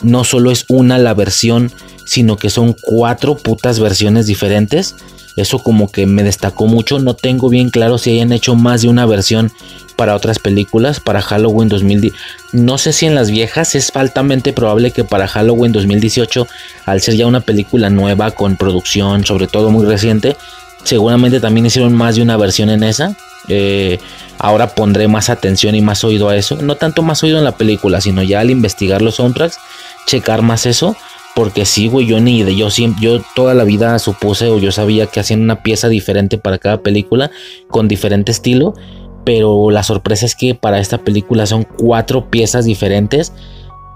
[0.00, 1.70] no solo es una la versión,
[2.04, 4.96] sino que son cuatro putas versiones diferentes.
[5.36, 6.98] Eso como que me destacó mucho.
[6.98, 9.50] No tengo bien claro si hayan hecho más de una versión
[9.96, 12.12] para otras películas, para Halloween 2010.
[12.52, 16.46] No sé si en las viejas es altamente probable que para Halloween 2018,
[16.86, 20.36] al ser ya una película nueva con producción, sobre todo muy reciente,
[20.84, 23.16] seguramente también hicieron más de una versión en esa.
[23.48, 23.98] Eh,
[24.38, 26.56] ahora pondré más atención y más oído a eso.
[26.56, 29.58] No tanto más oído en la película, sino ya al investigar los soundtracks,
[30.06, 30.96] checar más eso.
[31.34, 32.68] Porque sí, güey, yo ni yo
[33.00, 36.82] yo toda la vida supuse o yo sabía que hacían una pieza diferente para cada
[36.82, 37.30] película
[37.68, 38.74] con diferente estilo
[39.24, 43.32] pero la sorpresa es que para esta película son cuatro piezas diferentes.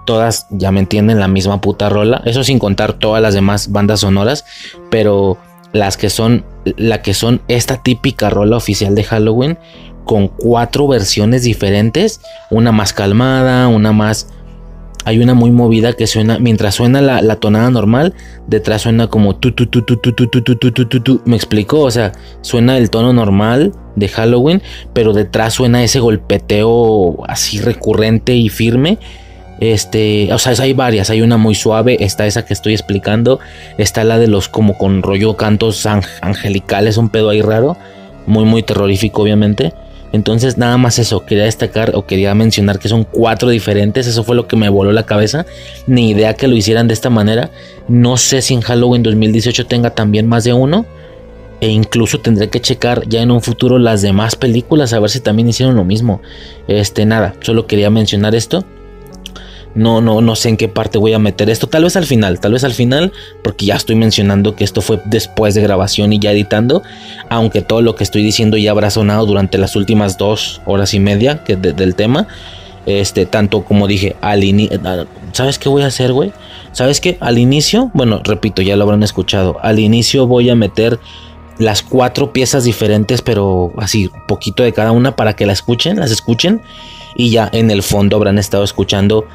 [0.05, 2.23] Todas, ya me entienden, la misma puta rola.
[2.25, 4.45] Eso sin contar todas las demás bandas sonoras.
[4.91, 5.37] Pero
[5.73, 6.45] las que son,
[6.77, 9.59] la que son esta típica rola oficial de Halloween.
[10.05, 12.21] Con cuatro versiones diferentes.
[12.51, 14.29] Una más calmada, una más
[15.07, 18.13] hay una muy movida que suena, mientras suena la, tonada normal,
[18.49, 21.83] detrás suena como tu tu tu tu tu tu tu tu tu tu Me explicó,
[21.83, 24.63] o sea, suena el tono normal de Halloween,
[24.93, 28.99] pero detrás suena ese golpeteo así recurrente y firme.
[29.61, 33.41] Este, o sea, hay varias, hay una muy suave, está esa que estoy explicando,
[33.79, 37.77] está la de los como con rollo cantos angelicales, un pedo ahí raro,
[38.27, 39.73] muy muy terrorífico obviamente.
[40.13, 44.37] Entonces nada más eso, quería destacar o quería mencionar que son cuatro diferentes, eso fue
[44.37, 45.47] lo que me voló la cabeza,
[45.87, 47.51] ni idea que lo hicieran de esta manera,
[47.89, 50.87] no sé si en Halloween 2018 tenga también más de uno,
[51.61, 55.21] e incluso tendré que checar ya en un futuro las demás películas a ver si
[55.21, 56.21] también hicieron lo mismo.
[56.69, 58.65] Este nada, solo quería mencionar esto.
[59.77, 61.69] No, no, no sé en qué parte voy a meter esto.
[61.69, 63.13] Tal vez al final, tal vez al final,
[63.45, 66.83] porque ya estoy mencionando que esto fue después de grabación y ya editando.
[67.29, 70.99] Aunque todo lo que estoy diciendo ya habrá sonado durante las últimas dos horas y
[70.99, 72.27] media del tema.
[72.87, 74.81] Este, tanto como dije, al inicio.
[75.33, 76.33] ¿Sabes qué voy a hacer, güey?
[76.73, 77.19] ¿Sabes qué?
[77.21, 79.59] Al inicio, bueno, repito, ya lo habrán escuchado.
[79.61, 80.99] Al inicio voy a meter
[81.59, 86.11] las cuatro piezas diferentes, pero así, poquito de cada una para que la escuchen, las
[86.11, 86.63] escuchen.
[87.17, 89.27] Y ya en el fondo habrán estado escuchando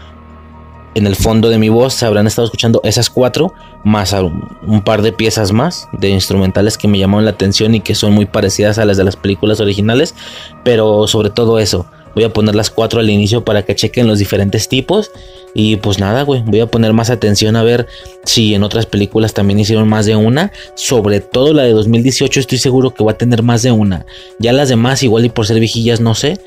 [0.95, 3.53] en el fondo de mi voz se habrán estado escuchando esas cuatro,
[3.83, 7.95] más un par de piezas más de instrumentales que me llamaron la atención y que
[7.95, 10.15] son muy parecidas a las de las películas originales,
[10.63, 11.85] pero sobre todo eso.
[12.13, 15.11] Voy a poner las cuatro al inicio para que chequen los diferentes tipos.
[15.53, 16.43] Y pues nada, güey.
[16.45, 17.87] Voy a poner más atención a ver
[18.25, 20.51] si en otras películas también hicieron más de una.
[20.75, 24.05] Sobre todo la de 2018 estoy seguro que va a tener más de una.
[24.39, 26.37] Ya las demás igual y por ser viejillas no sé.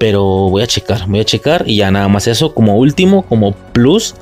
[0.00, 3.52] Pero voy a checar, voy a checar y ya nada más eso como último, como
[3.52, 4.14] plus,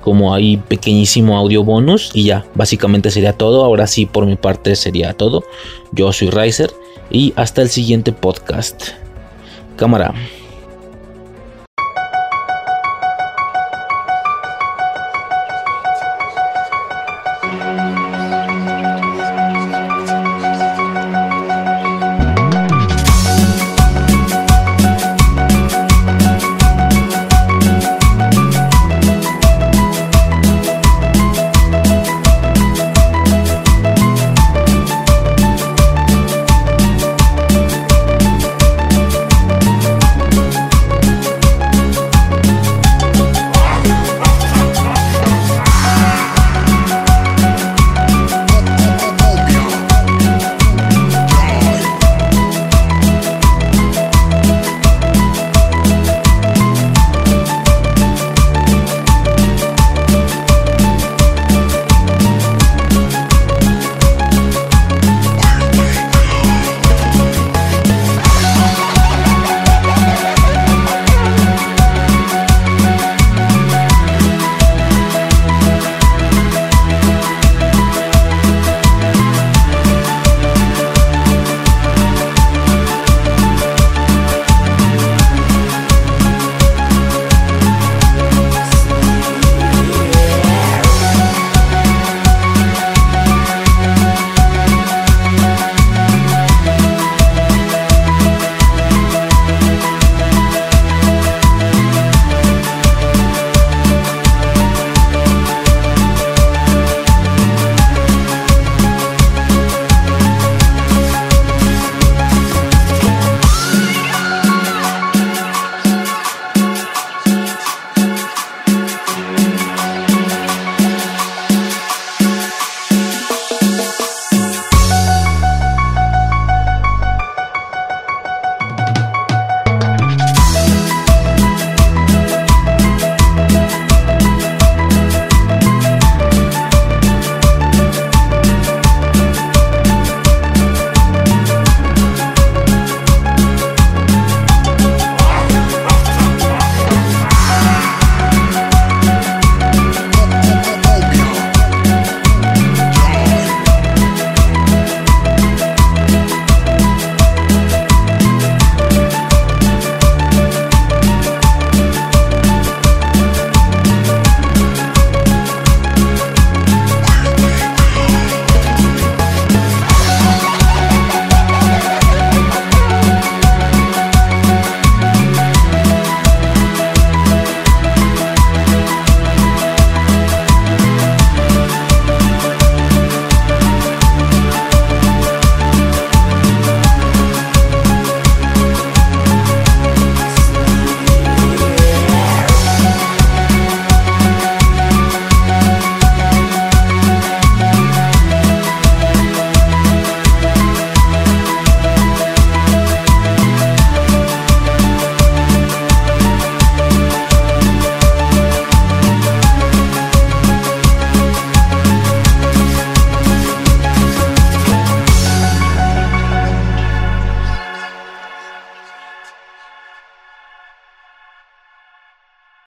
[0.00, 3.64] como ahí pequeñísimo audio bonus y ya, básicamente sería todo.
[3.64, 5.42] Ahora sí, por mi parte sería todo.
[5.90, 6.72] Yo soy Riser
[7.10, 8.90] y hasta el siguiente podcast.
[9.76, 10.14] Cámara.